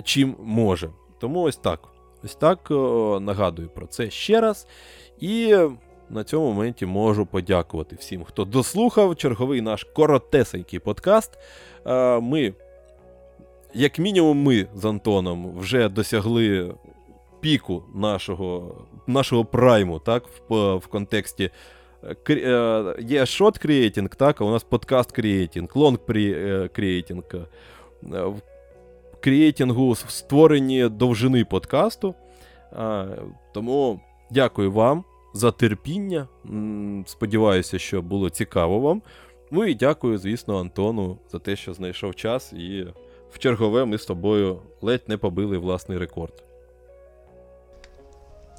чим 0.04 0.36
може. 0.44 0.90
Тому 1.20 1.42
ось 1.42 1.58
так. 1.58 1.80
Ось 2.24 2.36
так 2.36 2.72
о, 2.72 3.20
нагадую 3.22 3.70
про 3.70 3.88
це 3.88 4.10
ще 4.10 4.42
раз. 4.42 4.68
І 5.20 5.58
на 6.12 6.24
цьому 6.24 6.52
моменті 6.54 6.86
можу 6.86 7.26
подякувати 7.26 7.96
всім, 7.96 8.24
хто 8.24 8.46
дослухав 8.46 9.16
черговий 9.16 9.62
наш 9.62 9.84
коротесенький 9.84 10.80
подкаст. 10.80 11.38
Ми, 12.22 12.54
як 13.74 14.00
мінімум, 14.00 14.44
ми 14.44 14.68
з 14.76 14.86
Антоном 14.86 15.58
вже 15.58 15.90
досягли 15.90 16.74
піку 17.40 17.84
нашого 17.96 18.76
нашого 19.08 19.46
прайму, 19.46 20.00
так, 20.00 20.24
в, 20.50 20.76
в 20.76 20.88
контексті. 20.88 21.50
Е, 22.04 22.34
е, 22.34 22.96
є 23.00 23.26
shot 23.26 23.58
creating, 23.58 24.16
так, 24.16 24.42
а 24.42 24.44
у 24.44 24.52
нас 24.52 24.64
подкаст 24.64 25.12
creating, 25.12 25.70
long 25.76 26.00
creating. 26.74 27.24
В 28.02 28.42
creating 29.20 29.87
у 29.87 29.96
створені 29.96 30.90
довжини 30.90 31.46
подкасту. 31.46 32.16
Тому 33.54 34.00
дякую 34.32 34.72
вам 34.72 35.04
за 35.34 35.52
терпіння. 35.52 36.28
Сподіваюся, 37.06 37.80
що 37.80 38.02
було 38.02 38.30
цікаво 38.30 38.80
вам. 38.80 39.02
Ну 39.52 39.66
і 39.66 39.76
дякую, 39.76 40.18
звісно, 40.18 40.60
Антону 40.60 41.18
за 41.32 41.40
те, 41.40 41.56
що 41.56 41.74
знайшов 41.74 42.16
час, 42.16 42.54
і 42.54 42.88
в 43.32 43.40
чергове 43.40 43.86
ми 43.86 43.98
з 43.98 44.06
тобою 44.06 44.60
ледь 44.82 45.04
не 45.08 45.18
побили 45.18 45.58
власний 45.58 45.98
рекорд. 45.98 46.44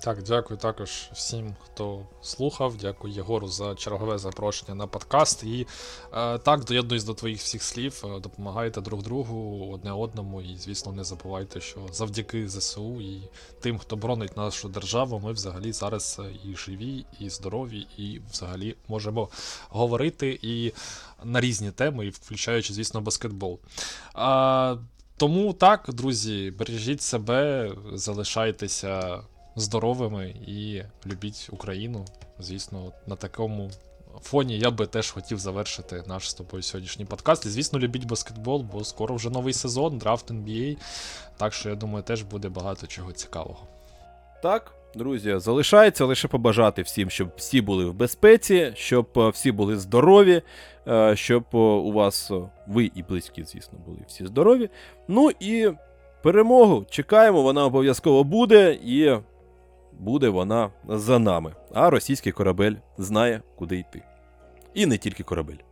Так, 0.04 0.22
дякую 0.22 0.58
також 0.58 0.90
всім, 1.12 1.54
хто 1.64 2.06
слухав. 2.22 2.76
Дякую 2.76 3.14
Єгору 3.14 3.48
за 3.48 3.74
чергове 3.74 4.18
запрошення 4.18 4.74
на 4.74 4.86
подкаст. 4.86 5.44
І 5.44 5.66
е, 6.12 6.38
так, 6.38 6.64
доєднуюсь 6.64 7.04
до 7.04 7.14
твоїх 7.14 7.40
всіх 7.40 7.62
слів. 7.62 8.04
Е, 8.04 8.20
допомагайте 8.20 8.80
друг 8.80 9.02
другу, 9.02 9.68
одне 9.74 9.92
одному. 9.92 10.42
І, 10.42 10.56
звісно, 10.56 10.92
не 10.92 11.04
забувайте, 11.04 11.60
що 11.60 11.80
завдяки 11.92 12.48
ЗСУ 12.48 13.00
і 13.00 13.22
тим, 13.60 13.78
хто 13.78 13.96
бронить 13.96 14.36
нашу 14.36 14.68
державу, 14.68 15.20
ми 15.24 15.32
взагалі 15.32 15.72
зараз 15.72 16.20
е, 16.24 16.50
і 16.50 16.56
живі, 16.56 17.06
і 17.20 17.30
здорові, 17.30 17.86
і 17.96 18.20
взагалі 18.32 18.76
можемо 18.88 19.28
говорити 19.68 20.38
і 20.42 20.72
на 21.24 21.40
різні 21.40 21.70
теми, 21.70 22.06
і 22.06 22.10
включаючи, 22.10 22.74
звісно, 22.74 23.00
баскетбол. 23.00 23.58
А, 24.14 24.76
Тому 25.16 25.52
так, 25.52 25.90
друзі, 25.92 26.50
бережіть 26.58 27.02
себе, 27.02 27.72
залишайтеся 27.94 29.22
здоровими 29.56 30.34
і 30.46 30.82
любіть 31.06 31.48
Україну. 31.52 32.04
Звісно, 32.38 32.92
на 33.06 33.16
такому 33.16 33.70
фоні 34.20 34.58
я 34.58 34.70
би 34.70 34.86
теж 34.86 35.10
хотів 35.10 35.38
завершити 35.38 36.02
наш 36.06 36.30
з 36.30 36.34
тобою 36.34 36.62
сьогоднішній 36.62 37.04
подкаст. 37.04 37.46
І, 37.46 37.48
звісно, 37.48 37.78
любіть 37.78 38.04
баскетбол, 38.04 38.62
бо 38.62 38.84
скоро 38.84 39.14
вже 39.14 39.30
новий 39.30 39.52
сезон, 39.52 39.98
драфт 39.98 40.30
NBA. 40.30 40.76
Так 41.36 41.52
що 41.52 41.68
я 41.68 41.74
думаю, 41.74 42.02
теж 42.02 42.22
буде 42.22 42.48
багато 42.48 42.86
чого 42.86 43.12
цікавого. 43.12 43.66
Так, 44.42 44.72
друзі, 44.94 45.38
залишається 45.38 46.04
лише 46.04 46.28
побажати 46.28 46.82
всім, 46.82 47.10
щоб 47.10 47.28
всі 47.36 47.60
були 47.60 47.84
в 47.84 47.94
безпеці, 47.94 48.72
щоб 48.74 49.08
е, 49.16 49.28
всі 49.28 49.52
були 49.52 49.76
здорові, 49.76 50.42
е, 50.88 51.16
щоб 51.16 51.44
е, 51.54 51.56
у 51.56 51.92
вас 51.92 52.30
ви 52.66 52.90
і 52.94 53.02
близькі, 53.02 53.44
звісно, 53.44 53.78
були 53.86 53.98
всі 54.08 54.26
здорові. 54.26 54.70
Ну 55.08 55.30
і 55.40 55.70
перемогу 56.22 56.86
чекаємо, 56.90 57.42
вона 57.42 57.64
обов'язково 57.64 58.24
буде. 58.24 58.78
І 58.84 59.16
буде 59.98 60.28
вона 60.28 60.70
за 60.88 61.18
нами, 61.18 61.54
а 61.74 61.90
російський 61.90 62.32
корабель 62.32 62.74
знає, 62.98 63.42
куди 63.56 63.78
йти. 63.78 64.02
І 64.74 64.86
не 64.86 64.98
тільки 64.98 65.22
корабель. 65.22 65.71